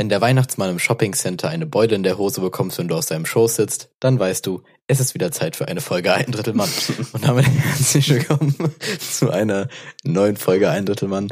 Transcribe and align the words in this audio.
Wenn 0.00 0.08
der 0.08 0.22
Weihnachtsmann 0.22 0.70
im 0.70 0.78
Shoppingcenter 0.78 1.50
eine 1.50 1.66
Beule 1.66 1.94
in 1.94 2.02
der 2.02 2.16
Hose 2.16 2.40
bekommt, 2.40 2.78
wenn 2.78 2.88
du 2.88 2.94
aus 2.94 3.08
seinem 3.08 3.26
Schoß 3.26 3.56
sitzt, 3.56 3.90
dann 4.00 4.18
weißt 4.18 4.46
du, 4.46 4.62
es 4.86 4.98
ist 4.98 5.12
wieder 5.12 5.30
Zeit 5.30 5.56
für 5.56 5.68
eine 5.68 5.82
Folge 5.82 6.14
Ein 6.14 6.32
Drittel 6.32 6.54
Mann. 6.54 6.70
Und 7.12 7.22
damit 7.22 7.46
herzlich 7.46 8.08
willkommen 8.08 8.56
zu 8.98 9.30
einer 9.30 9.68
neuen 10.02 10.38
Folge 10.38 10.70
Ein 10.70 10.86
Drittel 10.86 11.08
Mann. 11.08 11.28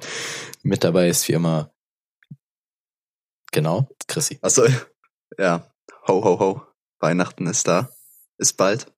Mit 0.62 0.84
dabei 0.84 1.08
ist 1.08 1.26
wie 1.28 1.32
immer, 1.32 1.72
genau, 3.52 3.88
Chrissy. 4.06 4.38
Achso, 4.42 4.66
ja. 5.38 5.72
Ho, 6.06 6.22
ho, 6.22 6.38
ho. 6.38 6.62
Weihnachten 7.00 7.46
ist 7.46 7.66
da. 7.66 7.88
Ist 8.36 8.58
bald. 8.58 8.92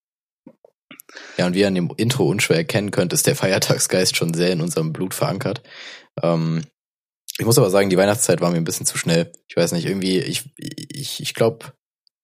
Ja, 1.37 1.47
und 1.47 1.55
wie 1.55 1.61
ihr 1.61 1.69
an 1.69 1.77
dem 1.77 1.93
Intro 1.97 2.27
unschwer 2.27 2.57
erkennen 2.57 2.91
könnt, 2.91 3.13
ist 3.13 3.29
der 3.29 3.37
Feiertagsgeist 3.37 4.17
schon 4.17 4.35
sehr 4.35 4.51
in 4.51 4.63
unserem 4.63 4.93
Blut 4.93 5.15
verankert. 5.15 5.63
Ähm, 6.21 6.65
ich 7.41 7.47
muss 7.47 7.57
aber 7.57 7.71
sagen, 7.71 7.89
die 7.89 7.97
Weihnachtszeit 7.97 8.43
war 8.43 8.51
mir 8.51 8.59
ein 8.59 8.65
bisschen 8.65 8.85
zu 8.85 8.99
schnell. 8.99 9.33
Ich 9.49 9.57
weiß 9.57 9.73
nicht, 9.73 9.87
irgendwie, 9.87 10.19
ich, 10.19 10.53
ich, 10.59 11.21
ich 11.21 11.33
glaube, 11.33 11.73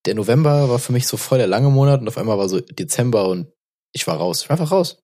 der 0.05 0.13
November 0.13 0.69
war 0.69 0.77
für 0.77 0.93
mich 0.93 1.07
so 1.07 1.17
voll 1.17 1.39
der 1.39 1.47
lange 1.47 1.71
Monat 1.71 2.01
und 2.01 2.07
auf 2.07 2.19
einmal 2.19 2.37
war 2.37 2.47
so 2.47 2.59
Dezember 2.59 3.27
und 3.27 3.51
ich 3.93 4.05
war 4.05 4.17
raus. 4.17 4.43
Ich 4.43 4.49
war 4.49 4.59
einfach 4.59 4.71
raus. 4.71 4.99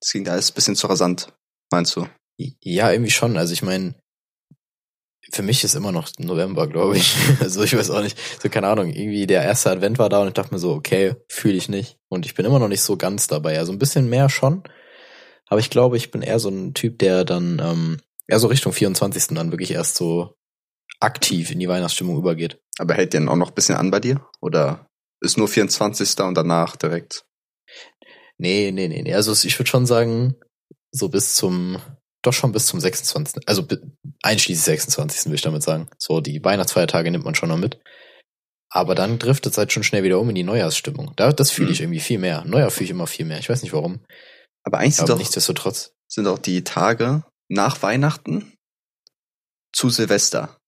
Das 0.00 0.12
ging 0.12 0.28
alles 0.28 0.50
ein 0.50 0.54
bisschen 0.54 0.76
zu 0.76 0.86
rasant, 0.86 1.32
meinst 1.72 1.96
du? 1.96 2.06
Ja, 2.36 2.92
irgendwie 2.92 3.10
schon. 3.10 3.38
Also 3.38 3.54
ich 3.54 3.62
meine, 3.62 3.94
für 5.32 5.42
mich 5.42 5.64
ist 5.64 5.74
immer 5.74 5.92
noch 5.92 6.10
November, 6.18 6.66
glaube 6.66 6.98
ich. 6.98 7.14
Also 7.40 7.62
ich 7.62 7.74
weiß 7.74 7.88
auch 7.88 8.02
nicht. 8.02 8.18
So, 8.42 8.50
keine 8.50 8.68
Ahnung, 8.68 8.90
irgendwie 8.90 9.26
der 9.26 9.44
erste 9.44 9.70
Advent 9.70 9.98
war 9.98 10.10
da 10.10 10.20
und 10.20 10.28
ich 10.28 10.34
dachte 10.34 10.52
mir 10.52 10.60
so, 10.60 10.74
okay, 10.74 11.14
fühle 11.28 11.56
ich 11.56 11.70
nicht. 11.70 11.96
Und 12.10 12.26
ich 12.26 12.34
bin 12.34 12.44
immer 12.44 12.58
noch 12.58 12.68
nicht 12.68 12.82
so 12.82 12.98
ganz 12.98 13.28
dabei. 13.28 13.58
Also 13.58 13.72
ein 13.72 13.78
bisschen 13.78 14.10
mehr 14.10 14.28
schon. 14.28 14.62
Aber 15.46 15.60
ich 15.60 15.70
glaube, 15.70 15.96
ich 15.96 16.10
bin 16.10 16.20
eher 16.20 16.38
so 16.38 16.50
ein 16.50 16.74
Typ, 16.74 16.98
der 16.98 17.24
dann 17.24 17.62
ähm, 17.64 18.00
eher 18.28 18.38
so 18.38 18.48
Richtung 18.48 18.72
24. 18.72 19.28
dann 19.28 19.50
wirklich 19.50 19.70
erst 19.70 19.96
so 19.96 20.34
aktiv 21.00 21.50
in 21.50 21.60
die 21.60 21.68
Weihnachtsstimmung 21.68 22.16
übergeht. 22.16 22.60
Aber 22.78 22.94
hält 22.94 23.12
den 23.12 23.28
auch 23.28 23.36
noch 23.36 23.48
ein 23.48 23.54
bisschen 23.54 23.76
an 23.76 23.90
bei 23.90 24.00
dir? 24.00 24.26
Oder 24.40 24.88
ist 25.20 25.38
nur 25.38 25.48
24. 25.48 26.18
und 26.20 26.34
danach 26.34 26.76
direkt? 26.76 27.24
Nee, 28.38 28.72
nee, 28.72 28.88
nee, 28.88 29.02
nee. 29.02 29.14
Also 29.14 29.32
ich 29.32 29.58
würde 29.58 29.70
schon 29.70 29.86
sagen, 29.86 30.34
so 30.90 31.08
bis 31.08 31.34
zum, 31.34 31.78
doch 32.22 32.32
schon 32.32 32.52
bis 32.52 32.66
zum 32.66 32.80
26. 32.80 33.48
Also 33.48 33.66
einschließlich 34.22 34.64
26. 34.64 35.26
will 35.26 35.34
ich 35.34 35.42
damit 35.42 35.62
sagen. 35.62 35.88
So, 35.98 36.20
die 36.20 36.42
Weihnachtsfeiertage 36.42 37.10
nimmt 37.10 37.24
man 37.24 37.34
schon 37.34 37.48
noch 37.48 37.58
mit. 37.58 37.80
Aber 38.70 38.96
dann 38.96 39.20
driftet 39.20 39.52
es 39.52 39.58
halt 39.58 39.72
schon 39.72 39.84
schnell 39.84 40.02
wieder 40.02 40.18
um 40.18 40.28
in 40.28 40.34
die 40.34 40.42
Neujahrsstimmung. 40.42 41.12
Da, 41.14 41.32
das 41.32 41.52
fühle 41.52 41.70
ich 41.70 41.78
mhm. 41.78 41.84
irgendwie 41.84 42.00
viel 42.00 42.18
mehr. 42.18 42.44
Neujahr 42.44 42.70
fühle 42.70 42.86
ich 42.86 42.90
immer 42.90 43.06
viel 43.06 43.24
mehr. 43.24 43.38
Ich 43.38 43.48
weiß 43.48 43.62
nicht 43.62 43.72
warum. 43.72 44.04
Aber 44.64 44.78
eigentlich 44.78 44.96
sind 44.96 45.08
doch, 45.08 45.18
nichtsdestotrotz. 45.18 45.92
sind 46.08 46.24
doch 46.24 46.38
die 46.38 46.64
Tage 46.64 47.24
nach 47.48 47.82
Weihnachten 47.82 48.54
zu 49.74 49.90
Silvester. 49.90 50.58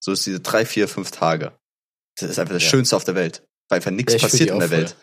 So 0.00 0.12
ist 0.12 0.26
diese 0.26 0.40
drei, 0.40 0.66
vier, 0.66 0.88
fünf 0.88 1.10
Tage. 1.10 1.58
Das 2.16 2.30
ist 2.30 2.38
einfach 2.38 2.54
das 2.54 2.62
ja. 2.62 2.70
Schönste 2.70 2.96
auf 2.96 3.04
der 3.04 3.14
Welt. 3.14 3.46
Weil 3.68 3.76
einfach 3.76 3.90
nichts 3.90 4.12
ja, 4.12 4.18
passiert 4.18 4.50
in 4.50 4.58
der 4.58 4.68
voll. 4.68 4.78
Welt. 4.78 4.96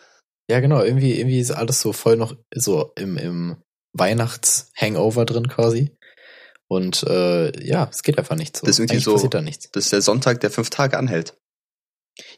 Ja, 0.50 0.60
genau. 0.60 0.82
Irgendwie, 0.82 1.18
irgendwie 1.18 1.40
ist 1.40 1.50
alles 1.50 1.80
so 1.80 1.92
voll 1.92 2.16
noch 2.16 2.36
so 2.54 2.92
im, 2.96 3.16
im 3.16 3.56
Weihnachts-Hangover 3.94 5.24
drin 5.24 5.48
quasi. 5.48 5.96
Und 6.68 7.02
äh, 7.02 7.64
ja, 7.64 7.88
es 7.90 8.02
geht 8.02 8.18
einfach 8.18 8.36
nicht 8.36 8.56
so. 8.56 8.66
Das 8.66 8.76
ist 8.76 8.78
irgendwie 8.78 8.94
Eigentlich 8.94 9.04
so, 9.04 9.12
passiert 9.14 9.34
da 9.34 9.42
nichts. 9.42 9.70
Das 9.72 9.84
ist 9.84 9.92
der 9.92 10.02
Sonntag, 10.02 10.40
der 10.40 10.50
fünf 10.50 10.70
Tage 10.70 10.96
anhält. 10.96 11.36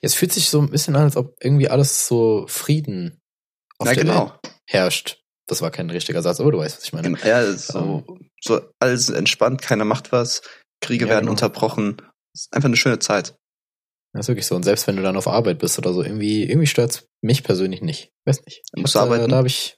Es 0.03 0.15
fühlt 0.15 0.33
sich 0.33 0.51
so 0.51 0.61
ein 0.61 0.71
bisschen 0.71 0.97
an, 0.97 1.03
als 1.03 1.17
ob 1.17 1.37
irgendwie 1.41 1.69
alles 1.69 2.07
so 2.07 2.47
Frieden 2.49 3.21
auf 3.79 3.87
ja, 3.89 3.95
der 3.95 4.03
genau. 4.03 4.27
Welt 4.27 4.55
herrscht. 4.67 5.24
Das 5.47 5.61
war 5.61 5.71
kein 5.71 5.91
richtiger 5.91 6.23
Satz, 6.23 6.41
aber 6.41 6.53
du 6.53 6.59
weißt, 6.59 6.79
was 6.79 6.85
ich 6.85 6.93
meine. 6.93 7.11
Genau. 7.11 7.27
Ja, 7.27 7.53
so, 7.53 7.79
um, 7.79 8.31
so 8.41 8.61
alles 8.81 9.11
entspannt, 9.11 9.61
keiner 9.61 9.85
macht 9.85 10.13
was, 10.13 10.43
Kriege 10.81 11.05
ja, 11.05 11.11
werden 11.11 11.23
genau. 11.23 11.33
unterbrochen. 11.33 11.97
Das 12.33 12.43
ist 12.43 12.53
einfach 12.53 12.69
eine 12.69 12.77
schöne 12.77 12.99
Zeit. 12.99 13.37
Das 14.13 14.27
ist 14.27 14.29
wirklich 14.29 14.47
so. 14.47 14.55
Und 14.55 14.63
selbst 14.63 14.87
wenn 14.87 14.97
du 14.97 15.03
dann 15.03 15.17
auf 15.17 15.29
Arbeit 15.29 15.59
bist 15.59 15.77
oder 15.79 15.93
so, 15.93 16.03
irgendwie, 16.03 16.45
irgendwie 16.45 16.67
stört's 16.67 17.07
mich 17.21 17.43
persönlich 17.43 17.83
nicht. 17.83 18.13
Weiß 18.25 18.45
nicht. 18.45 18.63
Du 18.73 18.81
musst 18.81 18.97
arbeiten? 18.97 19.29
Da 19.29 19.37
habe 19.37 19.49
ich, 19.49 19.77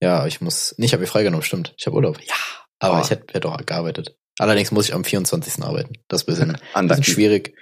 ja, 0.00 0.26
ich 0.26 0.40
muss, 0.40 0.74
nicht, 0.78 0.88
ich 0.88 0.92
habe 0.92 1.00
mir 1.00 1.06
freigenommen, 1.06 1.44
stimmt. 1.44 1.74
Ich 1.78 1.86
habe 1.86 1.96
Urlaub. 1.96 2.20
Ja, 2.22 2.34
aber 2.78 2.98
oh. 2.98 3.02
ich 3.02 3.10
hätte 3.10 3.32
hätt 3.32 3.46
auch 3.46 3.56
gearbeitet. 3.64 4.16
Allerdings 4.38 4.72
muss 4.72 4.88
ich 4.88 4.94
am 4.94 5.04
24. 5.04 5.62
arbeiten. 5.62 5.94
Das 6.08 6.22
ist 6.22 6.28
ein 6.28 6.52
bisschen, 6.52 6.58
bisschen 6.88 7.04
schwierig. 7.04 7.56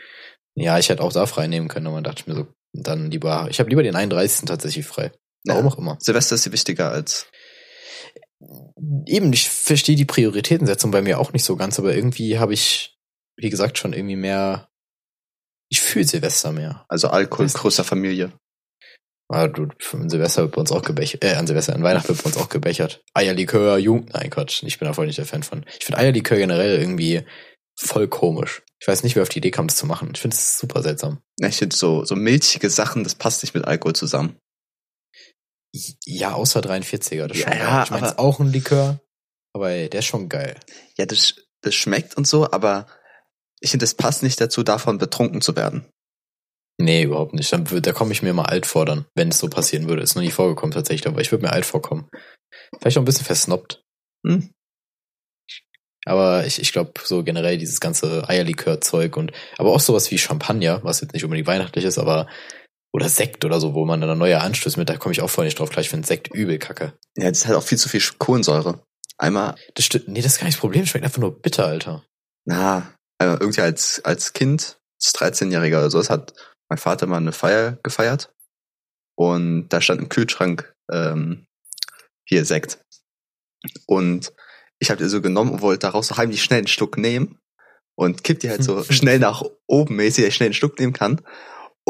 Ja, 0.56 0.78
ich 0.78 0.88
hätte 0.88 1.02
auch 1.02 1.12
da 1.12 1.26
frei 1.26 1.46
nehmen 1.46 1.68
können, 1.68 1.86
aber 1.86 2.02
dachte 2.02 2.22
ich 2.22 2.26
mir 2.26 2.34
so, 2.34 2.48
dann 2.72 3.10
lieber, 3.10 3.46
ich 3.50 3.60
habe 3.60 3.70
lieber 3.70 3.82
den 3.82 3.96
31. 3.96 4.46
tatsächlich 4.46 4.86
frei. 4.86 5.12
Warum 5.44 5.64
ja. 5.66 5.70
auch 5.70 5.78
immer. 5.78 5.96
Silvester 6.00 6.34
ist 6.34 6.52
wichtiger 6.52 6.90
als 6.90 7.26
eben, 9.06 9.32
ich 9.32 9.48
verstehe 9.48 9.96
die 9.96 10.04
Prioritätensetzung 10.04 10.90
bei 10.90 11.02
mir 11.02 11.18
auch 11.18 11.32
nicht 11.32 11.44
so 11.44 11.56
ganz, 11.56 11.78
aber 11.78 11.94
irgendwie 11.94 12.38
habe 12.38 12.54
ich, 12.54 12.98
wie 13.36 13.50
gesagt, 13.50 13.78
schon 13.78 13.92
irgendwie 13.92 14.16
mehr, 14.16 14.68
ich 15.68 15.80
fühle 15.80 16.06
Silvester 16.06 16.52
mehr. 16.52 16.84
Also 16.88 17.08
Alkohol, 17.08 17.46
größer 17.48 17.84
Familie. 17.84 18.32
Ah, 19.28 19.46
du, 19.46 19.68
an 19.92 20.10
Silvester 20.10 20.42
wird 20.42 20.54
bei 20.56 20.60
uns 20.60 20.72
auch 20.72 20.82
gebechert, 20.82 21.22
äh, 21.22 21.34
an 21.34 21.46
Silvester, 21.46 21.74
an 21.74 21.84
Weihnachten 21.84 22.08
wird 22.08 22.22
bei 22.22 22.26
uns 22.26 22.36
auch 22.36 22.48
gebechert. 22.48 23.04
Eierlikör, 23.14 23.78
Jugend, 23.78 24.12
nein 24.12 24.30
Quatsch, 24.30 24.64
ich 24.64 24.78
bin 24.78 24.88
da 24.88 24.94
voll 24.94 25.06
nicht 25.06 25.18
der 25.18 25.26
Fan 25.26 25.44
von. 25.44 25.64
Ich 25.78 25.84
finde 25.84 25.98
Eierlikör 25.98 26.36
generell 26.36 26.80
irgendwie 26.80 27.22
voll 27.78 28.08
komisch. 28.08 28.62
Ich 28.80 28.88
weiß 28.88 29.04
nicht, 29.04 29.14
wer 29.14 29.22
auf 29.22 29.28
die 29.28 29.38
Idee 29.38 29.52
kam, 29.52 29.68
das 29.68 29.76
zu 29.76 29.86
machen. 29.86 30.10
Ich 30.14 30.20
finde 30.20 30.34
es 30.34 30.58
super 30.58 30.82
seltsam. 30.82 31.20
Ich 31.40 31.56
finde 31.56 31.76
so, 31.76 32.04
so 32.04 32.16
milchige 32.16 32.70
Sachen, 32.70 33.04
das 33.04 33.14
passt 33.14 33.42
nicht 33.42 33.54
mit 33.54 33.66
Alkohol 33.66 33.94
zusammen. 33.94 34.36
Ja, 35.72 36.32
außer 36.34 36.60
43er. 36.60 37.26
Das 37.26 37.38
ja, 37.38 37.54
ja, 37.54 37.82
ich 37.84 37.90
meine, 37.90 38.08
ist 38.08 38.18
auch 38.18 38.40
ein 38.40 38.52
Likör, 38.52 39.00
aber 39.52 39.70
der 39.70 40.00
ist 40.00 40.06
schon 40.06 40.28
geil. 40.28 40.58
Ja, 40.98 41.06
das, 41.06 41.36
das 41.62 41.74
schmeckt 41.74 42.16
und 42.16 42.26
so, 42.26 42.50
aber 42.50 42.86
ich 43.60 43.70
finde, 43.70 43.84
es 43.84 43.94
passt 43.94 44.22
nicht 44.22 44.40
dazu, 44.40 44.62
davon 44.62 44.98
betrunken 44.98 45.40
zu 45.40 45.54
werden. 45.54 45.86
Nee, 46.80 47.02
überhaupt 47.02 47.34
nicht. 47.34 47.52
Dann, 47.52 47.64
da 47.64 47.92
komme 47.92 48.12
ich 48.12 48.22
mir 48.22 48.32
mal 48.32 48.46
alt 48.46 48.64
vor 48.64 48.86
dann, 48.86 49.04
wenn 49.14 49.28
es 49.28 49.38
so 49.38 49.48
passieren 49.48 49.86
würde. 49.86 50.02
Ist 50.02 50.14
noch 50.14 50.22
nie 50.22 50.30
vorgekommen 50.30 50.72
tatsächlich, 50.72 51.06
aber 51.06 51.20
ich 51.20 51.30
würde 51.30 51.44
mir 51.44 51.52
alt 51.52 51.66
vorkommen. 51.66 52.08
Vielleicht 52.78 52.96
auch 52.96 53.02
ein 53.02 53.04
bisschen 53.04 53.26
versnoppt. 53.26 53.82
Hm. 54.26 54.50
Aber 56.06 56.46
ich, 56.46 56.58
ich 56.58 56.72
glaube, 56.72 56.92
so 57.04 57.22
generell 57.22 57.58
dieses 57.58 57.80
ganze 57.80 58.26
Eierlikör-Zeug 58.26 59.18
und 59.18 59.32
aber 59.58 59.70
auch 59.72 59.80
sowas 59.80 60.10
wie 60.10 60.16
Champagner, 60.16 60.82
was 60.82 61.02
jetzt 61.02 61.12
nicht 61.12 61.24
unbedingt 61.24 61.46
weihnachtlich 61.46 61.84
ist, 61.84 61.98
aber 61.98 62.26
oder 62.92 63.08
Sekt 63.08 63.44
oder 63.44 63.60
so, 63.60 63.74
wo 63.74 63.84
man 63.84 64.00
dann 64.00 64.10
eine 64.10 64.18
neue 64.18 64.40
Anstöße 64.40 64.78
mit, 64.78 64.88
da 64.88 64.96
komme 64.96 65.12
ich 65.12 65.22
auch 65.22 65.30
voll 65.30 65.44
nicht 65.44 65.58
drauf. 65.58 65.70
Gleich 65.70 65.88
finde 65.88 66.06
Sekt 66.06 66.28
übel 66.34 66.58
kacke. 66.58 66.92
Ja, 67.16 67.28
das 67.28 67.46
hat 67.46 67.56
auch 67.56 67.62
viel 67.62 67.78
zu 67.78 67.88
viel 67.88 68.02
Kohlensäure. 68.18 68.82
Einmal. 69.18 69.54
Das 69.74 69.84
stimmt, 69.84 70.08
nee, 70.08 70.22
das 70.22 70.32
ist 70.32 70.38
gar 70.38 70.46
nicht 70.46 70.56
das 70.56 70.60
Problem. 70.60 70.86
Schmeckt 70.86 71.04
einfach 71.04 71.20
nur 71.20 71.40
bitter, 71.40 71.66
Alter. 71.66 72.04
Na, 72.46 72.94
also 73.18 73.38
irgendwie 73.38 73.60
als, 73.60 74.00
als 74.04 74.32
Kind, 74.32 74.78
als 74.98 75.14
13-Jähriger 75.14 75.78
oder 75.78 75.90
so, 75.90 75.98
das 75.98 76.10
hat 76.10 76.32
mein 76.68 76.78
Vater 76.78 77.06
mal 77.06 77.18
eine 77.18 77.32
Feier 77.32 77.78
gefeiert. 77.82 78.32
Und 79.16 79.68
da 79.68 79.80
stand 79.80 80.00
im 80.00 80.08
Kühlschrank, 80.08 80.72
ähm, 80.90 81.46
hier 82.26 82.44
Sekt. 82.44 82.80
Und 83.86 84.32
ich 84.78 84.90
habe 84.90 85.02
die 85.02 85.08
so 85.08 85.20
genommen 85.20 85.50
und 85.50 85.60
wollte 85.60 85.80
daraus 85.80 86.08
so 86.08 86.16
heimlich 86.16 86.42
schnell 86.42 86.58
einen 86.58 86.66
Schluck 86.66 86.96
nehmen 86.96 87.38
und 87.94 88.24
kippt 88.24 88.42
die 88.42 88.50
halt 88.50 88.64
so 88.64 88.82
schnell 88.90 89.18
nach 89.18 89.44
oben 89.66 89.96
mäßig, 89.96 90.24
dass 90.24 90.28
ich 90.28 90.34
schnell 90.36 90.46
einen 90.46 90.54
Schluck 90.54 90.78
nehmen 90.78 90.94
kann. 90.94 91.20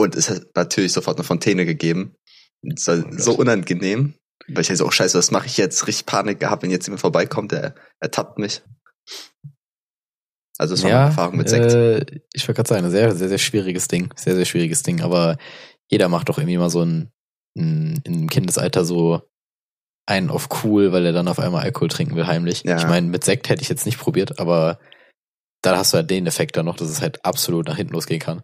Und 0.03 0.17
es 0.17 0.31
hat 0.31 0.47
natürlich 0.55 0.93
sofort 0.93 1.19
eine 1.19 1.25
Fontäne 1.25 1.65
gegeben. 1.65 2.17
Es 2.63 2.87
war 2.87 2.99
oh 2.99 3.11
so 3.17 3.33
unangenehm, 3.35 4.15
weil 4.49 4.63
ich 4.63 4.69
halt 4.69 4.79
so, 4.79 4.87
oh 4.87 4.91
scheiße, 4.91 5.19
was 5.19 5.31
mache 5.31 5.47
ich 5.47 5.57
jetzt? 5.57 5.87
Richtig 5.87 6.07
Panik 6.07 6.41
gehabt, 6.41 6.63
wenn 6.63 6.71
jetzt 6.71 6.87
jemand 6.87 7.01
vorbeikommt, 7.01 7.53
der 7.53 7.75
ertappt 8.01 8.39
mich. 8.39 8.63
Also 10.59 10.75
es 10.75 10.83
war 10.83 10.91
ja, 10.91 10.99
eine 10.99 11.07
Erfahrung 11.07 11.37
mit 11.39 11.49
Sekt. 11.49 11.73
Äh, 11.73 12.05
ich 12.35 12.47
wollte 12.47 12.57
gerade 12.59 12.69
sagen, 12.69 12.85
ein 12.85 12.91
sehr, 12.91 13.15
sehr, 13.17 13.31
sehr 13.31 13.39
schwieriges 13.39 13.89
Ding. 13.89 14.13
Sehr, 14.15 14.35
sehr 14.35 14.45
schwieriges 14.45 14.83
Ding. 14.83 15.01
Aber 15.01 15.39
jeder 15.89 16.09
macht 16.09 16.29
doch 16.29 16.37
irgendwie 16.37 16.59
mal 16.59 16.69
so 16.69 16.83
ein, 16.83 17.11
ein 17.57 18.01
im 18.05 18.29
Kindesalter 18.29 18.85
so 18.85 19.23
einen 20.07 20.29
auf 20.29 20.49
cool, 20.63 20.93
weil 20.93 21.07
er 21.07 21.13
dann 21.13 21.29
auf 21.29 21.39
einmal 21.39 21.63
Alkohol 21.63 21.89
trinken 21.89 22.15
will, 22.15 22.27
heimlich. 22.27 22.63
Ja. 22.65 22.77
Ich 22.77 22.87
meine, 22.87 23.07
mit 23.07 23.25
Sekt 23.25 23.49
hätte 23.49 23.63
ich 23.63 23.69
jetzt 23.69 23.87
nicht 23.87 23.99
probiert, 23.99 24.39
aber 24.39 24.79
da 25.63 25.77
hast 25.77 25.93
du 25.93 25.99
halt 25.99 26.11
den 26.11 26.27
Effekt 26.27 26.57
dann 26.57 26.67
noch, 26.67 26.77
dass 26.77 26.89
es 26.89 27.01
halt 27.01 27.25
absolut 27.25 27.67
nach 27.67 27.77
hinten 27.77 27.95
losgehen 27.95 28.21
kann. 28.21 28.43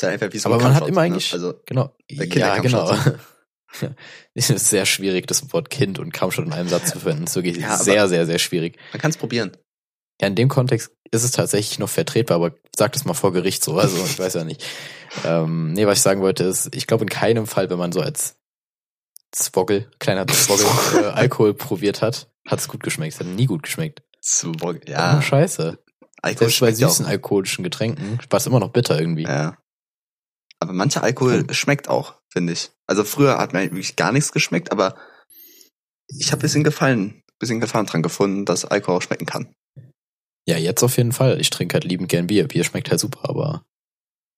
Ist 0.00 0.04
ja 0.04 0.08
einfach 0.08 0.32
wie 0.32 0.38
so 0.38 0.48
Aber 0.48 0.62
man 0.62 0.74
hat 0.74 0.88
immer 0.88 1.02
ne? 1.02 1.08
eigentlich, 1.08 1.30
also 1.34 1.52
genau, 1.66 1.94
ja, 2.08 2.56
genau. 2.56 2.90
es 4.34 4.48
ist 4.48 4.70
sehr 4.70 4.86
schwierig, 4.86 5.26
das 5.26 5.52
Wort 5.52 5.68
Kind 5.68 5.98
und 5.98 6.10
Kampfschott 6.10 6.46
in 6.46 6.54
einem 6.54 6.70
Satz 6.70 6.92
zu 6.92 7.00
verwenden. 7.00 7.26
Das 7.26 7.36
ist 7.36 7.44
wirklich 7.44 7.58
ja, 7.62 7.76
sehr, 7.76 8.08
sehr, 8.08 8.24
sehr 8.24 8.38
schwierig. 8.38 8.78
Man 8.92 9.00
kann 9.02 9.10
es 9.10 9.18
probieren. 9.18 9.54
Ja, 10.18 10.28
in 10.28 10.36
dem 10.36 10.48
Kontext 10.48 10.90
ist 11.10 11.22
es 11.22 11.32
tatsächlich 11.32 11.78
noch 11.78 11.90
vertretbar, 11.90 12.36
aber 12.36 12.54
sag 12.74 12.94
das 12.94 13.04
mal 13.04 13.12
vor 13.12 13.34
Gericht 13.34 13.62
so, 13.62 13.76
also 13.76 14.02
ich 14.02 14.18
weiß 14.18 14.32
ja 14.34 14.44
nicht. 14.44 14.64
Ähm, 15.24 15.72
nee, 15.72 15.88
was 15.88 15.98
ich 15.98 16.02
sagen 16.02 16.20
wollte 16.20 16.44
ist, 16.44 16.72
ich 16.72 16.86
glaube 16.86 17.02
in 17.02 17.08
keinem 17.08 17.48
Fall, 17.48 17.68
wenn 17.68 17.78
man 17.78 17.90
so 17.90 18.00
als 18.00 18.36
Zwoggel, 19.32 19.90
kleiner 19.98 20.24
Zwoggel, 20.28 21.02
äh, 21.02 21.06
Alkohol 21.08 21.52
probiert 21.52 22.00
hat, 22.00 22.30
hat 22.46 22.60
es 22.60 22.68
gut 22.68 22.84
geschmeckt. 22.84 23.14
Es 23.14 23.18
hat 23.18 23.26
nie 23.26 23.46
gut 23.46 23.64
geschmeckt. 23.64 24.04
Zwoggel, 24.20 24.82
ja. 24.88 25.18
Oh, 25.18 25.20
scheiße. 25.20 25.80
Alkohol 26.22 26.48
Selbst 26.48 26.60
bei 26.60 26.72
süßen 26.72 27.06
auch. 27.06 27.10
alkoholischen 27.10 27.64
Getränken 27.64 28.20
war 28.30 28.36
es 28.36 28.46
immer 28.46 28.60
noch 28.60 28.70
bitter 28.70 29.00
irgendwie. 29.00 29.24
Ja. 29.24 29.56
Aber 30.60 30.72
mancher 30.72 31.02
Alkohol 31.02 31.40
hm. 31.40 31.52
schmeckt 31.54 31.88
auch, 31.88 32.14
finde 32.28 32.52
ich. 32.52 32.70
Also 32.86 33.04
früher 33.04 33.38
hat 33.38 33.52
mir 33.52 33.62
wirklich 33.62 33.96
gar 33.96 34.12
nichts 34.12 34.32
geschmeckt, 34.32 34.72
aber 34.72 34.94
ich 36.08 36.32
habe 36.32 36.42
bisschen 36.42 36.64
gefallen, 36.64 37.22
bisschen 37.38 37.60
Gefallen 37.60 37.86
dran 37.86 38.02
gefunden, 38.02 38.44
dass 38.44 38.64
Alkohol 38.64 38.96
auch 38.96 39.02
schmecken 39.02 39.26
kann. 39.26 39.54
Ja, 40.46 40.56
jetzt 40.56 40.82
auf 40.82 40.96
jeden 40.96 41.12
Fall. 41.12 41.40
Ich 41.40 41.50
trinke 41.50 41.74
halt 41.74 41.84
liebend 41.84 42.08
gern 42.08 42.26
Bier. 42.26 42.46
Bier 42.48 42.64
schmeckt 42.64 42.90
halt 42.90 43.00
super, 43.00 43.28
aber 43.28 43.64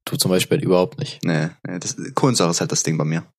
Du 0.05 0.17
zum 0.17 0.31
Beispiel 0.31 0.59
halt 0.59 0.65
überhaupt 0.65 0.99
nicht. 0.99 1.23
Nee, 1.23 1.51
nee 1.67 1.79
das, 1.79 1.97
Kohlensäure 2.15 2.51
ist 2.51 2.61
halt 2.61 2.73
das 2.73 2.83
Ding 2.83 2.99
bei 2.99 3.05
mir. 3.05 3.31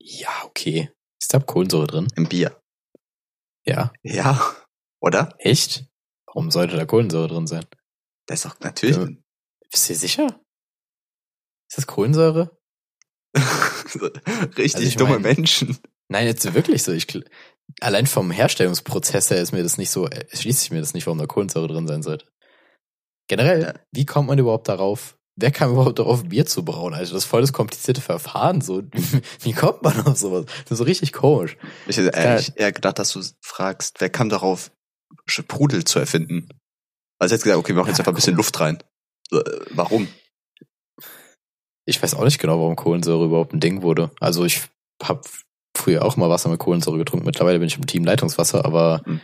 Ja, 0.00 0.42
okay. 0.44 0.90
Ist 1.20 1.32
da 1.32 1.38
Kohlensäure 1.38 1.86
drin? 1.86 2.08
Im 2.16 2.28
Bier. 2.28 2.60
Ja. 3.64 3.92
Ja. 4.02 4.54
Oder? 5.00 5.34
Echt? 5.38 5.86
Warum 6.26 6.50
sollte 6.50 6.76
da 6.76 6.84
Kohlensäure 6.84 7.28
drin 7.28 7.46
sein? 7.46 7.64
Das 8.26 8.44
ist 8.44 8.44
doch 8.44 8.60
natürlich. 8.60 8.96
Ja. 8.96 9.08
Bist 9.70 9.88
du 9.88 9.92
dir 9.92 9.98
sicher? 9.98 10.40
Ist 11.74 11.78
das 11.78 11.86
Kohlensäure? 11.88 12.56
Richtig 14.56 14.74
Also 14.86 14.98
dumme 14.98 15.18
mein- 15.18 15.36
Menschen. 15.36 15.76
Nein, 16.08 16.26
jetzt 16.28 16.54
wirklich 16.54 16.84
so. 16.84 16.92
Ich, 16.92 17.06
allein 17.80 18.06
vom 18.06 18.30
Herstellungsprozess 18.30 19.30
her 19.30 19.40
ist 19.42 19.50
mir 19.52 19.64
das 19.64 19.76
nicht 19.76 19.90
so, 19.90 20.06
erschließt 20.06 20.60
sich 20.60 20.70
mir 20.70 20.78
das 20.80 20.94
nicht, 20.94 21.06
warum 21.06 21.18
da 21.18 21.26
Kohlensäure 21.26 21.66
drin 21.66 21.88
sein 21.88 22.02
sollte. 22.04 22.26
Generell, 23.28 23.62
Ja. 23.62 23.74
wie 23.90 24.06
kommt 24.06 24.28
man 24.28 24.38
überhaupt 24.38 24.68
darauf? 24.68 25.16
Wer 25.36 25.50
kam 25.50 25.72
überhaupt 25.72 25.98
darauf, 25.98 26.22
Bier 26.22 26.46
zu 26.46 26.64
brauen? 26.64 26.94
Also 26.94 27.14
das 27.14 27.24
ist 27.24 27.28
voll 27.28 27.40
das 27.40 27.52
komplizierte 27.52 28.00
Verfahren. 28.00 28.60
So, 28.60 28.82
wie 29.40 29.52
kommt 29.52 29.82
man 29.82 30.00
auf 30.06 30.16
sowas? 30.16 30.44
Das 30.62 30.72
ist 30.72 30.78
so 30.78 30.84
richtig 30.84 31.12
komisch. 31.12 31.56
Ich 31.88 31.96
hätte 31.96 32.14
eigentlich 32.14 32.52
eher 32.56 32.70
gedacht, 32.70 33.00
dass 33.00 33.10
du 33.12 33.20
fragst, 33.40 34.00
wer 34.00 34.10
kam 34.10 34.28
darauf, 34.28 34.70
Sprudel 35.26 35.82
zu 35.84 35.98
erfinden? 35.98 36.48
Also 37.18 37.34
jetzt 37.34 37.42
gesagt, 37.42 37.58
okay, 37.58 37.70
wir 37.74 37.76
machen 37.80 37.88
jetzt 37.88 37.98
Ja, 37.98 38.02
einfach 38.02 38.12
ein 38.12 38.14
bisschen 38.16 38.34
komm. 38.34 38.36
Luft 38.44 38.60
rein. 38.60 38.78
Äh, 39.32 39.38
warum? 39.70 40.06
Ich 41.86 42.02
weiß 42.02 42.14
auch 42.14 42.24
nicht 42.24 42.38
genau, 42.38 42.58
warum 42.60 42.76
Kohlensäure 42.76 43.26
überhaupt 43.26 43.52
ein 43.52 43.60
Ding 43.60 43.82
wurde. 43.82 44.10
Also 44.20 44.44
ich 44.44 44.62
habe 45.02 45.22
früher 45.76 46.04
auch 46.04 46.16
mal 46.16 46.30
Wasser 46.30 46.48
mit 46.48 46.60
Kohlensäure 46.60 46.98
getrunken. 46.98 47.26
Mittlerweile 47.26 47.58
bin 47.58 47.68
ich 47.68 47.76
im 47.76 47.86
Team 47.86 48.04
Leitungswasser, 48.04 48.64
aber 48.64 49.02
Hm. 49.04 49.20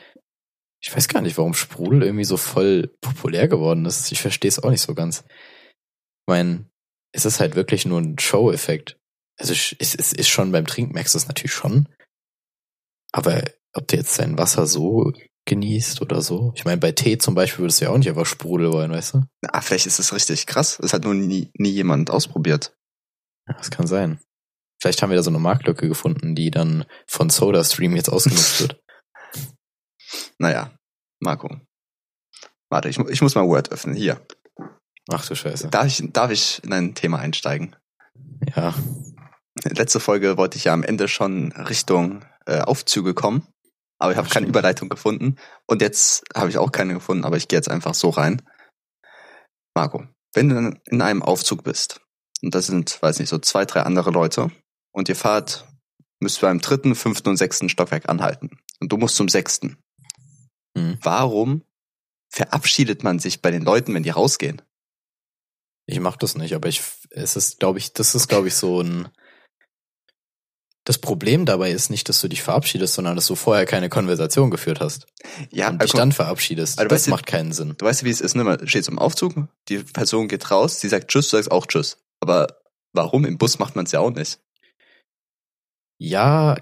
ich 0.82 0.94
weiß 0.94 1.08
gar 1.08 1.22
nicht, 1.22 1.38
warum 1.38 1.54
Sprudel 1.54 2.02
irgendwie 2.02 2.24
so 2.24 2.36
voll 2.36 2.88
populär 3.00 3.48
geworden 3.48 3.86
ist. 3.86 4.12
Ich 4.12 4.20
verstehe 4.20 4.48
es 4.48 4.62
auch 4.62 4.70
nicht 4.70 4.82
so 4.82 4.94
ganz. 4.94 5.24
Ich 5.28 6.26
meine, 6.26 6.66
es 7.12 7.24
ist 7.24 7.40
halt 7.40 7.56
wirklich 7.56 7.86
nur 7.86 8.00
ein 8.00 8.18
Show-Effekt. 8.18 8.98
Also 9.38 9.52
es, 9.52 9.94
ist 9.94 10.28
schon 10.28 10.52
beim 10.52 10.66
Trinken, 10.66 10.92
merkst 10.92 11.14
du 11.14 11.18
es 11.18 11.28
natürlich 11.28 11.54
schon. 11.54 11.88
Aber 13.12 13.42
ob 13.72 13.88
du 13.88 13.96
jetzt 13.96 14.18
dein 14.18 14.38
Wasser 14.38 14.66
so 14.66 15.12
genießt 15.46 16.00
oder 16.02 16.22
so. 16.22 16.52
Ich 16.54 16.64
meine, 16.64 16.78
bei 16.78 16.92
Tee 16.92 17.18
zum 17.18 17.34
Beispiel 17.34 17.64
würdest 17.64 17.80
du 17.80 17.86
ja 17.86 17.90
auch 17.90 17.98
nicht 17.98 18.08
einfach 18.08 18.26
Sprudel 18.26 18.72
wollen, 18.72 18.90
weißt 18.90 19.14
du? 19.14 19.22
Ah, 19.48 19.60
vielleicht 19.60 19.86
ist 19.86 19.98
es 19.98 20.12
richtig 20.12 20.46
krass. 20.46 20.78
Es 20.82 20.92
hat 20.92 21.04
nur 21.04 21.14
nie, 21.14 21.50
nie 21.56 21.70
jemand 21.70 22.10
ausprobiert. 22.10 22.76
Ja, 23.48 23.54
das 23.54 23.70
kann 23.70 23.86
sein. 23.86 24.20
Vielleicht 24.80 25.02
haben 25.02 25.10
wir 25.10 25.16
da 25.16 25.22
so 25.22 25.30
eine 25.30 25.38
Marktlücke 25.38 25.88
gefunden, 25.88 26.34
die 26.34 26.50
dann 26.50 26.84
von 27.06 27.30
SodaStream 27.30 27.96
jetzt 27.96 28.10
ausgenutzt 28.10 28.60
wird. 28.60 28.80
Naja, 30.38 30.74
Marco. 31.20 31.60
Warte, 32.68 32.88
ich, 32.88 32.98
ich 32.98 33.22
muss 33.22 33.34
mal 33.34 33.46
Word 33.46 33.70
öffnen. 33.70 33.94
Hier. 33.94 34.20
Ach 35.08 35.26
du 35.26 35.34
Scheiße. 35.34 35.68
Darf 35.68 35.86
ich, 35.86 36.02
darf 36.12 36.30
ich 36.30 36.64
in 36.64 36.72
ein 36.72 36.94
Thema 36.94 37.18
einsteigen? 37.18 37.76
Ja. 38.56 38.74
Letzte 39.64 40.00
Folge 40.00 40.36
wollte 40.36 40.56
ich 40.56 40.64
ja 40.64 40.72
am 40.72 40.82
Ende 40.82 41.08
schon 41.08 41.52
Richtung 41.52 42.24
äh, 42.46 42.60
Aufzüge 42.60 43.14
kommen, 43.14 43.46
aber 44.00 44.12
ich 44.12 44.18
habe 44.18 44.28
keine. 44.28 44.46
Überleitung 44.46 44.88
gefunden. 44.88 45.36
Und 45.66 45.82
jetzt 45.82 46.24
habe 46.34 46.48
ich 46.48 46.58
auch 46.58 46.72
keine 46.72 46.94
gefunden, 46.94 47.24
aber 47.24 47.36
ich 47.36 47.46
gehe 47.46 47.58
jetzt 47.58 47.70
einfach 47.70 47.94
so 47.94 48.08
rein. 48.10 48.42
Marco, 49.76 50.04
wenn 50.32 50.48
du 50.48 50.80
in 50.86 51.02
einem 51.02 51.22
Aufzug 51.22 51.62
bist 51.62 52.00
und 52.42 52.54
das 52.54 52.66
sind, 52.66 53.00
weiß 53.00 53.20
nicht, 53.20 53.28
so 53.28 53.38
zwei, 53.38 53.64
drei 53.64 53.82
andere 53.82 54.10
Leute 54.10 54.50
und 54.92 55.08
ihr 55.08 55.16
fahrt, 55.16 55.68
müsst 56.18 56.40
beim 56.40 56.60
dritten, 56.60 56.94
fünften 56.94 57.28
und 57.28 57.36
sechsten 57.36 57.68
Stockwerk 57.68 58.08
anhalten 58.08 58.50
und 58.80 58.90
du 58.90 58.96
musst 58.96 59.16
zum 59.16 59.28
sechsten. 59.28 59.76
Hm. 60.76 60.98
Warum 61.02 61.62
verabschiedet 62.30 63.04
man 63.04 63.18
sich 63.18 63.42
bei 63.42 63.50
den 63.50 63.62
Leuten, 63.62 63.94
wenn 63.94 64.02
die 64.02 64.10
rausgehen? 64.10 64.62
Ich 65.86 66.00
mach 66.00 66.16
das 66.16 66.36
nicht, 66.36 66.54
aber 66.54 66.68
ich, 66.68 66.82
es 67.10 67.36
ist, 67.36 67.58
glaube 67.58 67.78
ich, 67.78 67.92
das 67.92 68.14
ist, 68.14 68.28
glaube 68.28 68.48
ich, 68.48 68.54
so 68.54 68.80
ein, 68.80 69.08
das 70.90 70.98
Problem 70.98 71.46
dabei 71.46 71.70
ist 71.70 71.88
nicht, 71.88 72.08
dass 72.08 72.20
du 72.20 72.26
dich 72.26 72.42
verabschiedest, 72.42 72.94
sondern 72.94 73.14
dass 73.14 73.28
du 73.28 73.36
vorher 73.36 73.64
keine 73.64 73.88
Konversation 73.88 74.50
geführt 74.50 74.80
hast 74.80 75.06
Ja, 75.52 75.68
und 75.68 75.80
dich 75.80 75.92
dann 75.92 76.10
verabschiedest. 76.10 76.80
Also, 76.80 76.88
das 76.88 77.02
weißt 77.02 77.10
macht 77.10 77.26
keinen 77.26 77.52
Sinn. 77.52 77.76
du 77.78 77.86
weißt, 77.86 78.02
wie 78.02 78.10
es 78.10 78.20
ist, 78.20 78.34
ne? 78.34 78.42
Man 78.42 78.66
steht 78.66 78.88
im 78.88 78.98
Aufzug, 78.98 79.34
die 79.68 79.78
Person 79.78 80.26
geht 80.26 80.50
raus, 80.50 80.80
sie 80.80 80.88
sagt 80.88 81.06
Tschüss, 81.06 81.28
du 81.28 81.36
sagst 81.36 81.52
auch 81.52 81.66
Tschüss. 81.66 81.98
Aber 82.18 82.56
warum? 82.92 83.24
Im 83.24 83.38
Bus 83.38 83.60
macht 83.60 83.76
man 83.76 83.84
es 83.84 83.92
ja 83.92 84.00
auch 84.00 84.10
nicht. 84.10 84.40
Ja, 86.00 86.56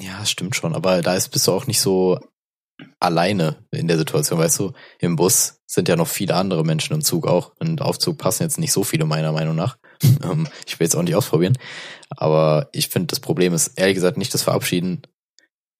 ja, 0.00 0.26
stimmt 0.26 0.56
schon, 0.56 0.74
aber 0.74 1.00
da 1.00 1.14
ist, 1.14 1.28
bist 1.28 1.46
du 1.46 1.52
auch 1.52 1.68
nicht 1.68 1.80
so 1.80 2.18
alleine 2.98 3.64
in 3.70 3.86
der 3.86 3.98
Situation, 3.98 4.40
weißt 4.40 4.58
du? 4.58 4.72
Im 4.98 5.14
Bus 5.14 5.60
sind 5.64 5.88
ja 5.88 5.94
noch 5.94 6.08
viele 6.08 6.34
andere 6.34 6.64
Menschen 6.64 6.94
im 6.94 7.02
Zug 7.02 7.28
auch. 7.28 7.52
Und 7.60 7.82
Aufzug 7.82 8.18
passen 8.18 8.42
jetzt 8.42 8.58
nicht 8.58 8.72
so 8.72 8.82
viele 8.82 9.04
meiner 9.04 9.30
Meinung 9.30 9.54
nach. 9.54 9.78
Ähm, 10.22 10.48
ich 10.66 10.78
will 10.78 10.86
jetzt 10.86 10.96
auch 10.96 11.02
nicht 11.02 11.14
ausprobieren. 11.14 11.58
Aber 12.10 12.68
ich 12.72 12.88
finde, 12.88 13.08
das 13.08 13.20
Problem 13.20 13.52
ist 13.52 13.78
ehrlich 13.78 13.94
gesagt 13.94 14.16
nicht 14.16 14.32
das 14.32 14.42
Verabschieden, 14.42 15.02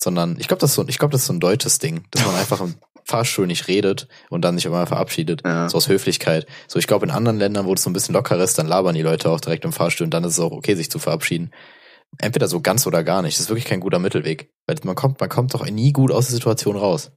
sondern 0.03 0.37
ich 0.39 0.49
glaube, 0.49 0.61
das 0.61 0.71
ist 0.71 0.77
so, 0.77 0.87
ich 0.87 0.99
glaube, 0.99 1.13
das 1.13 1.23
ist 1.23 1.27
so 1.27 1.33
ein 1.33 1.41
deutsches 1.41 1.79
Ding, 1.79 2.05
dass 2.11 2.25
man 2.25 2.35
einfach 2.35 2.61
im 2.61 2.75
Fahrstuhl 3.05 3.47
nicht 3.47 3.69
redet 3.69 4.09
und 4.31 4.43
dann 4.43 4.57
sich 4.57 4.67
immer 4.67 4.87
verabschiedet. 4.87 5.43
Ja. 5.45 5.69
So 5.69 5.79
aus 5.79 5.89
Höflichkeit. 5.89 6.47
So, 6.69 6.79
ich 6.79 6.87
glaube, 6.87 7.07
in 7.07 7.13
anderen 7.13 7.39
Ländern, 7.39 7.67
wo 7.67 7.75
das 7.75 7.85
so 7.85 7.91
ein 7.91 7.93
bisschen 7.93 8.15
lockerer 8.15 8.43
ist, 8.43 8.59
dann 8.59 8.67
labern 8.67 8.95
die 8.95 9.03
Leute 9.03 9.31
auch 9.31 9.41
direkt 9.41 9.65
im 9.65 9.73
Fahrstuhl 9.73 10.07
und 10.07 10.15
dann 10.15 10.25
ist 10.25 10.33
es 10.33 10.41
auch 10.41 10.53
okay, 10.53 10.75
sich 10.75 10.91
zu 10.91 10.99
verabschieden. 10.99 11.51
Entweder 12.19 12.49
so 12.49 12.61
ganz 12.61 12.87
oder 12.87 13.05
gar 13.05 13.23
nicht. 13.23 13.37
Das 13.37 13.45
ist 13.45 13.49
wirklich 13.49 13.65
kein 13.65 13.81
guter 13.81 13.99
Mittelweg. 13.99 14.51
Weil 14.67 14.77
man 14.85 14.95
kommt, 14.95 15.21
man 15.21 15.29
kommt 15.29 15.55
doch 15.55 15.65
nie 15.67 15.93
gut 15.93 16.11
aus 16.11 16.27
der 16.27 16.35
Situation 16.35 16.77
raus. 16.77 17.13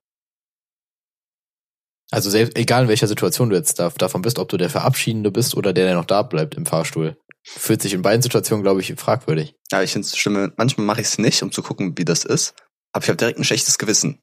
Also 2.12 2.30
selbst, 2.30 2.58
egal 2.58 2.84
in 2.84 2.90
welcher 2.90 3.08
Situation 3.08 3.50
du 3.50 3.56
jetzt 3.56 3.80
da, 3.80 3.90
davon 3.90 4.22
bist, 4.22 4.40
ob 4.40 4.50
du 4.50 4.58
der 4.58 4.70
Verabschiedende 4.70 5.32
bist 5.32 5.56
oder 5.56 5.74
der, 5.74 5.86
der 5.86 5.96
noch 5.96 6.06
da 6.06 6.24
bleibt 6.24 6.56
im 6.56 6.66
Fahrstuhl. 6.66 7.18
Fühlt 7.44 7.82
sich 7.82 7.94
in 7.94 8.02
beiden 8.02 8.22
Situationen, 8.22 8.64
glaube 8.64 8.82
ich, 8.82 8.94
fragwürdig. 8.96 9.56
Ja, 9.72 9.82
ich 9.82 9.92
finde 9.94 10.08
es 10.08 10.18
schlimm. 10.18 10.52
Manchmal 10.58 10.86
mache 10.86 11.02
ich 11.02 11.08
es 11.08 11.18
nicht, 11.18 11.42
um 11.44 11.52
zu 11.52 11.62
gucken, 11.62 11.98
wie 11.98 12.06
das 12.06 12.26
ist. 12.26 12.54
Aber 12.94 13.04
ich 13.04 13.10
habe 13.10 13.18
direkt 13.18 13.38
ein 13.40 13.44
schlechtes 13.44 13.78
Gewissen, 13.78 14.20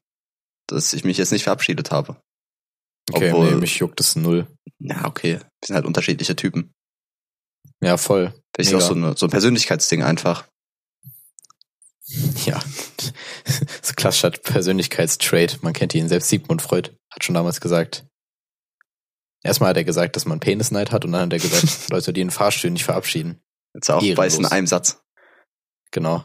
dass 0.67 0.93
ich 0.93 1.03
mich 1.03 1.17
jetzt 1.17 1.31
nicht 1.31 1.43
verabschiedet 1.43 1.91
habe. 1.91 2.21
Okay, 3.11 3.31
Obwohl- 3.31 3.51
nee, 3.51 3.55
mich 3.57 3.79
juckt 3.79 3.99
das 3.99 4.15
null. 4.15 4.47
Ja, 4.79 5.05
okay. 5.05 5.39
Wir 5.39 5.65
sind 5.65 5.75
halt 5.75 5.85
unterschiedliche 5.85 6.35
Typen. 6.35 6.73
Ja, 7.81 7.97
voll. 7.97 8.33
Vielleicht 8.53 8.71
ist 8.71 8.73
Mega. 8.73 8.83
auch 8.83 8.87
so, 8.87 8.93
eine, 8.95 9.17
so 9.17 9.25
ein 9.27 9.29
Persönlichkeitsding 9.29 10.03
einfach. 10.03 10.45
Ja. 12.45 12.61
so 13.81 13.93
klassischer 13.95 14.31
Persönlichkeitstrait. 14.31 15.63
Man 15.63 15.73
kennt 15.73 15.95
ihn 15.95 16.09
selbst. 16.09 16.29
Sigmund 16.29 16.61
Freud 16.61 16.91
hat 17.17 17.23
schon 17.23 17.35
damals 17.35 17.59
gesagt. 17.59 18.05
Erstmal 19.43 19.71
hat 19.71 19.77
er 19.77 19.83
gesagt, 19.83 20.15
dass 20.15 20.25
man 20.25 20.39
Penisneid 20.39 20.91
hat 20.91 21.05
und 21.05 21.11
dann 21.11 21.21
hat 21.21 21.33
er 21.33 21.39
gesagt, 21.39 21.89
Leute, 21.89 22.13
die 22.13 22.21
in 22.21 22.31
Fahrstühlen 22.31 22.73
nicht 22.73 22.85
verabschieden. 22.85 23.41
Jetzt 23.73 23.89
auch 23.89 24.01
Ehrenlos. 24.01 24.37
in 24.37 24.45
einem 24.45 24.67
Satz. 24.67 25.01
Genau. 25.91 26.23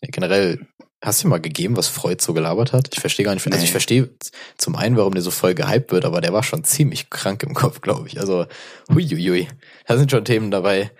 Ja, 0.00 0.08
generell, 0.10 0.66
hast 1.02 1.22
du 1.22 1.28
mal 1.28 1.40
gegeben, 1.40 1.76
was 1.76 1.88
Freud 1.88 2.22
so 2.22 2.34
gelabert 2.34 2.72
hat? 2.72 2.88
Ich 2.92 3.00
verstehe 3.00 3.24
gar 3.24 3.34
nicht. 3.34 3.46
Also 3.46 3.64
ich 3.64 3.70
verstehe 3.70 4.10
zum 4.56 4.76
einen, 4.76 4.96
warum 4.96 5.14
der 5.14 5.22
so 5.22 5.30
voll 5.30 5.54
gehypt 5.54 5.92
wird, 5.92 6.04
aber 6.04 6.20
der 6.20 6.32
war 6.32 6.42
schon 6.42 6.64
ziemlich 6.64 7.10
krank 7.10 7.42
im 7.42 7.54
Kopf, 7.54 7.80
glaube 7.80 8.08
ich. 8.08 8.18
Also, 8.18 8.46
huiuiui. 8.90 9.48
Da 9.86 9.96
sind 9.96 10.10
schon 10.10 10.24
Themen 10.24 10.50
dabei. 10.50 10.90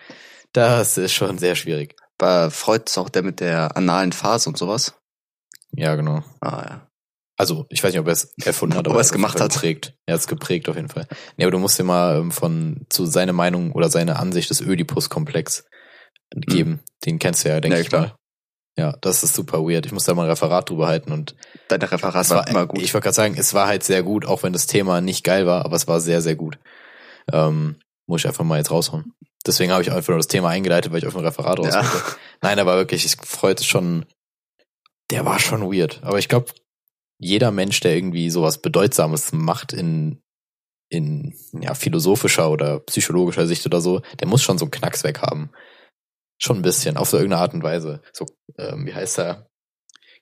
Das 0.52 0.96
ist 0.96 1.12
schon 1.12 1.38
sehr 1.38 1.54
schwierig. 1.54 1.96
Bei 2.16 2.50
Freud 2.50 2.84
ist 2.86 2.98
auch 2.98 3.08
der 3.08 3.22
mit 3.22 3.40
der 3.40 3.76
analen 3.76 4.12
Phase 4.12 4.48
und 4.48 4.58
sowas. 4.58 4.94
Ja, 5.72 5.94
genau. 5.96 6.22
Ah 6.40 6.64
ja. 6.68 6.87
Also, 7.38 7.66
ich 7.68 7.82
weiß 7.82 7.92
nicht, 7.92 8.00
ob 8.00 8.06
er 8.08 8.12
es 8.12 8.32
erfunden 8.44 8.76
hat, 8.76 8.86
aber 8.88 8.96
er 8.96 9.00
es 9.00 9.12
gemacht 9.12 9.40
hat. 9.40 9.52
Geprägt. 9.52 9.94
Er 10.06 10.14
hat 10.14 10.20
es 10.20 10.26
geprägt 10.26 10.68
auf 10.68 10.76
jeden 10.76 10.88
Fall. 10.88 11.06
Nee, 11.36 11.44
aber 11.44 11.52
du 11.52 11.58
musst 11.58 11.78
dir 11.78 11.84
mal 11.84 12.18
ähm, 12.18 12.32
von 12.32 12.84
zu 12.88 13.06
seiner 13.06 13.32
Meinung 13.32 13.72
oder 13.72 13.88
seiner 13.88 14.18
Ansicht 14.18 14.50
des 14.50 14.60
Oedipus-Komplex 14.60 15.64
geben. 16.34 16.80
Den 17.06 17.18
kennst 17.18 17.44
du 17.44 17.48
ja, 17.48 17.60
denke. 17.60 17.76
Ja, 17.76 17.80
ich 17.80 17.88
klar. 17.88 18.00
mal. 18.02 18.14
Ja, 18.76 18.96
das 19.00 19.24
ist 19.24 19.34
super 19.34 19.58
weird. 19.64 19.86
Ich 19.86 19.92
muss 19.92 20.04
da 20.04 20.14
mal 20.14 20.22
ein 20.22 20.30
Referat 20.30 20.70
drüber 20.70 20.86
halten 20.86 21.10
und 21.10 21.34
Deine 21.68 21.90
Referat 21.90 22.30
war, 22.30 22.36
war 22.38 22.48
immer 22.48 22.66
gut. 22.66 22.80
Ich 22.80 22.94
wollte 22.94 23.06
gerade 23.06 23.14
sagen, 23.14 23.34
es 23.36 23.52
war 23.52 23.66
halt 23.66 23.82
sehr 23.82 24.04
gut, 24.04 24.24
auch 24.24 24.44
wenn 24.44 24.52
das 24.52 24.66
Thema 24.66 25.00
nicht 25.00 25.24
geil 25.24 25.46
war, 25.46 25.64
aber 25.64 25.74
es 25.74 25.88
war 25.88 26.00
sehr, 26.00 26.22
sehr 26.22 26.36
gut. 26.36 26.58
Ähm, 27.32 27.76
muss 28.06 28.20
ich 28.20 28.28
einfach 28.28 28.44
mal 28.44 28.58
jetzt 28.58 28.70
raushauen. 28.70 29.12
Deswegen 29.44 29.72
habe 29.72 29.82
ich 29.82 29.90
einfach 29.90 30.08
nur 30.08 30.18
das 30.18 30.28
Thema 30.28 30.50
eingeleitet, 30.50 30.92
weil 30.92 30.98
ich 30.98 31.06
auf 31.06 31.16
ein 31.16 31.24
Referat 31.24 31.58
raus 31.58 31.74
Ja. 31.74 31.84
Nein, 32.40 32.58
aber 32.60 32.76
wirklich, 32.76 33.04
ich 33.04 33.16
freute 33.20 33.64
schon, 33.64 34.06
der 35.10 35.24
war 35.24 35.40
schon 35.40 35.62
weird. 35.62 36.00
Aber 36.02 36.18
ich 36.18 36.28
glaube, 36.28 36.52
jeder 37.18 37.50
Mensch, 37.50 37.80
der 37.80 37.96
irgendwie 37.96 38.30
sowas 38.30 38.58
Bedeutsames 38.58 39.32
macht 39.32 39.72
in, 39.72 40.22
in 40.88 41.34
ja, 41.60 41.74
philosophischer 41.74 42.50
oder 42.50 42.80
psychologischer 42.80 43.46
Sicht 43.46 43.66
oder 43.66 43.80
so, 43.80 44.00
der 44.20 44.28
muss 44.28 44.42
schon 44.42 44.58
so 44.58 44.64
einen 44.64 44.70
Knacks 44.70 45.04
weg 45.04 45.20
haben. 45.20 45.50
Schon 46.40 46.58
ein 46.58 46.62
bisschen, 46.62 46.96
auf 46.96 47.08
so 47.08 47.16
irgendeine 47.16 47.42
Art 47.42 47.54
und 47.54 47.64
Weise. 47.64 48.00
So, 48.12 48.26
ähm, 48.56 48.86
wie 48.86 48.94
heißt 48.94 49.18
er? 49.18 49.48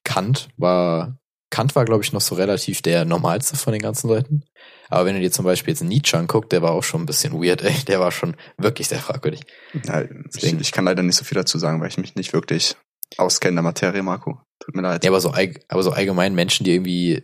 Kant 0.04 0.48
war, 0.56 1.18
Kant 1.50 1.76
war, 1.76 1.84
glaube 1.84 2.02
ich, 2.02 2.12
noch 2.12 2.22
so 2.22 2.34
relativ 2.34 2.80
der 2.80 3.04
normalste 3.04 3.56
von 3.56 3.72
den 3.72 3.82
ganzen 3.82 4.08
Leuten. 4.08 4.44
Aber 4.88 5.04
wenn 5.04 5.14
du 5.14 5.20
dir 5.20 5.30
zum 5.30 5.44
Beispiel 5.44 5.72
jetzt 5.72 5.82
Nietzsche 5.82 6.16
anguckt, 6.16 6.52
der 6.52 6.62
war 6.62 6.72
auch 6.72 6.84
schon 6.84 7.02
ein 7.02 7.06
bisschen 7.06 7.34
weird, 7.34 7.62
ey. 7.62 7.74
Der 7.86 8.00
war 8.00 8.12
schon 8.12 8.36
wirklich 8.56 8.88
sehr 8.88 8.98
fragwürdig. 8.98 9.42
Ja, 9.84 10.04
ich, 10.34 10.44
ich 10.44 10.72
kann 10.72 10.86
leider 10.86 11.02
nicht 11.02 11.16
so 11.16 11.24
viel 11.24 11.36
dazu 11.36 11.58
sagen, 11.58 11.80
weil 11.80 11.88
ich 11.88 11.98
mich 11.98 12.14
nicht 12.14 12.32
wirklich 12.32 12.76
auskenne 13.16 13.50
in 13.50 13.56
der 13.56 13.62
Materie, 13.62 14.02
Marco. 14.02 14.40
Tut 14.60 14.74
mir 14.74 14.82
leid. 14.82 15.04
Ja, 15.04 15.10
aber 15.10 15.20
so, 15.20 15.32
aber 15.68 15.82
so 15.82 15.90
allgemein 15.92 16.34
Menschen, 16.34 16.64
die 16.64 16.72
irgendwie, 16.72 17.22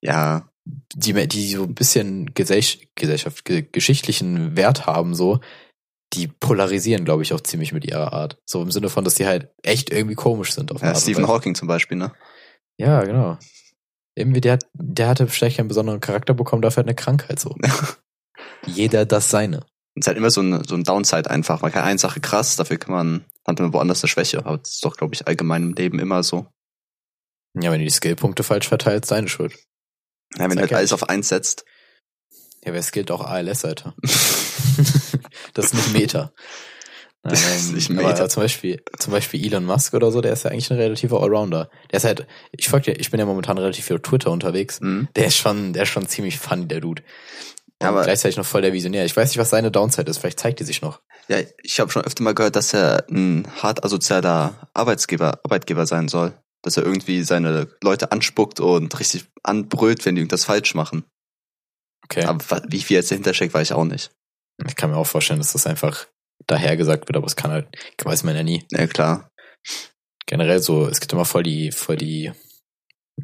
Ja, 0.00 0.48
die, 0.64 1.12
die 1.28 1.52
so 1.52 1.64
ein 1.64 1.74
bisschen 1.74 2.34
Gesellschaft, 2.34 2.88
Gesellschaft 2.96 3.44
geschichtlichen 3.44 4.56
Wert 4.56 4.86
haben, 4.86 5.14
so, 5.14 5.40
die 6.12 6.28
polarisieren, 6.28 7.04
glaube 7.04 7.22
ich, 7.22 7.32
auch 7.32 7.40
ziemlich 7.40 7.72
mit 7.72 7.84
ihrer 7.84 8.12
Art. 8.12 8.38
So 8.46 8.62
im 8.62 8.70
Sinne 8.70 8.88
von, 8.88 9.04
dass 9.04 9.14
die 9.14 9.26
halt 9.26 9.50
echt 9.62 9.90
irgendwie 9.90 10.14
komisch 10.14 10.52
sind. 10.52 10.72
Auf 10.72 10.82
ja, 10.82 10.94
Stephen 10.94 11.28
Hawking 11.28 11.54
zum 11.54 11.68
Beispiel, 11.68 11.98
ne? 11.98 12.12
Ja, 12.78 13.02
genau. 13.04 13.38
Irgendwie, 14.14 14.40
der, 14.40 14.58
der 14.72 15.08
hatte 15.08 15.26
vielleicht 15.26 15.58
keinen 15.58 15.68
besonderen 15.68 16.00
Charakter 16.00 16.34
bekommen, 16.34 16.62
dafür 16.62 16.82
hat 16.82 16.86
eine 16.86 16.94
Krankheit 16.94 17.38
so. 17.38 17.54
Jeder 18.66 19.04
das 19.04 19.30
seine. 19.30 19.58
Es 19.94 20.02
ist 20.02 20.06
halt 20.08 20.16
immer 20.16 20.30
so 20.30 20.42
ein, 20.42 20.64
so 20.64 20.74
ein 20.74 20.84
Downside 20.84 21.30
einfach. 21.30 21.62
Man 21.62 21.72
kann 21.72 21.84
eine 21.84 21.98
Sache 21.98 22.20
krass, 22.20 22.56
dafür 22.56 22.78
kann 22.78 22.92
man, 22.92 23.24
hat 23.46 23.58
man 23.58 23.72
woanders 23.72 24.02
eine 24.02 24.08
Schwäche. 24.08 24.38
Aber 24.38 24.58
das 24.58 24.74
ist 24.74 24.84
doch, 24.84 24.96
glaube 24.96 25.14
ich, 25.14 25.26
allgemein 25.26 25.62
im 25.62 25.74
Leben 25.74 25.98
immer 25.98 26.22
so. 26.22 26.46
Ja, 27.54 27.70
wenn 27.70 27.78
du 27.78 27.86
die 27.86 27.90
Skillpunkte 27.90 28.42
falsch 28.42 28.68
verteilst, 28.68 29.10
deine 29.10 29.28
Schuld. 29.28 29.54
Ja, 30.36 30.50
wenn 30.50 30.56
du 30.56 30.60
halt 30.62 30.72
alles 30.72 30.92
auf 30.92 31.08
eins 31.08 31.28
setzt. 31.28 31.64
Ja, 32.64 32.72
wer 32.72 32.82
skillt 32.82 33.10
auch 33.10 33.24
ALS, 33.24 33.64
Alter. 33.64 33.94
das 35.54 35.66
ist 35.66 35.74
nicht 35.74 35.92
Meta. 35.92 36.32
Das 37.28 37.56
ist 37.56 37.72
nicht 37.72 37.90
Meta. 37.90 38.10
Aber 38.10 38.28
zum 38.28 38.44
Beispiel, 38.44 38.80
zum 39.00 39.12
Beispiel 39.12 39.44
Elon 39.44 39.64
Musk 39.64 39.94
oder 39.94 40.12
so, 40.12 40.20
der 40.20 40.32
ist 40.32 40.44
ja 40.44 40.52
eigentlich 40.52 40.70
ein 40.70 40.78
relativer 40.78 41.20
Allrounder. 41.20 41.70
Der 41.90 41.96
ist 41.96 42.04
halt, 42.04 42.24
ich 42.52 42.68
folge 42.68 42.92
ich 42.92 43.10
bin 43.10 43.18
ja 43.18 43.26
momentan 43.26 43.58
relativ 43.58 43.84
viel 43.84 43.96
auf 43.96 44.02
Twitter 44.02 44.30
unterwegs. 44.30 44.80
Mhm. 44.80 45.08
Der 45.16 45.26
ist 45.26 45.36
schon, 45.36 45.72
der 45.72 45.82
ist 45.82 45.88
schon 45.88 46.06
ziemlich 46.06 46.38
funny, 46.38 46.68
der 46.68 46.80
Dude. 46.80 47.02
Und 47.80 47.88
aber 47.88 48.04
gleichzeitig 48.04 48.36
noch 48.36 48.46
voll 48.46 48.62
der 48.62 48.72
Visionär. 48.72 49.04
Ich 49.04 49.16
weiß 49.16 49.28
nicht, 49.28 49.38
was 49.38 49.50
seine 49.50 49.70
Downside 49.70 50.10
ist. 50.10 50.18
Vielleicht 50.18 50.40
zeigt 50.40 50.60
die 50.60 50.64
sich 50.64 50.80
noch. 50.80 51.02
Ja, 51.28 51.38
ich 51.62 51.78
habe 51.80 51.90
schon 51.90 52.04
öfter 52.04 52.22
mal 52.22 52.34
gehört, 52.34 52.56
dass 52.56 52.72
er 52.72 53.06
ein 53.10 53.46
hart 53.62 53.84
asozialer 53.84 54.68
Arbeitsgeber, 54.72 55.40
Arbeitgeber 55.44 55.86
sein 55.86 56.08
soll. 56.08 56.32
Dass 56.62 56.76
er 56.76 56.84
irgendwie 56.84 57.22
seine 57.22 57.68
Leute 57.82 58.12
anspuckt 58.12 58.60
und 58.60 58.98
richtig 58.98 59.26
anbrüllt, 59.42 60.04
wenn 60.06 60.14
die 60.14 60.22
irgendwas 60.22 60.44
falsch 60.44 60.74
machen. 60.74 61.04
Okay. 62.04 62.24
Aber 62.24 62.62
wie 62.68 62.80
viel 62.80 62.96
jetzt 62.96 63.10
dahinter 63.10 63.34
steckt, 63.34 63.52
weiß 63.54 63.68
ich 63.68 63.74
auch 63.74 63.84
nicht. 63.84 64.10
Ich 64.66 64.76
kann 64.76 64.90
mir 64.90 64.96
auch 64.96 65.06
vorstellen, 65.06 65.38
dass 65.38 65.52
das 65.52 65.66
einfach 65.66 66.06
dahergesagt 66.46 67.08
wird, 67.08 67.16
aber 67.16 67.26
es 67.26 67.36
kann 67.36 67.50
halt, 67.50 67.68
weiß 68.02 68.24
man 68.24 68.36
ja 68.36 68.42
nie. 68.42 68.64
Ja, 68.70 68.86
klar. 68.86 69.30
Generell 70.26 70.60
so, 70.60 70.86
es 70.86 71.00
gibt 71.00 71.12
immer 71.12 71.24
voll 71.24 71.42
die, 71.42 71.72
voll 71.72 71.96
die, 71.96 72.32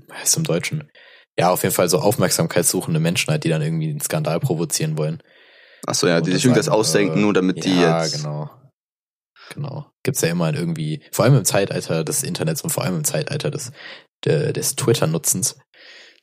was 0.08 0.18
heißt 0.18 0.36
im 0.36 0.44
Deutschen? 0.44 0.90
Ja, 1.38 1.50
auf 1.50 1.62
jeden 1.62 1.74
Fall 1.74 1.88
so 1.88 1.98
aufmerksamkeitssuchende 1.98 3.00
Menschen 3.00 3.30
halt, 3.30 3.44
die 3.44 3.48
dann 3.48 3.62
irgendwie 3.62 3.90
einen 3.90 4.00
Skandal 4.00 4.38
provozieren 4.38 4.98
wollen. 4.98 5.22
Ach 5.86 5.94
so, 5.94 6.06
ja, 6.06 6.20
die 6.20 6.32
sich 6.32 6.44
irgendwas 6.44 6.68
ausdenken, 6.68 7.18
äh, 7.18 7.22
nur 7.22 7.32
damit 7.32 7.56
ja, 7.58 7.62
die 7.62 7.80
jetzt. 7.80 8.14
Ja, 8.14 8.18
genau. 8.18 8.50
Genau. 9.54 9.86
Gibt's 10.02 10.20
ja 10.20 10.28
immer 10.28 10.52
irgendwie, 10.54 11.02
vor 11.10 11.24
allem 11.24 11.36
im 11.36 11.44
Zeitalter 11.44 12.04
des 12.04 12.22
Internets 12.22 12.62
und 12.62 12.70
vor 12.70 12.84
allem 12.84 12.96
im 12.96 13.04
Zeitalter 13.04 13.50
des, 13.50 13.72
des 14.24 14.76
Twitter-Nutzens, 14.76 15.58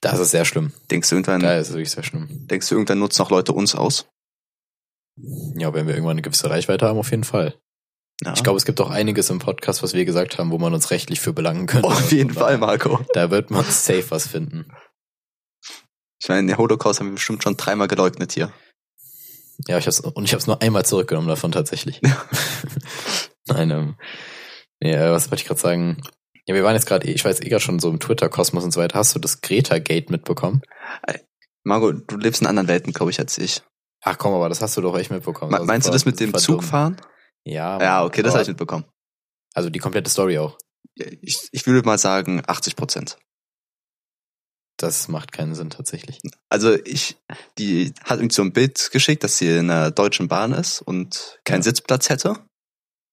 da 0.02 0.12
ist 0.12 0.20
es 0.20 0.32
sehr 0.32 0.46
schlimm. 0.46 0.74
Denkst 0.90 1.10
du 1.10 1.16
irgendwann, 1.16 1.42
da 1.42 1.58
ist 1.58 1.68
es 1.68 1.74
wirklich 1.74 1.92
sehr 1.92 2.04
schlimm. 2.04 2.48
Denkst 2.48 2.70
du 2.70 2.76
irgendwann 2.76 3.00
nutzen 3.00 3.22
auch 3.22 3.30
Leute 3.30 3.54
uns 3.54 3.76
aus? 3.76 4.08
Ja, 5.56 5.74
wenn 5.74 5.88
wir 5.88 5.94
irgendwann 5.94 6.14
eine 6.14 6.22
gewisse 6.22 6.50
Reichweite 6.50 6.88
haben, 6.88 6.98
auf 6.98 7.12
jeden 7.12 7.26
Fall. 7.26 7.56
Ja. 8.24 8.34
Ich 8.34 8.44
glaube, 8.44 8.58
es 8.58 8.66
gibt 8.66 8.80
auch 8.82 8.90
einiges 8.90 9.30
im 9.30 9.40
Podcast, 9.40 9.84
was 9.84 9.94
wir 9.94 10.06
gesagt 10.06 10.38
haben, 10.38 10.52
wo 10.52 10.58
man 10.58 10.74
uns 10.74 10.92
rechtlich 10.92 11.20
für 11.20 11.34
belangen 11.34 11.68
könnte. 11.68 11.88
Auf 11.88 12.12
jeden 12.12 12.34
Fall, 12.34 12.58
Marco. 12.58 13.00
Da 13.14 13.32
wird 13.32 13.52
man 13.52 13.64
safe 13.66 14.12
was 14.12 14.28
finden. 14.28 14.72
Ich 16.22 16.28
meine, 16.30 16.48
den 16.48 16.58
Holocaust 16.58 17.00
haben 17.00 17.08
wir 17.08 17.16
bestimmt 17.16 17.44
schon 17.44 17.58
dreimal 17.58 17.88
geleugnet 17.88 18.34
hier. 18.34 18.52
Ja, 19.68 19.78
ich 19.78 19.88
hab's, 19.88 20.00
und 20.00 20.24
ich 20.24 20.32
habe 20.32 20.40
es 20.40 20.48
nur 20.48 20.62
einmal 20.62 20.86
zurückgenommen 20.86 21.28
davon 21.28 21.52
tatsächlich. 21.52 22.02
Nein, 23.48 23.72
ähm, 23.72 23.96
ja, 24.82 25.12
was 25.12 25.30
wollte 25.30 25.42
ich 25.42 25.48
gerade 25.48 25.60
sagen? 25.60 26.02
Ja, 26.46 26.56
wir 26.56 26.64
waren 26.64 26.76
jetzt 26.76 26.86
gerade, 26.86 27.08
ich 27.08 27.24
weiß 27.24 27.42
eh 27.42 27.50
gerade 27.50 27.62
schon 27.62 27.80
so 27.80 27.90
im 27.90 28.00
Twitter-Kosmos 28.00 28.64
und 28.64 28.72
so 28.72 28.80
weiter. 28.80 28.98
Hast 28.98 29.16
du 29.16 29.20
das 29.20 29.42
Greta-Gate 29.42 30.10
mitbekommen? 30.10 30.62
Margot, 31.64 31.96
du 32.08 32.18
lebst 32.18 32.42
in 32.42 32.48
anderen 32.48 32.68
Welten, 32.68 32.94
glaube 32.94 33.12
ich, 33.12 33.20
als 33.20 33.38
ich. 33.38 33.62
Ach 34.02 34.18
komm, 34.18 34.34
aber 34.34 34.50
das 34.50 34.62
hast 34.62 34.78
du 34.78 34.82
doch 34.82 34.98
echt 34.98 35.12
mitbekommen. 35.12 35.52
Me 35.52 35.64
meinst 35.66 35.88
du 35.88 35.92
das 35.92 36.06
mit 36.06 36.20
dem 36.20 36.34
Zug 36.34 36.64
fahren? 36.64 36.98
Ja. 37.44 37.82
Ja, 37.82 38.06
okay, 38.06 38.22
das 38.22 38.34
habe 38.34 38.44
ich 38.44 38.48
mitbekommen. 38.48 38.86
Also 39.54 39.70
die 39.70 39.80
komplette 39.80 40.10
Story 40.10 40.38
auch. 40.38 40.58
Ich, 40.96 41.50
ich 41.52 41.68
würde 41.68 41.86
mal 41.86 41.98
sagen 41.98 42.42
80 42.46 42.76
Prozent. 42.76 43.18
Das 44.80 45.10
macht 45.10 45.34
keinen 45.34 45.56
Sinn 45.56 45.70
tatsächlich. 45.70 46.20
Also 46.48 46.74
ich, 46.86 47.18
die 47.58 47.94
hat 48.02 48.20
irgendwie 48.20 48.36
so 48.36 48.42
ein 48.44 48.54
Bild 48.54 48.92
geschickt, 48.92 49.26
dass 49.26 49.38
sie 49.38 49.58
in 49.58 49.70
einer 49.70 49.92
deutschen 49.92 50.30
Bahn 50.30 50.54
ist 50.54 50.82
und 50.82 51.38
keinen 51.44 51.60
ja. 51.60 51.64
Sitzplatz 51.64 52.08
hätte. 52.08 52.38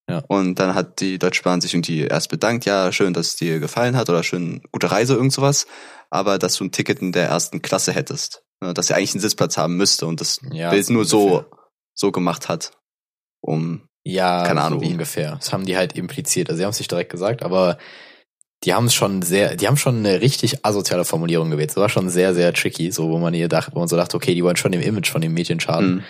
Ja. 0.08 0.22
Und 0.28 0.60
dann 0.60 0.76
hat 0.76 1.00
die 1.00 1.18
Deutsche 1.18 1.42
Bahn 1.42 1.60
sich 1.60 1.74
irgendwie 1.74 2.02
erst 2.02 2.28
bedankt, 2.28 2.66
ja, 2.66 2.92
schön, 2.92 3.12
dass 3.12 3.28
es 3.28 3.36
dir 3.36 3.58
gefallen 3.58 3.96
hat 3.96 4.08
oder 4.08 4.22
schön, 4.22 4.62
gute 4.70 4.92
Reise, 4.92 5.14
irgend 5.14 5.32
sowas. 5.32 5.66
Aber 6.08 6.38
dass 6.38 6.54
du 6.54 6.64
ein 6.64 6.70
Ticket 6.70 7.00
in 7.00 7.10
der 7.10 7.26
ersten 7.26 7.60
Klasse 7.60 7.92
hättest. 7.92 8.44
Ne, 8.62 8.72
dass 8.72 8.86
sie 8.86 8.94
eigentlich 8.94 9.12
einen 9.12 9.20
Sitzplatz 9.20 9.58
haben 9.58 9.76
müsste 9.76 10.06
und 10.06 10.20
das 10.20 10.40
ja, 10.52 10.70
Bild 10.70 10.88
nur 10.88 11.04
so, 11.04 11.44
so 11.94 12.12
gemacht 12.12 12.48
hat. 12.48 12.70
Um, 13.42 13.88
ja, 14.04 14.44
keine 14.44 14.62
Ahnung 14.62 14.80
so 14.82 14.88
ungefähr. 14.88 15.34
Das 15.34 15.52
haben 15.52 15.66
die 15.66 15.76
halt 15.76 15.94
impliziert. 15.94 16.48
Also 16.48 16.58
sie 16.58 16.64
haben 16.64 16.70
es 16.70 16.78
nicht 16.78 16.90
direkt 16.92 17.10
gesagt, 17.10 17.42
aber 17.42 17.76
die 18.66 18.74
haben 18.74 18.86
es 18.86 18.94
schon 18.94 19.22
sehr, 19.22 19.54
die 19.54 19.68
haben 19.68 19.76
schon 19.76 19.98
eine 19.98 20.20
richtig 20.20 20.64
asoziale 20.64 21.04
Formulierung 21.04 21.50
gewählt. 21.50 21.70
Das 21.70 21.76
war 21.76 21.88
schon 21.88 22.10
sehr, 22.10 22.34
sehr 22.34 22.52
tricky, 22.52 22.90
so 22.90 23.08
wo 23.08 23.18
man 23.18 23.32
ihr 23.32 23.48
dachte, 23.48 23.74
wo 23.74 23.78
man 23.78 23.88
so 23.88 23.96
dachte, 23.96 24.16
okay, 24.16 24.34
die 24.34 24.42
wollen 24.42 24.56
schon 24.56 24.72
dem 24.72 24.82
Image 24.82 25.10
von 25.10 25.20
den 25.20 25.32
Medien 25.32 25.60
schaden. 25.60 25.94
Mhm. 25.94 26.04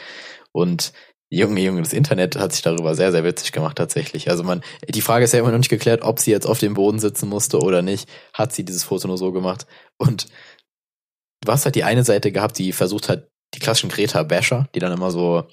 Und 0.52 0.92
Junge, 1.28 1.60
Junge, 1.60 1.82
das 1.82 1.92
Internet 1.92 2.36
hat 2.36 2.52
sich 2.52 2.62
darüber 2.62 2.94
sehr, 2.94 3.12
sehr 3.12 3.24
witzig 3.24 3.52
gemacht 3.52 3.76
tatsächlich. 3.76 4.30
Also 4.30 4.42
man, 4.42 4.62
die 4.88 5.02
Frage 5.02 5.24
ist 5.24 5.34
ja 5.34 5.40
immer 5.40 5.50
noch 5.50 5.58
nicht 5.58 5.68
geklärt, 5.68 6.02
ob 6.02 6.18
sie 6.18 6.30
jetzt 6.30 6.46
auf 6.46 6.58
dem 6.58 6.74
Boden 6.74 6.98
sitzen 6.98 7.28
musste 7.28 7.58
oder 7.58 7.82
nicht. 7.82 8.08
Hat 8.32 8.54
sie 8.54 8.64
dieses 8.64 8.84
Foto 8.84 9.06
nur 9.06 9.18
so 9.18 9.32
gemacht? 9.32 9.66
Und 9.98 10.26
du 11.44 11.52
hast 11.52 11.66
halt 11.66 11.74
die 11.74 11.84
eine 11.84 12.04
Seite 12.04 12.32
gehabt, 12.32 12.58
die 12.58 12.72
versucht 12.72 13.08
hat, 13.08 13.28
die 13.54 13.58
klassischen 13.58 13.90
Greta-Basher, 13.90 14.68
die 14.74 14.78
dann 14.78 14.92
immer 14.92 15.10
so 15.10 15.46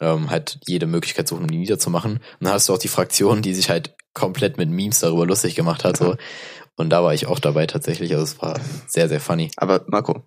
ähm, 0.00 0.30
halt 0.30 0.58
jede 0.66 0.86
Möglichkeit 0.86 1.28
suchen, 1.28 1.42
um 1.42 1.50
die 1.50 1.58
niederzumachen. 1.58 2.14
Und 2.14 2.20
dann 2.40 2.52
hast 2.52 2.68
du 2.68 2.74
auch 2.74 2.78
die 2.78 2.88
Fraktion, 2.88 3.42
die 3.42 3.54
sich 3.54 3.70
halt 3.70 3.94
komplett 4.14 4.58
mit 4.58 4.70
Memes 4.70 5.00
darüber 5.00 5.26
lustig 5.26 5.54
gemacht 5.54 5.84
hat. 5.84 5.96
So. 5.96 6.16
Und 6.76 6.90
da 6.90 7.02
war 7.02 7.14
ich 7.14 7.26
auch 7.26 7.38
dabei 7.38 7.66
tatsächlich. 7.66 8.12
Also 8.12 8.24
es 8.24 8.42
war 8.42 8.60
sehr, 8.86 9.08
sehr 9.08 9.20
funny. 9.20 9.50
Aber 9.56 9.84
Marco, 9.88 10.24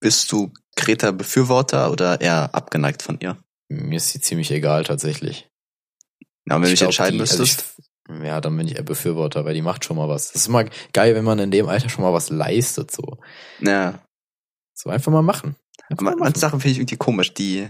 bist 0.00 0.30
du 0.30 0.52
Greta-Befürworter 0.76 1.90
oder 1.90 2.20
eher 2.20 2.54
abgeneigt 2.54 3.02
von 3.02 3.18
ihr? 3.20 3.36
Mir 3.68 3.96
ist 3.96 4.10
sie 4.10 4.20
ziemlich 4.20 4.50
egal 4.50 4.84
tatsächlich. 4.84 5.48
Ja, 6.48 6.56
wenn 6.56 6.64
ich 6.64 6.70
du 6.70 6.74
dich 6.76 6.82
entscheiden 6.82 7.16
die, 7.16 7.20
also 7.20 7.38
müsstest. 7.42 7.74
Also 8.08 8.20
ich, 8.20 8.26
ja, 8.26 8.40
dann 8.40 8.56
bin 8.56 8.66
ich 8.66 8.76
eher 8.76 8.82
Befürworter, 8.82 9.44
weil 9.44 9.54
die 9.54 9.62
macht 9.62 9.84
schon 9.84 9.96
mal 9.96 10.08
was. 10.08 10.32
Das 10.32 10.42
ist 10.42 10.48
immer 10.48 10.64
geil, 10.92 11.14
wenn 11.14 11.24
man 11.24 11.38
in 11.38 11.50
dem 11.50 11.68
Alter 11.68 11.88
schon 11.88 12.04
mal 12.04 12.12
was 12.12 12.30
leistet, 12.30 12.90
so. 12.90 13.18
Ja. 13.60 14.00
So 14.74 14.90
einfach 14.90 15.12
mal 15.12 15.22
machen. 15.22 15.56
Einfach 15.88 16.04
mal 16.04 16.16
manche 16.16 16.38
Sachen 16.38 16.60
finde 16.60 16.72
ich 16.72 16.78
irgendwie 16.78 16.96
komisch. 16.96 17.34
Die, 17.34 17.68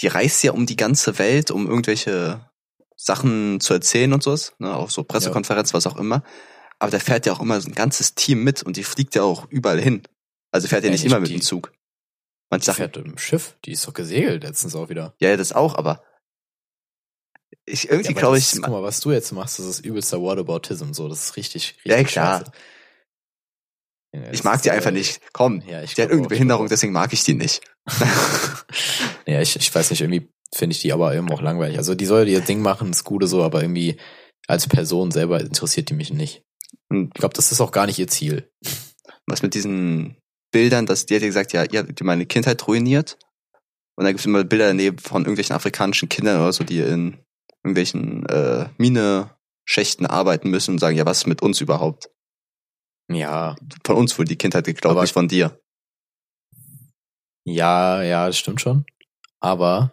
die 0.00 0.08
reist 0.08 0.42
ja 0.42 0.52
um 0.52 0.66
die 0.66 0.76
ganze 0.76 1.18
Welt, 1.18 1.50
um 1.50 1.68
irgendwelche 1.68 2.50
Sachen 2.96 3.60
zu 3.60 3.74
erzählen 3.74 4.12
und 4.12 4.22
sowas, 4.22 4.54
ne, 4.58 4.74
auf 4.74 4.92
so 4.92 5.04
Pressekonferenz, 5.04 5.70
ja. 5.70 5.74
was 5.74 5.86
auch 5.86 5.96
immer. 5.96 6.22
Aber 6.78 6.90
der 6.90 7.00
fährt 7.00 7.26
ja 7.26 7.32
auch 7.32 7.40
immer 7.40 7.60
so 7.60 7.68
ein 7.68 7.74
ganzes 7.74 8.14
Team 8.14 8.42
mit 8.42 8.62
und 8.62 8.76
die 8.76 8.84
fliegt 8.84 9.14
ja 9.14 9.22
auch 9.22 9.48
überall 9.50 9.80
hin. 9.80 10.02
Also 10.50 10.68
fährt 10.68 10.84
ja, 10.84 10.88
ja 10.88 10.92
nicht 10.92 11.04
immer 11.04 11.20
mit 11.20 11.30
dem 11.30 11.40
Zug. 11.40 11.72
Manche 12.50 12.66
Sachen. 12.66 12.76
fährt 12.76 12.96
im 12.96 13.18
Schiff, 13.18 13.56
die 13.64 13.72
ist 13.72 13.86
doch 13.86 13.94
gesegelt 13.94 14.42
letztens 14.42 14.74
auch 14.74 14.88
wieder. 14.88 15.14
Ja, 15.18 15.30
ja, 15.30 15.36
das 15.36 15.52
auch, 15.52 15.76
aber 15.76 16.02
ich 17.66 17.88
irgendwie 17.88 18.12
ja, 18.12 18.18
glaube 18.18 18.38
ich. 18.38 18.52
guck 18.52 18.68
mal, 18.68 18.82
was 18.82 19.00
du 19.00 19.12
jetzt 19.12 19.32
machst, 19.32 19.58
das 19.58 19.66
ist 19.66 19.84
übelster 19.84 20.20
Whataboutism, 20.20 20.92
so, 20.92 21.08
das 21.08 21.24
ist 21.24 21.36
richtig, 21.36 21.76
richtig. 21.84 21.92
Ja, 21.92 22.04
klar. 22.04 22.52
Ja, 24.12 24.30
ich 24.30 24.44
mag 24.44 24.62
die 24.62 24.70
einfach 24.70 24.92
nicht. 24.92 25.20
Komm, 25.32 25.62
ja, 25.66 25.82
ich 25.82 25.94
die 25.94 26.02
hat 26.02 26.10
irgendeine 26.10 26.28
Behinderung, 26.28 26.68
deswegen 26.68 26.92
mag 26.92 27.12
ich 27.12 27.24
die 27.24 27.34
nicht. 27.34 27.62
ja, 29.26 29.40
ich, 29.40 29.56
ich 29.56 29.74
weiß 29.74 29.90
nicht, 29.90 30.00
irgendwie 30.00 30.28
finde 30.54 30.74
ich 30.74 30.80
die 30.80 30.92
aber 30.92 31.14
eben 31.14 31.30
auch 31.30 31.42
langweilig. 31.42 31.78
Also 31.78 31.94
die 31.94 32.06
soll 32.06 32.28
ihr 32.28 32.40
Ding 32.40 32.60
machen, 32.60 32.90
ist 32.90 33.04
Gute 33.04 33.26
so, 33.26 33.42
aber 33.42 33.62
irgendwie 33.62 33.96
als 34.46 34.66
Person 34.66 35.10
selber 35.10 35.40
interessiert 35.40 35.90
die 35.90 35.94
mich 35.94 36.12
nicht. 36.12 36.42
Und 36.88 37.08
ich 37.08 37.20
glaube, 37.20 37.34
das 37.34 37.50
ist 37.50 37.60
auch 37.60 37.72
gar 37.72 37.86
nicht 37.86 37.98
ihr 37.98 38.08
Ziel. 38.08 38.50
Was 39.26 39.42
mit 39.42 39.54
diesen 39.54 40.16
Bildern, 40.52 40.86
dass 40.86 41.06
die 41.06 41.14
hat 41.14 41.22
ja 41.22 41.28
gesagt, 41.28 41.52
ja, 41.52 41.64
ihr 41.64 41.80
habt 41.80 42.02
meine 42.02 42.26
Kindheit 42.26 42.66
ruiniert. 42.68 43.18
Und 43.96 44.04
da 44.04 44.10
gibt 44.10 44.20
es 44.20 44.26
immer 44.26 44.44
Bilder 44.44 44.68
daneben 44.68 44.98
von 44.98 45.22
irgendwelchen 45.22 45.56
afrikanischen 45.56 46.08
Kindern 46.08 46.40
oder 46.40 46.52
so, 46.52 46.64
die 46.64 46.80
in 46.80 47.18
irgendwelchen 47.62 48.26
äh, 48.26 48.68
Mine-Schächten 48.76 50.06
arbeiten 50.06 50.50
müssen 50.50 50.72
und 50.72 50.78
sagen, 50.78 50.96
ja, 50.96 51.06
was 51.06 51.18
ist 51.18 51.26
mit 51.26 51.42
uns 51.42 51.60
überhaupt? 51.60 52.10
Ja. 53.10 53.56
Von 53.84 53.96
uns 53.96 54.18
wurde 54.18 54.28
die 54.28 54.38
Kindheit 54.38 54.66
geklaut, 54.66 55.00
nicht 55.00 55.12
von 55.12 55.28
dir. 55.28 55.60
Ja, 57.46 58.02
ja, 58.02 58.26
das 58.26 58.38
stimmt 58.38 58.60
schon. 58.60 58.84
Aber 59.44 59.90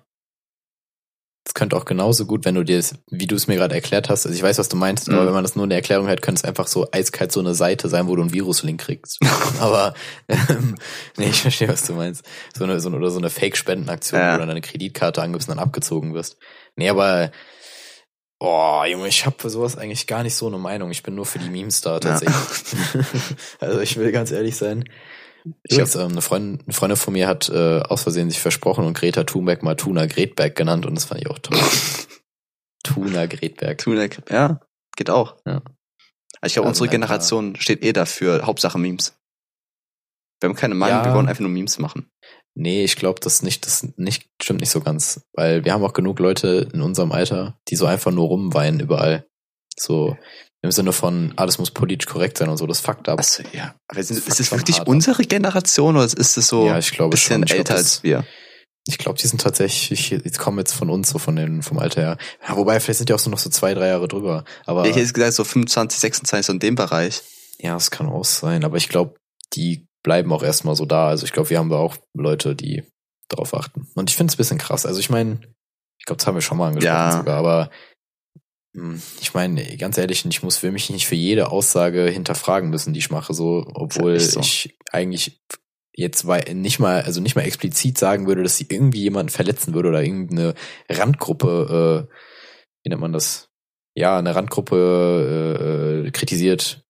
es 1.45 1.53
könnte 1.53 1.75
auch 1.75 1.83
genauso 1.83 2.25
gut, 2.25 2.45
wenn 2.45 2.55
du 2.55 2.63
dir, 2.63 2.81
wie 3.09 3.27
du 3.27 3.35
es 3.35 3.47
mir 3.47 3.57
gerade 3.57 3.75
erklärt 3.75 4.09
hast, 4.09 4.25
also 4.25 4.33
ich 4.33 4.41
weiß, 4.41 4.57
was 4.59 4.69
du 4.69 4.77
meinst, 4.77 5.09
mhm. 5.09 5.15
aber 5.15 5.25
wenn 5.25 5.33
man 5.33 5.43
das 5.43 5.57
nur 5.57 5.65
in 5.65 5.69
der 5.69 5.79
Erklärung 5.79 6.07
hat, 6.07 6.21
könnte 6.21 6.39
es 6.39 6.45
einfach 6.45 6.67
so 6.67 6.87
eiskalt 6.93 7.33
so 7.33 7.41
eine 7.41 7.53
Seite 7.53 7.89
sein, 7.89 8.07
wo 8.07 8.15
du 8.15 8.21
einen 8.21 8.31
Virus-Link 8.31 8.79
kriegst. 8.79 9.19
aber 9.59 9.93
ähm, 10.29 10.77
nee, 11.17 11.27
ich 11.27 11.41
verstehe, 11.41 11.67
was 11.67 11.85
du 11.85 11.93
meinst. 11.93 12.23
So 12.55 12.63
eine, 12.63 12.79
so 12.79 12.87
eine 12.87 12.97
oder 12.97 13.11
so 13.11 13.17
eine 13.17 13.29
Fake-Spendenaktion, 13.29 14.21
ja. 14.21 14.29
wo 14.29 14.33
du 14.33 14.39
dann 14.39 14.47
deine 14.47 14.61
Kreditkarte 14.61 15.21
angibst 15.21 15.49
und 15.49 15.57
dann 15.57 15.63
abgezogen 15.63 16.13
wirst. 16.13 16.37
Nee, 16.77 16.87
aber 16.87 17.31
Oh, 18.39 18.83
Junge, 18.85 19.07
ich 19.07 19.27
habe 19.27 19.35
für 19.37 19.51
sowas 19.51 19.77
eigentlich 19.77 20.07
gar 20.07 20.23
nicht 20.23 20.33
so 20.33 20.47
eine 20.47 20.57
Meinung. 20.57 20.89
Ich 20.89 21.03
bin 21.03 21.13
nur 21.13 21.27
für 21.27 21.37
die 21.37 21.49
Memes 21.49 21.81
da 21.81 21.99
tatsächlich. 21.99 22.73
Ja. 22.95 23.01
also 23.59 23.81
ich 23.81 23.97
will 23.97 24.11
ganz 24.11 24.31
ehrlich 24.31 24.55
sein, 24.55 24.85
Übrigens, 25.43 25.95
ähm, 25.95 26.11
eine, 26.11 26.21
Freundin, 26.21 26.61
eine 26.65 26.73
Freundin 26.73 26.97
von 26.97 27.13
mir 27.13 27.27
hat 27.27 27.49
äh, 27.49 27.79
aus 27.81 28.03
Versehen 28.03 28.29
sich 28.29 28.39
versprochen 28.39 28.85
und 28.85 28.97
Greta 28.97 29.23
Thunberg 29.23 29.63
mal 29.63 29.75
Tuna 29.75 30.05
Gretberg 30.05 30.55
genannt 30.55 30.85
und 30.85 30.95
das 30.95 31.05
fand 31.05 31.21
ich 31.21 31.29
auch 31.29 31.39
toll. 31.39 31.59
Tuna 32.83 33.25
Gretberg. 33.25 33.77
Tuna, 33.77 34.07
ja, 34.29 34.59
geht 34.95 35.09
auch. 35.09 35.37
Ja. 35.45 35.61
Also 36.41 36.47
ich 36.47 36.53
glaube, 36.53 36.69
unsere 36.69 36.89
Generation 36.89 37.55
steht 37.55 37.83
eh 37.83 37.93
dafür, 37.93 38.45
Hauptsache 38.45 38.79
Memes. 38.79 39.15
Wir 40.41 40.49
haben 40.49 40.55
keine 40.55 40.73
Meinung, 40.75 40.99
Ja. 40.99 41.05
wir 41.05 41.13
wollen 41.13 41.27
einfach 41.27 41.41
nur 41.41 41.51
Memes 41.51 41.77
machen. 41.77 42.09
Nee, 42.55 42.83
ich 42.83 42.95
glaube, 42.95 43.19
das 43.21 43.43
nicht, 43.43 43.65
das 43.65 43.87
nicht, 43.95 44.27
stimmt 44.41 44.59
nicht 44.59 44.71
so 44.71 44.81
ganz. 44.81 45.21
Weil 45.33 45.63
wir 45.63 45.71
haben 45.73 45.83
auch 45.83 45.93
genug 45.93 46.19
Leute 46.19 46.69
in 46.73 46.81
unserem 46.81 47.11
Alter, 47.11 47.59
die 47.69 47.75
so 47.75 47.85
einfach 47.85 48.11
nur 48.11 48.27
rumweinen 48.27 48.79
überall. 48.79 49.25
So 49.77 50.17
im 50.63 50.71
Sinne 50.71 50.93
von, 50.93 51.33
alles 51.37 51.57
muss 51.57 51.71
politisch 51.71 52.07
korrekt 52.07 52.37
sein 52.37 52.49
und 52.49 52.57
so, 52.57 52.67
das 52.67 52.79
fuckt 52.81 53.09
ab. 53.09 53.19
Achso, 53.19 53.43
ja. 53.53 53.73
Aber 53.87 54.03
sind, 54.03 54.17
Das 54.27 54.39
ist 54.39 54.51
es 54.51 54.51
wirklich 54.57 54.79
ab. 54.81 54.87
unsere 54.87 55.23
Generation 55.23 55.95
oder 55.95 56.05
ist 56.05 56.37
es 56.37 56.47
so 56.47 56.67
ja, 56.67 56.77
ich 56.77 56.91
glaube 56.91 57.11
bisschen 57.11 57.47
schon. 57.47 57.57
Älter 57.57 57.73
glaub, 57.73 57.77
als 57.77 58.03
wir? 58.03 58.23
ich 58.87 58.97
glaube, 58.97 59.19
die 59.19 59.27
sind 59.27 59.41
tatsächlich, 59.41 60.09
jetzt 60.11 60.39
kommen 60.39 60.57
jetzt 60.59 60.73
von 60.73 60.89
uns 60.89 61.09
so 61.09 61.17
von 61.19 61.35
den, 61.35 61.61
vom 61.63 61.79
Alter 61.79 62.01
her. 62.01 62.17
Ja, 62.47 62.55
wobei, 62.57 62.79
vielleicht 62.79 62.97
sind 62.97 63.09
die 63.09 63.13
auch 63.13 63.19
so 63.19 63.29
noch 63.29 63.37
so 63.39 63.49
zwei, 63.49 63.73
drei 63.73 63.87
Jahre 63.87 64.07
drüber. 64.07 64.43
Aber 64.65 64.85
ich 64.87 64.95
hätte 64.95 65.11
gesagt, 65.13 65.33
so 65.33 65.43
25, 65.43 65.99
26, 65.99 66.45
so 66.47 66.53
in 66.53 66.59
dem 66.59 66.75
Bereich. 66.75 67.21
ja, 67.59 67.75
es 67.75 67.91
kann 67.91 68.07
auch 68.09 68.25
sein. 68.25 68.63
Aber 68.63 68.77
ich 68.77 68.89
glaube, 68.89 69.15
die 69.53 69.85
bleiben 70.03 70.31
auch 70.33 70.41
erstmal 70.43 70.75
so 70.75 70.85
da. 70.85 71.07
Also 71.09 71.25
ich 71.25 71.31
glaube, 71.33 71.49
wir 71.51 71.59
haben 71.59 71.69
da 71.69 71.75
auch 71.77 71.95
Leute, 72.15 72.55
die 72.55 72.83
darauf 73.29 73.53
achten. 73.53 73.87
Und 73.95 74.09
ich 74.09 74.15
finde 74.15 74.31
es 74.31 74.35
ein 74.35 74.37
bisschen 74.37 74.57
krass. 74.57 74.85
Also 74.85 74.99
ich 74.99 75.09
meine, 75.11 75.39
ich 75.99 76.05
glaube, 76.05 76.17
das 76.17 76.25
haben 76.27 76.35
wir 76.35 76.41
schon 76.41 76.57
mal 76.57 76.69
angesprochen 76.69 76.95
Ja. 76.95 77.11
sogar, 77.17 77.37
aber 77.37 77.69
ich 78.73 79.33
meine, 79.33 79.77
ganz 79.77 79.97
ehrlich, 79.97 80.25
ich 80.25 80.43
muss 80.43 80.57
für 80.57 80.71
mich 80.71 80.89
nicht 80.89 81.05
für 81.05 81.15
jede 81.15 81.51
Aussage 81.51 82.05
hinterfragen 82.05 82.69
müssen, 82.69 82.93
die 82.93 82.99
ich 82.99 83.09
mache, 83.09 83.33
so, 83.33 83.69
obwohl 83.73 84.19
so. 84.19 84.39
ich 84.39 84.77
eigentlich 84.91 85.41
jetzt 85.93 86.25
nicht 86.53 86.79
mal, 86.79 87.01
also 87.01 87.19
nicht 87.19 87.35
mal 87.35 87.41
explizit 87.41 87.97
sagen 87.97 88.27
würde, 88.27 88.43
dass 88.43 88.57
sie 88.57 88.67
irgendwie 88.69 89.01
jemanden 89.01 89.29
verletzen 89.29 89.73
würde 89.73 89.89
oder 89.89 90.03
irgendeine 90.03 90.55
Randgruppe, 90.89 92.07
äh, 92.09 92.13
wie 92.83 92.89
nennt 92.89 93.01
man 93.01 93.13
das? 93.13 93.49
Ja, 93.93 94.17
eine 94.17 94.33
Randgruppe 94.33 96.05
äh, 96.05 96.07
äh, 96.07 96.11
kritisiert, 96.11 96.85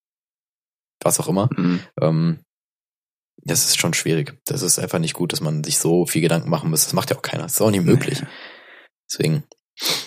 was 1.02 1.20
auch 1.20 1.28
immer. 1.28 1.50
Mhm. 1.58 1.80
Ähm, 2.00 2.40
das 3.38 3.66
ist 3.66 3.80
schon 3.80 3.96
schwierig. 3.96 4.40
Das 4.46 4.62
ist 4.62 4.78
einfach 4.78 5.00
nicht 5.00 5.16
gut, 5.16 5.34
dass 5.34 5.42
man 5.42 5.64
sich 5.64 5.80
so 5.80 6.06
viel 6.06 6.22
Gedanken 6.22 6.52
machen 6.52 6.70
muss. 6.70 6.84
Das 6.84 6.94
macht 6.94 7.10
ja 7.10 7.18
auch 7.18 7.24
keiner. 7.24 7.44
Das 7.44 7.54
ist 7.54 7.62
auch 7.62 7.72
nicht 7.72 7.84
möglich. 7.84 8.22
Deswegen 9.12 9.44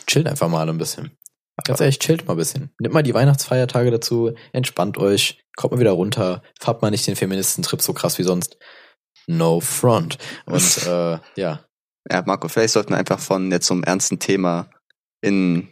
chillt 0.06 0.28
einfach 0.28 0.48
mal 0.48 0.68
ein 0.68 0.78
bisschen. 0.78 1.18
Ganz 1.62 1.80
ehrlich, 1.80 2.00
chillt 2.00 2.26
mal 2.26 2.34
ein 2.34 2.38
bisschen. 2.38 2.70
Nehmt 2.80 2.94
mal 2.94 3.02
die 3.02 3.14
Weihnachtsfeiertage 3.14 3.90
dazu, 3.92 4.34
entspannt 4.52 4.98
euch, 4.98 5.44
kommt 5.56 5.72
mal 5.72 5.80
wieder 5.80 5.92
runter, 5.92 6.42
fahrt 6.58 6.82
mal 6.82 6.90
nicht 6.90 7.06
den 7.06 7.14
Feministentrip 7.14 7.80
so 7.80 7.92
krass 7.92 8.18
wie 8.18 8.24
sonst. 8.24 8.56
No 9.26 9.60
front. 9.60 10.18
Und 10.46 10.82
äh, 10.86 11.18
ja, 11.36 11.64
Ja, 12.10 12.22
Marco, 12.26 12.48
vielleicht 12.48 12.72
sollten 12.72 12.90
wir 12.90 12.98
einfach 12.98 13.20
von 13.20 13.50
jetzt 13.52 13.66
zum 13.66 13.84
ernsten 13.84 14.18
Thema 14.18 14.68
in, 15.20 15.68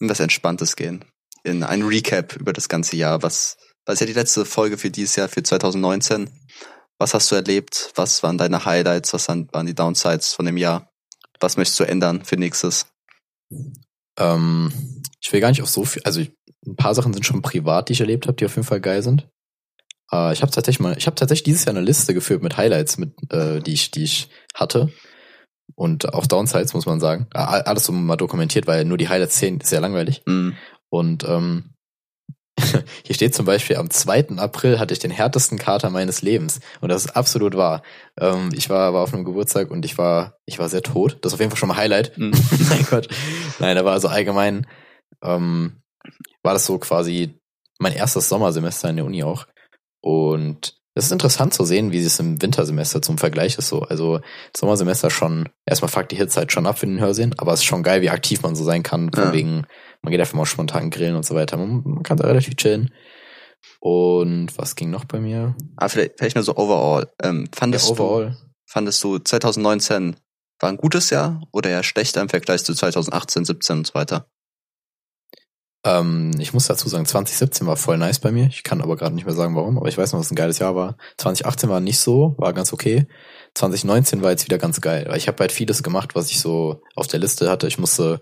in 0.00 0.08
was 0.08 0.20
Entspanntes 0.20 0.74
gehen. 0.74 1.04
In 1.44 1.62
ein 1.62 1.82
Recap 1.82 2.36
über 2.36 2.52
das 2.52 2.68
ganze 2.68 2.96
Jahr. 2.96 3.22
Was, 3.22 3.56
was 3.86 3.94
ist 3.94 4.00
ja 4.00 4.06
die 4.06 4.12
letzte 4.12 4.44
Folge 4.44 4.78
für 4.78 4.90
dieses 4.90 5.16
Jahr, 5.16 5.28
für 5.28 5.42
2019? 5.42 6.28
Was 6.98 7.14
hast 7.14 7.30
du 7.30 7.36
erlebt? 7.36 7.92
Was 7.94 8.22
waren 8.22 8.36
deine 8.36 8.64
Highlights? 8.64 9.14
Was 9.14 9.28
waren 9.28 9.48
waren 9.52 9.66
die 9.66 9.74
Downsides 9.74 10.34
von 10.34 10.44
dem 10.44 10.56
Jahr? 10.56 10.90
Was 11.38 11.56
möchtest 11.56 11.80
du 11.80 11.84
ändern 11.84 12.24
für 12.24 12.36
nächstes? 12.36 12.86
ähm, 14.20 14.99
ich 15.20 15.32
will 15.32 15.40
gar 15.40 15.50
nicht 15.50 15.62
auf 15.62 15.68
so 15.68 15.84
viel, 15.84 16.02
also 16.04 16.20
ein 16.66 16.76
paar 16.76 16.94
Sachen 16.94 17.12
sind 17.12 17.24
schon 17.24 17.42
privat, 17.42 17.88
die 17.88 17.92
ich 17.92 18.00
erlebt 18.00 18.26
habe, 18.26 18.36
die 18.36 18.44
auf 18.44 18.56
jeden 18.56 18.66
Fall 18.66 18.80
geil 18.80 19.02
sind. 19.02 19.28
Äh, 20.12 20.32
ich 20.32 20.42
habe 20.42 20.52
tatsächlich 20.52 20.80
mal, 20.80 20.96
ich 20.96 21.06
habe 21.06 21.16
tatsächlich 21.16 21.44
dieses 21.44 21.64
Jahr 21.64 21.76
eine 21.76 21.84
Liste 21.84 22.14
geführt 22.14 22.42
mit 22.42 22.56
Highlights, 22.56 22.98
mit, 22.98 23.12
äh, 23.32 23.60
die 23.60 23.72
ich, 23.72 23.90
die 23.90 24.04
ich 24.04 24.28
hatte. 24.54 24.90
Und 25.76 26.12
auch 26.12 26.26
Downsides, 26.26 26.74
muss 26.74 26.86
man 26.86 27.00
sagen. 27.00 27.26
Alles 27.32 27.84
so 27.84 27.92
mal 27.92 28.16
dokumentiert, 28.16 28.66
weil 28.66 28.84
nur 28.84 28.98
die 28.98 29.08
Highlights 29.08 29.36
zählen, 29.36 29.60
ist 29.60 29.70
sehr 29.70 29.80
langweilig. 29.80 30.22
Hm. 30.26 30.56
Und 30.90 31.24
ähm, 31.24 31.70
hier 33.04 33.14
steht 33.14 33.34
zum 33.34 33.46
Beispiel, 33.46 33.76
am 33.76 33.88
2. 33.88 34.36
April 34.36 34.78
hatte 34.78 34.92
ich 34.92 34.98
den 34.98 35.12
härtesten 35.12 35.58
Kater 35.58 35.90
meines 35.90 36.22
Lebens. 36.22 36.60
Und 36.80 36.88
das 36.88 37.04
ist 37.04 37.16
absolut 37.16 37.56
wahr. 37.56 37.82
Ähm, 38.18 38.50
ich 38.52 38.68
war, 38.68 38.92
war 38.92 39.02
auf 39.02 39.14
einem 39.14 39.24
Geburtstag 39.24 39.70
und 39.70 39.84
ich 39.84 39.96
war, 39.96 40.38
ich 40.44 40.58
war 40.58 40.68
sehr 40.68 40.82
tot. 40.82 41.18
Das 41.22 41.30
ist 41.30 41.34
auf 41.34 41.40
jeden 41.40 41.50
Fall 41.50 41.58
schon 41.58 41.68
mal 41.68 41.76
Highlight. 41.76 42.16
Hm. 42.16 42.32
mein 42.68 42.86
Gott. 42.90 43.08
Nein, 43.60 43.76
da 43.76 43.84
war 43.84 43.92
also 43.92 44.08
allgemein, 44.08 44.66
ähm, 45.22 45.82
war 46.42 46.54
das 46.54 46.66
so 46.66 46.78
quasi 46.78 47.34
mein 47.78 47.92
erstes 47.94 48.28
Sommersemester 48.28 48.90
in 48.90 48.96
der 48.96 49.04
Uni 49.04 49.22
auch. 49.22 49.46
Und 50.02 50.74
es 50.94 51.06
ist 51.06 51.12
interessant 51.12 51.54
zu 51.54 51.64
sehen, 51.64 51.92
wie 51.92 52.02
es 52.04 52.18
im 52.18 52.42
Wintersemester 52.42 53.00
zum 53.00 53.16
Vergleich 53.16 53.56
ist 53.58 53.68
so. 53.68 53.82
Also 53.82 54.20
Sommersemester 54.56 55.08
schon, 55.10 55.48
erstmal 55.64 55.88
fuckt 55.90 56.10
die 56.12 56.16
Hitzeit 56.16 56.52
schon 56.52 56.66
ab 56.66 56.78
für 56.78 56.86
den 56.86 57.00
Hörsehen, 57.00 57.34
aber 57.38 57.52
es 57.52 57.60
ist 57.60 57.66
schon 57.66 57.82
geil, 57.82 58.02
wie 58.02 58.10
aktiv 58.10 58.42
man 58.42 58.54
so 58.56 58.64
sein 58.64 58.82
kann, 58.82 59.10
von 59.12 59.24
Ja. 59.24 59.32
wegen, 59.32 59.66
man 60.02 60.10
geht 60.10 60.20
einfach 60.20 60.34
mal 60.34 60.46
spontan 60.46 60.90
grillen 60.90 61.16
und 61.16 61.24
so 61.24 61.34
weiter. 61.34 61.56
Man, 61.56 61.82
man 61.84 62.02
kann 62.02 62.16
da 62.16 62.26
relativ 62.26 62.56
chillen. 62.56 62.92
Und 63.78 64.56
was 64.58 64.74
ging 64.74 64.90
noch 64.90 65.04
bei 65.04 65.20
mir? 65.20 65.54
Aber 65.76 65.88
vielleicht, 65.88 66.18
vielleicht 66.18 66.36
nur 66.36 66.44
so 66.44 66.56
overall. 66.56 67.08
Ähm, 67.22 67.48
fandest, 67.54 67.86
Ja, 67.86 67.92
overall. 67.92 68.30
Du, 68.30 68.36
fandest 68.66 69.02
du 69.04 69.18
2019 69.18 70.16
war 70.58 70.68
ein 70.68 70.76
gutes 70.76 71.10
Jahr 71.10 71.42
oder 71.52 71.70
eher 71.70 71.82
schlechter 71.82 72.20
im 72.20 72.28
Vergleich 72.28 72.64
zu 72.64 72.74
2018, 72.74 73.44
17 73.44 73.78
und 73.78 73.86
so 73.86 73.94
weiter? 73.94 74.26
Ähm, 75.84 76.32
ich 76.38 76.52
muss 76.52 76.66
dazu 76.66 76.88
sagen, 76.88 77.06
2017 77.06 77.66
war 77.66 77.76
voll 77.76 77.96
nice 77.96 78.18
bei 78.18 78.32
mir. 78.32 78.46
Ich 78.48 78.62
kann 78.64 78.82
aber 78.82 78.96
gerade 78.96 79.14
nicht 79.14 79.24
mehr 79.24 79.34
sagen, 79.34 79.56
warum, 79.56 79.78
aber 79.78 79.88
ich 79.88 79.96
weiß 79.96 80.12
noch, 80.12 80.20
es 80.20 80.30
ein 80.30 80.34
geiles 80.36 80.58
Jahr 80.58 80.76
war. 80.76 80.96
2018 81.16 81.70
war 81.70 81.80
nicht 81.80 81.98
so, 81.98 82.34
war 82.38 82.52
ganz 82.52 82.72
okay. 82.72 83.06
2019 83.54 84.22
war 84.22 84.30
jetzt 84.30 84.44
wieder 84.44 84.58
ganz 84.58 84.80
geil, 84.80 85.06
weil 85.08 85.16
ich 85.16 85.26
habe 85.28 85.38
halt 85.40 85.52
vieles 85.52 85.82
gemacht, 85.82 86.14
was 86.14 86.30
ich 86.30 86.40
so 86.40 86.82
auf 86.96 87.06
der 87.06 87.20
Liste 87.20 87.48
hatte. 87.50 87.66
Ich 87.66 87.78
musste, 87.78 88.20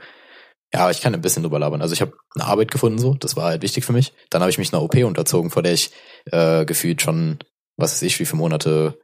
ja, 0.72 0.90
ich 0.90 1.00
kann 1.00 1.14
ein 1.14 1.20
bisschen 1.20 1.42
drüber 1.42 1.58
labern. 1.58 1.82
Also 1.82 1.94
ich 1.94 2.00
habe 2.00 2.12
eine 2.34 2.44
Arbeit 2.46 2.70
gefunden, 2.70 2.98
so, 2.98 3.14
das 3.14 3.36
war 3.36 3.46
halt 3.46 3.62
wichtig 3.62 3.84
für 3.84 3.92
mich. 3.92 4.14
Dann 4.30 4.42
habe 4.42 4.50
ich 4.50 4.58
mich 4.58 4.72
einer 4.72 4.82
OP 4.82 4.96
unterzogen, 4.96 5.50
vor 5.50 5.62
der 5.62 5.72
ich 5.74 5.92
äh, 6.26 6.64
gefühlt 6.64 7.02
schon, 7.02 7.38
was 7.76 7.92
weiß 7.92 8.02
ich, 8.02 8.20
wie 8.20 8.26
viele 8.26 8.38
Monate, 8.38 8.98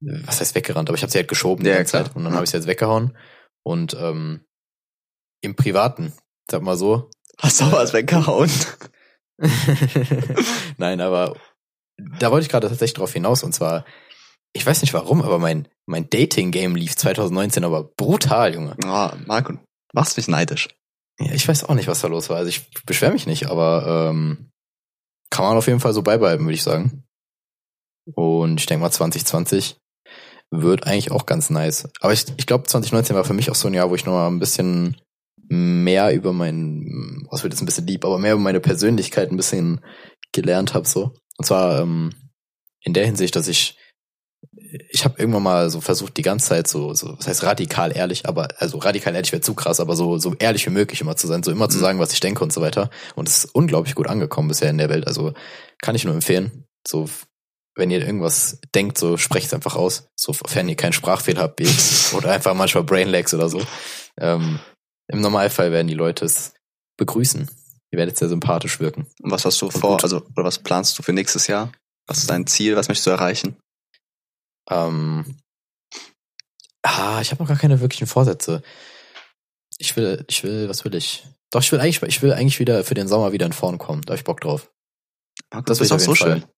was 0.00 0.40
heißt 0.40 0.54
weggerannt, 0.54 0.88
aber 0.88 0.96
ich 0.96 1.02
habe 1.02 1.12
sie 1.12 1.18
halt 1.18 1.28
geschoben 1.28 1.64
die 1.64 1.70
Ja, 1.70 1.76
ganze 1.76 1.92
klar. 1.92 2.04
Zeit 2.06 2.16
und 2.16 2.24
dann 2.24 2.32
Ja. 2.32 2.36
habe 2.36 2.44
ich 2.44 2.50
sie 2.50 2.56
jetzt 2.56 2.66
weggehauen. 2.66 3.16
Und 3.62 3.94
ähm, 3.98 4.44
im 5.40 5.54
Privaten, 5.56 6.12
sag 6.50 6.62
mal 6.62 6.76
so, 6.76 7.10
Hast 7.38 7.60
du 7.60 7.72
was 7.72 7.92
weggehauen? 7.92 8.50
Nein, 10.78 11.00
aber 11.00 11.36
da 12.18 12.30
wollte 12.30 12.44
ich 12.44 12.50
gerade 12.50 12.68
tatsächlich 12.68 12.94
drauf 12.94 13.12
hinaus 13.12 13.42
und 13.42 13.52
zwar, 13.52 13.84
ich 14.52 14.64
weiß 14.64 14.82
nicht 14.82 14.94
warum, 14.94 15.22
aber 15.22 15.38
mein, 15.38 15.68
mein 15.86 16.08
Dating-Game 16.08 16.76
lief 16.76 16.96
2019 16.96 17.64
aber 17.64 17.84
brutal, 17.84 18.54
Junge. 18.54 18.76
Oh, 18.84 19.10
Marco, 19.26 19.54
machst 19.92 20.16
mich 20.16 20.28
neidisch. 20.28 20.68
Ja, 21.20 21.32
ich 21.32 21.46
weiß 21.46 21.64
auch 21.64 21.74
nicht, 21.74 21.88
was 21.88 22.00
da 22.00 22.08
los 22.08 22.28
war. 22.28 22.38
Also 22.38 22.48
ich 22.48 22.70
beschwere 22.86 23.12
mich 23.12 23.26
nicht, 23.26 23.46
aber 23.46 24.10
ähm, 24.10 24.50
kann 25.30 25.44
man 25.44 25.56
auf 25.56 25.66
jeden 25.66 25.80
Fall 25.80 25.92
so 25.92 26.02
beibehalten, 26.02 26.44
würde 26.44 26.54
ich 26.54 26.62
sagen. 26.62 27.04
Und 28.14 28.60
ich 28.60 28.66
denke 28.66 28.82
mal 28.82 28.90
2020 28.90 29.76
wird 30.50 30.86
eigentlich 30.86 31.10
auch 31.10 31.26
ganz 31.26 31.50
nice. 31.50 31.88
Aber 32.00 32.12
ich, 32.12 32.26
ich 32.36 32.46
glaube 32.46 32.64
2019 32.64 33.16
war 33.16 33.24
für 33.24 33.34
mich 33.34 33.50
auch 33.50 33.54
so 33.54 33.68
ein 33.68 33.74
Jahr, 33.74 33.90
wo 33.90 33.94
ich 33.94 34.04
noch 34.04 34.12
mal 34.12 34.28
ein 34.28 34.38
bisschen 34.38 34.96
mehr 35.48 36.14
über 36.14 36.32
mein, 36.32 37.26
was 37.30 37.42
wird 37.42 37.52
jetzt 37.52 37.62
ein 37.62 37.66
bisschen 37.66 37.86
lieb, 37.86 38.04
aber 38.04 38.18
mehr 38.18 38.32
über 38.34 38.42
meine 38.42 38.60
Persönlichkeit 38.60 39.30
ein 39.30 39.36
bisschen 39.36 39.80
gelernt 40.32 40.74
habe 40.74 40.86
so. 40.88 41.14
Und 41.36 41.44
zwar 41.44 41.80
ähm, 41.80 42.12
in 42.80 42.94
der 42.94 43.06
Hinsicht, 43.06 43.36
dass 43.36 43.48
ich 43.48 43.78
ich 44.90 45.04
habe 45.04 45.18
irgendwann 45.18 45.42
mal 45.42 45.70
so 45.70 45.80
versucht, 45.80 46.16
die 46.16 46.22
ganze 46.22 46.48
Zeit 46.48 46.68
so, 46.68 46.94
so, 46.94 47.12
das 47.12 47.26
heißt 47.28 47.44
radikal 47.44 47.96
ehrlich, 47.96 48.26
aber 48.26 48.48
also 48.58 48.78
radikal 48.78 49.14
ehrlich 49.14 49.32
wäre 49.32 49.40
zu 49.40 49.54
krass, 49.54 49.80
aber 49.80 49.96
so 49.96 50.18
so 50.18 50.34
ehrlich 50.38 50.66
wie 50.66 50.70
möglich 50.70 51.00
immer 51.00 51.16
zu 51.16 51.26
sein, 51.26 51.42
so 51.42 51.50
immer 51.50 51.68
zu 51.68 51.78
Mhm. 51.78 51.82
sagen, 51.82 51.98
was 51.98 52.12
ich 52.12 52.20
denke 52.20 52.42
und 52.42 52.52
so 52.52 52.60
weiter. 52.60 52.90
Und 53.14 53.28
es 53.28 53.44
ist 53.44 53.54
unglaublich 53.54 53.94
gut 53.94 54.08
angekommen 54.08 54.48
bisher 54.48 54.70
in 54.70 54.78
der 54.78 54.88
Welt. 54.90 55.06
Also 55.06 55.32
kann 55.80 55.94
ich 55.94 56.04
nur 56.04 56.14
empfehlen. 56.14 56.66
So 56.86 57.08
wenn 57.76 57.90
ihr 57.90 58.04
irgendwas 58.04 58.60
denkt, 58.74 58.98
so 58.98 59.16
sprecht 59.16 59.46
es 59.46 59.54
einfach 59.54 59.76
aus. 59.76 60.08
Sofern 60.16 60.68
ihr 60.68 60.76
keinen 60.76 60.92
Sprachfehler 60.92 61.42
habt 61.42 61.60
wie 61.60 61.64
ich, 61.64 62.12
oder 62.14 62.30
einfach 62.32 62.54
manchmal 62.54 62.84
Brainlags 62.84 63.34
oder 63.34 63.48
so. 63.48 63.60
Ähm, 64.18 64.60
Im 65.08 65.20
Normalfall 65.20 65.72
werden 65.72 65.88
die 65.88 65.94
Leute 65.94 66.24
es 66.24 66.54
begrüßen. 66.96 67.48
Ihr 67.92 67.98
werdet 67.98 68.16
sehr 68.18 68.28
sympathisch 68.28 68.80
wirken. 68.80 69.06
Und 69.22 69.30
was 69.30 69.44
hast 69.44 69.60
du 69.60 69.66
Und 69.66 69.72
vor, 69.72 69.92
gut. 69.92 70.02
also, 70.04 70.18
oder 70.34 70.44
was 70.44 70.58
planst 70.58 70.98
du 70.98 71.02
für 71.02 71.12
nächstes 71.12 71.46
Jahr? 71.46 71.72
Was 72.06 72.18
ist 72.18 72.30
dein 72.30 72.46
Ziel? 72.46 72.76
Was 72.76 72.88
möchtest 72.88 73.06
du 73.06 73.10
erreichen? 73.10 73.56
Ähm, 74.70 75.36
ah, 76.82 77.20
ich 77.20 77.30
habe 77.30 77.42
noch 77.42 77.48
gar 77.48 77.58
keine 77.58 77.80
wirklichen 77.80 78.06
Vorsätze. 78.06 78.62
Ich 79.78 79.96
will, 79.96 80.24
ich 80.28 80.42
will, 80.44 80.68
was 80.68 80.84
will 80.84 80.94
ich? 80.94 81.26
Doch, 81.50 81.60
ich 81.60 81.70
will 81.72 81.80
eigentlich, 81.80 82.02
ich 82.02 82.22
will 82.22 82.32
eigentlich 82.32 82.58
wieder 82.60 82.84
für 82.84 82.94
den 82.94 83.08
Sommer 83.08 83.32
wieder 83.32 83.46
in 83.46 83.52
Vorn 83.52 83.78
kommen. 83.78 84.02
Da 84.02 84.12
hab 84.12 84.18
ich 84.18 84.24
Bock 84.24 84.40
drauf. 84.40 84.70
Marco, 85.52 85.66
Das 85.66 85.78
das 85.78 85.86
ist 85.86 85.92
auch 85.92 86.00
so 86.00 86.14
jeden 86.14 86.40
schön. 86.40 86.50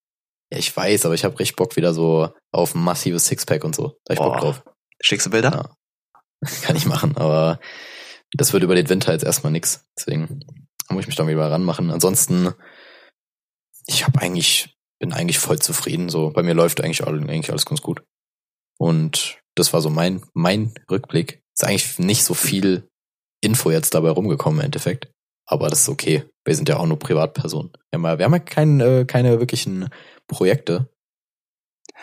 Ja, 0.53 0.59
ich 0.59 0.75
weiß, 0.77 1.05
aber 1.05 1.15
ich 1.15 1.25
habe 1.25 1.39
richtig 1.39 1.57
Bock 1.57 1.77
wieder 1.77 1.93
so 1.93 2.33
auf 2.53 2.75
ein 2.75 2.83
massives 2.83 3.27
Sixpack 3.27 3.65
und 3.65 3.75
so. 3.75 3.99
Da 4.05 4.13
hab 4.13 4.13
ich 4.13 4.19
Bock 4.19 4.33
Boah. 4.35 4.41
drauf. 4.41 4.63
Schickst 5.03 5.27
du 5.27 5.31
Bilder? 5.31 5.51
Ja. 5.51 6.49
Kann 6.63 6.77
ich 6.77 6.87
machen, 6.87 7.17
aber 7.17 7.59
das 8.37 8.53
wird 8.53 8.63
über 8.63 8.75
den 8.75 8.89
Winter 8.89 9.13
jetzt 9.13 9.25
erstmal 9.25 9.53
nix. 9.53 9.87
Deswegen 9.97 10.41
muss 10.89 11.03
ich 11.03 11.07
mich 11.07 11.17
da 11.17 11.27
wieder 11.27 11.51
ranmachen. 11.51 11.91
Ansonsten, 11.91 12.53
ich 13.87 14.07
habe 14.07 14.21
eigentlich, 14.21 14.77
bin 14.99 15.13
eigentlich 15.13 15.39
voll 15.39 15.59
zufrieden. 15.59 16.09
So, 16.09 16.31
bei 16.31 16.43
mir 16.43 16.55
läuft 16.55 16.83
eigentlich, 16.83 17.05
eigentlich 17.05 17.51
alles 17.51 17.67
ganz 17.67 17.83
gut. 17.83 18.03
Und 18.79 19.39
das 19.55 19.73
war 19.73 19.81
so 19.81 19.91
mein, 19.91 20.23
mein 20.35 20.75
Rückblick. 20.91 21.43
Ist 21.55 21.65
eigentlich 21.65 21.99
nicht 21.99 22.25
so 22.25 22.35
viel 22.35 22.89
Info 23.41 23.71
jetzt 23.71 23.95
dabei 23.95 24.11
rumgekommen 24.11 24.61
im 24.61 24.67
Endeffekt. 24.67 25.11
Aber 25.47 25.71
das 25.71 25.83
ist 25.83 25.89
okay. 25.89 26.25
Wir 26.45 26.55
sind 26.55 26.69
ja 26.69 26.77
auch 26.77 26.87
nur 26.87 26.99
Privatpersonen. 26.99 27.73
Wir 27.91 27.99
haben 27.99 28.05
ja, 28.05 28.19
wir 28.19 28.25
haben 28.25 28.33
ja 28.33 28.39
kein, 28.41 28.81
äh, 28.81 29.05
keine 29.07 29.39
wirklichen 29.39 29.89
Projekte. 30.27 30.89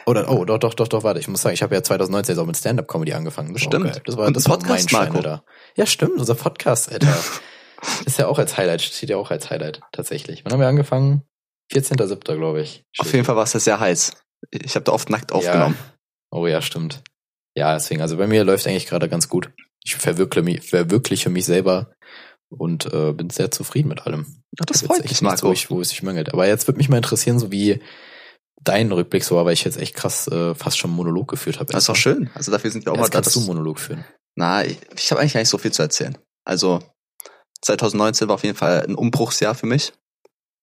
Oder, 0.05 0.29
oh, 0.29 0.45
doch, 0.45 0.57
doch, 0.57 0.73
doch, 0.73 0.87
doch, 0.87 1.03
warte, 1.03 1.19
ich 1.19 1.27
muss 1.27 1.41
sagen, 1.41 1.53
ich 1.53 1.63
habe 1.63 1.75
ja 1.75 1.83
2019 1.83 2.33
jetzt 2.33 2.41
auch 2.41 2.45
mit 2.45 2.57
Stand-Up-Comedy 2.57 3.13
angefangen. 3.13 3.53
Das 3.53 3.61
Stimmt. 3.61 4.01
Das 4.05 4.17
war, 4.17 4.31
das 4.31 4.49
war 4.49 4.59
mein 4.65 4.87
Schein, 4.87 5.15
Alter. 5.15 5.43
Ja, 5.75 5.85
stimmt, 5.85 6.19
unser 6.19 6.35
Podcast, 6.35 6.91
Alter. 6.91 7.15
ist 8.05 8.19
ja 8.19 8.27
auch 8.27 8.39
als 8.39 8.57
Highlight, 8.57 8.81
steht 8.81 9.09
ja 9.09 9.17
auch 9.17 9.31
als 9.31 9.49
Highlight, 9.49 9.81
tatsächlich. 9.91 10.43
Wann 10.43 10.53
haben 10.53 10.59
wir 10.59 10.67
angefangen? 10.67 11.23
14.07., 11.71 12.35
glaube 12.35 12.61
ich. 12.61 12.83
Auf 12.97 13.11
jeden 13.13 13.25
Fall 13.25 13.35
war 13.35 13.43
es 13.43 13.51
sehr 13.51 13.79
heiß. 13.79 14.13
Ich 14.51 14.75
habe 14.75 14.83
da 14.83 14.91
oft 14.91 15.09
nackt 15.09 15.31
aufgenommen. 15.31 15.77
Ja. 15.79 15.93
Oh 16.31 16.47
ja, 16.47 16.61
stimmt. 16.61 17.01
Ja, 17.55 17.73
deswegen, 17.73 18.01
also 18.01 18.17
bei 18.17 18.27
mir 18.27 18.43
läuft 18.43 18.67
eigentlich 18.67 18.87
gerade 18.87 19.07
ganz 19.07 19.29
gut. 19.29 19.51
Ich 19.83 19.95
verwirkliche 19.95 20.43
mich, 20.43 20.69
verwirkliche 20.69 21.29
mich 21.29 21.45
selber 21.45 21.93
und 22.49 22.91
äh, 22.93 23.13
bin 23.13 23.29
sehr 23.29 23.51
zufrieden 23.51 23.89
mit 23.89 24.05
allem. 24.05 24.43
Ach, 24.59 24.65
das 24.65 24.81
freut 24.83 25.03
mich, 25.03 25.21
Marco. 25.21 25.47
Wo, 25.47 25.51
ich, 25.51 25.69
wo 25.69 25.81
es 25.81 25.89
sich 25.89 26.03
mangelt. 26.03 26.33
Aber 26.33 26.47
jetzt 26.47 26.67
würde 26.67 26.77
mich 26.77 26.89
mal 26.89 26.97
interessieren, 26.97 27.39
so 27.39 27.51
wie 27.51 27.81
dein 28.61 28.91
Rückblick 28.91 29.23
so 29.23 29.35
war, 29.35 29.45
weil 29.45 29.53
ich 29.53 29.63
jetzt 29.63 29.77
echt 29.77 29.95
krass 29.95 30.27
äh, 30.27 30.55
fast 30.55 30.77
schon 30.77 30.91
Monolog 30.91 31.27
geführt 31.27 31.59
habe. 31.59 31.71
Das 31.71 31.83
ist 31.83 31.89
doch 31.89 31.95
schön. 31.95 32.29
Also 32.33 32.51
dafür 32.51 32.71
sind 32.71 32.85
wir 32.85 32.93
auch 32.93 32.97
jetzt 32.97 33.03
mal 33.03 33.09
da. 33.09 33.21
Kannst 33.21 33.35
du 33.35 33.41
Monolog 33.41 33.79
führen? 33.79 34.05
Na, 34.35 34.63
ich, 34.63 34.79
ich 34.95 35.11
habe 35.11 35.21
eigentlich 35.21 35.33
gar 35.33 35.41
nicht 35.41 35.49
so 35.49 35.57
viel 35.57 35.71
zu 35.71 35.81
erzählen. 35.81 36.17
Also 36.45 36.79
2019 37.61 38.27
war 38.27 38.35
auf 38.35 38.43
jeden 38.43 38.57
Fall 38.57 38.85
ein 38.85 38.95
Umbruchsjahr 38.95 39.55
für 39.55 39.65
mich. 39.65 39.93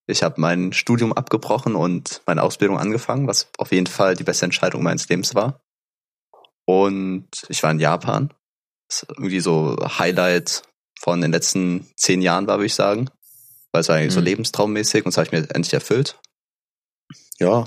Ich 0.06 0.22
habe 0.22 0.40
mein 0.40 0.72
Studium 0.72 1.12
abgebrochen 1.12 1.76
und 1.76 2.22
meine 2.26 2.42
Ausbildung 2.42 2.78
angefangen, 2.78 3.26
was 3.26 3.48
auf 3.58 3.70
jeden 3.70 3.86
Fall 3.86 4.16
die 4.16 4.24
beste 4.24 4.44
Entscheidung 4.44 4.82
meines 4.82 5.08
Lebens 5.08 5.34
war. 5.34 5.62
Und 6.66 7.28
ich 7.48 7.62
war 7.62 7.70
in 7.70 7.78
Japan. 7.78 8.34
Das 8.88 9.02
ist 9.02 9.08
irgendwie 9.10 9.40
so 9.40 9.76
Highlight 9.98 10.62
von 10.98 11.20
den 11.20 11.32
letzten 11.32 11.88
zehn 11.96 12.22
Jahren 12.22 12.46
war, 12.46 12.58
würde 12.58 12.66
ich 12.66 12.74
sagen. 12.74 13.08
Weil 13.72 13.82
es 13.82 13.88
war 13.88 13.96
eigentlich 13.96 14.10
mhm. 14.10 14.14
so 14.14 14.20
lebenstraummäßig 14.20 15.04
und 15.04 15.12
das 15.12 15.16
habe 15.16 15.26
ich 15.26 15.32
mir 15.32 15.54
endlich 15.54 15.74
erfüllt. 15.74 16.18
Ja. 17.38 17.66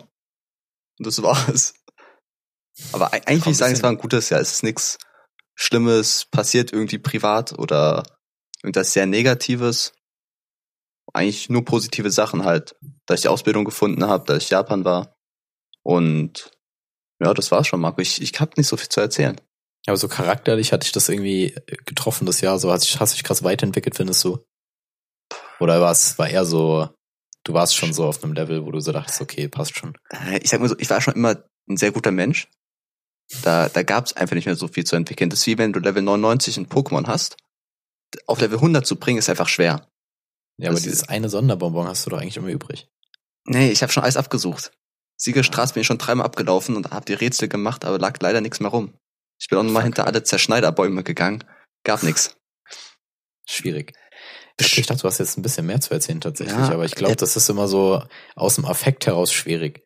Und 0.99 1.07
das 1.07 1.21
war's. 1.21 1.73
Aber 2.91 3.13
eigentlich 3.13 3.41
würde 3.41 3.51
ich 3.51 3.57
sagen, 3.57 3.73
es 3.73 3.83
war 3.83 3.91
ein 3.91 3.97
gutes 3.97 4.29
Jahr. 4.29 4.41
Es 4.41 4.51
ist 4.51 4.63
nichts 4.63 4.97
Schlimmes 5.55 6.25
passiert 6.25 6.73
irgendwie 6.73 6.97
privat 6.97 7.57
oder 7.59 8.03
irgendwas 8.63 8.93
sehr 8.93 9.05
Negatives 9.05 9.93
eigentlich 11.13 11.49
nur 11.49 11.63
positive 11.63 12.09
Sachen 12.09 12.45
halt. 12.45 12.75
Dass 13.05 13.19
ich 13.19 13.21
die 13.23 13.27
Ausbildung 13.27 13.65
gefunden 13.65 14.05
habe, 14.05 14.25
dass 14.25 14.43
ich 14.43 14.49
Japan 14.49 14.85
war. 14.85 15.15
Und 15.83 16.51
ja, 17.21 17.33
das 17.33 17.51
war's 17.51 17.67
schon, 17.67 17.81
Marco. 17.81 18.01
Ich, 18.01 18.21
ich 18.21 18.39
habe 18.39 18.53
nicht 18.57 18.67
so 18.67 18.77
viel 18.77 18.89
zu 18.89 19.01
erzählen. 19.01 19.39
Aber 19.85 19.97
so 19.97 20.07
charakterlich 20.07 20.71
hatte 20.71 20.85
ich 20.85 20.93
das 20.93 21.09
irgendwie 21.09 21.55
getroffen 21.85 22.25
das 22.25 22.41
Jahr. 22.41 22.57
So 22.57 22.71
hast 22.71 22.93
du 22.93 22.99
hast 22.99 23.13
dich 23.13 23.23
krass 23.23 23.43
weiterentwickelt, 23.43 23.95
findest 23.95 24.23
du? 24.23 24.39
Oder 25.59 25.81
war 25.81 25.91
es 25.91 26.17
war 26.17 26.29
eher 26.29 26.45
so, 26.45 26.89
du 27.43 27.53
warst 27.53 27.75
schon 27.75 27.93
so 27.93 28.05
auf 28.05 28.23
einem 28.23 28.33
Level, 28.33 28.65
wo 28.65 28.71
du 28.71 28.79
so 28.79 28.91
dachtest, 28.91 29.21
okay, 29.21 29.47
passt 29.47 29.77
schon. 29.77 29.97
Äh, 30.09 30.39
ich 30.39 30.49
sag 30.49 30.59
mal 30.59 30.69
so, 30.69 30.75
ich 30.77 30.89
war 30.89 31.01
schon 31.01 31.15
immer 31.15 31.43
ein 31.69 31.77
sehr 31.77 31.91
guter 31.91 32.11
Mensch. 32.11 32.47
Da, 33.41 33.69
da 33.69 33.83
gab 33.83 34.05
es 34.05 34.13
einfach 34.13 34.35
nicht 34.35 34.45
mehr 34.45 34.55
so 34.55 34.67
viel 34.67 34.83
zu 34.83 34.95
entwickeln. 34.95 35.29
Das 35.29 35.39
ist 35.39 35.47
wie 35.47 35.57
wenn 35.57 35.73
du 35.73 35.79
Level 35.79 36.01
99 36.01 36.57
in 36.57 36.67
Pokémon 36.67 37.07
hast. 37.07 37.37
Auf 38.27 38.39
Level 38.39 38.57
100 38.57 38.85
zu 38.85 38.97
bringen, 38.97 39.17
ist 39.17 39.29
einfach 39.29 39.47
schwer. 39.47 39.87
Ja, 40.57 40.69
aber 40.69 40.79
dieses 40.79 41.07
eine 41.09 41.29
Sonderbonbon 41.29 41.87
hast 41.87 42.05
du 42.05 42.11
doch 42.11 42.19
eigentlich 42.19 42.37
immer 42.37 42.49
übrig. 42.49 42.87
Nee, 43.45 43.71
ich 43.71 43.81
habe 43.81 43.91
schon 43.91 44.03
alles 44.03 44.17
abgesucht. 44.17 44.71
Siegerstraße 45.17 45.73
bin 45.73 45.81
ich 45.81 45.87
schon 45.87 45.97
dreimal 45.97 46.25
abgelaufen 46.25 46.75
und 46.75 46.91
habe 46.91 47.05
die 47.05 47.13
Rätsel 47.13 47.47
gemacht, 47.47 47.85
aber 47.85 47.97
lag 47.97 48.17
leider 48.21 48.41
nichts 48.41 48.59
mehr 48.59 48.69
rum. 48.69 48.93
Ich 49.39 49.47
bin 49.47 49.57
auch 49.57 49.63
nochmal 49.63 49.83
hinter 49.83 50.05
alle 50.05 50.23
Zerschneiderbäume 50.23 51.03
gegangen. 51.03 51.43
Gab 51.83 52.03
nichts. 52.03 52.37
Schwierig. 53.45 53.93
Ich 54.59 54.85
dachte, 54.85 55.01
du 55.01 55.07
hast 55.07 55.17
jetzt 55.17 55.37
ein 55.37 55.41
bisschen 55.41 55.65
mehr 55.65 55.81
zu 55.81 55.93
erzählen 55.93 56.21
tatsächlich, 56.21 56.57
ja, 56.57 56.73
aber 56.73 56.85
ich 56.85 56.95
glaube, 56.95 57.15
das 57.15 57.35
ist 57.35 57.49
immer 57.49 57.67
so 57.67 58.03
aus 58.35 58.55
dem 58.55 58.65
Affekt 58.65 59.05
heraus 59.07 59.33
schwierig. 59.33 59.83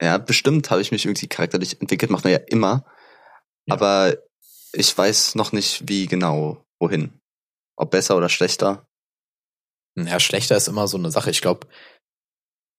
Ja, 0.00 0.18
bestimmt 0.18 0.70
habe 0.70 0.80
ich 0.80 0.92
mich 0.92 1.04
irgendwie 1.04 1.26
charakterlich 1.26 1.80
entwickelt, 1.80 2.10
macht 2.10 2.24
man 2.24 2.32
ja 2.32 2.40
immer. 2.46 2.84
Ja. 3.66 3.74
Aber 3.74 4.16
ich 4.72 4.96
weiß 4.96 5.34
noch 5.34 5.52
nicht, 5.52 5.88
wie 5.88 6.06
genau, 6.06 6.64
wohin. 6.80 7.20
Ob 7.76 7.90
besser 7.90 8.16
oder 8.16 8.28
schlechter. 8.28 8.86
Ja, 9.96 10.20
schlechter 10.20 10.56
ist 10.56 10.68
immer 10.68 10.88
so 10.88 10.96
eine 10.96 11.10
Sache. 11.10 11.30
Ich 11.30 11.40
glaube, 11.40 11.66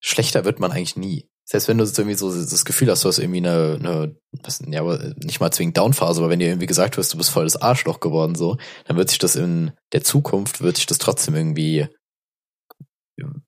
schlechter 0.01 0.45
wird 0.45 0.59
man 0.59 0.71
eigentlich 0.71 0.95
nie. 0.95 1.28
Selbst 1.49 1.67
wenn 1.67 1.79
du 1.79 1.83
irgendwie 1.83 2.13
so 2.13 2.29
das 2.29 2.63
Gefühl 2.63 2.91
hast, 2.91 3.03
du 3.03 3.07
hast 3.07 3.17
irgendwie 3.17 3.39
eine, 3.39 3.79
eine 3.79 4.15
was, 4.43 4.61
ja, 4.67 4.81
aber 4.81 5.15
nicht 5.15 5.39
mal 5.39 5.49
zwingend 5.49 5.77
Downphase, 5.77 6.21
aber 6.21 6.29
wenn 6.29 6.37
dir 6.37 6.49
irgendwie 6.49 6.67
gesagt 6.67 6.95
wirst, 6.95 7.11
du 7.13 7.17
bist 7.17 7.31
voll 7.31 7.45
das 7.45 7.59
Arschloch 7.59 7.99
geworden, 7.99 8.35
so, 8.35 8.57
dann 8.85 8.97
wird 8.97 9.09
sich 9.09 9.17
das 9.17 9.35
in 9.35 9.71
der 9.91 10.03
Zukunft, 10.03 10.61
wird 10.61 10.75
sich 10.75 10.85
das 10.85 10.99
trotzdem 10.99 11.35
irgendwie 11.35 11.87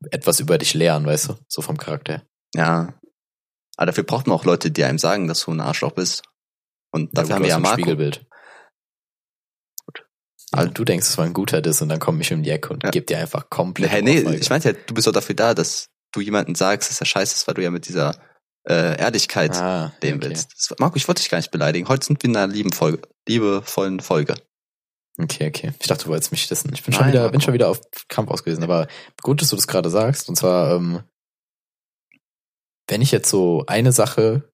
etwas 0.10 0.40
über 0.40 0.58
dich 0.58 0.74
lernen, 0.74 1.06
weißt 1.06 1.30
du, 1.30 1.36
so 1.48 1.62
vom 1.62 1.78
Charakter. 1.78 2.24
Ja. 2.56 3.00
Aber 3.78 3.86
dafür 3.86 4.04
braucht 4.04 4.26
man 4.26 4.36
auch 4.36 4.46
Leute, 4.46 4.72
die 4.72 4.84
einem 4.84 4.98
sagen, 4.98 5.28
dass 5.28 5.46
du 5.46 5.52
ein 5.52 5.62
Arschloch 5.62 5.92
bist. 5.92 6.24
Und 6.92 7.16
dafür 7.16 7.30
ja, 7.30 7.36
gut, 7.36 7.36
haben 7.36 7.44
wir 7.44 7.50
ja 7.50 7.60
Marco. 7.60 7.76
Spiegelbild. 7.76 8.26
Also 10.54 10.72
du 10.72 10.84
denkst, 10.84 11.08
es 11.08 11.18
war 11.20 11.26
ein 11.26 11.34
guter 11.34 11.62
Diss 11.62 11.82
und 11.82 11.90
dann 11.90 12.00
komme 12.00 12.22
ich 12.22 12.34
um 12.34 12.42
die 12.42 12.50
Ecke 12.50 12.74
und 12.74 12.84
ja. 12.84 12.90
gebe 12.90 13.06
dir 13.06 13.20
einfach 13.20 13.50
komplett. 13.50 13.92
Hey, 13.92 14.02
nee, 14.02 14.20
ich 14.20 14.50
meinte 14.50 14.72
ja, 14.72 14.76
du 14.88 14.94
bist 14.94 15.08
doch 15.08 15.14
dafür 15.14 15.36
da, 15.36 15.54
dass 15.54 15.91
du 16.12 16.21
jemanden 16.21 16.56
sagst, 16.56 16.89
dass 16.89 17.00
er 17.00 17.06
scheiße 17.06 17.36
ist, 17.36 17.47
weil 17.47 17.56
du 17.56 17.63
ja 17.63 17.71
mit 17.71 17.88
dieser 17.88 18.15
äh, 18.67 19.00
Ehrlichkeit 19.00 19.56
ah, 19.56 19.93
leben 20.02 20.17
okay. 20.17 20.30
willst. 20.30 20.54
Das, 20.54 20.78
Marco, 20.80 20.95
ich 20.95 21.08
wollte 21.08 21.21
dich 21.21 21.30
gar 21.30 21.38
nicht 21.38 21.52
beleidigen. 21.52 21.88
Heute 21.88 22.06
sind 22.06 22.21
wir 22.21 22.30
in 22.30 22.36
einer 22.36 22.52
lieben 22.52 22.71
Folge, 22.71 23.02
liebevollen 23.28 24.00
Folge. 24.00 24.36
Okay, 25.17 25.47
okay. 25.47 25.74
Ich 25.80 25.88
dachte, 25.88 26.06
du 26.06 26.12
wolltest 26.12 26.32
mich 26.32 26.47
dissen. 26.47 26.71
Ich 26.74 26.84
bin 26.84 26.93
schon 26.93 27.04
Nein, 27.04 27.13
wieder, 27.13 27.21
Marco. 27.21 27.32
bin 27.32 27.41
schon 27.41 27.54
wieder 27.54 27.69
auf 27.69 27.82
Kampf 28.08 28.30
ausgewiesen. 28.30 28.63
Aber 28.63 28.88
gut, 29.21 29.41
dass 29.41 29.50
du 29.50 29.56
das 29.56 29.67
gerade 29.67 29.89
sagst. 29.89 30.30
Und 30.30 30.36
zwar, 30.36 30.76
ähm, 30.76 31.04
wenn 32.88 33.02
ich 33.02 33.12
jetzt 33.12 33.30
so 33.30 33.65
eine 33.67 33.91
Sache 33.91 34.50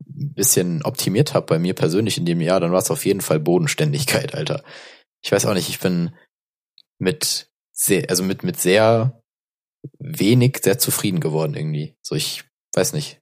ein 0.00 0.34
bisschen 0.34 0.82
optimiert 0.84 1.34
habe 1.34 1.46
bei 1.46 1.58
mir 1.58 1.74
persönlich 1.74 2.18
in 2.18 2.26
dem 2.26 2.40
Jahr, 2.40 2.60
dann 2.60 2.72
war 2.72 2.78
es 2.78 2.90
auf 2.90 3.04
jeden 3.04 3.20
Fall 3.20 3.40
Bodenständigkeit, 3.40 4.34
Alter 4.34 4.62
ich 5.22 5.32
weiß 5.32 5.46
auch 5.46 5.54
nicht, 5.54 5.68
ich 5.68 5.80
bin 5.80 6.14
mit 6.98 7.50
sehr, 7.72 8.08
also 8.10 8.22
mit, 8.22 8.42
mit 8.42 8.58
sehr 8.58 9.22
wenig 9.98 10.60
sehr 10.62 10.78
zufrieden 10.78 11.20
geworden 11.20 11.54
irgendwie. 11.54 11.96
So, 12.02 12.14
ich 12.14 12.44
weiß 12.74 12.92
nicht. 12.92 13.20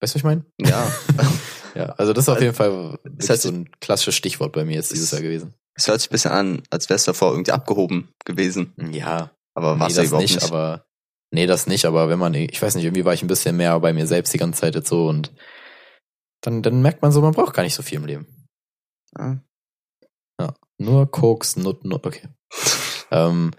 Weißt 0.00 0.14
du, 0.14 0.16
was 0.16 0.20
ich 0.20 0.24
meine? 0.24 0.44
Ja. 0.60 0.92
ja, 1.74 1.86
also 1.96 2.12
das 2.12 2.24
ist 2.24 2.28
auf 2.28 2.40
jeden 2.40 2.54
Fall 2.54 2.98
das 3.04 3.42
so 3.42 3.48
ein 3.48 3.70
klassisches 3.80 4.16
Stichwort 4.16 4.52
bei 4.52 4.64
mir 4.64 4.74
jetzt 4.74 4.92
dieses 4.92 5.10
Jahr 5.10 5.22
gewesen. 5.22 5.54
Es 5.76 5.88
hört 5.88 6.00
sich 6.00 6.10
ein 6.10 6.12
bisschen 6.12 6.30
an, 6.30 6.62
als 6.70 6.88
wärst 6.88 7.06
du 7.06 7.12
davor 7.12 7.32
irgendwie 7.32 7.52
abgehoben 7.52 8.12
gewesen. 8.24 8.72
Ja. 8.92 9.30
Aber 9.54 9.78
war 9.78 9.88
nee, 9.88 9.94
das 9.94 10.12
nicht, 10.12 10.34
nicht, 10.34 10.42
aber 10.44 10.86
nee, 11.30 11.46
das 11.46 11.66
nicht, 11.66 11.84
aber 11.84 12.08
wenn 12.08 12.18
man, 12.18 12.34
ich 12.34 12.60
weiß 12.60 12.74
nicht, 12.74 12.84
irgendwie 12.84 13.04
war 13.04 13.14
ich 13.14 13.22
ein 13.22 13.28
bisschen 13.28 13.56
mehr 13.56 13.78
bei 13.80 13.92
mir 13.92 14.06
selbst 14.06 14.34
die 14.34 14.38
ganze 14.38 14.60
Zeit 14.60 14.74
jetzt 14.74 14.88
so 14.88 15.08
und 15.08 15.32
dann, 16.42 16.62
dann 16.62 16.82
merkt 16.82 17.02
man 17.02 17.12
so, 17.12 17.20
man 17.20 17.32
braucht 17.32 17.54
gar 17.54 17.62
nicht 17.62 17.74
so 17.74 17.82
viel 17.82 17.98
im 17.98 18.06
Leben. 18.06 18.26
Ja. 19.16 19.38
Ja. 20.40 20.54
Nur 20.78 21.10
Koks, 21.10 21.56
Nut, 21.56 21.84
Nut, 21.84 22.06
okay. 22.06 22.28
ähm, 23.10 23.52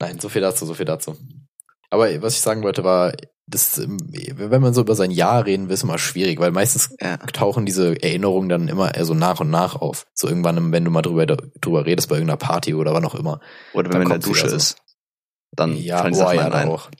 nein, 0.00 0.20
so 0.20 0.28
viel 0.28 0.42
dazu, 0.42 0.66
so 0.66 0.74
viel 0.74 0.86
dazu. 0.86 1.16
Aber 1.90 2.22
was 2.22 2.34
ich 2.34 2.40
sagen 2.40 2.62
wollte 2.62 2.84
war, 2.84 3.12
das, 3.46 3.80
wenn 3.80 4.60
man 4.60 4.74
so 4.74 4.82
über 4.82 4.94
sein 4.94 5.10
Jahr 5.10 5.46
reden 5.46 5.68
will, 5.68 5.74
ist 5.74 5.82
immer 5.82 5.98
schwierig, 5.98 6.38
weil 6.38 6.50
meistens 6.50 6.94
ja. 7.00 7.16
tauchen 7.16 7.64
diese 7.64 8.00
Erinnerungen 8.02 8.50
dann 8.50 8.68
immer 8.68 8.94
eher 8.94 9.06
so 9.06 9.14
nach 9.14 9.40
und 9.40 9.48
nach 9.48 9.74
auf. 9.74 10.06
So 10.14 10.28
irgendwann, 10.28 10.70
wenn 10.70 10.84
du 10.84 10.90
mal 10.90 11.02
drüber, 11.02 11.24
drüber 11.26 11.86
redest 11.86 12.10
bei 12.10 12.16
irgendeiner 12.16 12.36
Party 12.36 12.74
oder 12.74 12.92
wann 12.92 13.06
auch 13.06 13.14
immer. 13.14 13.40
Oder 13.72 13.90
wenn 13.90 14.02
man 14.02 14.12
in 14.12 14.20
der 14.20 14.28
Dusche 14.28 14.48
ist. 14.48 14.76
Dann 15.52 15.76
ja, 15.76 15.98
fallen 15.98 16.14
oh, 16.14 16.32
ja, 16.32 16.52
ein. 16.52 16.68
auch. 16.68 16.90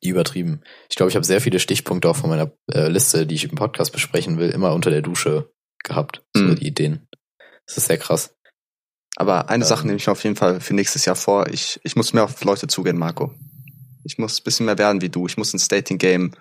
Übertrieben. 0.00 0.62
Ich 0.88 0.96
glaube, 0.96 1.10
ich 1.10 1.16
habe 1.16 1.24
sehr 1.24 1.40
viele 1.40 1.58
Stichpunkte 1.58 2.08
auch 2.08 2.16
von 2.16 2.30
meiner 2.30 2.50
äh, 2.72 2.88
Liste, 2.88 3.26
die 3.26 3.34
ich 3.34 3.44
im 3.44 3.54
Podcast 3.54 3.92
besprechen 3.92 4.38
will, 4.38 4.50
immer 4.50 4.72
unter 4.72 4.90
der 4.90 5.02
Dusche 5.02 5.52
gehabt. 5.84 6.24
So 6.34 6.44
mhm. 6.44 6.56
die 6.56 6.66
Ideen. 6.66 7.08
Das 7.66 7.76
ist 7.76 7.86
sehr 7.86 7.98
krass. 7.98 8.34
Aber 9.22 9.48
eine 9.48 9.62
ähm, 9.62 9.68
Sache 9.68 9.86
nehme 9.86 9.98
ich 9.98 10.06
mir 10.08 10.12
auf 10.12 10.24
jeden 10.24 10.34
Fall 10.34 10.60
für 10.60 10.74
nächstes 10.74 11.04
Jahr 11.04 11.14
vor. 11.14 11.46
Ich, 11.48 11.78
ich 11.84 11.94
muss 11.94 12.12
mehr 12.12 12.24
auf 12.24 12.42
Leute 12.42 12.66
zugehen, 12.66 12.98
Marco. 12.98 13.32
Ich 14.02 14.18
muss 14.18 14.40
ein 14.40 14.42
bisschen 14.42 14.66
mehr 14.66 14.78
werden 14.78 15.00
wie 15.00 15.10
du. 15.10 15.28
Ich 15.28 15.36
muss 15.36 15.52
ins 15.52 15.68
Dating-Game 15.68 16.32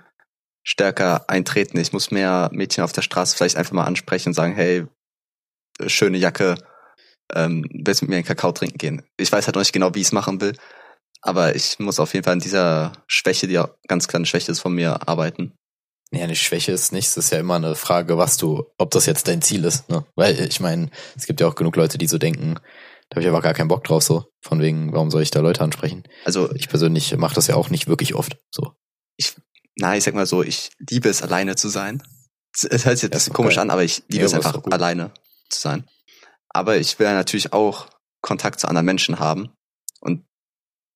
stärker 0.63 1.29
eintreten. 1.29 1.77
Ich 1.77 1.93
muss 1.93 2.09
mehr 2.09 2.49
Mädchen 2.51 2.83
auf 2.83 2.91
der 2.91 3.03
Straße 3.03 3.37
vielleicht 3.37 3.55
einfach 3.55 3.73
mal 3.73 3.83
ansprechen 3.83 4.29
und 4.29 4.33
sagen, 4.33 4.55
hey, 4.55 4.87
schöne 5.85 6.17
Jacke, 6.17 6.55
ähm, 7.35 7.63
willst 7.71 8.01
du 8.01 8.05
mit 8.05 8.09
mir 8.09 8.15
einen 8.15 8.25
Kakao 8.25 8.51
trinken 8.51 8.79
gehen? 8.79 9.03
Ich 9.15 9.31
weiß 9.31 9.45
halt 9.45 9.53
noch 9.53 9.61
nicht 9.61 9.73
genau, 9.73 9.93
wie 9.93 10.01
ich 10.01 10.07
es 10.07 10.11
machen 10.11 10.41
will. 10.41 10.57
Aber 11.21 11.55
ich 11.55 11.77
muss 11.77 11.99
auf 11.99 12.15
jeden 12.15 12.23
Fall 12.23 12.33
an 12.33 12.39
dieser 12.39 12.93
Schwäche, 13.05 13.47
die 13.47 13.59
auch 13.59 13.69
ganz 13.87 14.07
kleine 14.07 14.25
Schwäche 14.25 14.51
ist 14.51 14.59
von 14.59 14.73
mir, 14.73 15.07
arbeiten. 15.07 15.53
Ja, 16.13 16.25
eine 16.25 16.35
Schwäche 16.35 16.73
ist 16.73 16.91
nichts. 16.91 17.15
Es 17.15 17.25
ist 17.25 17.31
ja 17.31 17.39
immer 17.39 17.55
eine 17.55 17.75
Frage, 17.75 18.17
was 18.17 18.35
du, 18.35 18.65
ob 18.77 18.91
das 18.91 19.05
jetzt 19.05 19.27
dein 19.27 19.41
Ziel 19.41 19.63
ist. 19.63 19.89
Ne? 19.89 20.05
Weil 20.15 20.39
ich 20.41 20.59
meine, 20.59 20.89
es 21.15 21.25
gibt 21.25 21.39
ja 21.39 21.47
auch 21.47 21.55
genug 21.55 21.77
Leute, 21.77 21.97
die 21.97 22.07
so 22.07 22.17
denken, 22.17 22.55
da 23.09 23.15
habe 23.15 23.21
ich 23.21 23.27
aber 23.27 23.41
gar 23.41 23.53
keinen 23.53 23.69
Bock 23.69 23.83
drauf, 23.83 24.03
so. 24.03 24.25
Von 24.41 24.61
wegen, 24.61 24.93
warum 24.93 25.09
soll 25.09 25.21
ich 25.21 25.31
da 25.31 25.39
Leute 25.39 25.61
ansprechen? 25.61 26.03
Also 26.25 26.53
ich 26.55 26.67
persönlich 26.67 27.15
mache 27.17 27.35
das 27.35 27.47
ja 27.47 27.55
auch 27.55 27.69
nicht 27.69 27.87
wirklich 27.87 28.15
oft. 28.15 28.37
So. 28.51 28.73
Ich, 29.17 29.35
na, 29.75 29.95
ich 29.95 30.03
sag 30.03 30.13
mal 30.13 30.25
so, 30.25 30.43
ich 30.43 30.71
liebe 30.79 31.07
es, 31.07 31.21
alleine 31.21 31.55
zu 31.55 31.69
sein. 31.69 32.03
Es 32.53 32.85
hört 32.85 32.97
sich 32.97 33.09
jetzt 33.09 33.27
ist 33.27 33.33
komisch 33.33 33.55
geil. 33.55 33.63
an, 33.63 33.69
aber 33.69 33.83
ich 33.83 34.03
liebe 34.09 34.23
Ja, 34.23 34.25
es 34.25 34.33
einfach, 34.33 34.61
alleine 34.65 35.13
zu 35.49 35.61
sein. 35.61 35.87
Aber 36.49 36.77
ich 36.77 36.99
will 36.99 37.07
ja 37.07 37.13
natürlich 37.13 37.53
auch 37.53 37.87
Kontakt 38.21 38.59
zu 38.59 38.67
anderen 38.67 38.85
Menschen 38.85 39.19
haben. 39.19 39.49
Und 40.01 40.25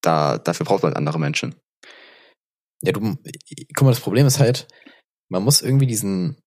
da, 0.01 0.37
dafür 0.37 0.65
braucht 0.65 0.83
man 0.83 0.93
andere 0.93 1.19
Menschen. 1.19 1.55
Ja, 2.81 2.91
du, 2.91 2.99
guck 3.75 3.83
mal, 3.83 3.91
das 3.91 4.01
Problem 4.01 4.27
ist 4.27 4.39
halt, 4.39 4.67
man 5.29 5.43
muss 5.43 5.61
irgendwie 5.61 5.87
diesen, 5.87 6.37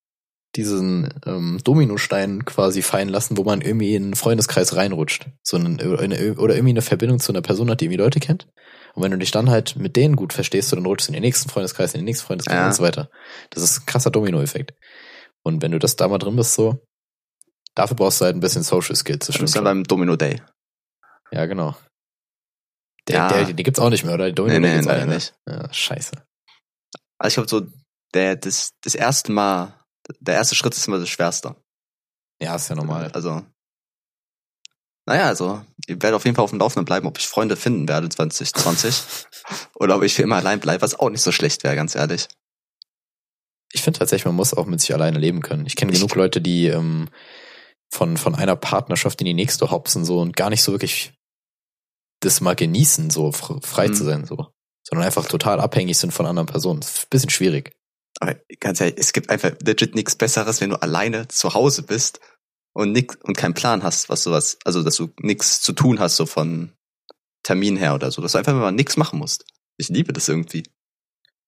diesen 0.57 1.13
ähm, 1.27 1.61
Dominostein 1.65 2.45
quasi 2.45 2.83
fallen 2.83 3.09
lassen, 3.09 3.37
wo 3.37 3.45
man 3.45 3.61
irgendwie 3.61 3.95
in 3.95 4.05
einen 4.05 4.15
Freundeskreis 4.15 4.77
reinrutscht. 4.77 5.29
So 5.43 5.57
einen, 5.57 5.81
oder 5.81 6.01
eine- 6.03 6.35
oder 6.39 6.55
irgendwie 6.55 6.71
eine 6.73 6.83
Verbindung 6.83 7.19
zu 7.19 7.33
einer 7.33 7.43
Person 7.43 7.71
hat, 7.71 7.81
die 7.81 7.87
irgendwie 7.87 8.03
Leute 8.03 8.21
kennt. 8.21 8.49
Und 8.95 9.03
wenn 9.03 9.11
du 9.13 9.19
dich 9.19 9.31
dann 9.31 9.51
halt 9.51 9.77
mit 9.77 9.95
denen 9.97 10.17
gut 10.17 10.33
verstehst, 10.33 10.73
dann 10.73 10.85
rutschst 10.87 11.09
du 11.09 11.11
in 11.11 11.15
den 11.15 11.23
nächsten 11.23 11.51
Freundeskreis, 11.51 11.93
in 11.95 12.01
den 12.01 12.05
nächsten 12.07 12.27
Freundeskreis 12.27 12.57
Ja. 12.57 12.67
und 12.67 12.75
so 12.75 12.83
weiter. 12.83 13.11
Das 13.51 13.63
ist 13.63 13.81
ein 13.81 13.87
krasser 13.87 14.11
Dominoeffekt. 14.11 14.73
Und 15.45 15.63
wenn 15.63 15.71
du 15.73 15.79
das 15.79 15.97
da 15.97 16.09
mal 16.09 16.19
drin 16.19 16.35
bist, 16.37 16.55
so, 16.55 16.81
dafür 17.75 17.97
brauchst 17.97 18.21
du 18.21 18.25
halt 18.25 18.35
ein 18.37 18.41
bisschen 18.41 18.63
Social 18.65 18.97
Skills. 18.97 19.19
Das 19.21 19.27
Das 19.29 19.35
stimmt 19.37 19.49
ist 19.51 19.55
dann 19.57 19.61
schon. 19.61 19.65
beim 19.65 19.85
Domino 19.85 20.17
Day. 20.17 20.43
Ja, 21.31 21.47
genau. 21.47 21.77
Der, 23.07 23.17
Ja. 23.17 23.29
der, 23.29 23.53
die 23.53 23.63
gibt's 23.63 23.79
auch 23.79 23.91
nicht 23.91 24.05
mehr, 24.05 24.15
oder? 24.15 24.27
Die 24.27 24.35
Domino 24.35 24.59
Nee, 24.59 24.69
nee, 24.69 24.75
gibt's 24.77 24.89
auch 24.89 24.97
mehr. 24.97 25.07
nicht. 25.07 25.35
Ja, 25.47 25.73
scheiße. 25.73 26.13
Also 27.19 27.29
ich 27.43 27.49
glaube 27.49 27.67
so, 27.67 27.73
der, 28.15 28.37
das, 28.37 28.73
das 28.83 28.95
erste 28.95 29.33
Mal, 29.33 29.75
der 30.21 30.35
erste 30.35 30.55
Schritt 30.55 30.75
ist 30.77 30.87
immer 30.87 30.99
das 30.99 31.09
Schwerste. 31.09 31.57
Ja, 32.43 32.57
ist 32.57 32.69
ja 32.69 32.77
normal. 32.77 33.11
Also, 33.13 33.43
naja, 35.07 35.25
also, 35.27 35.65
ich 35.87 36.01
werde 36.03 36.17
auf 36.17 36.25
jeden 36.25 36.37
Fall 36.37 36.45
auf 36.45 36.51
dem 36.51 36.59
Laufenden 36.59 36.85
bleiben, 36.85 37.07
ob 37.07 37.19
ich 37.19 37.27
Freunde 37.27 37.57
finden 37.57 37.89
werde 37.89 38.09
2020 38.09 39.03
oder 39.77 39.97
ob 39.97 40.03
ich 40.03 40.15
für 40.15 40.23
immer 40.23 40.37
allein 40.37 40.61
bleibe, 40.61 40.83
was 40.83 40.99
auch 40.99 41.11
nicht 41.11 41.23
so 41.23 41.33
schlecht 41.33 41.65
wäre, 41.65 41.77
ganz 41.77 41.95
ehrlich. 41.95 42.29
Ich 43.73 43.83
finde 43.83 43.99
tatsächlich, 43.99 44.25
man 44.27 44.35
muss 44.37 44.55
auch 44.55 44.67
mit 44.67 44.81
sich 44.81 44.95
alleine 44.95 45.19
leben 45.19 45.41
können. 45.43 45.67
Ich 45.67 45.77
kenne 45.77 45.93
genug 45.93 46.15
Leute, 46.15 46.41
die 46.41 46.67
ähm, 46.69 47.09
von, 47.93 48.17
von 48.17 48.35
einer 48.35 48.57
Partnerschaft 48.57 49.21
in 49.21 49.27
die 49.27 49.35
nächste 49.35 49.71
hopsen 49.71 50.05
so 50.05 50.21
und 50.21 50.37
gar 50.37 50.49
nicht 50.51 50.63
so 50.63 50.73
wirklich 50.73 51.13
das 52.21 52.41
mal 52.41 52.57
genießen, 52.57 53.11
so 53.11 53.29
fr- 53.31 53.65
frei 53.65 53.89
Mhm. 53.89 53.95
zu 53.95 54.05
sein, 54.05 54.25
so. 54.27 54.49
Sondern 54.87 55.07
einfach 55.07 55.27
total 55.27 55.61
abhängig 55.61 55.99
sind 55.99 56.13
von 56.13 56.27
anderen 56.27 56.47
Personen. 56.47 56.81
Das 56.81 56.91
ist 56.95 57.05
ein 57.05 57.11
bisschen 57.11 57.31
schwierig. 57.31 57.73
Aber 58.21 58.37
ganz 58.61 58.81
ehrlich, 58.81 58.97
es 58.99 59.13
gibt 59.13 59.31
einfach 59.31 59.53
legit 59.63 59.95
nichts 59.95 60.17
Besseres, 60.17 60.61
wenn 60.61 60.71
du 60.71 60.83
alleine 60.83 61.29
zu 61.29 61.55
Hause 61.55 61.83
bist 61.83 62.21
und 62.75 62.93
nix, 62.93 63.17
und 63.23 63.37
keinen 63.37 63.55
Plan 63.55 63.83
hast, 63.83 64.09
was 64.09 64.25
sowas, 64.25 64.59
also 64.65 64.83
dass 64.83 64.97
du 64.97 65.11
nichts 65.21 65.61
zu 65.61 65.73
tun 65.73 66.01
hast, 66.01 66.17
so 66.17 66.27
von 66.27 66.73
Termin 67.45 67.77
her 67.77 67.95
oder 67.95 68.11
so, 68.11 68.21
dass 68.21 68.33
du 68.33 68.39
einfach 68.39 68.55
mal 68.55 68.73
nichts 68.73 68.97
machen 68.97 69.19
musst. 69.19 69.45
Ich 69.77 69.89
liebe 69.89 70.13
das 70.13 70.29
irgendwie. 70.29 70.65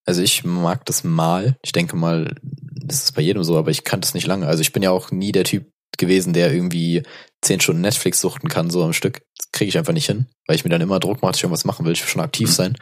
Also 0.05 0.21
ich 0.21 0.43
mag 0.43 0.85
das 0.85 1.03
mal. 1.03 1.57
Ich 1.61 1.73
denke 1.73 1.95
mal, 1.95 2.35
das 2.41 3.03
ist 3.03 3.11
bei 3.13 3.21
jedem 3.21 3.43
so, 3.43 3.57
aber 3.57 3.71
ich 3.71 3.83
kann 3.83 4.01
das 4.01 4.13
nicht 4.13 4.25
lange. 4.25 4.47
Also 4.47 4.61
ich 4.61 4.71
bin 4.71 4.81
ja 4.81 4.91
auch 4.91 5.11
nie 5.11 5.31
der 5.31 5.43
Typ 5.43 5.69
gewesen, 5.97 6.33
der 6.33 6.51
irgendwie 6.53 7.03
zehn 7.41 7.59
Stunden 7.59 7.81
Netflix 7.81 8.21
suchten 8.21 8.49
kann, 8.49 8.69
so 8.69 8.83
am 8.83 8.93
Stück. 8.93 9.21
Das 9.37 9.51
kriege 9.51 9.69
ich 9.69 9.77
einfach 9.77 9.93
nicht 9.93 10.05
hin, 10.07 10.27
weil 10.47 10.55
ich 10.55 10.63
mir 10.63 10.69
dann 10.69 10.81
immer 10.81 10.99
Druck 10.99 11.21
mache, 11.21 11.31
dass 11.33 11.37
ich 11.37 11.43
irgendwas 11.43 11.65
machen 11.65 11.85
will. 11.85 11.91
Ich 11.91 12.01
will 12.01 12.09
schon 12.09 12.21
aktiv 12.21 12.47
Mhm. 12.49 12.53
sein. 12.53 12.77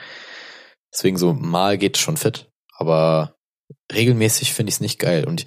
Deswegen 0.93 1.17
so 1.17 1.34
mal 1.34 1.78
geht 1.78 1.97
schon 1.97 2.17
fit. 2.17 2.49
Aber 2.78 3.36
regelmäßig 3.91 4.53
finde 4.53 4.69
ich 4.69 4.75
es 4.75 4.82
nicht 4.82 4.99
geil. 4.99 5.27
Und 5.27 5.45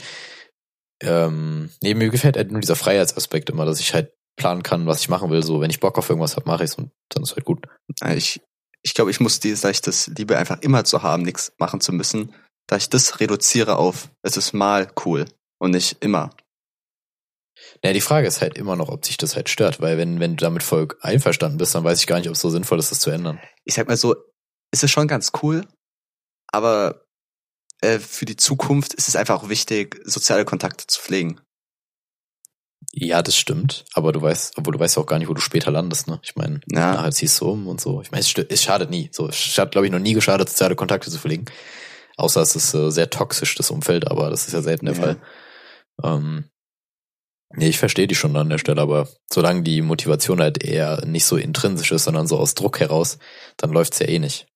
ähm, 1.03 1.71
nee, 1.83 1.95
mir 1.95 2.11
gefällt 2.11 2.37
halt 2.37 2.51
nur 2.51 2.61
dieser 2.61 2.77
Freiheitsaspekt 2.77 3.51
immer, 3.51 3.65
dass 3.65 3.81
ich 3.81 3.95
halt 3.95 4.13
planen 4.37 4.63
kann, 4.63 4.87
was 4.87 5.01
ich 5.01 5.09
machen 5.09 5.31
will. 5.31 5.43
So, 5.43 5.61
wenn 5.61 5.71
ich 5.71 5.81
Bock 5.81 5.99
auf 5.99 6.09
irgendwas 6.09 6.37
habe, 6.37 6.49
mache 6.49 6.65
ich 6.65 6.71
es 6.71 6.77
und 6.77 6.91
dann 7.11 7.23
ist 7.23 7.35
halt 7.35 7.45
gut. 7.45 7.67
Ich, 8.15 8.41
ich 8.83 8.95
glaube, 8.95 9.11
ich 9.11 9.21
muss 9.21 9.41
dieses, 9.41 9.63
da 9.63 9.71
ich 9.71 9.81
das 9.81 10.07
liebe, 10.07 10.39
einfach 10.39 10.61
immer 10.61 10.85
zu 10.85 11.03
haben, 11.03 11.23
nichts 11.23 11.53
machen 11.59 11.81
zu 11.81 11.93
müssen, 11.93 12.35
da 12.67 12.77
ich 12.77 12.89
das 12.89 13.21
reduziere 13.21 13.77
auf, 13.77 14.11
es 14.23 14.37
ist 14.37 14.53
mal 14.53 14.91
cool 15.05 15.27
und 15.59 15.73
nicht 15.73 16.03
immer. 16.03 16.31
Ja, 17.85 17.93
die 17.93 18.01
Frage 18.01 18.27
ist 18.27 18.41
halt 18.41 18.57
immer 18.57 18.77
noch, 18.77 18.89
ob 18.89 19.05
sich 19.05 19.17
das 19.17 19.37
halt 19.37 19.49
stört, 19.49 19.81
weil 19.81 19.99
wenn, 19.99 20.21
wenn 20.21 20.37
du 20.37 20.45
damit 20.45 20.63
voll 20.63 20.89
einverstanden 21.01 21.59
bist, 21.59 21.75
dann 21.75 21.85
weiß 21.85 22.01
ich 22.01 22.07
gar 22.07 22.19
nicht, 22.19 22.29
ob 22.29 22.35
es 22.35 22.41
so 22.41 22.51
sinnvoll 22.51 22.79
ist, 22.79 22.91
das 22.91 23.01
zu 23.01 23.11
ändern. 23.11 23.41
Ich 23.65 23.75
sag 23.75 23.89
mal 23.89 23.97
so, 23.97 24.17
es 24.73 24.83
ist 24.83 24.91
schon 24.91 25.07
ganz 25.07 25.33
cool, 25.43 25.67
aber 26.51 27.02
äh, 27.83 27.99
für 27.99 28.25
die 28.25 28.37
Zukunft 28.37 28.95
ist 28.95 29.09
es 29.09 29.17
einfach 29.17 29.43
auch 29.43 29.49
wichtig, 29.49 30.01
soziale 30.05 30.45
Kontakte 30.45 30.87
zu 30.87 31.01
pflegen. 31.01 31.41
Ja, 32.95 33.23
das 33.23 33.37
stimmt, 33.37 33.85
aber 33.95 34.13
du 34.13 34.21
weißt, 34.21 34.59
obwohl 34.59 34.73
du 34.75 34.79
weißt 34.81 34.97
ja 34.97 35.03
auch 35.03 35.07
gar 35.07 35.19
nicht, 35.19 35.29
wo 35.29 35.35
du 35.35 35.41
später 35.41 35.71
landest, 35.71 36.09
ne? 36.09 36.21
Ich 36.23 36.37
meine, 36.37 36.61
Ja. 36.71 36.95
nachher 36.95 37.13
ziehst 37.13 37.41
du 37.41 37.49
um 37.51 37.67
und 37.69 37.81
so. 37.81 38.03
Ich 38.03 38.11
meine, 38.11 38.21
es, 38.21 38.35
es 38.37 38.63
schadet 38.63 38.91
nie. 38.91 39.09
So, 39.13 39.29
es 39.29 39.57
hat, 39.57 39.73
glaube 39.73 39.87
ich, 39.87 39.93
noch 39.93 39.99
nie 39.99 40.13
geschadet, 40.13 40.49
soziale 40.49 40.75
Kontakte 40.77 41.11
zu 41.11 41.19
pflegen. 41.19 41.47
Außer 42.17 42.43
es 42.43 42.55
ist 42.57 42.75
äh, 42.75 42.91
sehr 42.91 43.09
toxisch, 43.09 43.55
das 43.55 43.71
Umfeld, 43.71 44.11
aber 44.11 44.29
das 44.31 44.47
ist 44.47 44.53
ja 44.53 44.61
selten 44.63 44.87
der 44.87 44.95
Ja. 44.97 45.01
Fall. 45.01 45.17
Ähm, 46.05 46.51
nee, 47.55 47.69
ich 47.69 47.79
verstehe 47.79 48.07
die 48.09 48.15
schon 48.15 48.37
an 48.37 48.51
der 48.51 48.59
Stelle, 48.59 48.83
aber 48.83 49.09
solange 49.33 49.63
die 49.63 49.81
Motivation 49.81 50.41
halt 50.43 50.63
eher 50.63 51.07
nicht 51.07 51.25
so 51.25 51.37
intrinsisch 51.37 51.93
ist, 51.93 52.05
sondern 52.05 52.27
so 52.27 52.37
aus 52.39 52.55
Druck 52.55 52.81
heraus, 52.81 53.19
dann 53.57 53.71
läuft's 53.71 54.01
ja 54.01 54.09
eh 54.09 54.19
nicht. 54.19 54.49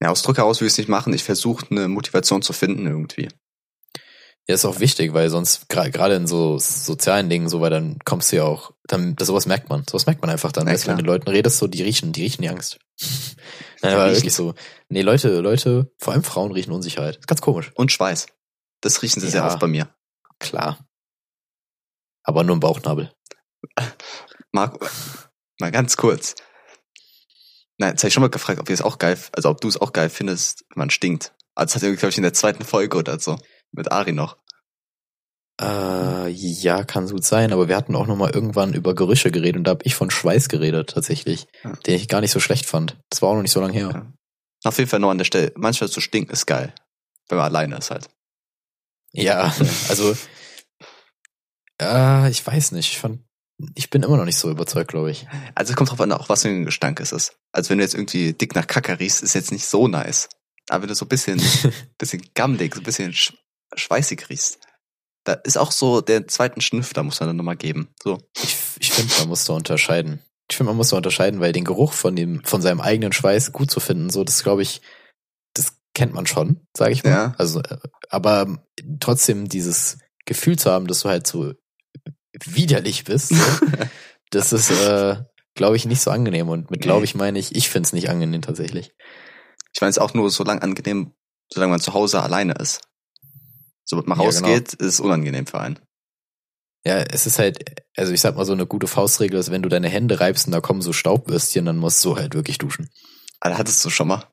Ja, 0.00 0.10
aus 0.10 0.22
Druck 0.22 0.38
heraus 0.38 0.60
will 0.60 0.66
ich 0.66 0.74
es 0.74 0.78
nicht 0.78 0.88
machen. 0.88 1.12
Ich 1.12 1.24
versuche 1.24 1.66
eine 1.70 1.88
Motivation 1.88 2.42
zu 2.42 2.52
finden 2.52 2.86
irgendwie. 2.86 3.28
Ja, 4.48 4.54
ist 4.54 4.64
auch 4.64 4.80
wichtig, 4.80 5.12
weil 5.12 5.28
sonst 5.28 5.68
gerade 5.68 6.14
in 6.14 6.26
so 6.26 6.58
sozialen 6.58 7.28
Dingen, 7.28 7.50
so 7.50 7.60
weil 7.60 7.68
dann 7.70 7.98
kommst 8.06 8.32
du 8.32 8.36
ja 8.36 8.44
auch, 8.44 8.72
dann 8.86 9.14
das 9.14 9.28
sowas 9.28 9.44
merkt 9.44 9.68
man, 9.68 9.84
sowas 9.86 10.06
merkt 10.06 10.22
man 10.22 10.30
einfach 10.30 10.52
dann. 10.52 10.66
Ja, 10.66 10.72
weißt, 10.72 10.86
wenn 10.86 10.94
du 10.96 11.02
mit 11.02 11.06
Leuten 11.06 11.28
redest, 11.28 11.58
so 11.58 11.66
die 11.66 11.82
riechen, 11.82 12.12
die 12.12 12.22
riechen 12.22 12.40
die 12.42 12.48
Angst. 12.48 12.78
Nein, 13.82 13.94
aber 13.94 14.10
wirklich 14.10 14.32
so. 14.32 14.54
Nee, 14.88 15.02
Leute, 15.02 15.40
Leute, 15.40 15.92
vor 15.98 16.14
allem 16.14 16.22
Frauen 16.24 16.52
riechen 16.52 16.72
Unsicherheit. 16.72 17.16
Ist 17.16 17.28
ganz 17.28 17.42
komisch. 17.42 17.72
Und 17.74 17.92
Schweiß. 17.92 18.26
Das 18.80 19.02
riechen 19.02 19.20
sie 19.20 19.28
sehr 19.28 19.42
Ja. 19.42 19.48
oft 19.48 19.58
bei 19.60 19.66
mir. 19.66 19.94
Klar. 20.38 20.78
Aber 22.22 22.42
nur 22.42 22.54
im 22.54 22.60
Bauchnabel. 22.60 23.12
Marco, 24.52 24.84
mal 25.60 25.70
ganz 25.70 25.96
kurz. 25.96 26.34
Nein, 27.78 27.90
jetzt 27.90 28.02
habe 28.02 28.08
ich 28.08 28.14
schon 28.14 28.22
mal 28.22 28.28
gefragt, 28.30 28.58
ob 28.60 28.68
ihr 28.68 28.74
es 28.74 28.82
auch 28.82 28.98
geil, 28.98 29.16
also 29.32 29.48
ob 29.50 29.60
du 29.60 29.68
es 29.68 29.80
auch 29.80 29.92
geil 29.92 30.10
findest, 30.10 30.64
wenn 30.70 30.80
man 30.80 30.90
stinkt. 30.90 31.32
Also 31.54 31.74
das 31.74 31.76
hat 31.76 31.82
er, 31.88 31.96
glaube 31.96 32.10
ich, 32.10 32.16
in 32.16 32.22
der 32.24 32.32
zweiten 32.34 32.64
Folge 32.64 32.96
oder 32.96 33.18
so. 33.20 33.38
Mit 33.72 33.90
Ari 33.92 34.12
noch. 34.12 34.36
Äh, 35.60 36.28
ja, 36.28 36.84
kann 36.84 37.08
gut 37.08 37.24
sein, 37.24 37.52
aber 37.52 37.68
wir 37.68 37.76
hatten 37.76 37.96
auch 37.96 38.06
noch 38.06 38.16
mal 38.16 38.30
irgendwann 38.30 38.74
über 38.74 38.94
Gerüche 38.94 39.30
geredet 39.32 39.56
und 39.56 39.64
da 39.64 39.72
habe 39.72 39.84
ich 39.84 39.94
von 39.96 40.10
Schweiß 40.10 40.48
geredet, 40.48 40.90
tatsächlich, 40.90 41.46
Ja. 41.64 41.72
den 41.86 41.94
ich 41.96 42.08
gar 42.08 42.20
nicht 42.20 42.30
so 42.30 42.38
schlecht 42.40 42.66
fand. 42.66 42.96
Das 43.10 43.22
war 43.22 43.30
auch 43.30 43.34
noch 43.34 43.42
nicht 43.42 43.52
so 43.52 43.60
lange 43.60 43.72
her. 43.72 43.90
Ja. 43.92 44.12
Auf 44.64 44.78
jeden 44.78 44.88
Fall 44.90 45.00
nur 45.00 45.10
an 45.10 45.18
der 45.18 45.24
Stelle. 45.24 45.52
Manchmal 45.56 45.90
zu 45.90 46.00
stinken 46.00 46.32
ist 46.32 46.46
geil. 46.46 46.72
Wenn 47.28 47.38
man 47.38 47.46
alleine 47.46 47.76
ist 47.76 47.90
halt. 47.90 48.08
Ja, 49.12 49.52
also, 49.88 50.16
äh, 51.80 52.30
ich 52.30 52.46
weiß 52.46 52.72
nicht. 52.72 52.92
Ich 52.92 52.98
fand, 52.98 53.20
ich 53.74 53.90
bin 53.90 54.02
immer 54.02 54.16
noch 54.16 54.24
nicht 54.24 54.38
so 54.38 54.50
überzeugt, 54.50 54.90
glaube 54.90 55.10
ich. 55.10 55.26
Also 55.54 55.72
es 55.72 55.76
kommt 55.76 55.90
drauf 55.90 56.00
an, 56.00 56.12
auch 56.12 56.28
was 56.28 56.42
für 56.42 56.48
ein 56.48 56.64
Gestank 56.64 57.00
es 57.00 57.12
ist. 57.12 57.36
Also 57.52 57.70
wenn 57.70 57.78
du 57.78 57.84
jetzt 57.84 57.94
irgendwie 57.94 58.32
dick 58.32 58.54
nach 58.54 58.66
Kacke 58.66 58.98
riechst, 58.98 59.22
ist 59.22 59.34
jetzt 59.34 59.52
nicht 59.52 59.66
so 59.66 59.88
nice. 59.88 60.28
Aber 60.68 60.82
wenn 60.82 60.88
du 60.88 60.94
so 60.94 61.04
ein 61.04 61.08
bisschen, 61.08 61.40
bisschen 61.98 62.22
gammelig, 62.34 62.74
so 62.74 62.80
ein 62.80 62.84
bisschen 62.84 63.12
sch 63.12 63.34
schweißig 63.74 64.28
riechst, 64.30 64.60
da 65.24 65.34
ist 65.34 65.58
auch 65.58 65.72
so 65.72 66.00
der 66.00 66.26
zweiten 66.26 66.60
Schniff, 66.60 66.92
da 66.92 67.02
muss 67.02 67.20
man 67.20 67.28
dann 67.28 67.36
nochmal 67.36 67.56
geben. 67.56 67.88
So. 68.02 68.18
Ich, 68.42 68.56
ich 68.78 68.90
finde, 68.92 69.12
man 69.18 69.28
muss 69.28 69.44
da 69.44 69.54
unterscheiden. 69.54 70.22
Ich 70.50 70.56
finde, 70.56 70.70
man 70.70 70.76
muss 70.76 70.88
da 70.88 70.96
unterscheiden, 70.96 71.40
weil 71.40 71.52
den 71.52 71.64
Geruch 71.64 71.92
von 71.92 72.16
dem, 72.16 72.42
von 72.44 72.62
seinem 72.62 72.80
eigenen 72.80 73.12
Schweiß 73.12 73.52
gut 73.52 73.70
zu 73.70 73.80
finden, 73.80 74.08
so, 74.08 74.24
das 74.24 74.42
glaube 74.42 74.62
ich, 74.62 74.80
das 75.52 75.74
kennt 75.94 76.14
man 76.14 76.26
schon, 76.26 76.66
sage 76.74 76.92
ich 76.92 77.04
mal. 77.04 77.10
Ja. 77.10 77.34
Also, 77.36 77.60
äh, 77.60 77.76
aber 78.08 78.58
trotzdem 79.00 79.48
dieses 79.48 79.98
Gefühl 80.24 80.58
zu 80.58 80.70
haben, 80.70 80.86
dass 80.86 81.00
du 81.00 81.08
halt 81.10 81.26
so 81.26 81.52
widerlich 82.44 83.04
bist, 83.04 83.30
so, 83.30 83.44
das 84.30 84.52
ist, 84.52 84.70
äh, 84.70 85.16
glaube 85.54 85.76
ich, 85.76 85.86
nicht 85.86 86.00
so 86.00 86.10
angenehm. 86.10 86.48
Und 86.48 86.70
mit 86.70 86.80
glaube 86.80 87.04
ich 87.04 87.14
meine 87.14 87.38
ich, 87.38 87.54
ich 87.54 87.68
finde 87.68 87.86
es 87.86 87.92
nicht 87.92 88.10
angenehm 88.10 88.42
tatsächlich. 88.42 88.92
Ich 89.74 89.80
meine, 89.80 89.90
es 89.90 89.96
ist 89.96 90.02
auch 90.02 90.14
nur 90.14 90.30
so 90.30 90.44
lang 90.44 90.60
angenehm, 90.60 91.12
solange 91.52 91.70
man 91.70 91.80
zu 91.80 91.94
Hause 91.94 92.22
alleine 92.22 92.54
ist. 92.54 92.80
Sobald 93.84 94.06
man 94.06 94.18
Ja, 94.18 94.24
rausgeht, 94.26 94.74
ist 94.74 94.86
es 94.86 95.00
unangenehm 95.00 95.46
für 95.46 95.60
einen. 95.60 95.78
Ja, 96.84 96.98
es 96.98 97.26
ist 97.26 97.38
halt, 97.38 97.82
also 97.96 98.12
ich 98.12 98.20
sag 98.20 98.36
mal 98.36 98.44
so 98.44 98.52
eine 98.52 98.66
gute 98.66 98.86
Faustregel 98.86 99.38
ist, 99.38 99.50
wenn 99.50 99.62
du 99.62 99.68
deine 99.68 99.88
Hände 99.88 100.20
reibst 100.20 100.46
und 100.46 100.52
da 100.52 100.60
kommen 100.60 100.80
so 100.80 100.92
Staubwürstchen, 100.92 101.64
dann 101.64 101.76
musst 101.76 102.04
du 102.04 102.16
halt 102.16 102.34
wirklich 102.34 102.58
duschen. 102.58 102.88
Aber 103.40 103.58
hattest 103.58 103.84
du 103.84 103.90
schon 103.90 104.08
mal? 104.08 104.24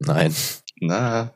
Nein. 0.00 0.34
Na, 0.80 1.34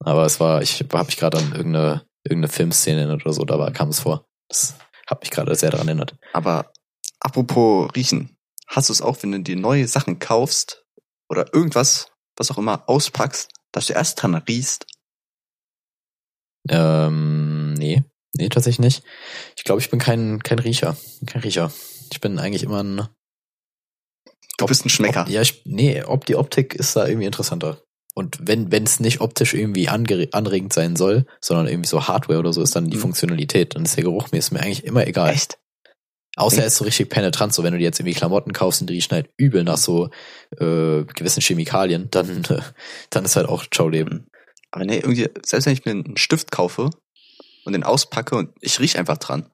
Aber 0.00 0.24
es 0.24 0.40
war, 0.40 0.62
ich 0.62 0.80
habe 0.80 1.04
mich 1.06 1.16
gerade 1.16 1.38
an 1.38 1.52
irgendeine, 1.52 2.06
irgendeine 2.24 2.52
Filmszene 2.52 3.12
oder 3.14 3.32
so, 3.32 3.44
da 3.44 3.70
kam 3.70 3.88
es 3.90 4.00
vor. 4.00 4.26
Das 4.48 4.74
hat 5.12 5.22
mich 5.22 5.30
gerade 5.30 5.54
sehr 5.54 5.70
daran 5.70 5.88
erinnert. 5.88 6.16
aber 6.32 6.72
apropos 7.20 7.90
riechen. 7.94 8.36
Hast 8.66 8.88
du 8.88 8.92
es 8.92 9.02
auch, 9.02 9.22
wenn 9.22 9.32
du 9.32 9.40
dir 9.40 9.56
neue 9.56 9.86
Sachen 9.86 10.18
kaufst 10.18 10.84
oder 11.28 11.52
irgendwas, 11.54 12.10
was 12.36 12.50
auch 12.50 12.58
immer, 12.58 12.88
auspackst, 12.88 13.50
dass 13.70 13.86
du 13.86 13.92
erst 13.92 14.22
dran 14.22 14.34
riechst? 14.34 14.86
Ähm, 16.68 17.74
nee. 17.74 18.02
Nee, 18.34 18.48
tatsächlich 18.48 18.78
nicht. 18.78 19.04
Ich 19.56 19.64
glaube, 19.64 19.80
ich 19.82 19.90
bin 19.90 19.98
kein, 19.98 20.42
kein 20.42 20.58
Riecher. 20.58 20.96
Kein 21.26 21.42
Riecher. 21.42 21.70
Ich 22.10 22.20
bin 22.20 22.38
eigentlich 22.38 22.62
immer 22.62 22.82
ein. 22.82 23.08
Du 24.56 24.66
bist 24.66 24.86
ein 24.86 24.88
Schmecker. 24.88 25.22
Ob, 25.22 25.28
ja, 25.28 25.42
ich, 25.42 25.62
nee, 25.66 26.02
ob 26.02 26.24
die 26.24 26.36
Optik 26.36 26.74
ist 26.74 26.96
da 26.96 27.06
irgendwie 27.06 27.26
interessanter. 27.26 27.82
Und 28.14 28.38
wenn 28.42 28.70
wenn 28.70 28.84
es 28.84 29.00
nicht 29.00 29.20
optisch 29.20 29.54
irgendwie 29.54 29.88
anregend 29.88 30.72
sein 30.72 30.96
soll, 30.96 31.24
sondern 31.40 31.66
irgendwie 31.66 31.88
so 31.88 32.06
Hardware 32.08 32.38
oder 32.38 32.52
so, 32.52 32.62
ist 32.62 32.76
dann 32.76 32.90
die 32.90 32.96
Mhm. 32.96 33.02
Funktionalität. 33.02 33.74
Dann 33.74 33.84
ist 33.84 33.96
der 33.96 34.04
Geruch 34.04 34.32
mir 34.32 34.38
ist 34.38 34.50
mir 34.50 34.60
eigentlich 34.60 34.84
immer 34.84 35.06
egal. 35.06 35.30
Echt? 35.30 35.58
Außer 36.36 36.60
er 36.62 36.66
ist 36.66 36.76
so 36.76 36.84
richtig 36.84 37.10
penetrant, 37.10 37.52
so 37.52 37.62
wenn 37.62 37.72
du 37.72 37.78
dir 37.78 37.84
jetzt 37.84 38.00
irgendwie 38.00 38.16
Klamotten 38.16 38.52
kaufst 38.54 38.80
und 38.80 38.88
die 38.88 38.94
riechen 38.94 39.12
halt 39.12 39.28
übel 39.36 39.64
nach 39.64 39.76
so 39.76 40.06
äh, 40.52 41.04
gewissen 41.04 41.42
Chemikalien, 41.42 42.08
dann, 42.10 42.44
äh, 42.44 42.60
dann 43.10 43.24
ist 43.24 43.36
halt 43.36 43.48
auch 43.48 43.64
Ciao 43.70 43.88
Leben. 43.88 44.26
Aber 44.70 44.86
nee, 44.86 44.96
irgendwie, 44.98 45.28
selbst 45.44 45.66
wenn 45.66 45.74
ich 45.74 45.84
mir 45.84 45.90
einen 45.92 46.16
Stift 46.16 46.50
kaufe 46.50 46.88
und 47.64 47.72
den 47.74 47.82
auspacke 47.82 48.34
und 48.34 48.50
ich 48.60 48.80
riech 48.80 48.98
einfach 48.98 49.18
dran. 49.18 49.50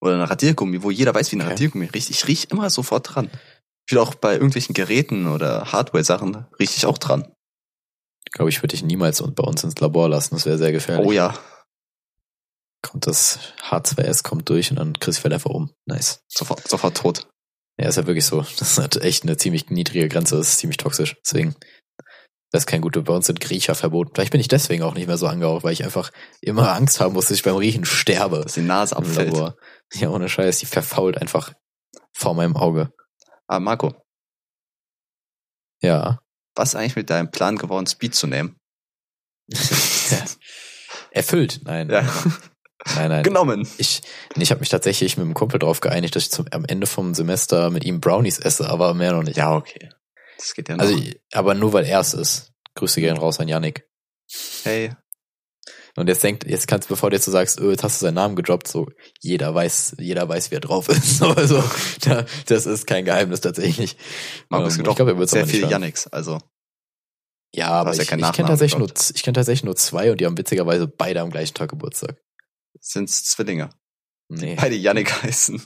Oder 0.00 0.14
ein 0.14 0.22
Radiergummi, 0.22 0.82
wo 0.82 0.90
jeder 0.90 1.14
weiß, 1.14 1.32
wie 1.32 1.36
ein 1.36 1.42
Okay. 1.42 1.50
Radiergummi 1.50 1.86
riecht. 1.86 2.08
Ich 2.08 2.26
riech 2.28 2.48
immer 2.50 2.70
sofort 2.70 3.14
dran. 3.14 3.30
Ich 3.86 3.92
will 3.92 3.98
auch 3.98 4.14
bei 4.14 4.34
irgendwelchen 4.34 4.74
Geräten 4.74 5.26
oder 5.26 5.72
Hardware-Sachen 5.72 6.46
riech 6.58 6.76
ich 6.76 6.86
auch 6.86 6.98
dran. 6.98 7.30
Ich 8.28 8.32
glaube, 8.32 8.50
ich 8.50 8.58
würde 8.58 8.72
dich 8.72 8.82
niemals 8.82 9.22
und 9.22 9.34
bei 9.36 9.42
uns 9.42 9.64
ins 9.64 9.80
Labor 9.80 10.08
lassen, 10.08 10.34
das 10.34 10.44
wäre 10.44 10.58
sehr 10.58 10.70
gefährlich. 10.70 11.06
Oh 11.08 11.12
ja, 11.12 11.34
Kommt 12.82 13.06
das 13.06 13.40
H2S 13.68 14.22
kommt 14.22 14.48
durch 14.48 14.70
und 14.70 14.76
dann 14.76 14.98
Chris 14.98 15.18
fällt 15.18 15.34
einfach 15.34 15.50
um. 15.50 15.72
Nice. 15.86 16.22
sofort, 16.28 16.66
sofort 16.68 16.96
tot. 16.96 17.28
Ja, 17.78 17.88
ist 17.88 17.96
ja 17.96 18.06
wirklich 18.06 18.24
so. 18.24 18.40
Das 18.40 18.72
ist 18.72 18.78
halt 18.78 18.96
echt 19.02 19.24
eine 19.24 19.36
ziemlich 19.36 19.70
niedrige 19.70 20.08
Grenze, 20.08 20.36
das 20.36 20.50
ist 20.50 20.58
ziemlich 20.58 20.76
toxisch. 20.76 21.16
Deswegen, 21.24 21.56
das 22.52 22.62
ist 22.62 22.66
kein 22.66 22.80
guter. 22.80 23.02
Bei 23.02 23.14
uns 23.14 23.26
sind 23.26 23.40
Griecher 23.40 23.74
verboten. 23.74 24.12
Vielleicht 24.14 24.32
bin 24.32 24.40
ich 24.40 24.48
deswegen 24.48 24.82
auch 24.84 24.94
nicht 24.94 25.06
mehr 25.08 25.18
so 25.18 25.26
angehaucht, 25.26 25.64
weil 25.64 25.72
ich 25.72 25.84
einfach 25.84 26.12
immer 26.40 26.72
Angst 26.72 27.00
haben 27.00 27.14
muss, 27.14 27.26
dass 27.26 27.36
ich 27.36 27.42
beim 27.42 27.56
Riechen 27.56 27.84
sterbe. 27.84 28.42
Dass 28.42 28.54
die 28.54 28.62
Nase 28.62 28.96
abfällt. 28.96 29.32
Labor. 29.32 29.56
Ja, 29.94 30.10
ohne 30.10 30.28
Scheiß, 30.28 30.58
die 30.58 30.66
verfault 30.66 31.18
einfach 31.18 31.52
vor 32.12 32.34
meinem 32.34 32.56
Auge. 32.56 32.92
Ah, 33.48 33.60
Marco, 33.60 33.94
Ja. 35.82 36.20
Was 36.58 36.70
ist 36.70 36.74
eigentlich 36.74 36.96
mit 36.96 37.10
deinem 37.10 37.30
Plan 37.30 37.56
geworden, 37.56 37.86
Speed 37.86 38.14
zu 38.14 38.26
nehmen? 38.26 38.56
Erfüllt. 41.10 41.60
Nein. 41.64 41.88
Ja, 41.88 42.02
Nein, 42.94 43.08
nein. 43.08 43.22
genommen. 43.22 43.66
Ich, 43.78 44.02
nee, 44.36 44.42
ich 44.42 44.50
habe 44.50 44.60
mich 44.60 44.68
tatsächlich 44.68 45.16
mit 45.16 45.24
einem 45.24 45.34
Kumpel 45.34 45.58
drauf 45.58 45.80
geeinigt, 45.80 46.14
dass 46.16 46.24
ich 46.24 46.30
zum, 46.30 46.46
am 46.50 46.64
Ende 46.64 46.86
vom 46.86 47.14
Semester 47.14 47.70
mit 47.70 47.84
ihm 47.84 48.00
Brownies 48.00 48.38
esse, 48.38 48.68
aber 48.68 48.94
mehr 48.94 49.12
noch 49.12 49.22
nicht. 49.22 49.36
Ja, 49.36 49.54
okay. 49.54 49.90
Das 50.36 50.54
geht 50.54 50.68
ja 50.68 50.76
noch. 50.76 50.84
Also, 50.84 51.00
aber 51.32 51.54
nur 51.54 51.72
weil 51.72 51.84
er 51.84 52.00
es 52.00 52.14
ist. 52.14 52.52
Grüße 52.74 53.00
gehen 53.00 53.16
raus 53.16 53.40
an 53.40 53.48
Yannick. 53.48 53.88
hey, 54.62 54.92
Und 55.98 56.08
jetzt 56.08 56.22
denkt, 56.22 56.46
jetzt 56.48 56.68
kannst, 56.68 56.88
bevor 56.88 57.10
du 57.10 57.16
jetzt 57.16 57.24
so 57.24 57.32
sagst, 57.32 57.60
öh, 57.60 57.70
jetzt 57.70 57.82
hast 57.82 58.00
du 58.00 58.06
seinen 58.06 58.14
Namen 58.14 58.36
gedroppt, 58.36 58.68
so, 58.68 58.86
jeder 59.20 59.54
weiß, 59.54 59.96
jeder 59.98 60.28
weiß, 60.28 60.50
wie 60.50 60.56
er 60.56 60.60
drauf 60.60 60.88
ist. 60.88 61.18
So, 61.18 61.26
Also, 61.30 61.62
da, 62.02 62.24
das 62.46 62.66
ist 62.66 62.86
kein 62.86 63.04
Geheimnis 63.04 63.40
tatsächlich. 63.40 63.96
Marco, 64.48 64.64
Ähm, 64.64 64.68
es 64.68 64.76
gibt 64.76 64.88
ich 64.88 64.94
glaub, 64.94 65.08
er 65.08 65.26
sehr 65.26 65.46
hören. 65.46 65.70
Yannicks, 65.70 66.06
also. 66.06 66.38
Ja, 67.54 67.70
aber 67.70 67.94
ja 67.94 68.02
ich, 68.02 68.08
kenne 68.08 68.22
tatsächlich 68.22 68.78
nur, 68.78 68.88
gedroppt. 68.88 69.12
ich 69.14 69.22
kenne 69.22 69.34
tatsächlich 69.34 69.64
nur 69.64 69.76
zwei 69.76 70.10
und 70.12 70.20
die 70.20 70.26
haben 70.26 70.38
witzigerweise 70.38 70.86
beide 70.86 71.20
am 71.20 71.30
gleichen 71.30 71.54
Tag 71.54 71.70
Geburtstag. 71.70 72.16
Sind's 72.80 73.24
Zwillinge. 73.24 73.70
Nee. 74.28 74.54
Beide 74.56 74.76
Yannick 74.76 75.22
heißen. 75.22 75.62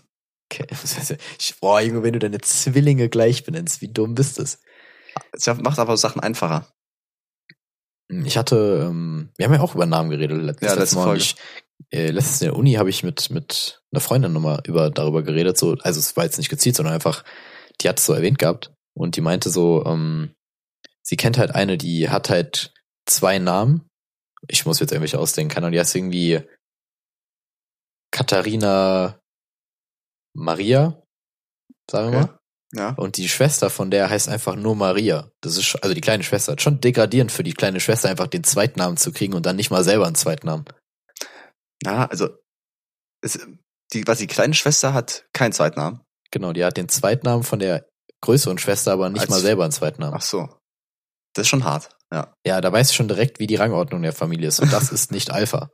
Okay. 0.51 0.66
Boah, 1.61 1.81
Junge, 1.81 2.03
wenn 2.03 2.12
du 2.12 2.18
deine 2.18 2.40
Zwillinge 2.40 3.09
gleich 3.09 3.45
benennst, 3.45 3.81
wie 3.81 3.92
dumm 3.92 4.14
bist 4.14 4.38
du? 4.38 4.42
Es 4.42 5.47
macht 5.47 5.79
aber 5.79 5.97
Sachen 5.97 6.21
einfacher. 6.21 6.73
Ich 8.09 8.37
hatte, 8.37 8.87
ähm, 8.88 9.31
wir 9.37 9.47
haben 9.47 9.55
ja 9.55 9.61
auch 9.61 9.75
über 9.75 9.87
Namen 9.87 10.11
geredet 10.11 10.43
letztes, 10.43 10.69
Ja, 10.69 10.75
letzte 10.75 10.97
Mal. 10.97 11.05
Folge. 11.05 11.23
Ich, 11.23 11.37
äh, 11.91 12.11
letztens 12.11 12.43
in 12.43 12.49
der 12.49 12.57
Uni 12.57 12.75
habe 12.75 12.91
ich 12.91 13.03
mit 13.03 13.31
mit 13.31 13.83
einer 13.93 14.01
Freundin 14.01 14.33
nochmal 14.33 14.61
über 14.67 14.91
darüber 14.91 15.23
geredet. 15.23 15.57
So, 15.59 15.77
also 15.81 15.99
es 15.99 16.17
war 16.17 16.25
jetzt 16.25 16.38
nicht 16.38 16.51
gezielt, 16.51 16.77
sondern 16.77 16.95
einfach, 16.95 17.25
die 17.81 17.88
hat 17.88 17.99
es 17.99 18.07
so 18.07 18.12
erwähnt 18.12 18.38
gehabt 18.38 18.73
und 18.95 19.17
die 19.17 19.21
meinte 19.23 19.51
so, 19.51 19.85
ähm, 19.87 20.35
sie 21.03 21.17
kennt 21.17 21.38
halt 21.38 21.55
eine, 21.55 21.79
die 21.79 22.11
hat 22.11 22.29
halt 22.31 22.75
zwei 23.07 23.38
Namen. 23.38 23.88
Ich 24.49 24.67
muss 24.67 24.81
jetzt 24.81 24.93
irgendwelche 24.93 25.19
ausdenken, 25.19 25.53
keine 25.55 25.67
Ahnung, 25.67 25.73
die 25.75 25.81
heißt 25.81 25.95
irgendwie 25.95 26.41
Katharina 28.11 29.21
Maria, 30.35 31.03
sagen 31.91 32.12
wir 32.12 32.19
Okay. 32.21 32.31
mal. 32.33 32.38
Ja. 32.75 32.91
Und 32.97 33.19
die 33.19 33.29
Schwester 33.29 33.69
von 33.69 33.91
der 33.91 34.09
heißt 34.09 34.29
einfach 34.29 34.57
nur 34.57 34.75
Maria. 34.75 35.31
Das 35.43 35.57
ist, 35.59 35.77
also 35.83 35.95
die 35.95 36.01
kleine 36.01 36.23
Schwester. 36.25 36.57
Schon 36.59 36.81
degradierend 36.81 37.31
für 37.31 37.43
die 37.43 37.53
kleine 37.53 37.81
Schwester, 37.81 38.09
einfach 38.09 38.29
den 38.29 38.45
Zweitnamen 38.45 38.97
zu 38.97 39.13
kriegen 39.13 39.35
und 39.35 39.45
dann 39.45 39.57
nicht 39.57 39.71
mal 39.71 39.85
selber 39.85 40.07
einen 40.07 40.15
Zweitnamen. 40.15 40.65
Ja, 41.85 42.07
also, 42.07 42.31
es, 43.23 43.39
die, 43.93 44.07
was 44.07 44.19
die 44.19 44.27
kleine 44.27 44.55
Schwester 44.55 44.95
hat, 44.95 45.27
keinen 45.35 45.53
Zweitnamen. 45.53 46.01
Genau, 46.31 46.53
die 46.53 46.65
hat 46.65 46.79
den 46.79 46.89
Zweitnamen 46.89 47.43
von 47.43 47.59
der 47.59 47.87
größeren 48.23 48.57
Schwester, 48.57 48.93
aber 48.93 49.11
nicht 49.11 49.23
Als- 49.23 49.31
mal 49.31 49.41
selber 49.41 49.65
einen 49.65 49.73
Zweitnamen. 49.73 50.15
Ach 50.17 50.23
so. 50.23 50.49
Das 51.35 51.43
ist 51.43 51.49
schon 51.49 51.65
hart. 51.65 51.91
Ja. 52.13 52.35
Ja, 52.47 52.61
da 52.61 52.73
weißt 52.73 52.91
du 52.91 52.95
schon 52.95 53.09
direkt, 53.09 53.39
wie 53.39 53.47
die 53.47 53.57
Rangordnung 53.57 54.03
der 54.03 54.13
Familie 54.13 54.49
ist. 54.49 54.61
Und 54.61 54.73
das 54.73 54.93
ist 54.93 55.13
nicht 55.13 55.31
Alpha. 55.31 55.71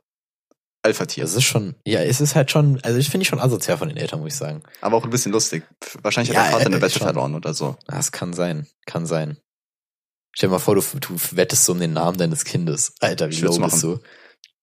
Alpha-Tier. 0.81 1.23
Das 1.23 1.33
ist 1.33 1.43
schon, 1.43 1.75
ja, 1.85 2.01
es 2.01 2.21
ist 2.21 2.35
halt 2.35 2.51
schon, 2.51 2.79
also 2.83 2.97
ich 2.97 3.09
finde 3.09 3.23
ich 3.23 3.27
schon 3.27 3.39
asozial 3.39 3.77
von 3.77 3.89
den 3.89 3.97
Eltern, 3.97 4.19
muss 4.21 4.33
ich 4.33 4.37
sagen. 4.39 4.63
Aber 4.81 4.95
auch 4.97 5.03
ein 5.03 5.09
bisschen 5.09 5.31
lustig. 5.33 5.63
Wahrscheinlich 6.01 6.33
Ja, 6.33 6.39
hat 6.41 6.45
der 6.47 6.51
Vater 6.53 6.63
äh, 6.63 6.73
eine 6.73 6.81
Wette 6.81 6.99
verloren 6.99 7.35
oder 7.35 7.53
so. 7.53 7.75
Das 7.87 8.11
kann 8.11 8.33
sein, 8.33 8.67
kann 8.85 9.05
sein. 9.05 9.37
Stell 10.33 10.47
dir 10.49 10.53
mal 10.53 10.59
vor, 10.59 10.75
du, 10.75 10.81
du 10.99 11.15
wettest 11.31 11.65
so 11.65 11.73
um 11.73 11.79
den 11.79 11.93
Namen 11.93 12.17
deines 12.17 12.45
Kindes. 12.45 12.93
Alter, 13.01 13.29
wie 13.29 13.41
low 13.41 13.57
bist 13.57 13.83
du? 13.83 13.99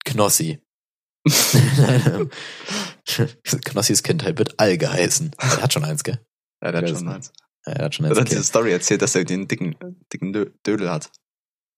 Knossi. 0.04 0.60
Knossis 3.64 4.02
Kindheit 4.02 4.38
wird 4.38 4.54
All 4.58 4.78
geheißen. 4.78 5.32
Er 5.38 5.62
hat 5.62 5.72
schon 5.72 5.84
eins, 5.84 6.04
gell? 6.04 6.18
Ja, 6.62 6.72
der 6.72 6.80
hat 6.82 6.88
schon 6.88 7.08
eins. 7.08 7.32
Ja, 7.66 7.72
Er 7.74 7.84
hat 7.84 7.94
schon 7.94 8.06
Er 8.06 8.10
eins. 8.10 8.18
hat 8.18 8.26
Okay. 8.26 8.34
diese 8.36 8.44
Story 8.44 8.72
erzählt, 8.72 9.02
dass 9.02 9.14
er 9.14 9.24
den 9.24 9.46
dicken, 9.46 9.76
dicken 10.12 10.34
Dö- 10.34 10.50
Dödel 10.66 10.90
hat. 10.90 11.10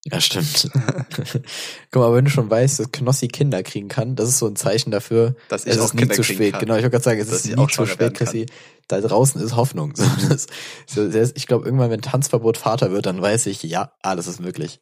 Ja, 0.05 0.21
stimmt. 0.21 0.69
Guck 1.91 2.01
mal, 2.01 2.13
wenn 2.13 2.25
du 2.25 2.31
schon 2.31 2.49
weißt, 2.49 2.79
dass 2.79 2.91
Knossi 2.91 3.27
Kinder 3.27 3.63
kriegen 3.63 3.89
kann, 3.89 4.15
das 4.15 4.29
ist 4.29 4.39
so 4.39 4.47
ein 4.47 4.55
Zeichen 4.55 4.91
dafür, 4.91 5.35
Dass 5.49 5.65
ich 5.65 5.73
es 5.73 5.79
auch 5.79 5.85
ist 5.85 5.93
nie 5.93 5.99
Kinder 6.01 6.15
zu 6.15 6.21
kriegen 6.21 6.35
spät. 6.37 6.51
kann. 6.53 6.61
Genau, 6.61 6.75
ich 6.75 6.83
wollte 6.83 6.91
gerade 6.91 7.03
sagen, 7.03 7.19
es 7.19 7.27
Dass 7.27 7.39
ist 7.39 7.45
ich 7.47 7.55
nie 7.57 7.67
zu 7.67 7.85
spät. 7.85 8.13
Chrissy. 8.13 8.45
Da 8.87 9.01
draußen 9.01 9.41
ist 9.41 9.55
Hoffnung. 9.55 9.93
So, 9.95 10.03
das, 10.29 10.47
so, 10.87 11.09
das, 11.09 11.33
ich 11.35 11.47
glaube, 11.47 11.65
irgendwann, 11.65 11.91
wenn 11.91 12.01
Tanzverbot 12.01 12.57
Vater 12.57 12.91
wird, 12.91 13.05
dann 13.07 13.21
weiß 13.21 13.45
ich, 13.47 13.61
ja, 13.63 13.91
alles 14.01 14.27
ist 14.27 14.39
möglich. 14.39 14.79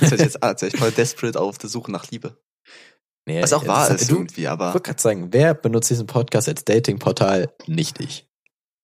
Das 0.00 0.10
sich 0.10 0.20
jetzt 0.20 0.42
wäre 0.42 0.66
ich 0.66 0.76
voll 0.76 0.90
desperate 0.90 1.40
auf 1.40 1.58
der 1.58 1.70
Suche 1.70 1.92
nach 1.92 2.10
Liebe. 2.10 2.36
Nee, 3.24 3.42
Was 3.42 3.52
auch 3.52 3.66
wahr 3.66 3.90
ist 3.90 4.10
Du, 4.10 4.16
irgendwie, 4.16 4.42
ich 4.42 4.48
aber 4.48 4.72
wollte 4.72 4.82
gerade 4.90 5.02
sagen, 5.02 5.28
wer 5.32 5.54
benutzt 5.54 5.90
diesen 5.90 6.06
Podcast 6.06 6.48
als 6.48 6.64
Datingportal? 6.64 7.52
Nicht 7.66 8.00
ich. 8.00 8.28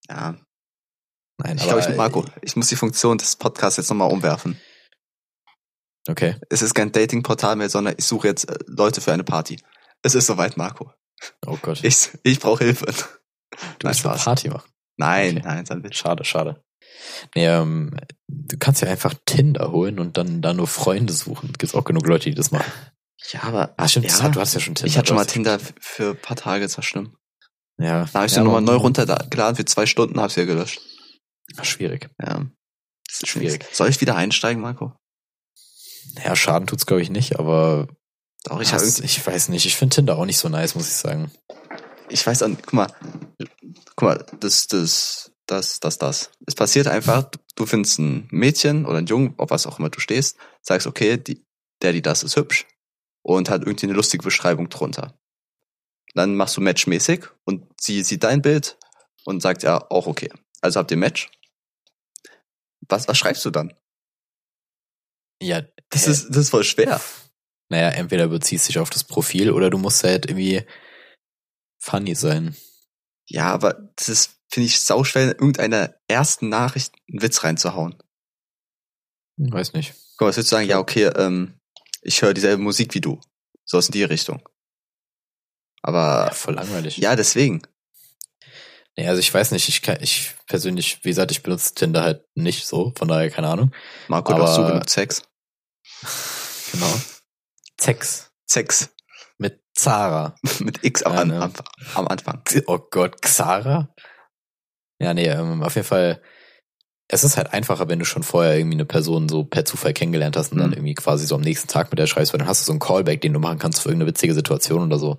ja. 0.09 0.35
Nein, 1.39 1.57
Ich 1.57 1.63
glaube, 1.63 1.79
ich 1.79 1.87
mit 1.87 1.97
Marco. 1.97 2.23
Ich 2.41 2.55
muss 2.55 2.67
die 2.67 2.75
Funktion 2.75 3.17
des 3.17 3.35
Podcasts 3.35 3.77
jetzt 3.77 3.89
nochmal 3.89 4.11
umwerfen. 4.11 4.59
Okay. 6.07 6.35
Es 6.49 6.61
ist 6.61 6.73
kein 6.73 6.91
Datingportal 6.91 7.55
mehr, 7.55 7.69
sondern 7.69 7.95
ich 7.97 8.05
suche 8.05 8.27
jetzt 8.27 8.49
äh, 8.49 8.57
Leute 8.67 8.99
für 9.01 9.13
eine 9.13 9.23
Party. 9.23 9.61
Es 10.01 10.15
ist 10.15 10.27
soweit, 10.27 10.57
Marco. 10.57 10.91
Oh 11.45 11.57
Gott. 11.61 11.83
Ich, 11.83 12.09
ich 12.23 12.39
brauche 12.39 12.63
Hilfe. 12.65 12.85
du 13.79 13.87
musst 13.87 14.05
eine. 14.05 14.17
Party 14.17 14.49
machen. 14.49 14.69
Nein, 14.97 15.37
Okay. 15.37 15.47
nein, 15.47 15.65
dann 15.65 15.83
wird 15.83 15.95
Schade, 15.95 16.23
schade. 16.25 16.61
Nee, 17.35 17.47
ähm, 17.47 17.95
du 18.27 18.57
kannst 18.57 18.81
ja 18.81 18.89
einfach 18.89 19.13
Tinder 19.25 19.71
holen 19.71 19.99
und 19.99 20.17
dann 20.17 20.41
da 20.41 20.53
nur 20.53 20.67
Freunde 20.67 21.13
suchen. 21.13 21.53
Gibt's 21.57 21.73
auch 21.73 21.85
genug 21.85 22.05
Leute, 22.05 22.29
die 22.29 22.35
das 22.35 22.51
machen. 22.51 22.71
Ja, 23.31 23.43
aber 23.43 23.73
Ah, 23.77 23.87
stimmt, 23.87 24.07
Ja. 24.11 24.27
du 24.29 24.39
hast 24.39 24.53
ja 24.53 24.59
schon 24.59 24.75
Tinder. 24.75 24.87
ich 24.87 24.97
hatte 24.97 25.07
schon 25.07 25.15
mal 25.15 25.25
Tinder 25.25 25.59
für 25.79 26.09
ein 26.11 26.21
paar 26.21 26.35
Tage, 26.35 26.63
das 26.65 26.77
war 26.77 26.83
schlimm. 26.83 27.15
Ja. 27.79 28.03
Da 28.05 28.13
habe 28.19 28.25
ich 28.27 28.35
ja, 28.35 28.43
nochmal 28.43 28.61
neu 28.61 28.75
runtergeladen 28.75 29.55
für 29.55 29.65
zwei 29.65 29.85
Stunden, 29.85 30.19
habe 30.19 30.29
ich 30.29 30.35
ja 30.35 30.45
gelöscht. 30.45 30.81
Schwierig. 31.63 32.09
Ja. 32.21 32.45
Das 33.07 33.15
ist 33.21 33.27
schwierig. 33.29 33.65
Soll 33.71 33.89
ich 33.89 34.01
wieder 34.01 34.15
einsteigen, 34.15 34.61
Marco? 34.61 34.93
Ja, 36.23 36.35
Schaden 36.35 36.67
tut's 36.67 36.85
glaube 36.85 37.01
ich 37.01 37.09
nicht, 37.09 37.39
aber 37.39 37.87
Doch, 38.45 38.61
ich, 38.61 38.71
irgendwie, 38.71 39.03
ich 39.03 39.25
weiß 39.25 39.49
nicht. 39.49 39.65
Ich 39.65 39.75
finde 39.75 39.95
Tinder 39.95 40.17
auch 40.17 40.25
nicht 40.25 40.37
so 40.37 40.49
nice, 40.49 40.75
muss 40.75 40.87
ich 40.87 40.95
sagen. 40.95 41.31
ich 42.09 42.25
weiß 42.25 42.43
an, 42.43 42.57
guck 42.61 42.73
mal, 42.73 42.87
guck 43.95 44.01
mal, 44.01 44.25
das, 44.39 44.67
das, 44.67 45.31
das, 45.47 45.79
das, 45.79 45.97
das. 45.97 46.31
Es 46.45 46.55
passiert 46.55 46.87
einfach, 46.87 47.23
du- 47.23 47.39
du 47.55 47.65
findest 47.65 47.99
ein 47.99 48.27
Mädchen 48.31 48.85
oder 48.85 48.97
ein 48.99 49.05
Jungen, 49.07 49.33
auf 49.37 49.49
was 49.49 49.65
auch 49.67 49.79
immer 49.79 49.89
du 49.89 49.99
stehst, 49.99 50.37
sagst, 50.61 50.87
okay, 50.87 51.17
die, 51.17 51.43
der, 51.81 51.91
die 51.93 52.01
das 52.01 52.23
ist 52.23 52.35
hübsch 52.35 52.65
und 53.21 53.49
hat 53.49 53.61
irgendwie 53.63 53.85
eine 53.87 53.95
lustige 53.95 54.23
Beschreibung 54.23 54.69
drunter. 54.69 55.17
Dann 56.15 56.35
machst 56.35 56.55
du 56.57 56.61
matchmäßig 56.61 57.25
und 57.45 57.65
sie 57.81 58.03
sieht 58.03 58.23
dein 58.23 58.41
Bild 58.41 58.77
und 59.25 59.41
sagt 59.41 59.63
ja 59.63 59.89
auch 59.89 60.05
okay. 60.07 60.29
Also 60.61 60.79
habt 60.79 60.91
ihr 60.91 60.97
Match. 60.97 61.31
Was, 62.87 63.07
was 63.07 63.17
schreibst 63.17 63.43
du 63.45 63.49
dann? 63.49 63.73
Ja, 65.41 65.61
Das 65.93 66.05
hä? 66.07 66.11
ist, 66.11 66.29
das 66.29 66.37
ist 66.37 66.49
voll 66.49 66.63
schwer. 66.63 66.99
Naja, 67.69 67.89
entweder 67.89 68.27
beziehst 68.27 68.67
dich 68.67 68.77
auf 68.79 68.89
das 68.89 69.03
Profil 69.03 69.51
oder 69.51 69.69
du 69.69 69.77
musst 69.77 70.03
halt 70.03 70.25
irgendwie 70.29 70.63
funny 71.79 72.15
sein. 72.15 72.55
Ja, 73.27 73.51
aber 73.53 73.73
das 73.95 74.09
ist, 74.09 74.35
finde 74.49 74.67
ich, 74.67 74.79
sauschwer, 74.79 75.23
in 75.23 75.29
irgendeiner 75.29 75.95
ersten 76.07 76.49
Nachricht 76.49 76.93
einen 77.09 77.21
Witz 77.21 77.43
reinzuhauen. 77.43 77.95
Hm, 79.39 79.51
Weiß 79.53 79.73
nicht. 79.73 79.93
Guck 80.17 80.21
mal, 80.21 80.27
was 80.29 80.37
würdest 80.37 80.51
du 80.51 80.55
sagen? 80.55 80.67
Ja, 80.69 80.79
okay, 80.79 81.05
ähm, 81.05 81.59
ich 82.01 82.21
höre 82.21 82.33
dieselbe 82.33 82.61
Musik 82.61 82.93
wie 82.93 83.01
du. 83.01 83.19
So 83.65 83.77
aus 83.77 83.87
in 83.87 83.93
die 83.93 84.03
Richtung. 84.03 84.47
Aber 85.81 86.25
Ja, 86.27 86.31
voll 86.33 86.55
langweilig. 86.55 86.97
ja, 86.97 87.15
deswegen. 87.15 87.61
Nee, 88.95 89.07
also 89.07 89.19
ich 89.19 89.33
weiß 89.33 89.51
nicht, 89.51 89.67
ich 89.69 89.81
kann, 89.81 89.97
ich 90.01 90.35
persönlich, 90.45 90.99
wie 91.03 91.09
gesagt, 91.09 91.31
ich 91.31 91.41
benutze 91.41 91.73
Tinder 91.73 92.03
halt 92.03 92.25
nicht 92.35 92.67
so, 92.67 92.93
von 92.95 93.07
daher 93.07 93.31
keine 93.31 93.47
Ahnung. 93.47 93.73
Marco, 94.07 94.33
du 94.33 94.43
hast 94.43 94.55
so 94.55 94.61
Aber- 94.61 94.73
genug 94.73 94.89
Sex. 94.89 95.23
Genau. 96.71 96.93
Zex. 97.77 98.31
Zex. 98.45 98.89
Mit 99.37 99.61
Zara. 99.75 100.35
Mit 100.59 100.83
X 100.83 101.03
am, 101.03 101.13
Ja, 101.15 101.25
ne. 101.25 101.41
am, 101.41 101.53
am 101.95 102.07
Anfang. 102.07 102.41
Oh 102.67 102.79
Gott, 102.91 103.21
Xara? 103.21 103.93
Ja, 104.99 105.13
nee, 105.13 105.27
ähm, 105.27 105.63
auf 105.63 105.75
jeden 105.75 105.87
Fall. 105.87 106.21
Es 107.09 107.23
ist 107.23 107.35
halt 107.37 107.51
einfacher, 107.53 107.89
wenn 107.89 107.99
du 107.99 108.05
schon 108.05 108.23
vorher 108.23 108.57
irgendwie 108.57 108.77
eine 108.77 108.85
Person 108.85 109.27
so 109.29 109.43
per 109.43 109.65
Zufall 109.65 109.93
kennengelernt 109.93 110.37
hast 110.37 110.51
und 110.51 110.57
dann 110.59 110.69
Mhm. 110.69 110.73
irgendwie 110.77 110.93
quasi 110.95 111.25
so 111.27 111.35
am 111.35 111.41
nächsten 111.41 111.67
Tag 111.67 111.91
mit 111.91 111.99
der 111.99 112.07
schreibst, 112.07 112.33
weil 112.33 112.39
dann 112.39 112.47
hast 112.47 112.61
du 112.61 112.65
so 112.65 112.71
einen 112.71 112.79
Callback, 112.79 113.21
den 113.21 113.33
du 113.33 113.39
machen 113.39 113.59
kannst 113.59 113.81
für 113.81 113.89
irgendeine 113.89 114.09
witzige 114.09 114.33
Situation 114.33 114.83
oder 114.83 114.97
so. 114.97 115.17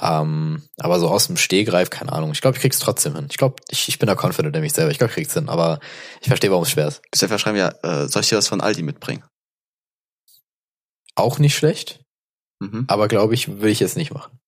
Ähm, 0.00 0.62
aber 0.78 0.98
so 0.98 1.08
aus 1.08 1.26
dem 1.26 1.36
Stehgreif, 1.36 1.90
keine 1.90 2.12
Ahnung. 2.12 2.32
Ich 2.32 2.40
glaube, 2.40 2.56
ich 2.56 2.62
krieg's 2.62 2.78
trotzdem 2.78 3.14
hin. 3.16 3.26
Ich 3.30 3.36
glaube, 3.36 3.56
ich, 3.68 3.88
ich 3.88 3.98
bin 3.98 4.06
da 4.06 4.14
confident 4.14 4.54
in 4.56 4.62
mich 4.62 4.72
selber. 4.72 4.90
Ich 4.90 4.98
glaube, 4.98 5.10
ich 5.10 5.14
krieg's 5.16 5.34
hin, 5.34 5.48
aber 5.48 5.78
ich 6.20 6.28
verstehe, 6.28 6.50
warum 6.50 6.64
es 6.64 6.70
schwer 6.70 6.88
ist. 6.88 7.02
Bis 7.10 7.22
einfach 7.22 7.38
schreiben, 7.38 7.58
ja, 7.58 7.68
äh, 7.82 8.08
soll 8.08 8.22
ich 8.22 8.28
dir 8.28 8.38
was 8.38 8.48
von 8.48 8.60
Aldi 8.60 8.82
mitbringen? 8.82 9.24
Auch 11.18 11.38
nicht 11.38 11.56
schlecht, 11.56 12.00
Mhm. 12.60 12.84
aber 12.88 13.08
glaube 13.08 13.34
ich, 13.34 13.60
will 13.60 13.70
ich 13.70 13.80
jetzt 13.80 13.96
nicht 13.96 14.12
machen. 14.12 14.38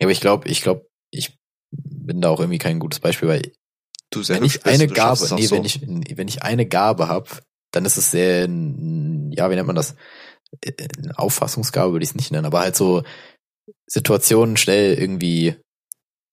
Aber 0.00 0.10
ich 0.10 0.20
glaube, 0.20 0.48
ich 0.48 0.62
glaube, 0.62 0.86
ich 1.10 1.38
bin 1.70 2.20
da 2.20 2.30
auch 2.30 2.40
irgendwie 2.40 2.58
kein 2.58 2.78
gutes 2.78 3.00
Beispiel, 3.00 3.28
weil 3.28 3.52
Du 4.10 4.26
wenn 4.28 4.44
ich 4.44 4.54
bist, 4.60 4.66
eine 4.66 4.86
du 4.86 4.94
Gabe, 4.94 5.26
nee, 5.34 5.46
so. 5.46 5.56
wenn 5.56 5.64
ich, 5.64 5.80
wenn 5.82 6.28
ich 6.28 6.42
eine 6.42 6.66
Gabe 6.66 7.08
habe, 7.08 7.28
dann 7.72 7.84
ist 7.84 7.96
es 7.96 8.10
sehr, 8.12 8.42
ja, 8.42 8.48
wie 9.50 9.54
nennt 9.54 9.66
man 9.66 9.74
das? 9.76 9.96
Äh, 10.60 10.72
Eine 10.98 11.18
Auffassungsgabe 11.18 11.92
würde 11.92 12.04
ich 12.04 12.10
es 12.10 12.14
nicht 12.14 12.30
nennen, 12.30 12.46
aber 12.46 12.60
halt 12.60 12.76
so 12.76 13.02
Situationen 13.86 14.56
schnell 14.56 14.94
irgendwie 14.94 15.56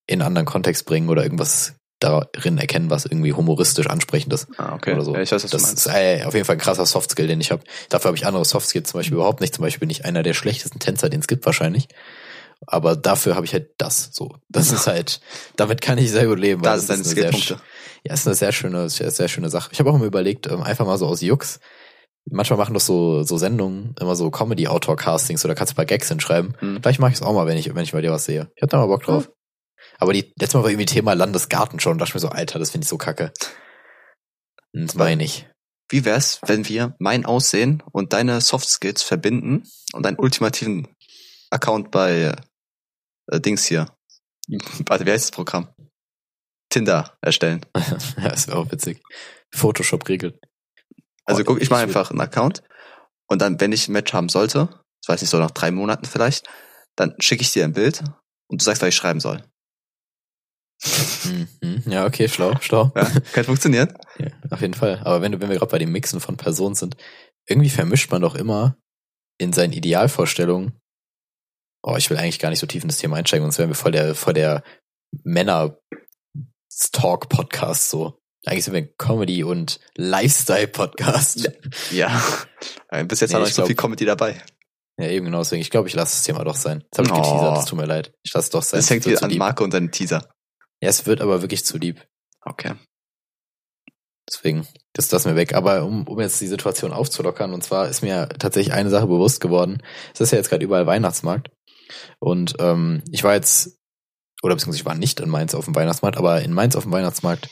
in 0.05 0.21
einen 0.21 0.27
anderen 0.27 0.45
Kontext 0.45 0.85
bringen 0.85 1.09
oder 1.09 1.23
irgendwas 1.23 1.75
darin 2.03 2.57
erkennen, 2.57 2.89
was 2.89 3.05
irgendwie 3.05 3.33
humoristisch 3.33 3.87
ansprechend 3.87 4.33
ist 4.33 4.47
Ah, 4.57 4.75
okay. 4.75 4.93
oder 4.93 5.03
so. 5.03 5.15
Ja, 5.15 5.21
ich 5.21 5.31
weiß, 5.31 5.43
was 5.43 5.51
das 5.51 5.73
ist 5.73 5.87
äh, 5.87 6.23
auf 6.25 6.33
jeden 6.33 6.45
Fall 6.45 6.55
ein 6.57 6.59
krasser 6.59 6.85
Softskill, 6.85 7.27
den 7.27 7.39
ich 7.41 7.51
habe. 7.51 7.63
Dafür 7.89 8.09
habe 8.09 8.17
ich 8.17 8.25
andere 8.25 8.45
Softskills 8.45 8.89
zum 8.91 8.99
Beispiel 8.99 9.15
überhaupt 9.15 9.41
nicht. 9.41 9.55
Zum 9.55 9.63
Beispiel 9.63 9.79
bin 9.81 9.89
ich 9.89 10.05
einer 10.05 10.23
der 10.23 10.33
schlechtesten 10.33 10.79
Tänzer, 10.79 11.09
den 11.09 11.21
es 11.21 11.27
gibt 11.27 11.45
wahrscheinlich. 11.45 11.87
Aber 12.67 12.95
dafür 12.95 13.35
habe 13.35 13.45
ich 13.45 13.53
halt 13.53 13.71
das 13.77 14.09
so. 14.13 14.35
Das 14.49 14.71
ist 14.71 14.87
halt, 14.87 15.19
damit 15.57 15.81
kann 15.81 15.97
ich 15.97 16.11
sehr 16.11 16.27
gut 16.27 16.39
leben. 16.39 16.63
weil 16.63 16.71
da 16.73 16.77
sind 16.79 16.89
deine 16.89 17.01
ist 17.01 17.07
eine 17.07 17.15
sehr 17.15 17.23
Skillpunkte. 17.33 17.57
ja, 18.05 18.13
ist 18.13 18.25
eine 18.27 18.35
sehr 18.35 18.51
schöne, 18.53 18.89
sehr, 18.89 19.11
sehr 19.11 19.27
schöne 19.27 19.49
Sache. 19.49 19.69
Ich 19.73 19.79
habe 19.79 19.89
auch 19.89 19.97
mal 19.97 20.07
überlegt, 20.07 20.47
ähm, 20.47 20.61
einfach 20.63 20.85
mal 20.85 20.97
so 20.97 21.07
aus 21.07 21.21
Jux. 21.21 21.59
Manchmal 22.29 22.57
machen 22.57 22.73
das 22.73 22.85
so, 22.85 23.23
so 23.23 23.37
Sendungen, 23.37 23.95
immer 23.99 24.15
so 24.15 24.31
Comedy-Autor-Castings 24.31 25.43
oder 25.43 25.55
kannst 25.55 25.71
du 25.71 25.73
ein 25.73 25.77
paar 25.77 25.85
Gags 25.85 26.07
hinschreiben. 26.07 26.55
Mhm. 26.61 26.79
Vielleicht 26.81 26.99
mache 27.01 27.11
ich 27.11 27.17
es 27.17 27.21
auch 27.21 27.33
mal, 27.33 27.45
wenn 27.47 27.57
ich, 27.57 27.75
wenn 27.75 27.83
ich 27.83 27.91
bei 27.91 27.99
dir 27.99 28.11
was 28.11 28.23
sehe. 28.23 28.49
Ich 28.55 28.61
hab 28.63 28.69
da 28.69 28.77
mal 28.77 28.85
Bock 28.87 29.03
drauf. 29.03 29.29
Aber 29.99 30.13
die, 30.13 30.33
letztes 30.37 30.55
Mal 30.55 30.63
war 30.63 30.69
irgendwie 30.69 30.85
Thema 30.85 31.13
Landesgarten 31.13 31.79
schon. 31.79 31.97
Da 31.97 32.05
dachte 32.05 32.11
ich 32.11 32.15
mir 32.15 32.27
so, 32.27 32.29
Alter, 32.29 32.59
das 32.59 32.71
finde 32.71 32.85
ich 32.85 32.89
so 32.89 32.97
kacke. 32.97 33.31
Und 34.73 34.87
Das 34.87 34.95
meine 34.95 35.23
ich. 35.23 35.47
Wie 35.89 36.05
wär's, 36.05 36.39
wenn 36.45 36.67
wir 36.67 36.95
mein 36.99 37.25
Aussehen 37.25 37.83
und 37.91 38.13
deine 38.13 38.41
Soft 38.41 38.67
Skills 38.67 39.03
verbinden 39.03 39.63
und 39.93 40.05
einen 40.05 40.17
ultimativen 40.17 40.87
Account 41.51 41.91
bei 41.91 42.35
äh, 43.27 43.39
Dings 43.39 43.65
hier. 43.65 43.93
Warte, 44.87 45.05
wie 45.05 45.11
heißt 45.11 45.25
das 45.25 45.31
Programm? 45.31 45.69
Tinder 46.69 47.15
erstellen. 47.21 47.65
ja, 47.75 48.29
das 48.29 48.47
wäre 48.47 48.57
auch 48.57 48.71
witzig. 48.71 49.01
Photoshop 49.53 50.09
regelt. 50.09 50.39
Also 51.25 51.41
Oh, 51.41 51.45
guck, 51.45 51.61
ich 51.61 51.69
mache 51.69 51.83
einfach 51.83 52.09
einen 52.09 52.21
Account 52.21 52.63
und 53.27 53.41
dann, 53.41 53.59
wenn 53.61 53.71
ich 53.71 53.87
ein 53.87 53.93
Match 53.93 54.13
haben 54.13 54.29
sollte, 54.29 54.69
das 55.01 55.09
weiß 55.13 55.21
ich 55.21 55.29
so 55.29 55.37
nach 55.37 55.51
drei 55.51 55.71
Monaten 55.71 56.05
vielleicht, 56.05 56.49
dann 56.95 57.15
schicke 57.19 57.43
ich 57.43 57.53
dir 57.53 57.63
ein 57.63 57.73
Bild 57.73 58.03
und 58.47 58.61
du 58.61 58.65
sagst, 58.65 58.81
was 58.81 58.89
ich 58.89 58.95
schreiben 58.95 59.19
soll. 59.19 59.43
Hm, 61.23 61.47
hm. 61.61 61.83
Ja, 61.91 62.05
okay, 62.05 62.27
schlau, 62.27 62.55
schlau. 62.61 62.91
Ja, 62.95 63.09
kann 63.31 63.43
funktionieren. 63.45 63.93
Ja, 64.19 64.27
auf 64.49 64.61
jeden 64.61 64.73
Fall. 64.73 64.99
Aber 65.05 65.21
wenn 65.21 65.39
wenn 65.39 65.49
wir 65.49 65.57
gerade 65.57 65.71
bei 65.71 65.79
dem 65.79 65.91
Mixen 65.91 66.19
von 66.19 66.35
Personen 66.37 66.75
sind, 66.75 66.97
irgendwie 67.47 67.69
vermischt 67.69 68.11
man 68.11 68.21
doch 68.21 68.35
immer 68.35 68.75
in 69.37 69.53
seinen 69.53 69.71
Idealvorstellungen. 69.73 70.73
Oh, 71.85 71.95
ich 71.97 72.09
will 72.09 72.17
eigentlich 72.17 72.39
gar 72.39 72.49
nicht 72.49 72.59
so 72.59 72.67
tief 72.67 72.83
in 72.83 72.89
das 72.89 72.97
Thema 72.97 73.17
einsteigen, 73.17 73.43
sonst 73.45 73.57
wären 73.59 73.69
wir 73.69 73.75
voll 73.75 73.91
der, 73.91 74.15
voll 74.15 74.33
der 74.33 74.63
Männer-Talk-Podcast 75.23 77.89
so. 77.89 78.19
Eigentlich 78.45 78.65
sind 78.65 78.73
wir 78.73 78.81
ein 78.81 78.89
Comedy- 78.97 79.43
und 79.43 79.79
Lifestyle-Podcast. 79.95 81.49
Ja. 81.91 82.21
Äh, 82.89 83.05
Bis 83.05 83.21
jetzt 83.21 83.29
Nee, 83.29 83.33
war 83.35 83.39
noch 83.41 83.47
ich 83.47 83.51
nicht 83.51 83.55
so 83.55 83.65
viel 83.65 83.75
Comedy 83.75 84.05
dabei. 84.05 84.41
Ja, 84.99 85.07
eben 85.07 85.25
genau 85.25 85.39
deswegen. 85.39 85.61
Ich 85.61 85.69
glaube, 85.71 85.87
ich 85.87 85.95
lasse 85.95 86.15
das 86.17 86.23
Thema 86.23 86.43
doch 86.43 86.55
sein. 86.55 86.83
Das 86.91 86.99
habe 86.99 87.07
ich 87.07 87.13
Oh. 87.13 87.21
geteasert, 87.21 87.57
es 87.57 87.65
tut 87.65 87.79
mir 87.79 87.85
leid. 87.85 88.13
Ich 88.23 88.33
lasse 88.33 88.45
es 88.45 88.49
doch 88.51 88.61
sein. 88.63 88.79
Das 88.79 88.89
hängt 88.89 89.05
wieder 89.05 89.23
an. 89.23 89.35
Marke 89.37 89.63
und 89.63 89.73
deinen 89.73 89.91
Teaser. 89.91 90.27
Ja, 90.83 90.89
es 90.89 91.05
wird 91.05 91.21
aber 91.21 91.41
wirklich 91.41 91.63
zu 91.63 91.77
lieb. 91.77 92.05
Okay. 92.41 92.73
Deswegen, 94.29 94.67
das 94.91 95.09
lassen 95.11 95.29
wir 95.29 95.37
weg. 95.37 95.53
Aber 95.53 95.85
um, 95.85 96.05
um 96.09 96.19
jetzt 96.19 96.41
die 96.41 96.47
Situation 96.47 96.91
aufzulockern, 96.91 97.53
und 97.53 97.63
zwar 97.63 97.87
ist 97.87 98.01
mir 98.01 98.27
tatsächlich 98.37 98.73
eine 98.73 98.89
Sache 98.89 99.07
bewusst 99.07 99.39
geworden. 99.39 99.81
Es 100.13 100.19
ist 100.19 100.31
ja 100.31 100.39
jetzt 100.39 100.49
gerade 100.49 100.65
überall 100.65 100.85
Weihnachtsmarkt. 100.85 101.51
Und 102.19 102.55
ähm, 102.59 103.01
ich 103.11 103.23
war 103.23 103.33
jetzt, 103.33 103.79
oder 104.41 104.55
beziehungsweise 104.55 104.81
ich 104.81 104.85
war 104.85 104.95
nicht 104.95 105.21
in 105.21 105.29
Mainz 105.29 105.55
auf 105.55 105.63
dem 105.63 105.73
Weihnachtsmarkt, 105.73 106.17
aber 106.17 106.41
in 106.41 106.51
Mainz 106.51 106.75
auf 106.75 106.83
dem 106.83 106.91
Weihnachtsmarkt, 106.91 107.47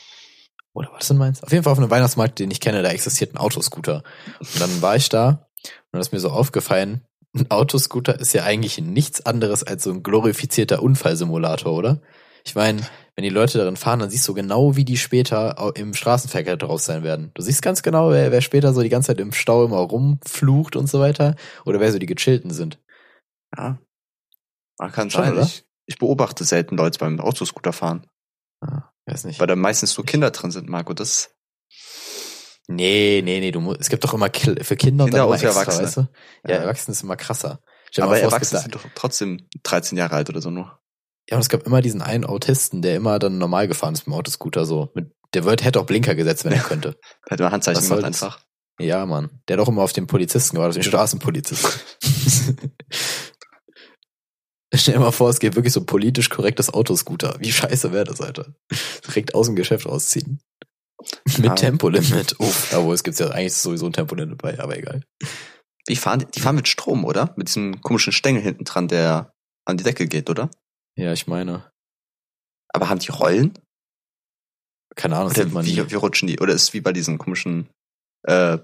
oder 0.74 0.90
war 0.90 0.98
das 0.98 1.08
in 1.08 1.16
Mainz? 1.16 1.42
Auf 1.42 1.52
jeden 1.52 1.64
Fall 1.64 1.72
auf 1.72 1.78
einem 1.78 1.90
Weihnachtsmarkt, 1.90 2.38
den 2.38 2.50
ich 2.50 2.60
kenne, 2.60 2.82
da 2.82 2.90
existiert 2.90 3.32
ein 3.32 3.38
Autoscooter. 3.38 4.02
Und 4.40 4.60
dann 4.60 4.82
war 4.82 4.96
ich 4.96 5.08
da 5.08 5.48
und 5.64 5.92
dann 5.92 6.02
ist 6.02 6.12
mir 6.12 6.20
so 6.20 6.28
aufgefallen, 6.28 7.06
ein 7.34 7.50
Autoscooter 7.50 8.20
ist 8.20 8.34
ja 8.34 8.44
eigentlich 8.44 8.78
nichts 8.78 9.24
anderes 9.24 9.64
als 9.64 9.84
so 9.84 9.90
ein 9.90 10.02
glorifizierter 10.02 10.82
Unfallsimulator, 10.82 11.72
oder? 11.72 12.02
Ich 12.44 12.54
meine, 12.54 12.82
wenn 13.14 13.24
die 13.24 13.28
Leute 13.30 13.58
darin 13.58 13.76
fahren, 13.76 13.98
dann 14.00 14.10
siehst 14.10 14.26
du 14.26 14.34
genau, 14.34 14.74
wie 14.76 14.84
die 14.84 14.96
später 14.96 15.72
im 15.76 15.92
Straßenverkehr 15.94 16.56
draus 16.56 16.84
sein 16.86 17.02
werden. 17.02 17.30
Du 17.34 17.42
siehst 17.42 17.60
ganz 17.62 17.82
genau, 17.82 18.10
wer, 18.10 18.32
wer 18.32 18.40
später 18.40 18.72
so 18.72 18.80
die 18.82 18.88
ganze 18.88 19.08
Zeit 19.08 19.20
im 19.20 19.32
Stau 19.32 19.64
immer 19.64 19.78
rumflucht 19.78 20.76
und 20.76 20.88
so 20.88 20.98
weiter 21.00 21.34
oder 21.66 21.78
wer 21.80 21.92
so 21.92 21.98
die 21.98 22.06
gechillten 22.06 22.50
sind. 22.50 22.78
Ja. 23.56 23.78
Ah, 24.78 24.88
kann 24.88 25.10
Schon, 25.10 25.24
sein. 25.24 25.32
oder? 25.34 25.42
Ich, 25.42 25.64
ich 25.86 25.98
beobachte 25.98 26.44
selten 26.44 26.76
Leute 26.76 26.98
beim 26.98 27.20
Autoscooter 27.20 27.72
fahren, 27.74 28.06
Ah, 28.60 28.90
weiß 29.06 29.24
nicht. 29.24 29.38
weil 29.40 29.46
da 29.46 29.56
meistens 29.56 29.96
nur 29.96 30.06
Kinder 30.06 30.30
drin 30.30 30.50
sind, 30.50 30.68
Marco. 30.68 30.94
Das 30.94 31.30
Nee, 32.68 33.20
nee, 33.24 33.40
nee, 33.40 33.50
du 33.50 33.60
musst, 33.60 33.80
es 33.80 33.88
gibt 33.88 34.04
doch 34.04 34.14
immer 34.14 34.28
Kil- 34.28 34.62
für 34.62 34.76
Kinder, 34.76 35.04
Kinder 35.04 35.26
und 35.26 35.30
dann 35.32 35.38
für 35.38 35.46
immer 35.46 35.56
extra, 35.60 35.74
Erwachsene. 35.74 35.84
weißt 35.86 35.96
du? 35.96 36.00
Ja, 36.48 36.54
Ja. 36.54 36.56
Erwachsene 36.62 36.92
ist 36.92 37.02
immer 37.02 37.16
krasser. 37.16 37.60
Stell 37.90 38.04
aber 38.04 38.14
vor, 38.14 38.22
Erwachsene 38.24 38.60
sind 38.60 38.74
doch 38.74 38.84
trotzdem 38.94 39.48
13 39.64 39.98
Jahre 39.98 40.14
alt 40.14 40.30
oder 40.30 40.40
so 40.40 40.50
nur. 40.50 40.78
Ja, 41.32 41.36
und 41.36 41.40
es 41.40 41.48
gab 41.48 41.62
immer 41.66 41.80
diesen 41.80 42.02
einen 42.02 42.26
Autisten, 42.26 42.82
der 42.82 42.94
immer 42.94 43.18
dann 43.18 43.38
normal 43.38 43.66
gefahren 43.66 43.94
ist 43.94 44.00
mit 44.00 44.08
dem 44.08 44.18
Autoscooter 44.18 44.66
so. 44.66 44.90
Mit, 44.94 45.12
der 45.32 45.44
wird, 45.44 45.64
hätte 45.64 45.80
auch 45.80 45.86
Blinker 45.86 46.14
gesetzt, 46.14 46.44
wenn 46.44 46.52
er 46.52 46.60
könnte. 46.60 46.94
Hätte 47.26 47.42
man 47.42 47.52
Handzeichen 47.52 47.80
Was 47.80 47.88
gemacht 47.88 48.04
einfach. 48.04 48.40
Ja, 48.78 49.06
Mann. 49.06 49.40
Der 49.48 49.56
hat 49.56 49.64
auch 49.64 49.68
immer 49.70 49.80
auf 49.80 49.94
den 49.94 50.06
Polizisten 50.06 50.56
gewartet, 50.56 50.76
auf 50.76 50.82
den 50.82 50.90
Straßenpolizisten. 50.90 51.70
Stell 54.74 54.92
dir 54.92 55.00
mal 55.00 55.10
vor, 55.10 55.30
es 55.30 55.38
geht 55.38 55.54
wirklich 55.56 55.72
so 55.72 55.80
ein 55.80 55.86
politisch 55.86 56.28
korrektes 56.28 56.68
Autoscooter. 56.74 57.36
Wie 57.38 57.50
scheiße 57.50 57.92
wäre 57.92 58.04
das, 58.04 58.20
Alter? 58.20 58.54
Direkt 59.06 59.34
aus 59.34 59.46
dem 59.46 59.56
Geschäft 59.56 59.86
rausziehen. 59.86 60.42
Mit 61.38 61.50
Ah. 61.50 61.54
Tempolimit. 61.54 62.36
Oh, 62.40 62.52
aber 62.72 62.92
es 62.92 63.02
gibt 63.04 63.18
ja 63.18 63.28
eigentlich 63.30 63.54
sowieso 63.54 63.86
ein 63.86 63.94
Tempolimit 63.94 64.36
bei, 64.36 64.60
aber 64.60 64.76
egal. 64.76 65.02
Wie 65.86 65.96
fahren 65.96 66.18
die? 66.20 66.26
Die 66.26 66.40
fahren 66.40 66.56
mit 66.56 66.68
Strom, 66.68 67.06
oder? 67.06 67.32
Mit 67.38 67.48
diesem 67.48 67.80
komischen 67.80 68.12
Stängel 68.12 68.42
hinten 68.42 68.64
dran, 68.64 68.86
der 68.86 69.32
an 69.64 69.78
die 69.78 69.84
Decke 69.84 70.06
geht, 70.06 70.28
oder? 70.28 70.50
Ja, 70.96 71.12
ich 71.12 71.26
meine. 71.26 71.70
Aber 72.68 72.88
haben 72.88 72.98
die 73.00 73.10
Rollen? 73.10 73.58
Keine 74.94 75.16
Ahnung, 75.16 75.28
das 75.30 75.38
Oder 75.38 75.44
sieht 75.46 75.54
man 75.54 75.64
nie. 75.64 75.76
wie, 75.76 75.90
wie 75.90 75.94
rutschen 75.94 76.28
die? 76.28 76.38
Oder 76.40 76.52
ist 76.54 76.62
es 76.62 76.72
wie 76.74 76.80
bei 76.80 76.92
diesem 76.92 77.18
komischen, 77.18 77.68
äh, 78.24 78.58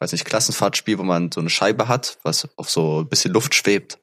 weiß 0.00 0.12
nicht, 0.12 0.24
Klassenfahrtspiel, 0.24 0.98
wo 0.98 1.02
man 1.02 1.30
so 1.32 1.40
eine 1.40 1.50
Scheibe 1.50 1.88
hat, 1.88 2.18
was 2.22 2.48
auf 2.56 2.70
so 2.70 3.00
ein 3.00 3.08
bisschen 3.08 3.32
Luft 3.32 3.54
schwebt? 3.54 3.98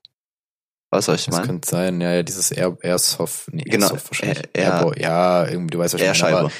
Was 0.92 1.08
ich 1.08 1.26
Das 1.26 1.34
meine? 1.36 1.48
könnte 1.48 1.68
sein, 1.68 2.00
ja, 2.02 2.14
ja, 2.14 2.24
dieses 2.24 2.52
Air, 2.52 2.78
Airsoft, 2.82 3.52
nee, 3.52 3.64
Genau, 3.64 3.88
Airsoft 3.88 4.12
wahrscheinlich. 4.12 4.38
Air- 4.38 4.50
Air- 4.54 4.74
Airball, 4.76 5.02
ja, 5.02 5.48
irgendwie, 5.48 5.72
du 5.72 5.80
weißt, 5.80 5.96
ich 5.96 6.00
meine, 6.00 6.08
Airscheibe. 6.10 6.38
aber- 6.38 6.52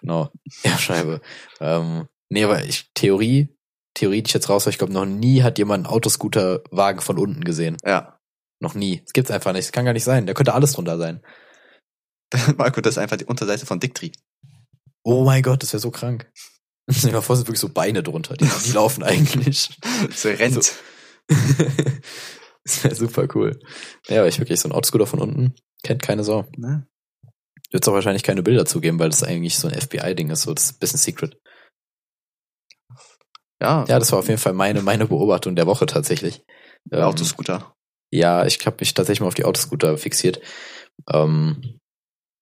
Genau, 0.00 0.30
Airscheibe. 0.64 1.20
ähm, 1.60 2.08
nee, 2.28 2.42
aber 2.44 2.64
ich, 2.64 2.90
Theorie, 2.94 3.56
Theorie, 3.94 4.22
die 4.22 4.28
ich 4.28 4.34
jetzt 4.34 4.48
raus, 4.48 4.66
ich 4.66 4.78
glaube, 4.78 4.92
noch 4.92 5.06
nie 5.06 5.42
hat 5.44 5.58
jemand 5.58 5.86
einen 5.86 5.94
Autoscooterwagen 5.94 7.00
von 7.00 7.16
unten 7.18 7.44
gesehen. 7.44 7.76
Ja. 7.84 8.15
Noch 8.60 8.74
nie. 8.74 9.00
Das 9.02 9.12
gibt's 9.12 9.30
einfach 9.30 9.52
nicht. 9.52 9.66
Das 9.66 9.72
kann 9.72 9.84
gar 9.84 9.92
nicht 9.92 10.04
sein. 10.04 10.26
Da 10.26 10.34
könnte 10.34 10.54
alles 10.54 10.72
drunter 10.72 10.98
sein. 10.98 11.22
Marco, 12.56 12.80
das 12.80 12.94
ist 12.94 12.98
einfach 12.98 13.16
die 13.16 13.24
Unterseite 13.26 13.66
von 13.66 13.80
Dicktree. 13.80 14.12
Oh 15.04 15.24
mein 15.24 15.42
Gott, 15.42 15.62
das 15.62 15.72
wäre 15.72 15.80
so 15.80 15.90
krank. 15.90 16.30
Stell 16.90 17.10
dir 17.10 17.16
mal 17.16 17.22
vor, 17.22 17.36
sind 17.36 17.46
wirklich 17.48 17.60
so 17.60 17.68
Beine 17.68 18.02
drunter, 18.02 18.36
die, 18.36 18.48
die 18.64 18.72
laufen 18.72 19.02
eigentlich. 19.02 19.70
So 20.14 20.28
rennt. 20.28 20.62
So. 20.62 20.72
das 22.64 22.84
wäre 22.84 22.94
super 22.94 23.26
cool. 23.34 23.58
Ja, 24.08 24.20
aber 24.20 24.28
ich 24.28 24.38
wirklich 24.38 24.60
so 24.60 24.68
ein 24.68 24.72
Autoscooter 24.72 25.06
von 25.06 25.20
unten. 25.20 25.54
Kennt 25.82 26.02
keine 26.02 26.24
Sau. 26.24 26.46
Ne? 26.56 26.86
Wird 27.70 27.82
es 27.84 27.88
auch 27.88 27.94
wahrscheinlich 27.94 28.22
keine 28.22 28.42
Bilder 28.42 28.64
zugeben, 28.64 28.98
weil 28.98 29.10
das 29.10 29.22
eigentlich 29.22 29.58
so 29.58 29.68
ein 29.68 29.80
FBI-Ding 29.80 30.30
ist, 30.30 30.42
so 30.42 30.54
das 30.54 30.64
ist 30.64 30.76
ein 30.76 30.78
bisschen 30.78 30.98
secret. 30.98 31.38
Ja, 33.60 33.84
Ja, 33.88 33.98
das 33.98 34.12
war 34.12 34.18
auf 34.20 34.28
jeden 34.28 34.40
Fall 34.40 34.52
meine, 34.52 34.82
meine 34.82 35.06
Beobachtung 35.06 35.56
der 35.56 35.66
Woche 35.66 35.86
tatsächlich. 35.86 36.44
der 36.84 37.00
Ähm, 37.00 37.04
Autoscooter. 37.06 37.75
Ja, 38.10 38.46
ich 38.46 38.64
habe 38.66 38.76
mich 38.80 38.94
tatsächlich 38.94 39.20
mal 39.20 39.28
auf 39.28 39.34
die 39.34 39.44
Autoscooter 39.44 39.98
fixiert. 39.98 40.40
Ähm, 41.10 41.80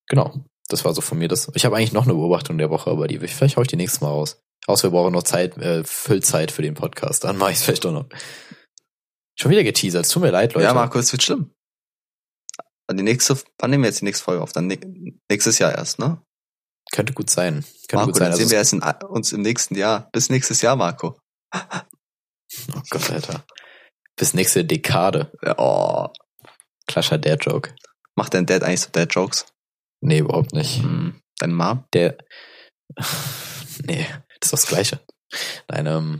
genau, 0.08 0.44
das 0.68 0.84
war 0.84 0.94
so 0.94 1.00
von 1.00 1.18
mir 1.18 1.28
das. 1.28 1.50
Ich 1.54 1.64
habe 1.64 1.76
eigentlich 1.76 1.92
noch 1.92 2.04
eine 2.04 2.14
Beobachtung 2.14 2.58
der 2.58 2.70
Woche, 2.70 2.90
aber 2.90 3.08
die 3.08 3.18
vielleicht 3.18 3.56
hau 3.56 3.62
ich 3.62 3.68
die 3.68 3.76
nächstes 3.76 4.00
Mal 4.00 4.08
raus. 4.08 4.40
Außer 4.66 4.88
wir 4.88 4.90
brauchen 4.92 5.12
noch 5.12 5.22
Zeit, 5.22 5.56
äh, 5.58 5.84
Füllzeit 5.84 6.50
für 6.50 6.62
den 6.62 6.74
Podcast. 6.74 7.24
Dann 7.24 7.36
mache 7.36 7.50
ich 7.52 7.58
es 7.58 7.64
vielleicht 7.64 7.84
doch 7.84 7.92
noch. 7.92 8.06
Schon 9.38 9.50
wieder 9.50 9.64
geteasert. 9.64 10.06
Es 10.06 10.10
tut 10.10 10.22
mir 10.22 10.30
leid, 10.30 10.54
Leute. 10.54 10.64
Ja, 10.64 10.74
Marco, 10.74 10.98
es 10.98 11.12
wird 11.12 11.22
schlimm. 11.22 11.50
Die 12.90 13.02
nächste, 13.02 13.38
wann 13.58 13.70
nehmen 13.70 13.82
wir 13.82 13.88
jetzt 13.88 14.00
die 14.00 14.04
nächste 14.04 14.24
Folge 14.24 14.42
auf? 14.42 14.52
Dann 14.52 14.66
nächstes 15.30 15.58
Jahr 15.58 15.72
erst, 15.72 15.98
ne? 15.98 16.22
Könnte 16.92 17.12
gut 17.14 17.30
sein. 17.30 17.64
Könnte 17.88 17.96
Marco, 17.96 18.12
gut 18.12 18.16
sein. 18.16 18.30
dann 18.30 18.36
sehen 18.36 18.44
Also 18.44 18.50
wir 18.50 18.58
erst 18.58 18.72
in, 19.02 19.08
uns 19.08 19.32
im 19.32 19.42
nächsten 19.42 19.74
Jahr. 19.74 20.08
Bis 20.12 20.30
nächstes 20.30 20.62
Jahr, 20.62 20.76
Marco. 20.76 21.18
oh 21.54 22.80
Gott, 22.90 23.10
Alter. 23.10 23.44
Bis 24.16 24.34
nächste 24.34 24.64
Dekade. 24.64 25.32
Oh, 25.58 26.08
Klascher 26.86 27.18
Dad-Joke. 27.18 27.74
macht 28.14 28.34
dein 28.34 28.46
Dad 28.46 28.62
eigentlich 28.62 28.80
so 28.80 28.90
Dad-Jokes? 28.90 29.46
Nee, 30.00 30.18
überhaupt 30.18 30.52
nicht. 30.52 30.82
Hm. 30.82 31.20
Deine 31.38 31.54
Mom? 31.54 31.84
Der. 31.92 32.16
Nee, 33.86 34.06
das 34.38 34.52
ist 34.52 34.52
doch 34.52 34.58
das 34.58 34.66
Gleiche. 34.68 35.00
Nein, 35.68 35.86
ähm. 35.86 36.18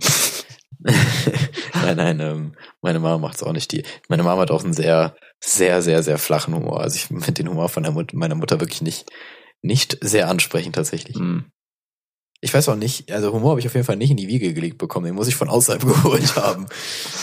nein, 1.74 1.96
nein, 1.96 2.20
ähm, 2.20 2.56
meine 2.82 2.98
Mama 2.98 3.18
macht's 3.18 3.44
auch 3.44 3.52
nicht 3.52 3.70
die. 3.70 3.84
Meine 4.08 4.24
Mama 4.24 4.42
hat 4.42 4.50
auch 4.50 4.64
einen 4.64 4.72
sehr, 4.72 5.14
sehr, 5.40 5.80
sehr, 5.80 6.02
sehr 6.02 6.18
flachen 6.18 6.52
Humor. 6.52 6.80
Also 6.80 6.96
ich 6.96 7.04
finde 7.04 7.32
den 7.32 7.48
Humor 7.48 7.68
von 7.68 7.84
der 7.84 7.92
Mut 7.92 8.12
meiner 8.12 8.34
Mutter 8.34 8.58
wirklich 8.58 8.82
nicht, 8.82 9.08
nicht 9.62 9.98
sehr 10.00 10.28
ansprechend 10.28 10.74
tatsächlich. 10.74 11.16
Hm. 11.16 11.52
Ich 12.44 12.52
weiß 12.52 12.68
auch 12.68 12.76
nicht, 12.76 13.10
also 13.10 13.32
Humor 13.32 13.50
habe 13.52 13.60
ich 13.60 13.66
auf 13.66 13.72
jeden 13.74 13.86
Fall 13.86 13.96
nicht 13.96 14.10
in 14.10 14.18
die 14.18 14.28
Wiege 14.28 14.52
gelegt 14.52 14.76
bekommen, 14.76 15.06
den 15.06 15.14
muss 15.14 15.28
ich 15.28 15.34
von 15.34 15.48
außerhalb 15.48 15.82
geholt 15.86 16.36
haben. 16.36 16.66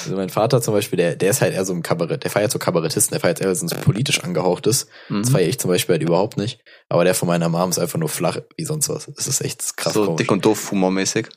Also 0.04 0.16
mein 0.16 0.30
Vater 0.30 0.62
zum 0.62 0.74
Beispiel, 0.74 0.98
der, 0.98 1.16
der 1.16 1.30
ist 1.30 1.42
halt 1.42 1.54
eher 1.54 1.64
so 1.64 1.74
ein 1.74 1.84
Kabarett, 1.84 2.24
der 2.24 2.32
feiert 2.32 2.52
so 2.52 2.58
Kabarettisten, 2.58 3.14
der 3.14 3.20
feiert 3.22 3.40
eher 3.40 3.54
so 3.54 3.68
politisch 3.68 4.24
angehauchtes. 4.24 4.88
Mhm. 5.10 5.22
Das 5.22 5.30
feiere 5.32 5.48
ich 5.48 5.60
zum 5.60 5.70
Beispiel 5.70 5.94
halt 5.94 6.02
überhaupt 6.02 6.38
nicht. 6.38 6.60
Aber 6.90 7.04
der 7.04 7.14
von 7.14 7.28
meiner 7.28 7.50
Mom 7.50 7.70
ist 7.70 7.78
einfach 7.78 8.00
nur 8.00 8.10
flach 8.10 8.40
wie 8.58 8.66
sonst 8.66 8.90
was. 8.90 9.12
Das 9.16 9.28
ist 9.28 9.42
echt 9.42 9.78
krass 9.78 9.94
so 9.94 10.06
komisch. 10.06 10.18
dick 10.18 10.32
und 10.32 10.44
doof 10.44 10.72
humormäßig. 10.72 11.28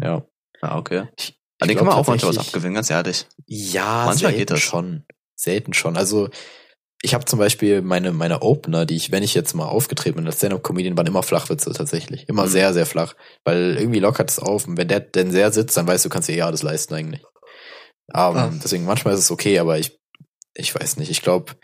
ja. 0.00 0.22
Ah, 0.62 0.76
okay. 0.76 1.08
Ich, 1.18 1.38
An 1.60 1.68
den 1.68 1.78
kann 1.78 1.86
man 1.86 1.94
auch 1.96 2.06
manchmal 2.06 2.36
was 2.36 2.46
abgewinnen, 2.46 2.74
ganz 2.74 2.90
ehrlich. 2.90 3.26
Ja, 3.46 4.04
Manchmal 4.04 4.16
selten 4.32 4.38
geht 4.38 4.50
das. 4.50 4.60
schon. 4.60 5.04
Selten 5.34 5.72
schon. 5.72 5.96
Also 5.96 6.28
ich 7.02 7.14
habe 7.14 7.24
zum 7.24 7.38
Beispiel 7.38 7.80
meine, 7.82 8.12
meine 8.12 8.42
Opener, 8.42 8.84
die 8.86 8.96
ich, 8.96 9.10
wenn 9.10 9.22
ich 9.22 9.34
jetzt 9.34 9.54
mal 9.54 9.66
aufgetreten 9.66 10.16
bin 10.16 10.26
als 10.26 10.36
Stand-Up-Comedian, 10.36 10.96
waren 10.96 11.06
immer 11.06 11.22
Flachwitze 11.22 11.72
tatsächlich. 11.72 12.28
Immer 12.28 12.44
Mhm. 12.46 12.50
sehr, 12.50 12.74
sehr 12.74 12.86
flach. 12.86 13.14
Weil 13.44 13.76
irgendwie 13.78 14.00
lockert 14.00 14.30
es 14.30 14.38
auf. 14.38 14.66
Und 14.66 14.76
wenn 14.76 14.88
der 14.88 15.00
denn 15.00 15.30
sehr 15.30 15.50
sitzt, 15.52 15.76
dann 15.76 15.86
weißt 15.86 16.04
du, 16.04 16.08
kannst 16.10 16.28
dir 16.28 16.34
eh 16.36 16.42
alles 16.42 16.62
leisten 16.62 16.94
eigentlich. 16.94 17.22
Ähm, 18.12 18.36
Ah. 18.36 18.50
Deswegen 18.62 18.84
manchmal 18.84 19.14
ist 19.14 19.20
es 19.20 19.30
okay, 19.30 19.58
aber 19.58 19.78
ich, 19.78 19.98
ich 20.54 20.74
weiß 20.74 20.96
nicht. 20.98 21.10
Ich 21.10 21.22
glaube, 21.22 21.54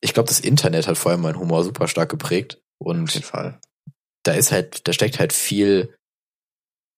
ich 0.00 0.14
glaube, 0.14 0.28
das 0.28 0.40
Internet 0.40 0.88
hat 0.88 0.98
vor 0.98 1.12
allem 1.12 1.20
meinen 1.22 1.38
Humor 1.38 1.62
super 1.64 1.86
stark 1.88 2.08
geprägt. 2.08 2.60
Auf 2.80 2.88
jeden 2.88 3.00
Und 3.02 3.10
Fall. 3.24 3.60
da 4.24 4.32
ist 4.32 4.50
halt, 4.50 4.86
da 4.88 4.92
steckt 4.92 5.18
halt 5.20 5.32
viel 5.32 5.94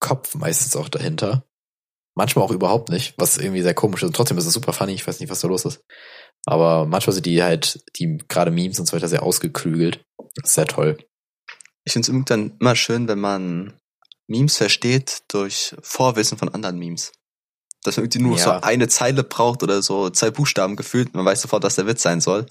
Kopf 0.00 0.34
meistens 0.34 0.76
auch 0.76 0.88
dahinter. 0.88 1.44
Manchmal 2.16 2.44
auch 2.44 2.50
überhaupt 2.50 2.88
nicht, 2.88 3.14
was 3.18 3.38
irgendwie 3.38 3.62
sehr 3.62 3.74
komisch 3.74 4.02
ist. 4.02 4.08
Und 4.08 4.16
trotzdem 4.16 4.38
ist 4.38 4.46
es 4.46 4.52
super 4.54 4.72
funny, 4.72 4.92
ich 4.92 5.06
weiß 5.06 5.20
nicht, 5.20 5.30
was 5.30 5.40
da 5.40 5.48
los 5.48 5.64
ist. 5.64 5.80
Aber 6.46 6.86
manchmal 6.86 7.14
sind 7.14 7.26
die 7.26 7.42
halt, 7.42 7.80
die 7.96 8.18
gerade 8.28 8.50
Memes 8.50 8.78
und 8.80 8.86
so 8.86 8.96
weiter 8.96 9.08
sehr 9.08 9.22
ausgeklügelt. 9.22 10.02
Das 10.36 10.50
ist 10.50 10.54
sehr 10.54 10.66
toll. 10.66 10.98
Ich 11.84 11.92
finde 11.92 12.10
es 12.10 12.24
dann 12.26 12.56
immer 12.60 12.76
schön, 12.76 13.08
wenn 13.08 13.20
man 13.20 13.78
Memes 14.28 14.56
versteht 14.56 15.22
durch 15.28 15.74
Vorwissen 15.82 16.38
von 16.38 16.48
anderen 16.48 16.78
Memes. 16.78 17.12
Dass 17.82 17.96
man 17.96 18.04
irgendwie 18.04 18.22
nur 18.22 18.36
Ja. 18.36 18.44
so 18.44 18.50
eine 18.52 18.88
Zeile 18.88 19.24
braucht 19.24 19.62
oder 19.62 19.82
so 19.82 20.10
zwei 20.10 20.30
Buchstaben 20.30 20.76
gefühlt. 20.76 21.14
Man 21.14 21.24
weiß 21.24 21.42
sofort, 21.42 21.62
was 21.62 21.76
der 21.76 21.86
Witz 21.86 22.02
sein 22.02 22.20
soll. 22.20 22.46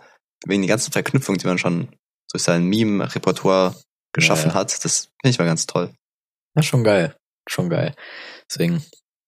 Wegen 0.46 0.62
die 0.62 0.68
ganzen 0.68 0.92
Verknüpfungen, 0.92 1.40
die 1.40 1.48
man 1.48 1.58
schon 1.58 1.90
durch 2.32 2.44
sein 2.44 2.66
Meme-Repertoire 2.66 3.76
geschaffen 4.14 4.50
Ja, 4.50 4.54
ja. 4.56 4.60
hat. 4.62 4.84
Das 4.86 5.10
finde 5.22 5.30
ich 5.32 5.40
mal 5.40 5.46
ganz 5.46 5.66
toll. 5.68 5.94
Ja, 6.56 6.64
schon 6.64 6.84
geil. 6.84 7.16
Schon 7.48 7.70
geil. 7.70 7.96
Deswegen, 8.50 8.84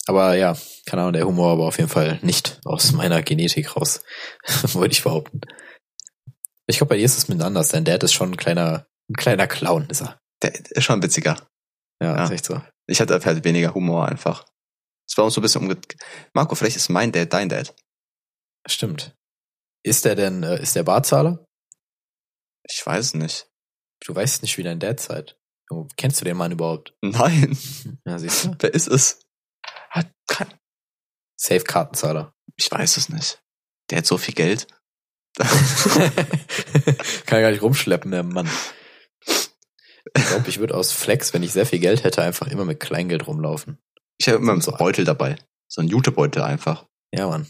aber 0.08 0.36
ja, 0.36 0.58
keine 0.86 1.02
Ahnung, 1.04 1.14
der 1.14 1.26
Humor 1.28 1.52
aber 1.52 1.68
auf 1.68 1.78
jeden 1.78 1.90
Fall 1.90 2.20
nicht 2.22 2.60
aus 2.66 2.92
meiner 2.92 3.22
Genetik 3.22 3.76
raus, 3.76 4.02
wollte 4.74 4.94
ich 4.94 5.04
behaupten. 5.04 5.42
Ich 6.68 6.78
glaube, 6.78 6.90
bei 6.90 6.98
dir 6.98 7.06
ist 7.06 7.18
es 7.18 7.28
mit 7.28 7.42
anders. 7.42 7.70
Dein 7.70 7.86
Dad 7.86 8.04
ist 8.04 8.14
schon 8.14 8.32
ein 8.32 8.38
kleiner, 8.38 8.88
ein 9.10 9.16
kleiner 9.16 9.48
Clown, 9.48 9.90
ist 9.90 10.02
er. 10.02 10.20
Der 10.42 10.54
ist 10.54 10.84
schon 10.84 11.04
witziger. 11.04 11.48
Ja, 12.02 12.16
Ja. 12.16 12.24
ist 12.26 12.32
echt 12.32 12.46
so. 12.46 12.62
Ich 12.88 13.00
hatte 13.02 13.20
halt 13.24 13.44
weniger 13.44 13.74
Humor 13.74 14.08
einfach. 14.08 14.46
Es 15.08 15.18
war 15.18 15.26
uns 15.26 15.34
so 15.34 15.42
ein 15.42 15.44
bisschen 15.44 15.62
umge... 15.62 15.78
Marco, 16.34 16.56
vielleicht 16.56 16.78
ist 16.78 16.90
mein 16.90 17.12
Dad 17.12 17.32
dein 17.34 17.50
Dad. 17.50 17.76
Stimmt. 18.68 19.16
Ist 19.84 20.06
der 20.06 20.16
denn, 20.16 20.44
äh, 20.44 20.62
ist 20.62 20.76
der 20.76 20.84
Barzahler? 20.84 21.46
Ich 22.64 22.86
weiß 22.86 23.16
nicht. 23.16 23.48
Du 24.06 24.16
weißt 24.16 24.42
nicht, 24.42 24.58
wie 24.58 24.64
dein 24.64 24.80
Dad 24.80 25.00
seid. 25.00 25.38
Kennst 25.98 26.22
du 26.22 26.26
den 26.26 26.38
Mann 26.38 26.52
überhaupt? 26.52 26.94
Nein. 27.02 27.58
Ja, 28.06 28.18
siehst 28.20 28.46
du? 28.46 28.56
Wer 28.60 28.74
ist 28.74 28.88
es? 28.88 29.22
Hat 29.92 30.12
kein... 30.28 30.54
Safe 31.38 31.64
Kartenzahler. 31.64 32.34
Ich 32.56 32.72
weiß 32.72 32.98
es 32.98 33.10
nicht. 33.10 33.42
Der 33.90 34.00
hat 34.00 34.06
so 34.06 34.18
viel 34.18 34.34
Geld. 34.34 34.68
Kann 37.26 37.42
gar 37.42 37.52
nicht 37.52 37.62
rumschleppen, 37.62 38.12
der 38.12 38.24
Mann. 38.24 38.50
Ich 39.26 40.26
glaube, 40.28 40.50
ich 40.50 40.60
würde 40.60 40.76
aus 40.76 40.92
Flex, 40.92 41.34
wenn 41.34 41.44
ich 41.44 41.52
sehr 41.54 41.66
viel 41.66 41.80
Geld 41.80 42.04
hätte, 42.04 42.22
einfach 42.22 42.48
immer 42.48 42.66
mit 42.66 42.80
Kleingeld 42.80 43.28
rumlaufen. 43.28 43.82
Ich 44.18 44.28
habe 44.28 44.38
immer 44.38 44.56
so 44.56 44.62
So- 44.62 44.72
einen 44.72 44.78
Beutel 44.80 45.06
dabei. 45.06 45.38
So 45.68 45.82
ein 45.82 45.88
Jutebeutel 45.88 46.42
einfach. 46.44 46.86
Ja, 47.14 47.28
Mann. 47.28 47.48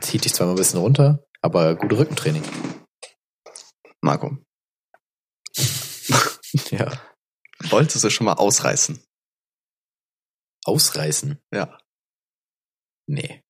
Zieht 0.00 0.24
dich 0.24 0.34
zwar 0.34 0.46
mal 0.48 0.54
ein 0.54 0.56
bisschen 0.58 0.80
runter, 0.80 1.24
aber 1.40 1.76
gute 1.76 1.96
Rückentraining. 1.98 2.42
Marco, 4.00 4.36
Ja. 6.70 6.90
wolltest 7.70 8.02
du 8.04 8.10
schon 8.10 8.26
mal 8.26 8.34
ausreißen? 8.34 9.02
Ausreißen? 10.64 11.38
Ja. 11.52 11.78
Nee. 13.06 13.42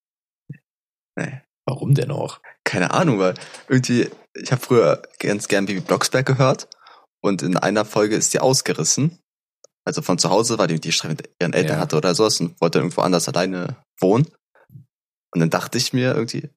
Nee. 1.17 1.41
Warum 1.67 1.95
denn 1.95 2.11
auch? 2.11 2.41
Keine 2.65 2.91
Ahnung, 2.93 3.19
weil 3.19 3.35
irgendwie, 3.69 4.11
ich 4.35 4.53
habe 4.53 4.61
früher 4.63 5.03
ganz 5.19 5.49
gern 5.49 5.67
Bibi 5.67 5.81
Blocksberg 5.81 6.27
gehört 6.27 6.69
und 7.23 7.43
in 7.43 7.57
einer 7.57 7.85
Folge 7.85 8.17
ist 8.17 8.35
die 8.35 8.41
ausgerissen. 8.41 9.19
Also 9.87 10.03
von 10.03 10.19
zu 10.19 10.31
Hause, 10.31 10.59
weil 10.59 10.69
die 10.69 10.81
die 10.81 10.93
Streit 10.93 11.19
mit 11.19 11.31
ihren 11.41 11.53
Eltern 11.53 11.77
Ja. 11.77 11.83
hatte 11.83 11.97
oder 11.97 12.15
sowas 12.15 12.41
und 12.41 12.61
wollte 12.61 12.79
irgendwo 12.79 13.03
anders 13.03 13.29
alleine 13.29 13.77
wohnen. 14.01 14.27
Und 15.33 15.41
dann 15.41 15.51
dachte 15.51 15.79
ich 15.79 15.93
mir 15.93 16.15
irgendwie, 16.15 16.49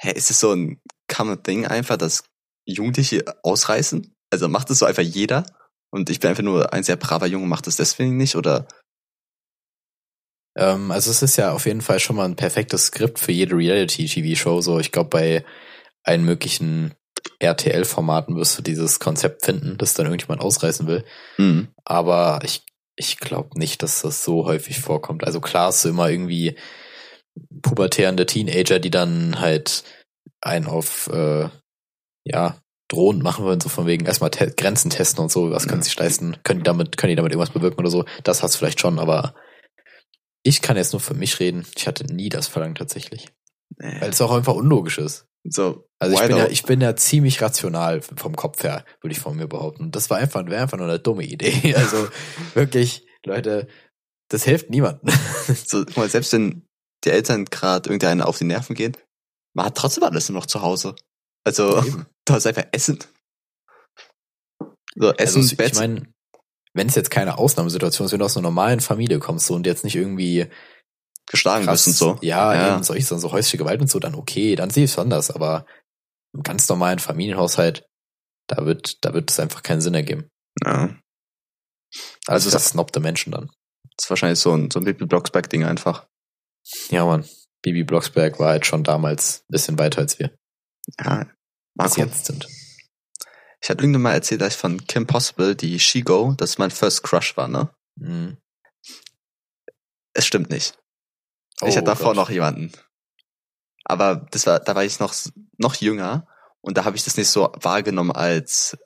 hä, 0.00 0.12
ist 0.12 0.30
es 0.30 0.40
so 0.40 0.52
ein 0.52 0.80
common 1.08 1.42
thing 1.42 1.66
einfach, 1.66 1.96
dass 1.96 2.24
Jugendliche 2.66 3.24
ausreißen? 3.42 4.14
Also 4.32 4.48
macht 4.48 4.70
es 4.70 4.78
so 4.78 4.86
einfach 4.86 5.02
jeder? 5.02 5.46
Und 5.92 6.10
ich 6.10 6.20
bin 6.20 6.30
einfach 6.30 6.42
nur 6.42 6.72
ein 6.72 6.84
sehr 6.84 6.96
braver 6.96 7.26
Junge, 7.26 7.46
macht 7.46 7.66
es 7.66 7.76
deswegen 7.76 8.16
nicht? 8.16 8.36
Oder 8.36 8.68
Ähm, 10.56 10.90
also 10.90 11.10
es 11.10 11.22
ist 11.22 11.36
ja 11.36 11.52
auf 11.52 11.66
jeden 11.66 11.80
Fall 11.80 12.00
schon 12.00 12.16
mal 12.16 12.24
ein 12.24 12.36
perfektes 12.36 12.86
Skript 12.86 13.18
für 13.18 13.32
jede 13.32 13.56
Reality-TV-Show. 13.56 14.60
So, 14.60 14.78
ich 14.80 14.92
glaube, 14.92 15.10
bei 15.10 15.44
allen 16.02 16.24
möglichen 16.24 16.94
RTL-Formaten 17.38 18.36
wirst 18.36 18.58
du 18.58 18.62
dieses 18.62 18.98
Konzept 18.98 19.44
finden, 19.44 19.76
das 19.78 19.94
dann 19.94 20.06
irgendjemand 20.06 20.40
ausreißen 20.40 20.86
will. 20.86 21.04
hm, 21.36 21.68
Aber 21.84 22.40
ich, 22.44 22.62
ich 22.96 23.18
glaube 23.18 23.58
nicht, 23.58 23.82
dass 23.82 24.02
das 24.02 24.24
so 24.24 24.44
häufig 24.46 24.80
vorkommt. 24.80 25.24
Also 25.24 25.40
klar 25.40 25.66
hast 25.68 25.84
du 25.84 25.90
immer 25.90 26.08
irgendwie 26.10 26.56
pubertärende 27.62 28.26
Teenager, 28.26 28.78
die 28.78 28.90
dann 28.90 29.40
halt 29.40 29.84
einen 30.40 30.66
auf 30.66 31.08
äh, 31.12 31.48
ja 32.24 32.56
drohend 32.88 33.22
machen 33.22 33.44
wollen, 33.44 33.60
so 33.60 33.68
von 33.68 33.86
wegen 33.86 34.06
erstmal 34.06 34.30
te 34.30 34.50
Grenzen 34.50 34.90
testen 34.90 35.22
und 35.22 35.30
so, 35.30 35.50
was 35.50 35.68
können 35.68 35.82
Ja. 35.82 35.88
sie 35.88 35.96
leisten, 35.96 36.36
können 36.42 36.60
die 36.60 36.64
damit, 36.64 36.96
können 36.96 37.10
die 37.10 37.16
damit 37.16 37.32
irgendwas 37.32 37.54
bewirken 37.54 37.78
oder 37.80 37.90
so. 37.90 38.04
Das 38.24 38.42
hast 38.42 38.54
du 38.54 38.58
vielleicht 38.58 38.80
schon, 38.80 38.98
aber 38.98 39.34
ich 40.42 40.62
kann 40.62 40.76
jetzt 40.76 40.92
nur 40.92 41.00
für 41.00 41.14
mich 41.14 41.40
reden. 41.40 41.66
Ich 41.76 41.86
hatte 41.86 42.04
nie 42.04 42.28
das 42.28 42.46
Verlangen 42.46 42.74
tatsächlich. 42.74 43.28
Weil 43.76 44.00
nee. 44.00 44.06
es 44.08 44.20
auch 44.20 44.32
einfach 44.32 44.54
unlogisch 44.54 44.98
ist. 44.98 45.26
so, 45.44 45.86
Also 45.98 46.14
ich 46.14 46.28
bin 46.28 46.36
ja, 46.36 46.46
ich 46.48 46.62
bin 46.64 46.80
ja 46.80 46.96
ziemlich 46.96 47.40
rational 47.40 48.02
vom 48.02 48.36
Kopf 48.36 48.62
her, 48.62 48.84
würde 49.00 49.12
ich 49.12 49.20
von 49.20 49.36
mir 49.36 49.46
behaupten. 49.46 49.90
Das 49.90 50.10
war 50.10 50.18
einfach, 50.18 50.44
wäre 50.46 50.62
einfach 50.62 50.78
nur 50.78 50.88
eine 50.88 50.98
dumme 50.98 51.24
Idee. 51.24 51.74
Also 51.76 52.08
wirklich, 52.54 53.06
Leute, 53.24 53.68
das 54.28 54.44
hilft 54.44 54.70
niemandem. 54.70 55.14
so, 55.66 55.84
guck 55.84 55.96
mal, 55.96 56.08
selbst 56.08 56.32
wenn 56.32 56.66
die 57.04 57.10
Eltern 57.10 57.46
gerade 57.46 57.88
irgendeiner 57.88 58.28
auf 58.28 58.38
die 58.38 58.44
Nerven 58.44 58.74
gehen, 58.74 58.96
man 59.54 59.66
hat 59.66 59.76
trotzdem 59.76 60.04
alles 60.04 60.28
nur 60.28 60.38
noch 60.38 60.46
zu 60.46 60.62
Hause. 60.62 60.94
Also, 61.44 61.78
Eben. 61.84 62.06
du 62.24 62.34
hast 62.34 62.46
einfach 62.46 62.66
Essen. 62.72 62.98
So, 64.94 65.12
Essen, 65.14 65.42
also, 65.42 65.56
Bett. 65.56 65.72
ich 65.72 65.78
meine, 65.78 66.12
wenn 66.74 66.88
es 66.88 66.94
jetzt 66.94 67.10
keine 67.10 67.38
Ausnahmesituation 67.38 68.06
ist, 68.06 68.12
wenn 68.12 68.18
du 68.20 68.24
aus 68.24 68.36
einer 68.36 68.48
normalen 68.48 68.80
Familie 68.80 69.18
kommst 69.18 69.46
so, 69.46 69.54
und 69.54 69.66
jetzt 69.66 69.84
nicht 69.84 69.96
irgendwie 69.96 70.46
geschlagen 71.28 71.64
krass, 71.64 71.84
bist 71.84 72.02
und 72.02 72.16
so. 72.16 72.18
ja, 72.22 72.54
Ja. 72.54 72.74
eben 72.74 72.82
solche 72.82 73.04
so 73.18 73.32
häusliche 73.32 73.58
Gewalt 73.58 73.80
und 73.80 73.90
so, 73.90 73.98
dann 73.98 74.14
okay, 74.14 74.54
dann 74.56 74.70
sehe 74.70 74.84
ich 74.84 74.92
es 74.92 74.98
anders, 74.98 75.30
aber 75.30 75.66
im 76.34 76.42
ganz 76.42 76.68
normalen 76.68 76.98
Familienhaushalt, 77.00 77.84
da 78.48 78.64
wird, 78.66 79.04
da 79.04 79.14
wird 79.14 79.30
es 79.30 79.38
einfach 79.40 79.62
keinen 79.62 79.80
Sinn 79.80 79.94
ergeben. 79.94 80.28
Ja. 80.64 80.96
Also 82.26 82.50
das 82.50 82.66
snobbt 82.66 82.94
der 82.94 83.02
Menschen 83.02 83.32
dann. 83.32 83.46
Das 83.96 84.06
ist 84.06 84.10
wahrscheinlich 84.10 84.38
so 84.38 84.54
ein, 84.54 84.70
so 84.70 84.78
ein 84.80 84.84
Bibi 84.84 85.06
Blocksberg-Ding 85.06 85.64
einfach. 85.64 86.06
Ja, 86.90 87.04
Mann. 87.04 87.24
Bibi 87.62 87.84
Blocksberg 87.84 88.38
war 88.38 88.50
halt 88.50 88.64
schon 88.66 88.84
damals 88.84 89.40
ein 89.42 89.52
bisschen 89.52 89.78
weiter 89.78 89.98
als 90.00 90.18
wir 90.18 90.30
Ja. 91.00 91.26
Marco, 91.74 92.00
jetzt 92.00 92.26
sind. 92.26 92.46
Ich 93.62 93.68
hatte 93.70 93.82
irgendwann 93.82 94.02
mal 94.02 94.12
erzählt, 94.14 94.40
dass 94.40 94.54
ich 94.54 94.60
von 94.60 94.86
Kim 94.86 95.06
Possible, 95.06 95.54
die 95.54 95.78
She-Go, 95.78 96.34
das 96.36 96.58
mein 96.58 96.70
First 96.70 97.02
Crush 97.02 97.36
war, 97.36 97.48
ne? 97.48 97.70
Mhm. 97.96 98.38
Es 100.14 100.26
stimmt 100.26 100.50
nicht. 100.50 100.78
ich 101.56 101.62
Oh 101.62 101.66
hatte 101.68 101.82
davor 101.84 102.08
Gott. 102.08 102.16
noch 102.16 102.30
jemanden. 102.30 102.72
Aber 103.84 104.16
das 104.30 104.46
war, 104.46 104.60
da 104.60 104.74
war 104.74 104.84
ich 104.84 104.98
noch, 105.00 105.14
noch 105.58 105.74
jünger 105.76 106.26
und 106.60 106.76
da 106.76 106.84
habe 106.84 106.96
ich 106.96 107.04
das 107.04 107.16
nicht 107.16 107.28
so 107.28 107.52
wahrgenommen 107.60 108.12
als 108.12 108.76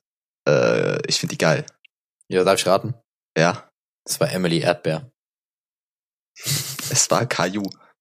äh, 0.49 0.99
ich 1.09 1.19
finde 1.21 1.33
die 1.35 1.39
geil. 1.39 1.65
Ja, 2.29 2.45
darf 2.45 2.59
ich 2.61 2.67
raten? 2.67 2.95
Ja. 3.37 3.71
Das 4.05 4.21
war 4.21 4.31
Emily 4.31 4.61
Erdbeer. 4.61 5.11
Es 6.91 7.11
war 7.11 7.27
Caillou. 7.27 7.69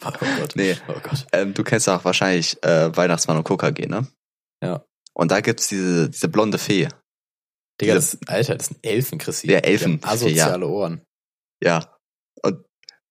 War- 0.00 0.12
oh 0.20 0.26
Gott. 0.40 0.56
nee, 0.56 0.76
Oh 0.88 0.98
Gott. 1.02 1.26
ähm, 1.32 1.54
du 1.54 1.62
kennst 1.64 1.88
auch 1.88 2.04
wahrscheinlich 2.04 2.60
äh, 2.64 2.94
Weihnachtsmann 2.96 3.36
und 3.36 3.44
KKG, 3.44 3.86
ne? 3.86 4.06
Ja. 4.62 4.84
Und 5.14 5.30
da 5.30 5.40
gibt's 5.40 5.68
diese, 5.68 6.10
diese 6.10 6.28
blonde 6.28 6.58
Fee. 6.58 6.88
Digga, 7.80 7.94
Diese- 7.94 8.18
das, 8.18 8.28
Alter, 8.28 8.56
das 8.56 8.66
sind 8.68 8.78
Elfen, 8.86 9.18
Chrissy. 9.18 9.50
Ja, 9.50 9.58
Elfen, 9.58 10.00
Asoziale 10.02 10.66
Ohren. 10.66 11.02
Ja. 11.62 11.96
Und 12.42 12.64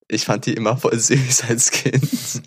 ich 0.07 0.25
fand 0.25 0.45
die 0.45 0.53
immer 0.53 0.77
voll 0.77 0.97
süß 0.99 1.43
als 1.49 1.71
Kind. 1.71 2.43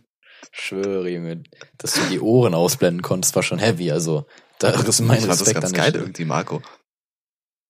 Schwöre, 0.53 1.09
Junge. 1.11 1.43
Dass 1.77 1.95
du 1.95 2.01
die 2.11 2.21
Ohren 2.21 2.55
ausblenden 2.55 3.03
konntest, 3.03 3.35
war 3.37 3.43
schon 3.43 3.59
heavy. 3.59 3.91
Also, 3.93 4.27
da 4.59 4.71
ist 4.71 5.01
mein 5.01 5.19
ich 5.19 5.27
fand 5.27 5.33
das 5.33 5.41
Respekt 5.43 5.61
ganz 5.61 5.73
geil 5.73 5.95
irgendwie, 5.95 6.25
Marco. 6.25 6.63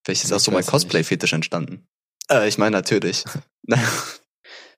Vielleicht 0.05 0.25
ist 0.25 0.31
Ich 0.31 0.35
auch 0.37 0.41
so 0.41 0.51
mein. 0.51 0.65
Cosplay-Fetisch 0.65 1.33
entstanden. 1.35 1.87
Äh, 2.31 2.49
ich 2.49 2.57
meine 2.59 2.77
natürlich. 2.77 3.25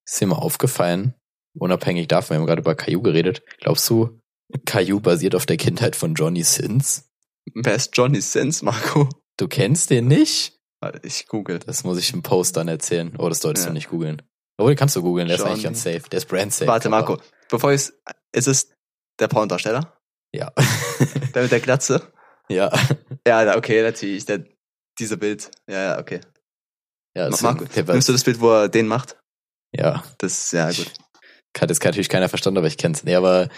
Ist 0.07 0.21
dir 0.21 0.27
mal 0.27 0.37
aufgefallen, 0.37 1.15
unabhängig 1.57 2.09
davon, 2.09 2.35
wir 2.37 2.41
haben 2.41 2.47
gerade 2.47 2.63
über 2.63 2.75
Caillou 2.75 3.03
geredet, 3.03 3.43
glaubst 3.59 3.89
du, 3.91 4.20
Caillou 4.67 5.01
basiert 5.01 5.35
auf 5.35 5.47
der 5.47 5.57
Kindheit 5.57 5.97
von 5.97 6.15
Johnny 6.15 6.43
Sins? 6.43 7.09
Wer 7.55 7.75
ist 7.75 7.97
Johnny 7.97 8.21
Sins, 8.21 8.63
Marco? 8.63 9.09
Du 9.37 9.49
kennst 9.49 9.91
den 9.91 10.07
nicht? 10.09 10.59
Ich 11.03 11.27
google. 11.27 11.59
Das 11.59 11.85
muss 11.85 11.99
ich 11.99 12.13
im 12.13 12.23
Post 12.23 12.57
dann 12.57 12.69
erzählen. 12.69 13.15
Oh, 13.19 13.29
das 13.29 13.41
solltest 13.41 13.67
Ja. 13.67 13.71
du 13.71 13.75
nicht 13.75 13.89
googeln. 13.91 14.23
Obwohl, 14.59 14.75
kannst 14.75 14.97
du 14.97 15.03
googeln, 15.03 15.27
der 15.29 15.37
ist 15.37 15.41
Johnny. 15.41 15.53
eigentlich 15.53 15.65
ganz 15.65 15.83
safe. 15.83 16.03
Der 16.11 16.19
ist 16.19 16.27
brand 16.29 16.53
safe. 16.53 16.67
Warte, 16.69 16.89
Marco. 16.89 17.19
Bevor 17.51 17.73
ich 17.73 17.91
ist 18.33 18.47
es 18.49 18.73
der 19.19 19.29
Pornodarsteller? 19.29 19.97
Ja. 20.33 20.53
Der 21.35 21.43
mit 21.43 21.51
der 21.53 21.61
Glatze? 21.61 22.13
ja. 22.49 22.71
Ja, 23.27 23.57
okay, 23.57 23.83
natürlich. 23.83 24.25
Der, 24.27 24.45
diese 24.99 25.17
Bild. 25.17 25.51
Ja, 25.69 25.83
ja, 25.95 25.99
okay. 25.99 26.21
Ja, 27.17 27.29
das 27.29 27.43
Marco, 27.43 27.65
nimmst 27.65 28.09
du 28.09 28.13
das 28.13 28.23
Bild, 28.25 28.41
wo 28.41 28.51
er 28.51 28.69
den 28.69 28.87
macht? 28.87 29.17
ja. 29.73 30.05
Das, 30.19 30.53
ja, 30.53 30.71
gut. 30.71 30.93
Hat 31.59 31.69
jetzt 31.69 31.85
natürlich 31.85 32.09
keiner 32.09 32.29
verstanden, 32.29 32.59
aber 32.59 32.69
ich 32.69 32.77
kenn's. 32.79 33.03
Nee, 33.03 33.17
aber 33.17 33.49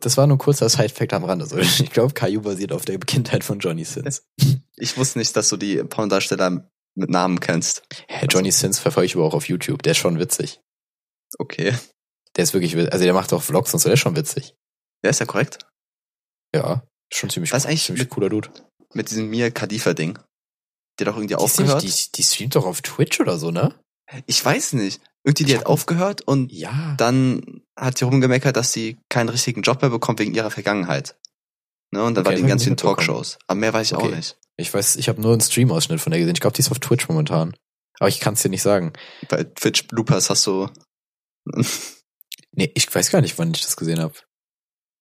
das 0.00 0.16
war 0.16 0.26
nur 0.26 0.38
kurzer 0.38 0.68
Side-Fact 0.68 1.12
am 1.12 1.24
Rande. 1.24 1.44
Also 1.44 1.58
ich 1.58 1.90
glaube, 1.90 2.14
Caillou 2.14 2.40
basiert 2.42 2.72
auf 2.72 2.84
der 2.84 2.98
Kindheit 2.98 3.44
von 3.44 3.58
Johnny 3.58 3.84
Sins. 3.84 4.24
Ich 4.80 4.96
wusste 4.96 5.18
nicht, 5.18 5.36
dass 5.36 5.48
du 5.48 5.56
die 5.56 5.82
Pornodarsteller 5.82 6.70
mit 6.94 7.10
Namen 7.10 7.40
kennst. 7.40 7.82
Hä, 8.06 8.26
Johnny 8.30 8.52
Sins 8.52 8.78
verfolge 8.78 9.06
ich 9.06 9.16
aber 9.16 9.24
auch 9.24 9.34
auf 9.34 9.48
YouTube. 9.48 9.82
Der 9.82 9.90
ist 9.90 9.98
schon 9.98 10.20
witzig. 10.20 10.60
Okay. 11.36 11.74
Der 12.36 12.44
ist 12.44 12.54
wirklich, 12.54 12.76
wit- 12.76 12.92
also 12.92 13.04
der 13.04 13.12
macht 13.12 13.32
auch 13.32 13.42
Vlogs 13.42 13.74
und 13.74 13.80
so, 13.80 13.88
der 13.88 13.94
ist 13.94 14.00
schon 14.00 14.14
witzig. 14.14 14.54
Ja, 15.02 15.10
ist 15.10 15.18
ja 15.18 15.26
korrekt. 15.26 15.58
Ja, 16.54 16.86
schon 17.12 17.28
ziemlich, 17.28 17.52
Was 17.52 17.66
eigentlich 17.66 17.84
ziemlich 17.84 18.04
mit- 18.04 18.10
cooler 18.10 18.28
Dude. 18.28 18.50
Mit 18.94 19.10
diesem 19.10 19.28
Mia 19.30 19.50
Khalifa-Ding. 19.50 20.14
Der 20.98 21.06
hat 21.06 21.12
doch 21.12 21.16
irgendwie 21.18 21.34
Die, 21.34 21.40
aufgehört. 21.40 21.82
nicht, 21.82 22.16
die, 22.16 22.22
die 22.22 22.22
streamt 22.22 22.54
doch 22.54 22.64
auf 22.64 22.80
Twitch 22.80 23.18
oder 23.20 23.36
so, 23.38 23.50
ne? 23.50 23.74
Ich 24.26 24.44
weiß 24.44 24.74
nicht. 24.74 25.00
Irgendwie, 25.24 25.44
die 25.44 25.56
hat 25.58 25.66
aufgehört 25.66 26.22
und 26.22 26.52
Ja. 26.52 26.94
dann 26.96 27.62
hat 27.78 27.98
sie 27.98 28.04
rumgemeckert, 28.04 28.56
dass 28.56 28.72
sie 28.72 28.98
keinen 29.08 29.28
richtigen 29.28 29.62
Job 29.62 29.80
mehr 29.82 29.90
bekommt 29.90 30.18
wegen 30.20 30.34
ihrer 30.34 30.50
Vergangenheit. 30.50 31.16
Ne, 31.90 32.02
und 32.04 32.14
dann 32.14 32.22
Okay, 32.22 32.30
war 32.32 32.34
die 32.36 32.42
in 32.42 32.48
ganz 32.48 32.64
vielen. 32.64 32.76
Talkshows. 32.76 33.38
Aber 33.46 33.58
mehr 33.58 33.72
weiß 33.72 33.86
ich 33.88 33.94
auch 33.94 34.02
Okay. 34.02 34.16
nicht. 34.16 34.36
Ich 34.56 34.74
weiß, 34.74 34.96
ich 34.96 35.08
habe 35.08 35.20
nur 35.22 35.32
einen 35.32 35.40
Stream-Ausschnitt 35.40 36.00
von 36.00 36.10
der 36.10 36.20
gesehen. 36.20 36.34
Ich 36.34 36.40
glaube, 36.40 36.54
die 36.54 36.60
ist 36.60 36.70
auf 36.70 36.80
Twitch 36.80 37.08
momentan. 37.08 37.56
Aber 38.00 38.08
ich 38.08 38.20
kann 38.20 38.34
es 38.34 38.42
dir 38.42 38.48
nicht 38.50 38.62
sagen. 38.62 38.92
Bei 39.28 39.44
Twitch 39.44 39.86
Bloopers 39.88 40.28
hast 40.30 40.46
du. 40.46 40.68
Nee, 42.52 42.72
ich 42.74 42.92
weiß 42.92 43.10
gar 43.10 43.20
nicht, 43.20 43.38
wann 43.38 43.52
ich 43.54 43.62
das 43.62 43.76
gesehen 43.76 44.00
habe. 44.00 44.14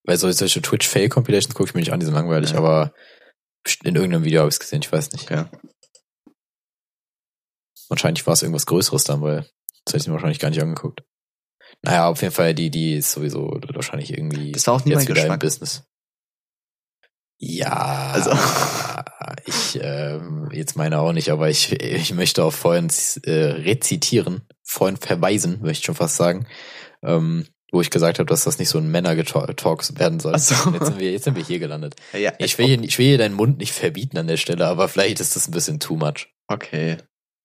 Weil 0.05 0.17
so- 0.17 0.31
solche 0.31 0.61
Twitch-Fail-Compilations 0.61 1.55
gucke 1.55 1.69
ich 1.69 1.73
mir 1.73 1.79
nicht 1.79 1.91
an, 1.91 1.99
die 1.99 2.05
sind 2.05 2.13
langweilig, 2.13 2.51
Ja. 2.51 2.57
aber 2.57 2.93
in 3.83 3.95
irgendeinem 3.95 4.25
Video 4.25 4.41
habe 4.41 4.49
ich 4.49 4.55
es 4.55 4.59
gesehen, 4.59 4.81
ich 4.83 4.91
weiß 4.91 5.11
nicht. 5.13 5.29
Ja. 5.31 5.49
Wahrscheinlich 7.89 8.27
war 8.27 8.33
es 8.33 8.41
irgendwas 8.43 8.65
Größeres 8.65 9.05
dann, 9.05 9.21
weil 9.21 9.49
das 9.85 9.93
hätte 9.93 9.97
ich 10.03 10.07
mir 10.07 10.13
wahrscheinlich 10.13 10.39
gar 10.39 10.49
nicht 10.49 10.61
angeguckt. 10.61 11.01
Naja, 11.83 12.07
auf 12.09 12.21
jeden 12.21 12.33
Fall, 12.33 12.53
die, 12.53 12.69
die 12.69 12.95
ist 12.95 13.11
sowieso 13.11 13.59
wahrscheinlich 13.73 14.11
irgendwie 14.11 14.51
Das 14.51 14.65
war 14.67 14.73
auch 14.75 14.83
nie 14.85 14.91
mein 14.93 14.99
jetzt 14.99 15.09
wieder 15.09 15.21
im 15.21 15.23
Geschmack. 15.25 15.39
Business. 15.41 15.83
Ja, 17.39 18.11
Also- 18.13 18.31
ich 19.45 19.79
ähm, 19.81 20.49
jetzt 20.51 20.75
meine 20.75 20.99
auch 20.99 21.13
nicht, 21.13 21.29
aber 21.29 21.49
ich, 21.49 21.71
ich 21.81 22.13
möchte 22.13 22.43
auf 22.43 22.55
vorhin 22.55 22.89
äh, 23.23 23.31
rezitieren, 23.31 24.41
vorhin 24.63 24.97
verweisen, 24.97 25.59
möchte 25.61 25.81
ich 25.81 25.85
schon 25.85 25.95
fast 25.95 26.15
sagen, 26.15 26.47
ähm, 27.03 27.45
wo 27.71 27.81
ich 27.81 27.91
gesagt 27.91 28.17
habe, 28.19 28.27
dass 28.27 28.45
das 28.45 28.57
nicht 28.59 28.69
so 28.69 28.79
ein 28.79 28.89
Männer-Talks 28.89 29.99
werden 29.99 30.19
soll. 30.19 30.37
So. 30.39 30.55
Jetzt 30.71 30.85
sind 30.87 30.99
wir, 30.99 31.11
jetzt 31.11 31.25
sind 31.25 31.35
wir 31.35 31.43
hier 31.43 31.59
gelandet. 31.59 31.95
Ja, 32.13 32.19
ja, 32.19 32.33
Ich 32.39 32.57
will, 32.57 32.65
hier, 32.65 32.81
ich 32.81 32.97
will 32.97 33.05
hier 33.05 33.17
deinen 33.17 33.35
Mund 33.35 33.59
nicht 33.59 33.73
verbieten 33.73 34.17
an 34.17 34.27
der 34.27 34.37
Stelle, 34.37 34.65
aber 34.65 34.87
vielleicht 34.89 35.19
ist 35.19 35.35
das 35.35 35.47
ein 35.47 35.51
bisschen 35.51 35.79
too 35.79 35.95
much. 35.97 36.33
Okay. 36.47 36.97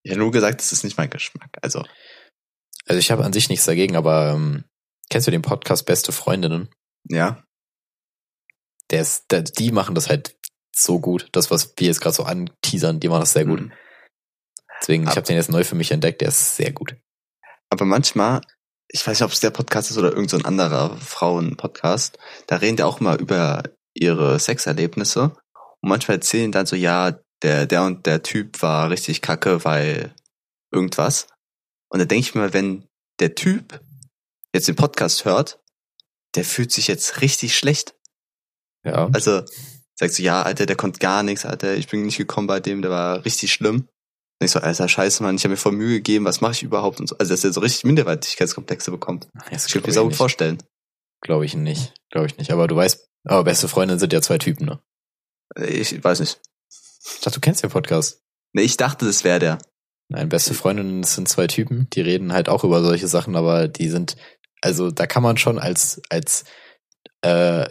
Ich 0.05 0.11
habe 0.13 0.21
nur 0.21 0.31
gesagt, 0.33 0.61
das 0.61 0.73
ist 0.73 0.85
nicht 0.85 0.97
mein 0.97 1.11
Geschmack. 1.11 1.51
Also, 1.61 1.85
Also 2.87 2.99
ich 2.99 3.11
habe 3.11 3.25
an 3.25 3.33
sich 3.33 3.49
nichts 3.49 3.65
dagegen, 3.65 3.97
aber 3.97 4.33
ähm, 4.35 4.65
kennst 5.09 5.27
du 5.27 5.31
den 5.31 5.43
Podcast 5.43 5.87
Beste 5.87 6.13
Freundinnen? 6.13 6.69
ja. 7.09 7.43
Der 8.91 9.01
ist, 9.01 9.31
der, 9.31 9.41
die 9.43 9.73
machen 9.73 9.95
das 9.95 10.11
halt 10.11 10.37
so 10.75 11.01
gut. 11.01 11.29
Das, 11.33 11.51
was 11.51 11.73
wir 11.79 11.87
jetzt 11.87 12.03
gerade 12.03 12.15
so 12.15 12.25
anteasern, 12.25 13.01
die 13.01 13.09
machen 13.09 13.21
das 13.21 13.33
sehr 13.33 13.47
gut. 13.47 13.61
Mhm. 13.63 13.73
Deswegen, 14.81 15.05
ich 15.05 15.09
Ab- 15.11 15.17
habe 15.17 15.27
den 15.27 15.37
jetzt 15.37 15.49
neu 15.51 15.65
für 15.65 15.77
mich 15.77 15.93
entdeckt, 15.93 16.21
der 16.21 16.29
ist 16.29 16.57
sehr 16.57 16.73
gut. 16.73 16.97
Aber 17.71 17.87
manchmal, 17.87 18.43
ich 18.89 19.07
weiß 19.07 19.19
nicht, 19.21 19.25
ob 19.25 19.33
es 19.33 19.41
der 19.41 19.51
Podcast 19.51 19.91
ist 19.91 19.97
oder 19.97 20.09
irgendein 20.09 20.29
so 20.29 20.37
ein 20.39 20.45
anderer 20.45 20.97
Frauen-Podcast, 20.99 22.19
da 22.49 22.57
reden 22.57 22.77
die 22.77 22.83
auch 22.83 23.01
mal 23.01 23.19
über 23.19 23.63
ihre 23.95 24.39
Sexerlebnisse. 24.39 25.23
Und 25.81 25.89
manchmal 25.89 26.17
erzählen 26.19 26.53
dann 26.53 26.67
so, 26.67 26.77
ja, 26.77 27.19
der, 27.43 27.65
der 27.67 27.85
und 27.85 28.05
der 28.05 28.23
Typ 28.23 28.61
war 28.61 28.91
richtig 28.91 29.23
kacke, 29.23 29.65
weil 29.65 30.15
irgendwas. 30.71 31.29
Und 31.93 31.99
da 31.99 32.07
denke 32.07 32.27
ich 32.27 32.35
mir, 32.35 32.53
wenn 32.53 32.89
der 33.21 33.35
Typ 33.35 33.81
jetzt 34.55 34.67
den 34.67 34.77
Podcast 34.77 35.25
hört, 35.25 35.61
der 36.35 36.45
fühlt 36.45 36.73
sich 36.73 36.89
jetzt 36.89 37.21
richtig 37.21 37.57
schlecht. 37.57 37.95
Ja. 38.85 39.11
Also 39.13 39.43
sagst 39.95 40.19
du, 40.19 40.23
ja, 40.23 40.43
Alter, 40.43 40.65
der 40.65 40.77
konnte 40.77 40.99
gar 41.01 41.23
nichts, 41.23 41.45
Alter, 41.45 41.75
ich 41.75 41.89
bin 41.89 42.05
nicht 42.05 42.17
gekommen 42.17 42.47
bei 42.47 42.61
dem, 42.61 42.81
der 42.81 42.91
war 42.91 43.25
richtig 43.27 43.53
schlimm. 43.53 43.89
Und 44.41 44.45
ich 44.47 44.51
so, 44.51 44.61
Alter, 44.61 44.89
scheiße, 44.89 45.23
Mann, 45.23 45.37
ich 45.37 45.45
habe 45.45 45.51
mir 45.51 45.59
voll 45.59 45.73
Mühe 45.73 45.97
gegeben, 45.99 46.25
was 46.25 46.41
mache 46.41 46.53
ich 46.53 46.63
überhaupt 46.63 46.99
und 46.99 47.09
so. 47.09 47.17
Also, 47.19 47.33
dass 47.33 47.45
er 47.45 47.53
so 47.53 47.61
richtig 47.61 47.85
Minderwertigkeitskomplexe 47.85 48.91
bekommt. 48.91 49.29
Das 49.51 49.67
Ich 49.67 49.73
könnte 49.73 49.89
mir 49.89 49.95
so 49.95 50.05
gut 50.05 50.17
vorstellen. 50.17 50.63
Glaube 51.21 51.45
ich 51.45 51.55
nicht. 51.55 51.93
Glaube 52.11 52.27
ich 52.27 52.39
nicht. 52.39 52.51
Aber 52.51 52.67
du 52.67 52.75
weißt, 52.75 53.07
aber 53.25 53.45
beste 53.45 53.69
Freundin 53.69 53.99
sind 53.99 54.13
ja 54.13 54.23
zwei 54.23 54.39
Typen, 54.39 54.65
ne? 54.65 54.81
Ich 55.69 56.03
weiß 56.03 56.21
nicht. 56.21 56.41
Ich 57.05 57.21
dachte, 57.21 57.39
du 57.39 57.41
kennst 57.41 57.63
den 57.63 57.71
Podcast. 57.71 58.23
Nee, 58.55 58.63
ich 58.63 58.77
dachte, 58.77 59.05
das 59.05 59.23
wäre 59.23 59.39
der. 59.39 59.59
Nein, 60.13 60.29
beste 60.29 60.55
Freundinnen 60.55 61.03
sind 61.03 61.29
zwei 61.29 61.47
Typen, 61.47 61.89
die 61.93 62.01
reden 62.03 62.33
halt 62.33 62.49
auch 62.49 62.65
über 62.65 62.83
solche 62.83 63.09
Sachen, 63.09 63.35
aber 63.35 63.67
die 63.69 63.89
sind, 63.89 64.17
also 64.61 64.91
da 64.91 65.07
kann 65.07 65.23
man 65.23 65.39
schon 65.39 65.59
als, 65.59 66.01
als 66.11 66.45
äh, 67.23 67.67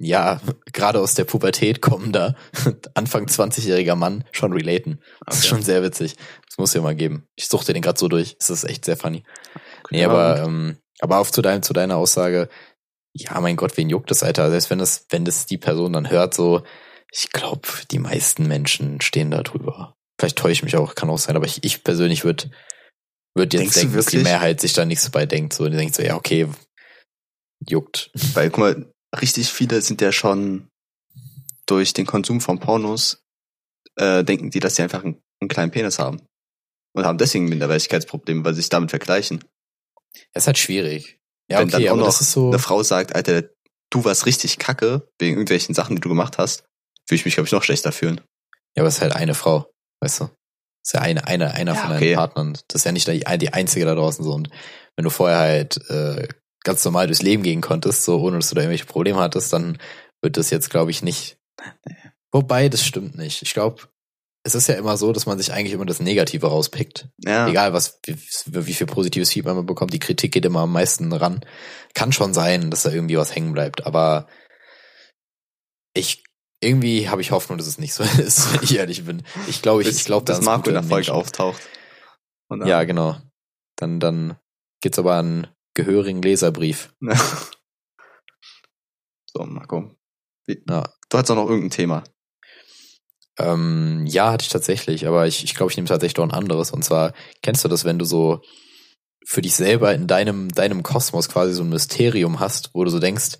ja, 0.00 0.40
gerade 0.72 0.98
aus 1.00 1.14
der 1.14 1.24
Pubertät 1.24 1.80
kommender, 1.80 2.34
Anfang 2.94 3.26
20-jähriger 3.26 3.94
Mann 3.94 4.24
schon 4.32 4.52
relaten. 4.52 5.00
Das 5.26 5.36
ist 5.36 5.42
Okay. 5.44 5.48
schon 5.50 5.62
sehr 5.62 5.82
witzig. 5.82 6.16
Das 6.48 6.58
muss 6.58 6.72
dir 6.72 6.80
mal 6.80 6.96
geben. 6.96 7.28
Ich 7.36 7.46
suchte 7.48 7.72
den 7.72 7.82
gerade 7.82 7.98
so 7.98 8.08
durch. 8.08 8.36
Das 8.38 8.50
ist 8.50 8.64
echt 8.64 8.84
sehr 8.84 8.96
funny. 8.96 9.22
Nee, 9.90 10.00
Ja, 10.00 10.08
aber, 10.08 10.42
ähm, 10.42 10.78
aber 11.00 11.18
auf 11.18 11.30
zu, 11.30 11.42
dein, 11.42 11.62
zu 11.62 11.72
deiner 11.74 11.96
Aussage, 11.96 12.48
ja, 13.12 13.38
mein 13.40 13.56
Gott, 13.56 13.76
wen 13.76 13.90
juckt 13.90 14.10
das, 14.10 14.22
Alter? 14.22 14.50
Selbst 14.50 14.70
wenn 14.70 14.78
das, 14.78 15.06
wenn 15.10 15.24
das 15.26 15.46
die 15.46 15.58
Person 15.58 15.92
dann 15.92 16.10
hört, 16.10 16.32
so, 16.34 16.62
ich 17.12 17.30
glaube, 17.30 17.68
die 17.90 17.98
meisten 17.98 18.48
Menschen 18.48 19.00
stehen 19.02 19.30
da 19.30 19.42
drüber. 19.42 19.94
Vielleicht 20.22 20.38
täusche 20.38 20.52
ich 20.52 20.62
mich 20.62 20.76
auch, 20.76 20.94
kann 20.94 21.10
auch 21.10 21.18
sein, 21.18 21.34
aber 21.34 21.46
ich, 21.46 21.64
ich 21.64 21.82
persönlich 21.82 22.22
würde 22.22 22.48
würd 23.34 23.54
jetzt 23.54 23.60
Denkst 23.60 23.74
denken, 23.74 23.96
dass 23.96 24.06
die? 24.06 24.18
Mehrheit 24.18 24.60
sich 24.60 24.72
da 24.72 24.84
nichts 24.84 25.02
so 25.02 25.10
bei 25.10 25.26
denkt. 25.26 25.52
So, 25.52 25.68
die 25.68 25.76
denkt 25.76 25.96
so, 25.96 26.02
ja, 26.04 26.14
okay, 26.14 26.46
juckt. 27.68 28.12
Weil, 28.32 28.50
guck 28.50 28.58
mal, 28.60 28.92
richtig 29.20 29.50
viele 29.50 29.82
sind 29.82 30.00
ja 30.00 30.12
schon 30.12 30.68
durch 31.66 31.92
den 31.92 32.06
Konsum 32.06 32.40
von 32.40 32.60
Pornos, 32.60 33.24
äh, 33.96 34.22
denken 34.22 34.50
die, 34.50 34.60
dass 34.60 34.76
sie 34.76 34.82
einfach 34.82 35.02
einen, 35.02 35.20
einen 35.40 35.48
kleinen 35.48 35.72
Penis 35.72 35.98
haben. 35.98 36.22
Und 36.94 37.04
haben 37.04 37.18
deswegen 37.18 37.48
Minderwertigkeitsprobleme, 37.48 38.44
weil 38.44 38.54
sie 38.54 38.60
sich 38.60 38.70
damit 38.70 38.90
vergleichen. 38.90 39.42
Das 40.34 40.44
ist 40.44 40.46
halt 40.46 40.58
schwierig. 40.58 41.18
Ja, 41.50 41.58
Wenn 41.58 41.66
okay, 41.66 41.82
dann 41.82 41.88
auch 41.88 41.92
aber 41.94 42.06
noch 42.06 42.12
so. 42.12 42.46
Eine 42.46 42.60
Frau 42.60 42.84
sagt, 42.84 43.16
Alter, 43.16 43.42
du 43.90 44.04
warst 44.04 44.26
richtig 44.26 44.58
kacke, 44.58 45.08
wegen 45.18 45.32
irgendwelchen 45.32 45.74
Sachen, 45.74 45.96
die 45.96 46.00
du 46.00 46.08
gemacht 46.08 46.38
hast, 46.38 46.60
würde 47.08 47.16
ich 47.16 47.24
mich, 47.24 47.34
glaube 47.34 47.48
ich, 47.48 47.52
noch 47.52 47.64
schlechter 47.64 47.90
fühlen. 47.90 48.20
Ja, 48.76 48.82
aber 48.82 48.88
es 48.88 48.94
ist 48.94 49.00
halt 49.00 49.16
eine 49.16 49.34
Frau, 49.34 49.71
weißt 50.02 50.20
du? 50.20 50.24
Das 50.24 50.88
ist 50.88 50.92
ja 50.94 51.00
eine, 51.00 51.26
eine, 51.26 51.54
einer 51.54 51.74
Ja, 51.74 51.80
von 51.80 51.90
deinen 51.90 51.98
okay. 51.98 52.14
Partnern. 52.16 52.58
Das 52.68 52.80
ist 52.80 52.84
ja 52.84 52.92
nicht 52.92 53.06
die, 53.06 53.24
die 53.38 53.52
einzige 53.52 53.86
da 53.86 53.94
draußen 53.94 54.24
so. 54.24 54.32
Und 54.32 54.50
wenn 54.96 55.04
du 55.04 55.10
vorher 55.10 55.38
halt 55.38 55.78
äh, 55.88 56.26
ganz 56.64 56.84
normal 56.84 57.06
durchs 57.06 57.22
Leben 57.22 57.44
gehen 57.44 57.60
konntest, 57.60 58.04
so 58.04 58.20
ohne 58.20 58.38
dass 58.38 58.48
du 58.48 58.56
da 58.56 58.62
irgendwelche 58.62 58.86
Probleme 58.86 59.18
hattest, 59.18 59.52
dann 59.52 59.78
wird 60.20 60.36
das 60.36 60.50
jetzt, 60.50 60.70
glaube 60.70 60.90
ich, 60.90 61.02
nicht. 61.02 61.38
Wobei, 62.32 62.68
das 62.68 62.84
stimmt 62.84 63.16
nicht. 63.16 63.42
Ich 63.42 63.54
glaube, 63.54 63.82
es 64.44 64.56
ist 64.56 64.66
ja 64.66 64.74
immer 64.74 64.96
so, 64.96 65.12
dass 65.12 65.26
man 65.26 65.38
sich 65.38 65.52
eigentlich 65.52 65.72
immer 65.72 65.86
das 65.86 66.00
Negative 66.00 66.48
rauspickt. 66.48 67.08
Ja. 67.18 67.46
Egal 67.46 67.72
was, 67.72 68.00
wie, 68.04 68.16
wie 68.46 68.74
viel 68.74 68.88
positives 68.88 69.30
Feedback 69.30 69.54
man 69.54 69.66
bekommt, 69.66 69.92
die 69.92 70.00
Kritik 70.00 70.32
geht 70.32 70.44
immer 70.44 70.60
am 70.60 70.72
meisten 70.72 71.12
ran. 71.12 71.44
Kann 71.94 72.10
schon 72.10 72.34
sein, 72.34 72.70
dass 72.70 72.82
da 72.82 72.90
irgendwie 72.90 73.18
was 73.18 73.34
hängen 73.34 73.52
bleibt, 73.52 73.86
aber 73.86 74.26
ich 75.94 76.24
irgendwie 76.62 77.08
habe 77.08 77.20
ich 77.20 77.30
Hoffnung, 77.30 77.58
dass 77.58 77.66
es 77.66 77.78
nicht 77.78 77.92
so 77.94 78.02
ist, 78.18 78.52
wenn 78.54 78.62
ich 78.62 78.76
ehrlich 78.76 79.04
bin. 79.04 79.22
Ich 79.48 79.62
glaube, 79.62 79.82
ich, 79.82 79.88
Bis, 79.88 79.98
ich 79.98 80.04
glaube, 80.04 80.24
dass 80.24 80.40
Marco 80.42 80.68
in 80.68 80.74
der 80.74 80.82
Folge 80.82 81.12
auftaucht. 81.12 81.60
Und 82.48 82.60
dann- 82.60 82.68
Ja, 82.68 82.84
genau. 82.84 83.16
Dann, 83.76 83.98
dann 84.00 84.36
gibt's 84.80 84.98
aber 84.98 85.16
einen 85.18 85.46
gehörigen 85.74 86.22
Leserbrief. 86.22 86.94
so, 89.32 89.44
Marco. 89.44 89.90
Wie, 90.46 90.62
Ja. 90.68 90.84
Du 91.08 91.18
hast 91.18 91.28
doch 91.30 91.34
noch 91.36 91.46
irgendein 91.48 91.70
Thema. 91.70 92.04
Ähm, 93.38 94.04
ja, 94.06 94.30
hatte 94.32 94.42
ich 94.44 94.48
tatsächlich, 94.50 95.06
aber 95.06 95.26
ich, 95.26 95.42
ich 95.44 95.54
glaube, 95.54 95.70
ich 95.72 95.76
nehme 95.76 95.88
tatsächlich 95.88 96.14
doch 96.14 96.22
ein 96.24 96.30
anderes. 96.32 96.70
Und 96.70 96.84
zwar, 96.84 97.12
kennst 97.42 97.64
du 97.64 97.68
das, 97.68 97.84
wenn 97.84 97.98
du 97.98 98.04
so 98.04 98.42
für 99.26 99.40
dich 99.42 99.54
selber 99.54 99.94
in 99.94 100.06
deinem, 100.06 100.48
deinem 100.50 100.82
Kosmos 100.82 101.28
quasi 101.28 101.52
so 101.54 101.62
ein 101.62 101.68
Mysterium 101.70 102.40
hast, 102.40 102.70
wo 102.74 102.84
du 102.84 102.90
so 102.90 102.98
denkst, 102.98 103.38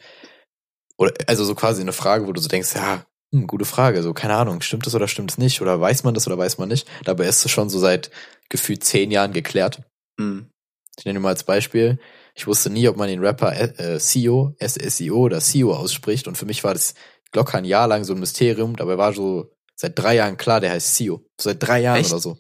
oder 0.96 1.12
also 1.26 1.44
so 1.44 1.54
quasi 1.54 1.80
eine 1.82 1.92
Frage, 1.92 2.26
wo 2.26 2.32
du 2.32 2.40
so 2.40 2.48
denkst, 2.48 2.74
ja, 2.74 3.04
hm, 3.33 3.47
gute 3.47 3.64
Frage, 3.64 4.03
so 4.03 4.12
keine 4.12 4.35
Ahnung, 4.35 4.61
stimmt 4.61 4.87
das 4.87 4.95
oder 4.95 5.09
stimmt 5.09 5.30
es 5.30 5.39
nicht? 5.39 5.62
Oder 5.62 5.80
weiß 5.80 6.05
man 6.05 6.14
das 6.14 6.26
oder 6.26 6.39
weiß 6.39 6.59
man 6.59 6.68
nicht? 6.68 6.89
Dabei 7.05 7.26
ist 7.26 7.45
es 7.45 7.51
schon 7.51 7.70
so 7.70 7.78
seit 7.78 8.11
gefühlt 8.49 8.85
zehn 8.85 9.11
Jahren 9.11 9.33
geklärt. 9.33 9.83
Hm. 10.20 10.51
Ich 10.99 11.07
nenne 11.07 11.20
mal 11.20 11.30
als 11.30 11.45
Beispiel, 11.45 11.99
ich 12.35 12.47
wusste 12.47 12.68
nie, 12.68 12.87
ob 12.89 12.97
man 12.97 13.09
den 13.09 13.24
Rapper 13.24 13.78
äh, 13.78 13.99
CEO, 13.99 14.55
SSEO 14.61 15.16
oder 15.16 15.41
CEO 15.41 15.72
ausspricht 15.74 16.28
und 16.28 16.37
für 16.37 16.45
mich 16.45 16.62
war 16.64 16.74
das 16.74 16.95
locker 17.35 17.59
ein 17.59 17.64
Jahr 17.64 17.89
lang 17.89 18.05
so 18.05 18.12
ein 18.12 18.20
Mysterium, 18.20 18.76
dabei 18.76 18.99
war 18.99 19.14
so 19.14 19.51
seit 19.74 19.99
drei 19.99 20.16
Jahren 20.16 20.37
klar, 20.37 20.61
der 20.61 20.70
heißt 20.70 20.95
CEO. 20.95 21.24
Seit 21.41 21.62
drei 21.62 21.80
Jahren 21.80 22.01
Echt? 22.01 22.11
oder 22.11 22.20
so. 22.20 22.39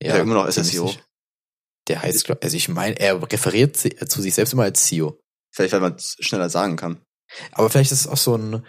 Ja, 0.00 0.16
immer 0.16 0.34
noch 0.34 0.48
ziemlich 0.48 0.72
SSEO. 0.72 0.94
Der 1.88 2.02
heißt, 2.02 2.30
also 2.30 2.56
ich 2.56 2.68
meine, 2.68 2.98
er 2.98 3.20
referiert 3.20 3.76
zu 3.76 4.22
sich 4.22 4.34
selbst 4.34 4.52
immer 4.52 4.62
als 4.62 4.84
CEO. 4.84 5.18
Vielleicht, 5.52 5.72
weil 5.72 5.80
man 5.80 5.96
es 5.96 6.16
schneller 6.20 6.48
sagen 6.48 6.76
kann. 6.76 7.02
Aber 7.50 7.68
vielleicht 7.68 7.92
ist 7.92 8.00
es 8.00 8.06
auch 8.06 8.16
so 8.16 8.36
ein, 8.36 8.64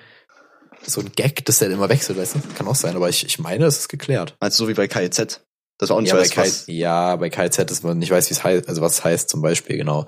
so 0.86 1.02
ein 1.02 1.12
Gag, 1.16 1.46
dass 1.46 1.60
der 1.60 1.70
immer 1.72 1.90
wechselt, 1.90 2.18
weißt 2.18 2.36
du? 2.36 2.40
Kann 2.56 2.68
auch 2.68 2.76
sein, 2.76 2.96
aber 2.96 3.10
ich, 3.10 3.26
ich 3.26 3.40
meine, 3.40 3.66
es 3.66 3.80
ist 3.80 3.90
geklärt. 3.90 4.36
Du 4.40 4.50
so 4.50 4.68
wie 4.68 4.74
bei 4.74 4.88
KIZ? 4.88 5.42
Das 5.80 5.90
war 5.90 5.98
auch 5.98 6.02
nicht 6.02 6.10
Ja 6.12 6.16
bei, 6.16 6.22
weiß, 6.22 6.32
K 6.32 6.42
was. 6.42 6.64
ja, 6.68 7.16
bei 7.16 7.30
KZ 7.30 7.72
ist 7.72 7.84
man 7.84 7.98
nicht 7.98 8.12
weiß, 8.12 8.30
wie 8.30 8.34
es 8.34 8.44
heißt, 8.44 8.68
also 8.70 8.82
was 8.82 8.94
es 9.00 9.04
heißt 9.04 9.30
zum 9.30 9.42
Beispiel, 9.42 9.78
genau. 9.78 10.08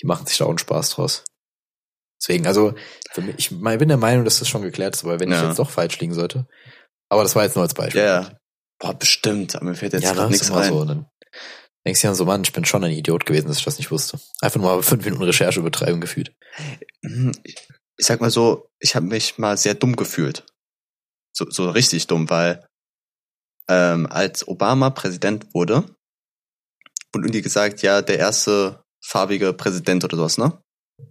Die 0.00 0.06
machen 0.06 0.26
sich 0.26 0.38
da 0.38 0.44
auch 0.44 0.48
einen 0.50 0.58
Spaß 0.58 0.90
draus. 0.90 1.24
Deswegen, 2.20 2.46
also, 2.46 2.74
mich, 3.16 3.34
ich 3.38 3.50
bin 3.50 3.88
der 3.88 3.96
Meinung, 3.96 4.24
dass 4.24 4.38
das 4.38 4.48
schon 4.48 4.62
geklärt 4.62 4.94
ist, 4.94 5.04
aber 5.04 5.20
wenn 5.20 5.30
ich 5.30 5.36
Ja. 5.38 5.48
jetzt 5.48 5.58
doch 5.58 5.70
falsch 5.70 5.98
liegen 6.00 6.14
sollte. 6.14 6.46
Aber 7.08 7.22
das 7.22 7.34
war 7.36 7.44
jetzt 7.44 7.56
nur 7.56 7.62
als 7.64 7.74
Beispiel. 7.74 8.00
Ja, 8.02 8.22
ja. 8.22 8.38
Boah, 8.78 8.94
bestimmt. 8.94 9.54
Aber 9.56 9.66
mir 9.66 9.74
fällt 9.74 9.92
jetzt 9.92 10.04
ja, 10.04 10.14
das 10.14 10.30
nichts 10.30 10.50
ein. 10.50 10.68
so. 10.72 10.84
Dann 10.84 11.06
denkst 11.86 12.00
du 12.00 12.06
ja 12.08 12.14
so, 12.14 12.24
Mann, 12.24 12.42
ich 12.42 12.52
bin 12.52 12.64
schon 12.64 12.84
ein 12.84 12.92
Idiot 12.92 13.26
gewesen, 13.26 13.48
dass 13.48 13.58
ich 13.58 13.64
das 13.64 13.78
nicht 13.78 13.90
wusste. 13.90 14.18
Einfach 14.40 14.60
nur 14.60 14.74
mal 14.76 14.82
fünf 14.82 15.04
Minuten 15.04 15.22
Recherchebetreibung 15.24 16.00
gefühlt. 16.00 16.32
Hm, 17.04 17.32
Ich 17.44 17.56
ich 18.02 18.08
sag 18.08 18.20
mal 18.20 18.32
so, 18.32 18.68
ich 18.80 18.96
habe 18.96 19.06
mich 19.06 19.38
mal 19.38 19.56
sehr 19.56 19.74
dumm 19.74 19.94
gefühlt. 19.94 20.44
So, 21.32 21.48
so 21.48 21.70
richtig 21.70 22.08
dumm, 22.08 22.28
weil 22.28 22.66
ähm, 23.68 24.08
als 24.10 24.48
Obama 24.48 24.90
Präsident 24.90 25.54
wurde, 25.54 25.84
wurde 27.12 27.26
irgendwie 27.26 27.42
gesagt, 27.42 27.80
ja, 27.82 28.02
der 28.02 28.18
erste 28.18 28.82
farbige 29.04 29.52
Präsident 29.52 30.02
oder 30.02 30.16
sowas, 30.16 30.36
ne? 30.36 30.60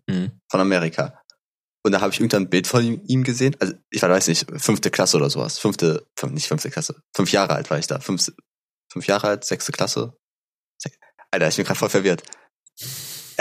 Mhm. 0.09 0.41
Von 0.51 0.59
Amerika. 0.59 1.17
Und 1.85 1.93
da 1.93 2.01
habe 2.01 2.11
ich 2.11 2.19
irgendein 2.19 2.49
Bild 2.49 2.67
von 2.67 2.83
ihm, 2.83 3.23
gesehen. 3.23 3.55
Also 3.61 3.73
ich 3.89 4.01
weiß 4.01 4.27
nicht, 4.27 4.51
fünfte 4.57 4.91
Klasse 4.91 5.15
oder 5.15 5.29
sowas. 5.29 5.59
Fünfte, 5.59 6.05
fünf, 6.19 6.33
nicht 6.33 6.49
fünfte 6.49 6.69
Klasse. 6.69 7.01
Fünf 7.15 7.31
Jahre 7.31 7.55
alt 7.55 7.69
war 7.69 7.79
ich 7.79 7.87
da. 7.87 8.01
Fünf, 8.01 8.33
fünf 8.91 9.07
Jahre 9.07 9.29
alt, 9.29 9.45
sechste 9.45 9.71
Klasse. 9.71 10.13
Alter, 11.31 11.47
ich 11.47 11.55
bin 11.55 11.63
gerade 11.63 11.79
voll 11.79 11.89
verwirrt. 11.89 12.23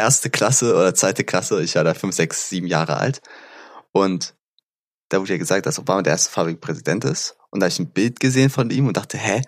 Erste 0.01 0.31
Klasse 0.31 0.75
oder 0.75 0.95
zweite 0.95 1.25
Klasse, 1.25 1.63
ich 1.63 1.75
war 1.75 1.85
da 1.85 1.95
fünf, 1.95 2.15
sechs, 2.15 2.49
sieben 2.49 2.67
Jahre 2.67 2.97
alt. 2.97 3.21
Und 3.93 4.35
da 5.11 5.21
wurde 5.21 5.33
ja 5.33 5.39
gesagt, 5.39 5.67
dass 5.67 5.79
Obama 5.79 6.03
der 6.03 6.13
erste 6.13 6.31
farbige 6.31 6.59
Präsident 6.59 7.05
ist. 7.05 7.37
Und 7.51 7.61
da 7.61 7.65
habe 7.65 7.73
ich 7.73 7.79
ein 7.79 7.93
Bild 7.93 8.21
gesehen 8.21 8.51
von 8.51 8.71
ihm 8.71 8.87
und 8.87 8.97
dachte, 8.97 9.19
hä? 9.19 9.43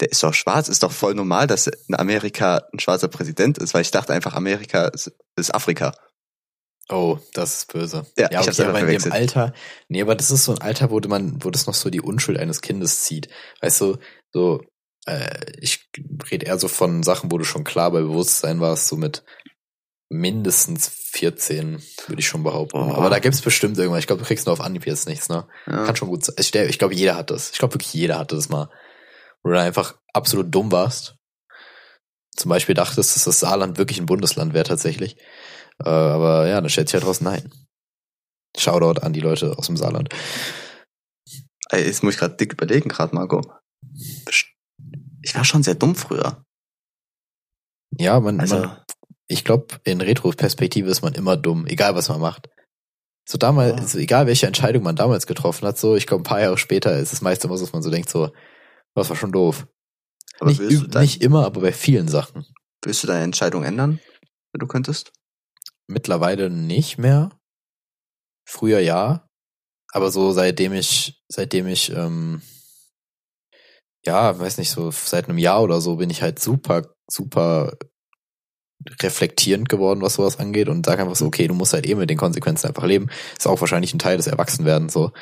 Der 0.00 0.10
ist 0.10 0.22
doch 0.22 0.34
schwarz, 0.34 0.68
ist 0.68 0.82
doch 0.82 0.92
voll 0.92 1.14
normal, 1.14 1.46
dass 1.46 1.66
in 1.66 1.94
Amerika 1.94 2.62
ein 2.72 2.78
schwarzer 2.80 3.08
Präsident 3.08 3.58
ist, 3.58 3.74
weil 3.74 3.82
ich 3.82 3.90
dachte 3.90 4.12
einfach, 4.12 4.34
Amerika 4.34 4.86
ist, 4.88 5.12
ist 5.36 5.54
Afrika. 5.54 5.92
Oh, 6.88 7.18
das 7.34 7.54
ist 7.54 7.72
böse. 7.72 8.04
Ja, 8.18 8.28
ich 8.30 8.36
hab's 8.36 8.58
okay, 8.58 8.68
aber 8.68 8.80
in 8.80 8.98
dem. 8.98 9.12
Alter, 9.12 9.52
nee, 9.88 10.02
aber 10.02 10.16
das 10.16 10.30
ist 10.30 10.44
so 10.44 10.52
ein 10.52 10.60
Alter, 10.60 10.90
wo 10.90 10.98
man, 11.00 11.42
wo 11.44 11.50
das 11.50 11.66
noch 11.66 11.74
so 11.74 11.88
die 11.88 12.00
Unschuld 12.00 12.38
eines 12.38 12.62
Kindes 12.62 13.02
zieht. 13.02 13.28
Weißt 13.60 13.80
du, 13.80 13.98
so, 14.32 14.62
äh, 15.06 15.52
ich 15.58 15.88
rede 16.30 16.46
eher 16.46 16.58
so 16.58 16.68
von 16.68 17.02
Sachen, 17.02 17.30
wo 17.30 17.38
du 17.38 17.44
schon 17.44 17.64
klar 17.64 17.90
bei 17.90 18.00
Bewusstsein 18.00 18.60
warst, 18.60 18.88
so 18.88 18.96
mit 18.96 19.24
mindestens 20.12 20.88
14, 20.88 21.80
würde 22.08 22.20
ich 22.20 22.26
schon 22.26 22.42
behaupten. 22.42 22.76
Oh. 22.78 22.94
Aber 22.94 23.10
da 23.10 23.20
gibt's 23.20 23.40
bestimmt 23.42 23.78
irgendwas. 23.78 24.00
Ich 24.00 24.06
glaube, 24.06 24.22
du 24.22 24.26
kriegst 24.26 24.46
nur 24.46 24.52
auf 24.52 24.60
Anhieb 24.60 24.86
jetzt 24.86 25.08
nichts, 25.08 25.28
ne? 25.28 25.46
Ja. 25.66 25.84
Kann 25.84 25.96
schon 25.96 26.08
gut 26.08 26.24
sein. 26.24 26.34
Ich, 26.38 26.54
ich 26.54 26.78
glaube, 26.78 26.94
jeder 26.94 27.14
hat 27.14 27.30
das. 27.30 27.50
Ich 27.52 27.58
glaube 27.58 27.74
wirklich, 27.74 27.94
jeder 27.94 28.18
hatte 28.18 28.34
das 28.34 28.48
mal. 28.48 28.68
Wo 29.42 29.50
du 29.50 29.54
dann 29.54 29.66
einfach 29.66 29.96
absolut 30.12 30.52
dumm 30.52 30.72
warst. 30.72 31.16
Zum 32.36 32.48
Beispiel 32.48 32.74
dachtest, 32.74 33.14
dass 33.14 33.24
das 33.24 33.40
Saarland 33.40 33.78
wirklich 33.78 33.98
ein 34.00 34.06
Bundesland 34.06 34.52
wäre 34.52 34.64
tatsächlich. 34.64 35.16
Äh, 35.84 35.88
aber 35.88 36.46
ja, 36.48 36.60
dann 36.60 36.70
stellt 36.70 36.88
sich 36.88 36.94
halt 36.94 37.06
raus, 37.06 37.20
nein. 37.20 37.52
Shoutout 38.56 39.00
an 39.00 39.12
die 39.12 39.20
Leute 39.20 39.56
aus 39.58 39.66
dem 39.66 39.76
Saarland. 39.76 40.08
Ey, 41.70 41.84
jetzt 41.86 42.02
muss 42.02 42.14
ich 42.14 42.20
gerade 42.20 42.34
dick 42.36 42.52
überlegen, 42.52 42.88
gerade 42.88 43.14
Marco. 43.14 43.42
Best- 44.24 44.46
Ich 45.22 45.34
war 45.34 45.44
schon 45.44 45.62
sehr 45.62 45.74
dumm 45.74 45.94
früher. 45.94 46.42
Ja, 47.98 48.20
man, 48.20 48.40
Also, 48.40 48.58
man 48.60 48.80
ich 49.26 49.44
glaube, 49.44 49.80
in 49.84 50.00
Retro-Perspektive 50.00 50.90
ist 50.90 51.02
man 51.02 51.14
immer 51.14 51.36
dumm, 51.36 51.66
egal 51.66 51.94
was 51.94 52.08
man 52.08 52.20
macht. 52.20 52.48
So 53.28 53.38
damals, 53.38 53.72
Ja. 53.76 53.78
also 53.82 53.98
egal 53.98 54.26
welche 54.26 54.46
Entscheidung 54.46 54.82
man 54.82 54.96
damals 54.96 55.26
getroffen 55.26 55.66
hat, 55.66 55.78
so, 55.78 55.94
ich 55.94 56.06
glaube, 56.06 56.22
ein 56.22 56.24
paar 56.24 56.40
Jahre 56.40 56.58
später 56.58 56.98
ist 56.98 57.12
es 57.12 57.20
meist 57.20 57.44
immer 57.44 57.56
so, 57.56 57.64
dass 57.64 57.72
man 57.72 57.82
so 57.82 57.90
denkt, 57.90 58.08
so, 58.10 58.32
das 58.94 59.08
war 59.08 59.16
schon 59.16 59.32
doof. 59.32 59.66
aber 60.40 60.50
Nicht, 60.50 60.58
willst, 60.60 60.82
du 60.82 60.86
dein, 60.88 61.02
nicht 61.02 61.22
immer, 61.22 61.44
aber 61.46 61.60
bei 61.60 61.72
vielen 61.72 62.08
Sachen. 62.08 62.44
willst 62.84 63.02
du 63.02 63.06
deine 63.06 63.22
Entscheidung 63.24 63.62
ändern, 63.62 64.00
wenn 64.52 64.58
du 64.58 64.66
könntest? 64.66 65.12
Mittlerweile 65.86 66.50
nicht 66.50 66.98
mehr. 66.98 67.30
Früher 68.48 68.80
ja. 68.80 69.26
Aber 69.92 70.10
so 70.10 70.32
seitdem 70.32 70.72
ich, 70.72 71.20
seitdem 71.28 71.66
ich, 71.66 71.90
ähm, 71.90 72.42
ja, 74.06 74.38
weiß 74.38 74.58
nicht, 74.58 74.70
so 74.70 74.90
seit 74.90 75.28
einem 75.28 75.38
Jahr 75.38 75.62
oder 75.62 75.80
so 75.80 75.96
bin 75.96 76.10
ich 76.10 76.22
halt 76.22 76.38
super, 76.38 76.82
super 77.10 77.72
reflektierend 79.02 79.68
geworden, 79.68 80.00
was 80.00 80.14
sowas 80.14 80.38
angeht 80.38 80.68
und 80.68 80.86
sag 80.86 80.98
einfach 80.98 81.16
so, 81.16 81.26
okay, 81.26 81.46
du 81.46 81.54
musst 81.54 81.74
halt 81.74 81.86
eh 81.86 81.94
mit 81.94 82.08
den 82.08 82.16
Konsequenzen 82.16 82.66
einfach 82.68 82.84
leben. 82.84 83.08
Ist 83.38 83.46
auch 83.46 83.60
wahrscheinlich 83.60 83.92
ein 83.92 83.98
Teil 83.98 84.16
des 84.16 84.26
Erwachsenwerdens 84.26 84.92
so. 84.92 85.12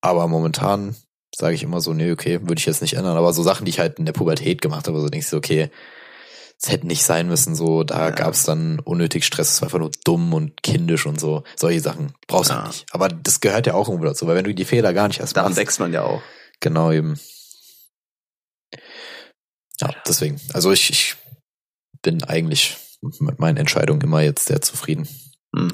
Aber 0.00 0.26
momentan 0.26 0.96
sage 1.34 1.54
ich 1.54 1.62
immer 1.62 1.80
so, 1.82 1.92
nee, 1.92 2.10
okay, 2.12 2.40
würde 2.42 2.58
ich 2.58 2.64
jetzt 2.66 2.80
nicht 2.80 2.94
ändern. 2.94 3.16
Aber 3.18 3.32
so 3.34 3.42
Sachen, 3.42 3.66
die 3.66 3.70
ich 3.70 3.78
halt 3.78 3.98
in 3.98 4.06
der 4.06 4.14
Pubertät 4.14 4.62
gemacht 4.62 4.88
habe, 4.88 5.00
so 5.00 5.08
denkst 5.08 5.28
du, 5.30 5.36
okay, 5.36 5.70
es 6.62 6.70
hätte 6.70 6.86
nicht 6.86 7.04
sein 7.04 7.28
müssen, 7.28 7.54
so, 7.54 7.84
da 7.84 8.04
Ja. 8.06 8.10
gab's 8.10 8.44
dann 8.44 8.80
unnötig 8.80 9.26
Stress, 9.26 9.52
es 9.52 9.60
war 9.60 9.66
einfach 9.66 9.78
nur 9.78 9.90
dumm 10.04 10.32
und 10.32 10.62
kindisch 10.62 11.04
und 11.04 11.20
so. 11.20 11.42
Solche 11.56 11.80
Sachen 11.80 12.14
brauchst 12.26 12.48
du 12.50 12.54
Ja. 12.54 12.60
halt 12.60 12.68
nicht. 12.68 12.86
Aber 12.92 13.08
das 13.10 13.40
gehört 13.40 13.66
ja 13.66 13.74
auch 13.74 13.88
irgendwo 13.88 14.06
dazu, 14.06 14.26
weil 14.26 14.36
wenn 14.36 14.44
du 14.44 14.54
die 14.54 14.64
Fehler 14.64 14.94
gar 14.94 15.08
nicht 15.08 15.20
erst 15.20 15.36
Daran 15.36 15.50
machst, 15.50 15.58
wächst 15.60 15.78
man 15.80 15.92
ja 15.92 16.04
auch. 16.04 16.22
Genau 16.60 16.90
eben. 16.90 17.20
Ja, 19.80 19.90
deswegen. 20.06 20.40
Also 20.52 20.72
ich, 20.72 20.90
ich 20.90 21.16
bin 22.02 22.22
eigentlich 22.24 22.76
mit 23.20 23.38
meinen 23.38 23.56
Entscheidungen 23.58 24.00
immer 24.00 24.20
jetzt 24.22 24.46
sehr 24.46 24.60
zufrieden. 24.62 25.06
Hm. 25.54 25.72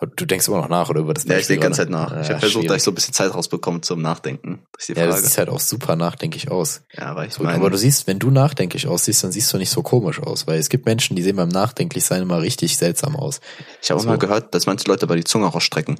Aber 0.00 0.12
Du 0.14 0.26
denkst 0.26 0.46
immer 0.46 0.58
noch 0.58 0.68
nach 0.68 0.88
oder 0.90 1.00
über 1.00 1.12
das 1.14 1.24
Ja, 1.24 1.38
ich 1.38 1.48
denke 1.48 1.62
ganze 1.64 1.78
Zeit 1.78 1.88
gerade? 1.90 2.14
nach. 2.14 2.22
ich 2.22 2.28
habe 2.30 2.38
versucht, 2.40 2.70
dass 2.70 2.76
ich 2.76 2.82
so 2.84 2.92
ein 2.92 2.94
bisschen 2.94 3.14
Zeit 3.14 3.34
rausbekomme 3.34 3.80
zum 3.80 4.00
Nachdenken. 4.00 4.64
Das 4.72 4.82
ist 4.88 4.96
die 4.96 5.00
Ja, 5.00 5.06
das 5.06 5.24
sieht 5.24 5.38
halt 5.38 5.48
auch 5.48 5.58
super 5.58 5.96
nachdenklich 5.96 6.50
aus. 6.52 6.82
Ja, 6.92 7.16
weil 7.16 7.28
ich 7.28 7.34
So, 7.34 7.42
meine, 7.42 7.56
aber 7.56 7.70
du 7.70 7.76
siehst, 7.78 8.06
wenn 8.06 8.20
du 8.20 8.30
nachdenklich 8.30 8.86
aussiehst, 8.86 9.24
dann 9.24 9.32
siehst 9.32 9.52
du 9.52 9.58
nicht 9.58 9.70
so 9.70 9.82
komisch 9.82 10.20
aus, 10.20 10.46
weil 10.46 10.58
es 10.60 10.68
gibt 10.68 10.86
Menschen, 10.86 11.16
die 11.16 11.22
sehen 11.22 11.34
beim 11.36 11.48
Nachdenklichsein 11.48 12.22
immer 12.22 12.42
richtig 12.42 12.76
seltsam 12.76 13.16
aus. 13.16 13.40
ich 13.82 13.90
habe 13.90 13.98
auch 13.98 14.04
so. 14.04 14.08
mal 14.08 14.18
gehört, 14.18 14.54
dass 14.54 14.66
manche 14.66 14.86
Leute 14.86 15.06
bei 15.08 15.16
die 15.16 15.24
Zunge 15.24 15.46
rausstrecken. 15.46 15.98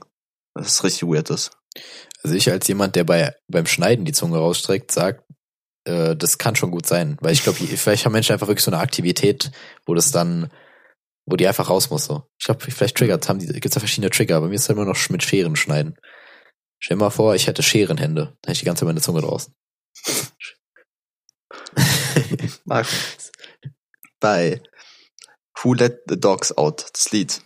Das 0.55 0.69
ist 0.69 0.85
richtig 0.85 1.09
weird 1.09 1.31
ist. 1.31 1.51
Also 2.23 2.37
ich 2.37 2.51
als 2.53 2.69
jemand, 2.69 2.95
der 2.95 3.05
bei 3.05 3.35
beim 3.49 3.67
Schneiden 3.67 4.05
die 4.05 4.13
Zunge 4.13 4.39
rausstreckt, 4.39 4.93
sagt, 4.93 5.25
äh, 5.89 6.17
das 6.17 6.39
kann 6.39 6.55
schon 6.55 6.71
gut 6.71 6.87
sein, 6.87 7.17
weil 7.21 7.33
ich 7.33 7.43
glaube, 7.43 7.59
vielleicht 7.59 8.05
haben 8.05 8.13
Menschen 8.13 8.33
einfach 8.33 8.47
wirklich 8.47 8.65
so 8.65 8.71
eine 8.71 8.81
Aktivität, 8.81 9.51
wo 9.87 9.95
das 9.95 10.11
dann, 10.11 10.51
wo 11.27 11.37
die 11.37 11.49
einfach 11.49 11.71
raus 11.71 11.91
muss 11.91 12.05
so. 12.05 12.29
Ich 12.39 12.45
glaube, 12.45 12.61
vielleicht 12.61 12.97
triggert 12.97 13.29
haben 13.29 13.39
die, 13.39 13.47
gibt's 13.47 13.75
ja 13.75 13.81
verschiedene 13.81 14.11
Trigger. 14.11 14.41
Bei 14.41 14.49
mir 14.49 14.55
ist 14.55 14.69
halt 14.69 14.77
immer 14.77 14.87
noch 14.87 15.09
mit 15.09 15.23
Scheren 15.23 15.57
schneiden. 15.57 15.97
Stell 16.79 16.97
dir 16.97 17.05
mal 17.05 17.11
vor, 17.11 17.35
ich 17.35 17.47
hätte 17.47 17.63
Scherenhände, 17.63 18.23
dann 18.27 18.37
hätte 18.47 18.53
ich 18.53 18.59
die 18.61 18.67
ganze 18.67 18.81
Zeit 18.81 18.89
meine 18.89 19.01
Zunge 19.01 19.23
draußen. 19.23 19.53
Markus. 22.65 23.33
Bei 24.21 24.63
Who 25.61 25.75
Let 25.75 26.03
the 26.09 26.21
Dogs 26.21 26.57
Out, 26.57 26.87
das 26.93 27.11
Lied. 27.11 27.43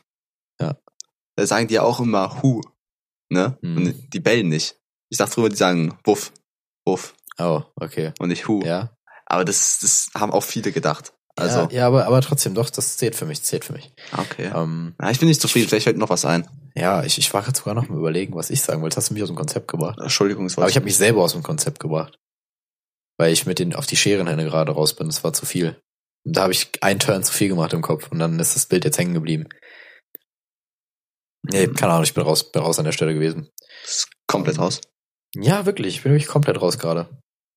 Ja. 0.61 0.77
Da 1.37 1.47
sagen 1.47 1.69
die 1.69 1.75
ja 1.75 1.83
auch 1.83 2.01
immer 2.01 2.43
Who. 2.43 2.61
Ne? 3.31 3.57
Mhm. 3.63 3.77
Und 3.77 4.13
die 4.13 4.21
bellen 4.21 4.49
nicht. 4.49 4.77
Ich 5.09 5.19
sag 5.19 5.31
drüber, 5.31 5.49
die 5.49 5.57
sagen 5.57 5.99
Wuff, 6.05 6.33
Wuff 6.85 7.15
Oh, 7.39 7.63
okay. 7.77 8.13
und 8.19 8.29
nicht 8.29 8.47
Hu. 8.49 8.63
Ja. 8.65 8.95
Aber 9.27 9.45
das, 9.45 9.79
das 9.81 10.11
haben 10.15 10.33
auch 10.33 10.43
viele 10.45 10.73
gedacht. 10.73 11.13
Also, 11.37 11.61
ja, 11.61 11.69
ja, 11.71 11.87
aber, 11.87 12.07
aber 12.07 12.21
trotzdem, 12.21 12.55
doch, 12.55 12.69
das 12.69 12.99
zählt 12.99 13.17
für 13.17 13.25
mich, 13.25 13.43
zählt 13.43 13.65
für 13.65 13.73
mich. 13.73 13.91
okay. 14.19 14.53
Ähm, 14.55 14.95
Ja, 15.01 15.11
ich 15.11 15.19
bin 15.19 15.29
nicht 15.29 15.41
zufrieden, 15.41 15.67
vielleicht 15.69 15.85
fällt 15.85 15.97
noch 15.97 16.11
was 16.11 16.27
ein. 16.27 16.47
ja, 16.75 17.03
ich, 17.05 17.17
ich 17.17 17.33
war 17.33 17.41
gerade 17.43 17.57
sogar 17.57 17.73
noch 17.75 17.89
mal 17.89 17.97
überlegen, 17.99 18.35
was 18.35 18.51
ich 18.51 18.61
sagen 18.61 18.83
wollte. 18.83 18.97
Das 18.97 19.05
hast 19.05 19.11
du 19.11 19.15
mich 19.15 19.23
aus 19.23 19.31
dem 19.31 19.37
Konzept 19.37 19.69
gebracht. 19.69 19.99
Entschuldigung, 20.01 20.45
es 20.47 20.57
war 20.59 20.65
Aber 20.65 20.71
ich 20.71 20.77
habe 20.77 20.85
mich 20.85 20.97
selber 20.97 21.23
aus 21.23 21.33
dem 21.33 21.43
Konzept 21.43 21.81
gebracht. 21.81 22.19
Weil 23.19 23.33
ich 23.33 23.47
mit 23.47 23.59
den 23.59 23.75
auf 23.75 23.87
die 23.87 23.97
Scherenhände 23.97 24.45
gerade 24.45 24.73
raus 24.73 24.95
bin. 24.95 25.07
Das 25.07 25.25
war 25.25 25.33
zu 25.33 25.47
viel. 25.47 25.81
Und 26.25 26.37
da 26.37 26.43
habe 26.43 26.53
ich 26.53 26.71
einen 26.83 27.01
Turn 27.01 27.23
zu 27.25 27.33
viel 27.33 27.49
gemacht 27.49 27.73
im 27.73 27.83
Kopf 27.83 28.11
und 28.11 28.19
dann 28.19 28.39
ist 28.39 28.55
das 28.55 28.67
Bild 28.67 28.85
jetzt 28.85 28.99
hängen 28.99 29.15
geblieben. 29.15 29.49
Nee, 31.51 31.67
Mhm. 31.67 31.75
keine 31.75 31.93
Ahnung, 31.93 32.05
ich 32.05 32.15
bin 32.15 32.23
raus, 32.25 32.53
bin 32.53 32.63
raus 32.63 32.79
an 32.79 32.85
der 32.85 32.93
Stelle 32.93 33.15
gewesen. 33.15 33.49
komplett 34.29 34.59
raus. 34.59 34.81
Ja, 35.35 35.67
wirklich, 35.67 35.97
ich 35.97 36.03
bin 36.03 36.13
wirklich 36.13 36.29
komplett 36.29 36.61
raus 36.61 36.79
gerade. 36.79 37.09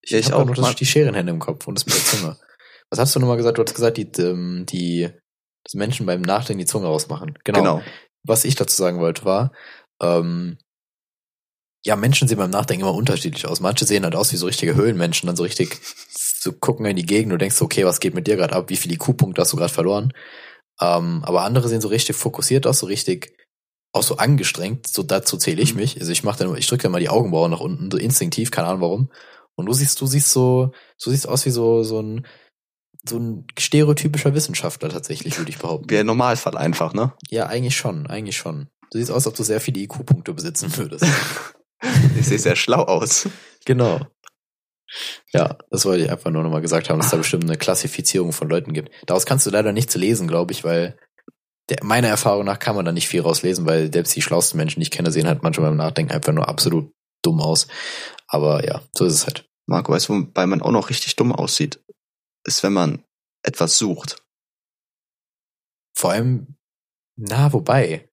Ich, 0.05 0.13
ich 0.13 0.31
hab 0.31 0.39
auch. 0.39 0.45
Nur 0.45 0.55
das, 0.55 0.75
die 0.75 0.85
Scherenhände 0.85 1.31
im 1.31 1.39
Kopf 1.39 1.67
und 1.67 1.75
das 1.75 1.85
mit 1.85 1.95
der 1.95 2.03
Zunge. 2.03 2.37
Was 2.89 2.99
hast 2.99 3.15
du 3.15 3.19
nochmal 3.19 3.37
gesagt? 3.37 3.57
Du 3.57 3.63
hast 3.63 3.73
gesagt, 3.73 3.97
die, 3.97 4.09
ähm, 4.21 4.65
die, 4.69 5.09
dass 5.63 5.73
Menschen 5.73 6.05
beim 6.05 6.21
Nachdenken 6.21 6.59
die 6.59 6.65
Zunge 6.65 6.87
rausmachen. 6.87 7.37
Genau. 7.43 7.59
Genau. 7.59 7.81
Was 8.23 8.45
ich 8.45 8.55
dazu 8.55 8.75
sagen 8.75 8.99
wollte 8.99 9.25
war, 9.25 9.51
ähm, 10.01 10.57
ja, 11.85 11.95
Menschen 11.95 12.27
sehen 12.27 12.37
beim 12.39 12.49
Nachdenken 12.49 12.83
immer 12.83 12.95
unterschiedlich 12.95 13.45
aus. 13.47 13.59
Manche 13.59 13.85
sehen 13.85 14.03
halt 14.03 14.15
aus 14.15 14.31
wie 14.31 14.37
so 14.37 14.47
richtige 14.47 14.75
Höhlenmenschen, 14.75 15.27
dann 15.27 15.35
so 15.35 15.43
richtig 15.43 15.79
so 16.39 16.51
gucken 16.51 16.85
in 16.85 16.95
die 16.95 17.05
Gegend 17.05 17.31
und 17.33 17.39
denkst, 17.41 17.61
okay, 17.61 17.85
was 17.85 17.99
geht 17.99 18.15
mit 18.15 18.25
dir 18.27 18.35
gerade 18.35 18.55
ab? 18.55 18.69
Wie 18.69 18.75
viele 18.75 18.95
IQ-Punkte 18.95 19.41
hast 19.41 19.53
du 19.53 19.57
gerade 19.57 19.73
verloren? 19.73 20.11
Ähm, 20.81 21.23
aber 21.25 21.43
andere 21.43 21.69
sehen 21.69 21.81
so 21.81 21.87
richtig 21.87 22.15
fokussiert 22.15 22.65
aus, 22.67 22.79
so 22.79 22.87
richtig 22.87 23.35
auch 23.93 24.03
so 24.03 24.17
angestrengt. 24.17 24.87
So 24.87 25.03
dazu 25.03 25.37
zähle 25.37 25.61
ich 25.61 25.73
Mhm. 25.73 25.79
mich. 25.81 25.99
Also 25.99 26.11
ich 26.11 26.23
mache 26.23 26.39
dann, 26.39 26.55
ich 26.55 26.67
drücke 26.67 26.83
dann 26.83 26.91
mal 26.91 26.99
die 26.99 27.09
Augenbrauen 27.09 27.51
nach 27.51 27.59
unten, 27.59 27.89
so 27.91 27.97
instinktiv, 27.97 28.51
keine 28.51 28.67
Ahnung 28.67 28.81
warum. 28.81 29.11
Und 29.55 29.67
du 29.67 29.73
siehst, 29.73 29.99
du 30.01 30.05
siehst 30.05 30.31
so, 30.31 30.71
du 31.03 31.09
siehst 31.11 31.27
aus 31.27 31.45
wie 31.45 31.51
so 31.51 31.83
so 31.83 32.01
ein 32.01 32.25
so 33.07 33.17
ein 33.17 33.45
stereotypischer 33.57 34.33
Wissenschaftler 34.33 34.89
tatsächlich, 34.89 35.37
würde 35.37 35.51
ich 35.51 35.59
behaupten. 35.59 35.89
Wie 35.89 35.97
ein 35.97 36.05
Normalfall 36.07 36.57
einfach, 36.57 36.93
ne? 36.93 37.13
Ja, 37.29 37.45
eigentlich 37.45 37.77
schon, 37.77 38.07
eigentlich 38.07 38.35
schon. 38.37 38.67
Du 38.91 38.97
siehst 38.97 39.11
aus, 39.11 39.17
als 39.17 39.27
ob 39.27 39.35
du 39.35 39.43
sehr 39.43 39.61
viele 39.61 39.81
IQ-Punkte 39.81 40.33
besitzen 40.33 40.75
würdest. 40.77 41.05
Ich 42.17 42.25
sehe 42.25 42.39
sehr 42.39 42.55
schlau 42.55 42.81
aus. 42.81 43.27
genau. 43.65 43.99
Ja, 45.33 45.57
das 45.69 45.85
wollte 45.85 46.03
ich 46.05 46.09
einfach 46.09 46.31
nur 46.31 46.41
nochmal 46.41 46.61
gesagt 46.61 46.89
haben, 46.89 46.99
dass 46.99 47.11
da 47.11 47.17
bestimmt 47.17 47.43
eine 47.43 47.57
Klassifizierung 47.57 48.31
von 48.31 48.49
Leuten 48.49 48.73
gibt. 48.73 48.89
Daraus 49.05 49.25
kannst 49.25 49.45
du 49.45 49.51
leider 49.51 49.71
nichts 49.71 49.93
lesen, 49.95 50.27
glaube 50.27 50.51
ich, 50.53 50.63
weil 50.63 50.97
der, 51.69 51.77
meiner 51.83 52.07
Erfahrung 52.07 52.45
nach 52.45 52.57
kann 52.59 52.75
man 52.75 52.85
da 52.85 52.91
nicht 52.91 53.07
viel 53.07 53.21
rauslesen, 53.21 53.65
weil 53.65 53.91
selbst 53.91 54.15
die 54.15 54.21
schlauesten 54.21 54.57
Menschen, 54.57 54.79
die 54.79 54.83
ich 54.83 54.91
kenne, 54.91 55.11
sehen 55.11 55.27
halt 55.27 55.43
manchmal 55.43 55.69
beim 55.69 55.77
Nachdenken 55.77 56.13
einfach 56.13 56.33
nur 56.33 56.47
absolut 56.47 56.91
dumm 57.21 57.41
aus. 57.41 57.67
Aber 58.27 58.65
ja, 58.65 58.81
so 58.93 59.05
ist 59.05 59.13
es 59.13 59.25
halt. 59.25 59.49
Marco, 59.67 59.91
weißt 59.91 60.09
du, 60.09 60.13
wobei 60.13 60.45
man 60.45 60.61
auch 60.61 60.71
noch 60.71 60.89
richtig 60.89 61.15
dumm 61.15 61.31
aussieht? 61.31 61.83
Ist, 62.43 62.61
wenn 62.63 62.73
man 62.73 63.03
etwas 63.43 63.77
sucht. 63.77 64.23
Vor 65.97 66.11
allem, 66.11 66.55
na, 67.15 67.53
wobei. 67.53 68.09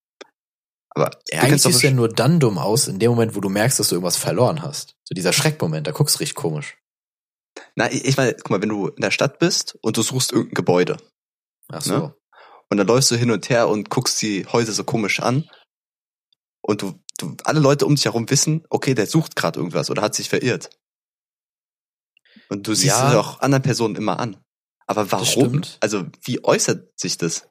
Aber 0.91 1.11
Eigentlich 1.33 1.63
siehst 1.63 1.83
du 1.83 1.87
ja 1.87 1.93
nur 1.93 2.09
dann 2.09 2.39
dumm 2.39 2.59
aus, 2.59 2.87
in 2.87 2.99
dem 2.99 3.11
Moment, 3.11 3.35
wo 3.35 3.41
du 3.41 3.49
merkst, 3.49 3.79
dass 3.79 3.89
du 3.89 3.95
irgendwas 3.95 4.17
verloren 4.17 4.63
hast. 4.63 4.97
So 5.05 5.15
dieser 5.15 5.33
Schreckmoment, 5.33 5.87
da 5.87 5.91
guckst 5.91 6.17
du 6.17 6.19
richtig 6.21 6.37
komisch. 6.37 6.77
Na, 7.75 7.91
ich 7.91 8.05
ich 8.05 8.17
meine, 8.17 8.35
guck 8.35 8.51
mal, 8.51 8.63
wenn 8.63 8.69
du 8.69 8.89
in 8.89 9.01
der 9.01 9.11
Stadt 9.11 9.39
bist 9.39 9.79
und 9.83 9.97
du 9.97 10.03
suchst 10.03 10.33
irgendein 10.33 10.55
Gebäude 10.55 10.97
Ach 11.69 11.83
so. 11.83 11.93
Ne? 11.93 12.15
und 12.71 12.77
dann 12.77 12.87
läufst 12.87 13.11
du 13.11 13.17
hin 13.17 13.31
und 13.31 13.49
her 13.49 13.69
und 13.69 13.91
guckst 13.91 14.21
die 14.23 14.47
Häuser 14.47 14.73
so 14.73 14.85
komisch 14.85 15.21
an 15.21 15.49
und 16.63 16.83
du, 16.83 16.99
du 17.23 17.37
alle 17.45 17.61
Leute 17.61 17.87
um 17.87 17.95
dich 17.95 18.05
herum 18.05 18.29
wissen, 18.31 18.65
okay, 18.69 18.95
der 18.95 19.07
sucht 19.07 19.37
gerade 19.37 19.59
irgendwas 19.59 19.91
oder 19.91 20.03
hat 20.03 20.15
sich 20.15 20.29
verirrt. 20.29 20.71
Und 22.49 22.67
du 22.67 22.75
siehst 22.75 22.87
Ja. 22.89 23.11
es 23.11 23.17
auch 23.17 23.41
anderen 23.41 23.63
Personen 23.63 23.97
immer 23.97 24.19
an. 24.19 24.37
Aber 24.87 25.11
warum? 25.13 25.63
Also, 25.81 26.05
wie 26.23 26.45
äußert 26.45 26.89
sich 26.99 27.17
das? 27.17 27.49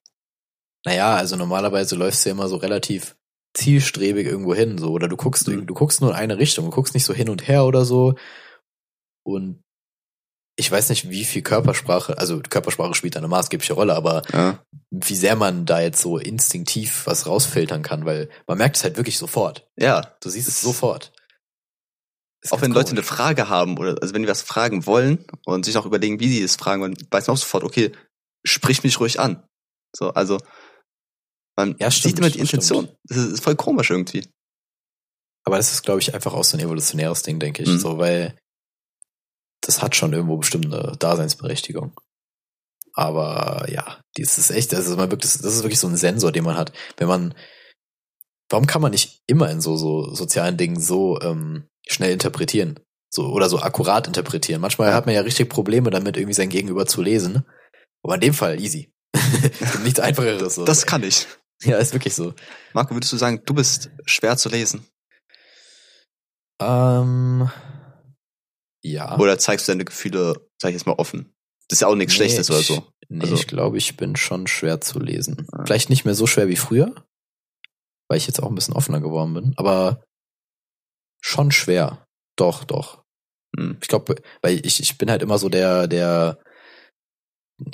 Naja, 0.86 1.16
also 1.16 1.36
normalerweise 1.36 1.96
läufst 1.96 2.26
du 2.26 2.30
ja 2.30 2.36
immer 2.36 2.48
so 2.50 2.58
relativ 2.58 3.16
zielstrebig 3.56 4.26
irgendwo 4.28 4.54
hin, 4.54 4.78
so. 4.78 4.92
Oder 4.92 5.08
du 5.08 5.18
guckst, 5.18 5.48
Mhm. 5.48 5.66
du 5.68 5.74
guckst 5.74 6.02
nur 6.02 6.12
in 6.12 6.16
eine 6.16 6.38
Richtung, 6.38 6.66
du 6.66 6.72
guckst 6.72 6.94
nicht 6.94 7.06
so 7.06 7.14
hin 7.14 7.30
und 7.30 7.48
her 7.48 7.66
oder 7.66 7.86
so. 7.86 8.16
Und 9.24 9.61
ich 10.58 10.70
weiß 10.72 10.90
nicht, 10.90 11.10
wie 11.10 11.26
viel 11.26 11.42
Körpersprache, 11.42 12.18
also 12.18 12.40
Körpersprache 12.42 12.94
spielt 12.94 13.18
eine 13.18 13.28
maßgebliche 13.28 13.74
Rolle, 13.74 13.96
aber 13.96 14.22
Ja. 14.34 14.64
wie 14.92 15.16
sehr 15.16 15.36
man 15.36 15.66
da 15.66 15.80
jetzt 15.82 16.02
so 16.02 16.18
instinktiv 16.18 17.06
was 17.06 17.26
rausfiltern 17.26 17.82
kann, 17.84 18.06
weil 18.06 18.30
man 18.48 18.58
merkt 18.58 18.76
es 18.78 18.84
halt 18.84 18.98
wirklich 18.98 19.18
sofort. 19.18 19.68
Ja. 19.78 20.16
Du 20.22 20.30
siehst 20.30 20.48
es 20.48 20.62
sofort. 20.62 21.12
Auch 22.50 22.62
wenn 22.62 22.72
Leute 22.72 22.92
eine 22.92 23.02
komisch. 23.02 23.10
Frage 23.18 23.50
haben 23.50 23.78
oder 23.78 24.02
also 24.02 24.14
wenn 24.14 24.24
die 24.24 24.28
was 24.28 24.42
fragen 24.42 24.86
wollen 24.88 25.26
und 25.46 25.64
sich 25.64 25.78
auch 25.78 25.86
überlegen, 25.86 26.20
wie 26.20 26.28
die 26.28 26.42
es 26.42 26.56
fragen, 26.56 26.82
dann 26.82 26.96
weiß 27.12 27.28
man 27.28 27.36
auch 27.36 27.40
sofort, 27.40 27.64
okay, 27.64 27.92
sprich 28.44 28.84
mich 28.84 29.00
ruhig 29.00 29.20
an. 29.20 29.44
So, 29.96 30.10
also 30.14 30.38
man 31.56 31.76
Ja, 31.80 31.92
stimmt, 31.92 32.16
sieht 32.16 32.20
immer 32.20 32.30
die 32.32 32.40
Intention. 32.40 32.86
stimmt. 32.86 32.98
Das 33.06 33.18
ist, 33.18 33.32
ist 33.34 33.44
voll 33.44 33.56
komisch 33.56 33.92
irgendwie. 33.92 34.28
Aber 35.46 35.58
das 35.58 35.72
ist, 35.72 35.84
glaube 35.84 36.00
ich, 36.02 36.14
einfach 36.14 36.34
auch 36.34 36.44
so 36.44 36.58
ein 36.58 36.64
evolutionäres 36.64 37.24
Ding, 37.24 37.40
denke 37.40 37.64
ich. 37.64 37.70
Mhm. 37.70 37.80
So, 37.80 37.98
weil 38.00 38.36
das 39.62 39.82
hat 39.82 39.96
schon 39.96 40.14
irgendwo 40.14 40.38
bestimmt 40.38 40.74
eine 40.74 40.98
Daseinsberechtigung. 40.98 41.94
Aber 42.94 43.68
ja, 43.70 44.02
das 44.16 44.38
ist 44.38 44.52
echt, 44.52 44.74
das 44.74 44.88
ist, 44.88 44.98
man 44.98 45.12
wirklich, 45.12 45.32
das 45.32 45.54
ist 45.54 45.64
wirklich 45.64 45.80
so 45.80 45.88
ein 45.88 45.96
Sensor, 45.96 46.32
den 46.32 46.44
man 46.44 46.58
hat. 46.58 46.74
Wenn 46.98 47.08
man, 47.08 47.34
warum 48.50 48.68
kann 48.68 48.82
man 48.82 48.92
nicht 48.92 49.22
immer 49.28 49.50
in 49.50 49.62
so, 49.62 49.78
so 49.78 50.14
sozialen 50.14 50.58
Dingen 50.58 50.80
so 50.80 51.20
ähm, 51.22 51.70
schnell 51.88 52.12
interpretieren? 52.12 52.80
So, 53.10 53.28
oder 53.28 53.50
so 53.50 53.60
akkurat 53.60 54.08
interpretieren. 54.08 54.62
Manchmal 54.62 54.94
hat 54.94 55.06
man 55.06 55.16
ja 55.16 55.22
richtig 55.22 55.50
Probleme 55.50 55.90
damit, 55.90 56.18
irgendwie 56.18 56.34
sein 56.34 56.50
Gegenüber 56.50 56.86
zu 56.86 57.02
lesen. 57.02 57.46
Aber 58.04 58.16
in 58.16 58.22
dem 58.22 58.34
Fall 58.34 58.60
easy. 58.60 58.94
es 59.14 59.72
gibt 59.72 59.84
nichts 59.84 60.00
einfacheres. 60.00 60.56
So. 60.56 60.66
Das 60.66 60.86
kann 60.86 61.04
ich. 61.04 61.28
Ja, 61.64 61.78
ist 61.78 61.94
wirklich 61.94 62.16
so. 62.16 62.34
Marco, 62.74 62.96
würdest 62.96 63.14
du 63.14 63.18
sagen, 63.18 63.42
du 63.46 63.54
bist 63.54 63.92
schwer 64.06 64.38
zu 64.38 64.50
lesen? 64.50 64.86
Ähm, 66.60 67.50
ja. 68.84 69.18
Oder 69.18 69.38
zeigst 69.38 69.68
du 69.68 69.72
deine 69.72 69.86
Gefühle, 69.86 70.48
sag 70.62 70.70
ich 70.70 70.76
jetzt 70.76 70.86
mal, 70.86 70.94
offen? 70.94 71.34
Das 71.70 71.78
ist 71.78 71.82
ja 71.82 71.88
auch 71.88 71.96
nichts 71.96 72.14
Nee, 72.14 72.18
Schlechtes 72.18 72.50
oder 72.50 72.60
ich- 72.60 72.68
so. 72.68 72.84
Nee, 73.10 73.22
Also- 73.24 73.36
ich 73.36 73.48
glaube, 73.48 73.78
ich 73.78 73.98
bin 73.98 74.16
schon 74.16 74.48
schwer 74.48 74.80
zu 74.82 75.00
lesen. 75.00 75.46
Ah. 75.52 75.64
Vielleicht 75.66 75.90
nicht 75.90 76.06
mehr 76.06 76.16
so 76.16 76.28
schwer 76.28 76.48
wie 76.48 76.56
früher, 76.56 76.94
weil 78.10 78.18
ich 78.18 78.28
jetzt 78.28 78.42
auch 78.42 78.48
ein 78.50 78.56
bisschen 78.56 78.74
offener 78.74 79.02
geworden 79.02 79.34
bin, 79.34 79.54
aber 79.58 80.04
schon 81.22 81.52
schwer. 81.52 82.06
Doch, 82.38 82.64
doch. 82.64 83.04
Hm. 83.58 83.78
Ich 83.82 83.88
glaube, 83.90 84.16
weil 84.42 84.66
ich, 84.66 84.80
ich 84.80 84.98
bin 84.98 85.12
halt 85.12 85.22
immer 85.22 85.38
so 85.38 85.50
der, 85.50 85.88
der, 85.88 86.40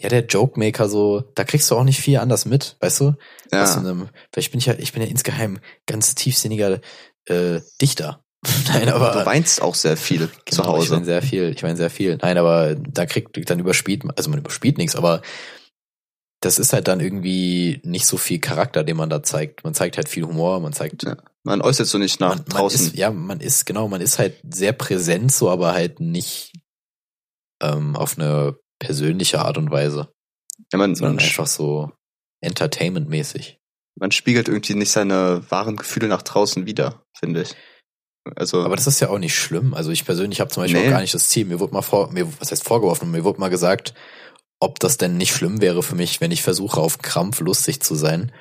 ja, 0.01 0.10
der 0.10 0.26
Joke-Maker 0.26 0.89
so, 0.89 1.22
da 1.36 1.43
kriegst 1.43 1.70
du 1.72 1.76
auch 1.76 1.84
nicht 1.84 2.01
viel 2.01 2.18
anders 2.18 2.45
mit, 2.45 2.76
weißt 2.82 2.99
du? 3.01 3.05
Aus 3.10 3.16
Ja. 3.51 3.78
einem, 3.78 4.10
vielleicht 4.34 4.51
bin 4.51 4.60
ich 4.60 4.66
ja, 4.66 4.74
ich 4.78 4.91
bin 4.91 5.01
ja 5.03 5.08
insgeheim 5.08 5.60
ganz 5.86 6.16
tiefsinniger 6.16 6.82
äh, 7.26 7.62
Dichter. 7.80 8.24
Nein, 8.68 8.90
aber 8.90 9.12
Du 9.12 9.26
weinst 9.26 9.62
auch 9.62 9.76
sehr 9.76 9.98
viel 9.98 10.30
zu 10.30 10.62
Genau, 10.62 10.76
Ich 10.76 10.82
Hause. 10.82 10.94
meine 10.94 11.06
sehr 11.06 11.22
viel, 11.22 11.50
ich 11.50 11.64
meine 11.64 11.76
sehr 11.78 11.90
viel. 11.90 12.18
Nein, 12.22 12.38
aber 12.38 12.76
da 12.76 13.06
kriegt, 13.06 13.50
dann 13.50 13.60
überspielt, 13.60 14.04
man- 14.04 14.16
also 14.16 14.30
man 14.30 14.40
überspielt 14.40 14.78
nichts, 14.78 14.96
aber 14.96 15.22
das 16.42 16.60
ist 16.60 16.72
halt 16.72 16.88
dann 16.88 17.00
irgendwie 17.00 17.82
nicht 17.84 18.06
so 18.06 18.16
viel 18.18 18.40
Charakter, 18.40 18.84
den 18.84 18.96
man 18.96 19.10
da 19.10 19.24
zeigt. 19.24 19.64
Man 19.64 19.74
zeigt 19.74 19.98
halt 19.98 20.08
viel 20.08 20.24
Humor, 20.24 20.60
man 20.60 20.72
zeigt, 20.72 21.04
Ja, 21.04 21.18
Man 21.44 21.62
äußert 21.62 21.88
so 21.88 21.98
nicht 21.98 22.20
nach 22.20 22.30
man, 22.30 22.38
man 22.40 22.46
draußen. 22.46 22.88
ist, 22.88 22.96
ja, 22.96 23.10
man 23.12 23.40
ist, 23.42 23.66
genau, 23.66 23.88
man 23.88 24.02
ist 24.02 24.20
halt 24.20 24.36
sehr 24.48 24.74
präsent, 24.74 25.32
so, 25.32 25.50
aber 25.50 25.74
halt 25.74 26.00
nicht 26.00 26.54
ähm, 27.62 27.96
auf 27.96 28.18
eine 28.20 28.56
persönliche 28.80 29.40
Art 29.40 29.58
und 29.58 29.72
Weise, 29.72 30.10
ja, 30.72 30.78
man, 30.78 30.94
sondern 30.94 31.16
man, 31.16 31.26
einfach 31.26 31.48
so 31.48 31.92
entertainmentmäßig. 32.42 33.58
man 34.00 34.12
spiegelt 34.12 34.48
irgendwie 34.48 34.76
nicht 34.76 34.92
seine 34.92 35.42
wahren 35.50 35.76
Gefühle 35.76 36.08
nach 36.08 36.22
draußen 36.22 36.68
wieder, 36.68 37.04
finde 37.18 37.42
ich. 37.42 37.56
Also, 38.36 38.64
Aber 38.64 38.76
das 38.76 38.88
ist 38.88 39.00
ja 39.00 39.10
auch 39.10 39.20
nicht 39.20 39.36
schlimm. 39.36 39.74
Also 39.74 39.92
ich 39.92 40.06
persönlich 40.06 40.40
habe 40.40 40.50
zum 40.52 40.64
Beispiel 40.64 40.82
Nee. 40.82 40.88
auch 40.88 40.92
gar 40.92 41.02
nicht 41.02 41.14
das 41.14 41.30
Ziel. 41.30 41.46
Mir 41.46 41.60
wurde 41.60 41.74
mal 41.74 41.82
vor, 41.82 42.12
mir, 42.12 42.28
was 42.40 42.52
heißt 42.52 42.64
vorgeworfen, 42.64 43.12
mir 43.12 43.24
wurde 43.24 43.40
mal 43.40 43.50
gesagt, 43.50 43.94
ob 44.60 44.80
das 44.80 44.98
denn 44.98 45.18
nicht 45.18 45.34
schlimm 45.34 45.62
wäre 45.62 45.84
für 45.84 45.96
mich, 45.96 46.20
wenn 46.22 46.32
ich 46.32 46.42
versuche, 46.42 46.80
auf 46.82 46.98
Krampf 47.00 47.40
lustig 47.42 47.82
zu 47.82 47.96
sein. 47.96 48.32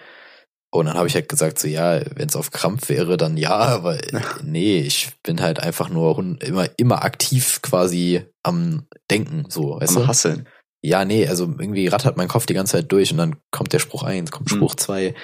Und 0.71 0.87
dann 0.87 0.97
habe 0.97 1.07
ich 1.09 1.15
halt 1.15 1.29
gesagt, 1.29 1.59
so 1.59 1.69
ja, 1.69 2.01
wenn 2.17 2.29
es 2.29 2.37
auf 2.37 2.51
Krampf 2.51 2.89
wäre, 2.89 3.17
dann 3.17 3.37
ja, 3.37 3.55
aber 3.57 3.99
nee, 4.43 4.79
ich 4.81 5.11
bin 5.23 5.41
halt 5.41 5.61
einfach 5.61 5.89
nur 5.89 6.19
immer, 6.43 6.69
immer 6.77 7.05
aktiv 7.05 7.61
quasi 7.63 8.23
am 8.43 8.87
Denken, 9.11 9.45
so, 9.49 9.79
weißt 9.81 9.97
am 9.97 10.03
du? 10.03 10.09
Hasseln. 10.09 10.49
Ja, 10.83 11.05
nee, 11.05 11.27
also 11.27 11.45
irgendwie 11.45 11.89
rattert 11.89 12.17
mein 12.17 12.29
Kopf 12.29 12.47
die 12.47 12.55
ganze 12.55 12.73
Zeit 12.73 12.93
durch 12.93 13.11
und 13.11 13.19
dann 13.19 13.37
kommt 13.51 13.73
der 13.73 13.79
Spruch 13.79 14.03
eins, 14.03 14.31
kommt 14.31 14.51
Hm. 14.51 14.57
Spruch 14.59 14.75
zwei. 14.75 15.15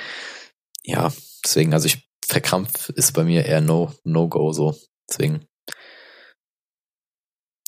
Ja, 0.85 1.13
deswegen, 1.45 1.73
also 1.75 1.87
ich 1.87 2.09
verkrampf 2.33 2.89
ist 2.91 3.13
bei 3.13 3.25
mir 3.25 3.45
eher 3.47 3.61
no, 3.61 3.93
no 4.05 4.29
go 4.29 4.53
so. 4.53 4.75
Deswegen. 5.09 5.47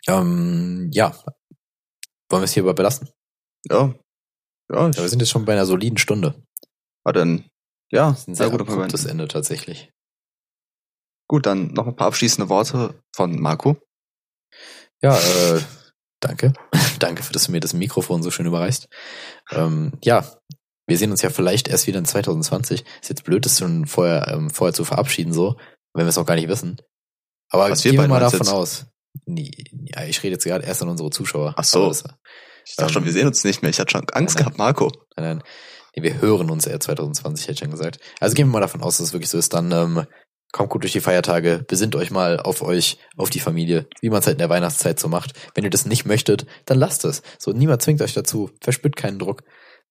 Ähm, 0.06 0.90
ja. 0.92 1.12
Wollen 2.30 2.42
wir 2.42 2.44
es 2.44 2.52
hierbei 2.52 2.72
belassen? 2.72 3.08
Ja. 3.68 3.94
Ja, 4.72 4.88
Ja, 4.88 4.96
wir 4.96 5.08
sind 5.08 5.20
jetzt 5.20 5.30
schon 5.30 5.44
bei 5.44 5.52
einer 5.52 5.66
soliden 5.66 5.98
Stunde. 5.98 6.42
war 7.04 7.12
dann, 7.12 7.44
ja, 7.92 8.10
Das 8.10 8.20
ist 8.20 8.28
ein 8.28 8.34
sehr 8.34 8.48
sehr 8.48 8.58
gut. 8.58 8.68
abruptes 8.68 9.04
Ende 9.04 9.28
tatsächlich. 9.28 9.90
Gut, 11.28 11.46
dann 11.46 11.68
noch 11.68 11.86
ein 11.86 11.96
paar 11.96 12.08
abschließende 12.08 12.48
Worte 12.48 13.02
von 13.14 13.38
Marco. 13.40 13.76
Ja, 15.02 15.18
äh, 15.18 15.60
danke. 16.20 16.52
danke, 16.98 17.22
dass 17.32 17.44
du 17.46 17.52
mir 17.52 17.60
das 17.60 17.72
Mikrofon 17.74 18.22
so 18.22 18.30
schön 18.30 18.46
überreichst. 18.46 18.88
Ähm, 19.50 19.92
ja, 20.02 20.38
wir 20.86 20.98
sehen 20.98 21.10
uns 21.10 21.22
ja 21.22 21.30
vielleicht 21.30 21.68
erst 21.68 21.86
wieder 21.86 21.98
in 21.98 22.04
2020. 22.04 22.84
Ist 23.02 23.08
jetzt 23.08 23.24
blöd, 23.24 23.44
das 23.46 23.58
schon 23.58 23.86
vorher, 23.86 24.28
ähm, 24.28 24.50
vorher 24.50 24.74
zu 24.74 24.84
verabschieden, 24.84 25.32
so, 25.32 25.56
wenn 25.94 26.04
wir 26.06 26.10
es 26.10 26.18
auch 26.18 26.26
gar 26.26 26.34
nicht 26.36 26.48
wissen. 26.48 26.76
Aber 27.50 27.70
Was 27.70 27.82
gehen 27.82 27.92
wir 27.96 28.08
mal 28.08 28.20
davon 28.20 28.40
jetzt? 28.40 28.48
aus. 28.52 28.86
Nee, 29.26 29.50
ja, 29.94 30.04
ich 30.04 30.22
rede 30.22 30.34
jetzt 30.34 30.44
gerade 30.44 30.64
erst 30.66 30.82
an 30.82 30.88
unsere 30.88 31.10
Zuschauer. 31.10 31.54
Ach 31.56 31.64
so. 31.64 31.88
Das- 31.88 32.04
Ich 32.66 32.76
dachte 32.76 32.92
schon, 32.94 33.04
wir 33.04 33.12
sehen 33.12 33.26
uns 33.26 33.44
nicht 33.44 33.62
mehr. 33.62 33.70
Ich 33.70 33.78
hatte 33.78 33.92
schon 33.92 34.08
Angst 34.12 34.36
Nein, 34.36 34.44
gehabt, 34.44 34.58
Marco. 34.58 34.90
Nein, 35.16 35.36
nein. 35.38 35.42
Nee, 35.94 36.02
wir 36.02 36.20
hören 36.20 36.50
uns 36.50 36.66
eher 36.66 36.80
2020, 36.80 37.44
hätte 37.44 37.52
ich 37.52 37.58
schon 37.60 37.70
gesagt. 37.70 37.98
Also 38.20 38.34
gehen 38.34 38.48
wir 38.48 38.52
mal 38.54 38.60
davon 38.60 38.82
aus, 38.82 38.96
dass 38.96 39.08
es 39.08 39.12
wirklich 39.12 39.30
so 39.30 39.38
ist. 39.38 39.52
Dann 39.54 39.70
ähm, 39.70 40.06
kommt 40.50 40.70
gut 40.70 40.82
durch 40.82 40.92
die 40.92 41.00
Feiertage, 41.00 41.64
besinnt 41.68 41.94
euch 41.94 42.10
mal 42.10 42.40
auf 42.40 42.62
euch, 42.62 42.98
auf 43.16 43.30
die 43.30 43.38
Familie, 43.40 43.86
wie 44.00 44.08
man 44.10 44.18
es 44.20 44.26
halt 44.26 44.34
in 44.36 44.38
der 44.38 44.48
Weihnachtszeit 44.48 44.98
so 44.98 45.08
macht. 45.08 45.32
Wenn 45.54 45.62
ihr 45.64 45.70
das 45.70 45.86
nicht 45.86 46.04
möchtet, 46.06 46.46
dann 46.66 46.78
lasst 46.78 47.04
es. 47.04 47.22
So, 47.38 47.52
niemand 47.52 47.82
zwingt 47.82 48.02
euch 48.02 48.14
dazu. 48.14 48.50
Verspürt 48.60 48.96
keinen 48.96 49.18
Druck. 49.20 49.42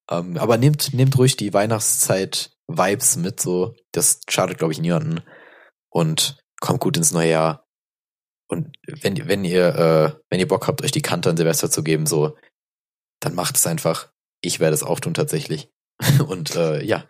Ähm, 0.10 0.38
aber 0.38 0.58
nehmt, 0.58 0.94
nehmt 0.94 1.18
ruhig 1.18 1.38
die 1.38 1.54
Weihnachtszeit-Vibes 1.54 3.18
mit, 3.18 3.40
so. 3.40 3.76
Das 3.92 4.20
schadet, 4.30 4.58
glaube 4.58 4.74
ich, 4.74 4.80
niemanden. 4.82 5.22
Und 5.90 6.38
kommt 6.60 6.80
gut 6.82 6.98
ins 6.98 7.12
neue 7.12 7.30
Jahr. 7.32 7.66
Und 8.50 8.76
wenn, 8.88 9.28
wenn 9.28 9.46
ihr, 9.46 9.68
äh, 9.76 10.20
wenn 10.30 10.40
ihr 10.40 10.48
Bock 10.48 10.68
habt, 10.68 10.84
euch 10.84 10.92
die 10.92 11.02
Kante 11.02 11.30
an 11.30 11.38
Silvester 11.38 11.70
zu 11.72 11.84
geben, 11.84 12.06
so, 12.06 12.38
dann 13.20 13.36
macht 13.36 13.56
es 13.58 13.66
einfach. 13.68 14.10
Ich 14.42 14.60
werde 14.60 14.74
es 14.74 14.84
auch 14.84 15.00
tun 15.00 15.14
tatsächlich. 15.14 15.70
Und 16.28 16.56
äh, 16.56 16.84
ja, 16.84 17.06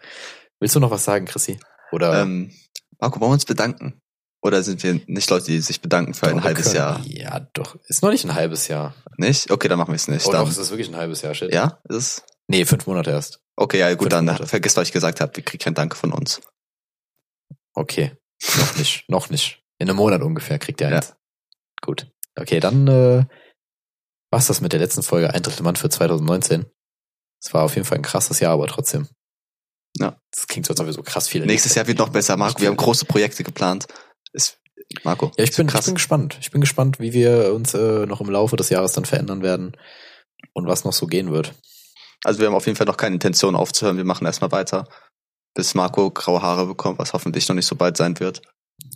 willst 0.60 0.76
du 0.76 0.80
noch 0.80 0.91
was 0.91 1.04
sagen, 1.04 1.26
Chrissy? 1.26 1.60
Oder 1.91 2.22
Ähm, 2.22 2.54
Marco, 3.00 3.20
wollen 3.20 3.32
wir 3.32 3.34
uns 3.34 3.46
bedanken? 3.46 4.00
Oder 4.41 4.62
sind 4.62 4.84
wir 4.84 5.00
nicht 5.08 5.30
Leute, 5.30 5.46
die 5.46 5.62
sich 5.62 5.82
bedanken 5.82 6.14
für 6.14 6.28
ein 6.28 6.36
wir 6.36 6.44
halbes 6.44 6.66
können- 6.66 6.76
Jahr? 6.76 7.02
Ja, 7.06 7.39
doch. 7.54 7.78
Ist 7.88 8.04
noch 8.04 8.10
nicht 8.12 8.26
ein 8.26 8.36
halbes 8.36 8.68
Jahr. 8.68 8.94
Nicht? 9.18 9.50
Okay, 9.52 9.68
dann 9.70 9.78
machen 9.78 9.91
wir 9.91 9.96
es 9.96 10.08
nicht. 10.10 10.28
Oh, 10.28 10.32
dann, 10.32 10.44
doch, 10.44 10.52
es 10.52 10.58
ist 10.58 10.70
wirklich 10.70 10.89
ein 10.89 10.98
halbes 10.98 11.22
Jahr, 11.22 11.34
shit. 11.34 11.54
ja, 11.54 11.80
ist 11.89 11.96
es? 11.96 12.24
Nee, 12.48 12.66
fünf 12.66 12.86
Monate 12.88 13.12
erst. 13.12 13.39
Okay, 13.56 13.80
ja, 13.80 13.89
gut, 13.91 14.02
Fünf 14.02 14.10
dann 14.12 14.26
Monate. 14.26 14.48
vergesst, 14.48 14.78
was 14.78 14.88
ich 14.88 14.94
gesagt 14.94 15.22
habe. 15.22 15.36
Wir 15.36 15.44
kriegen 15.44 15.64
kein 15.64 15.74
Danke 15.74 15.96
von 15.96 16.12
uns. 16.12 16.41
Okay. 17.74 18.16
Noch 18.58 18.76
nicht, 18.78 19.10
noch 19.10 19.30
nicht. 19.30 19.62
In 19.80 19.89
einem 19.89 19.98
Monat 19.98 20.22
ungefähr 20.22 20.60
kriegt 20.60 20.82
ihr 20.82 20.89
Ja. 20.89 20.98
eins. 20.98 21.16
Gut. 21.82 22.08
Okay, 22.36 22.60
dann 22.60 22.88
äh, 22.88 23.26
war's 24.32 24.48
das 24.48 24.62
mit 24.62 24.74
der 24.74 24.80
letzten 24.80 25.04
Folge 25.04 25.34
Ein 25.34 25.44
Drittel 25.44 25.64
Mann 25.64 25.76
für 25.76 25.89
2019. 25.89 26.66
Es 27.41 27.54
war 27.54 27.64
auf 27.64 27.76
jeden 27.76 27.86
Fall 27.86 27.98
ein 27.98 28.04
krasses 28.04 28.39
Jahr, 28.39 28.54
aber 28.54 28.68
trotzdem. 28.68 29.08
Ja. 30.00 30.18
Das 30.32 30.48
klingt 30.48 30.66
so, 30.66 30.72
als 30.74 30.80
ob 30.80 30.86
wir 30.88 30.94
so 30.94 31.04
krass 31.04 31.28
viele. 31.28 31.46
Nächstes 31.46 31.76
Jahr 31.76 31.86
wird 31.88 32.00
noch 32.00 32.10
besser, 32.10 32.38
Marco. 32.38 32.60
Wir 32.62 32.70
haben 32.70 32.78
große 32.78 33.06
Projekte 33.06 33.44
geplant. 33.44 33.86
Ist, 34.32 34.60
Marco. 35.04 35.32
Ja, 35.38 35.44
ich 35.44 35.56
bin, 35.56 35.68
ich 35.68 35.74
krass. 35.74 35.86
bin 35.86 35.96
gespannt. 35.96 36.38
Ich 36.41 36.50
bin 36.52 36.62
gespannt, 36.62 37.00
wie 37.00 37.14
wir 37.14 37.54
uns 37.54 37.74
äh, 37.74 38.06
noch 38.08 38.22
im 38.22 38.30
Laufe 38.30 38.56
des 38.56 38.70
Jahres 38.70 38.94
dann 38.94 39.06
verändern 39.06 39.44
werden 39.44 39.78
und 40.54 40.68
was 40.68 40.84
noch 40.86 40.94
so 40.94 41.06
gehen 41.06 41.32
wird. 41.32 41.54
Also 42.24 42.39
wir 42.39 42.47
haben 42.47 42.55
auf 42.55 42.65
jeden 42.65 42.76
Fall 42.78 42.88
noch 42.88 42.97
keine 42.97 43.15
Intention 43.15 43.55
aufzuhören. 43.55 43.97
Wir 43.97 44.05
machen 44.05 44.26
erstmal 44.26 44.51
weiter, 44.51 44.88
bis 45.55 45.76
Marco 45.76 46.09
graue 46.11 46.41
Haare 46.41 46.65
bekommt, 46.65 46.99
was 46.99 47.13
hoffentlich 47.13 47.47
noch 47.47 47.55
nicht 47.55 47.65
so 47.67 47.76
bald 47.76 47.97
sein 47.97 48.19
wird. 48.19 48.41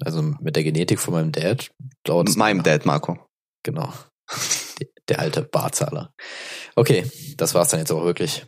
Also 0.01 0.21
mit 0.21 0.55
der 0.55 0.63
Genetik 0.63 0.99
von 0.99 1.13
meinem 1.13 1.31
Dad 1.31 1.71
dauert 2.03 2.29
es. 2.29 2.35
Meinem 2.35 2.63
Dad, 2.63 2.85
Marco. 2.85 3.17
Genau. 3.63 3.93
Der- 5.09 5.19
alte 5.19 5.41
Barzahler. 5.43 6.13
Okay, 6.75 7.09
das 7.37 7.53
war's 7.53 7.69
dann 7.69 7.79
jetzt 7.79 7.91
auch 7.91 8.03
wirklich. 8.03 8.45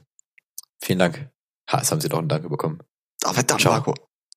Vielen 0.84 1.00
Dank. 1.00 1.30
Ha, 1.72 1.78
jetzt 1.78 1.92
haben 1.92 2.02
Sie 2.02 2.10
doch 2.10 2.20
einen 2.20 2.28
Danke 2.28 2.50
bekommen. 2.50 2.82
Oh, 3.26 3.32
verdammt, 3.32 3.62
Ciao. 3.62 3.74
Marco. 3.74 3.94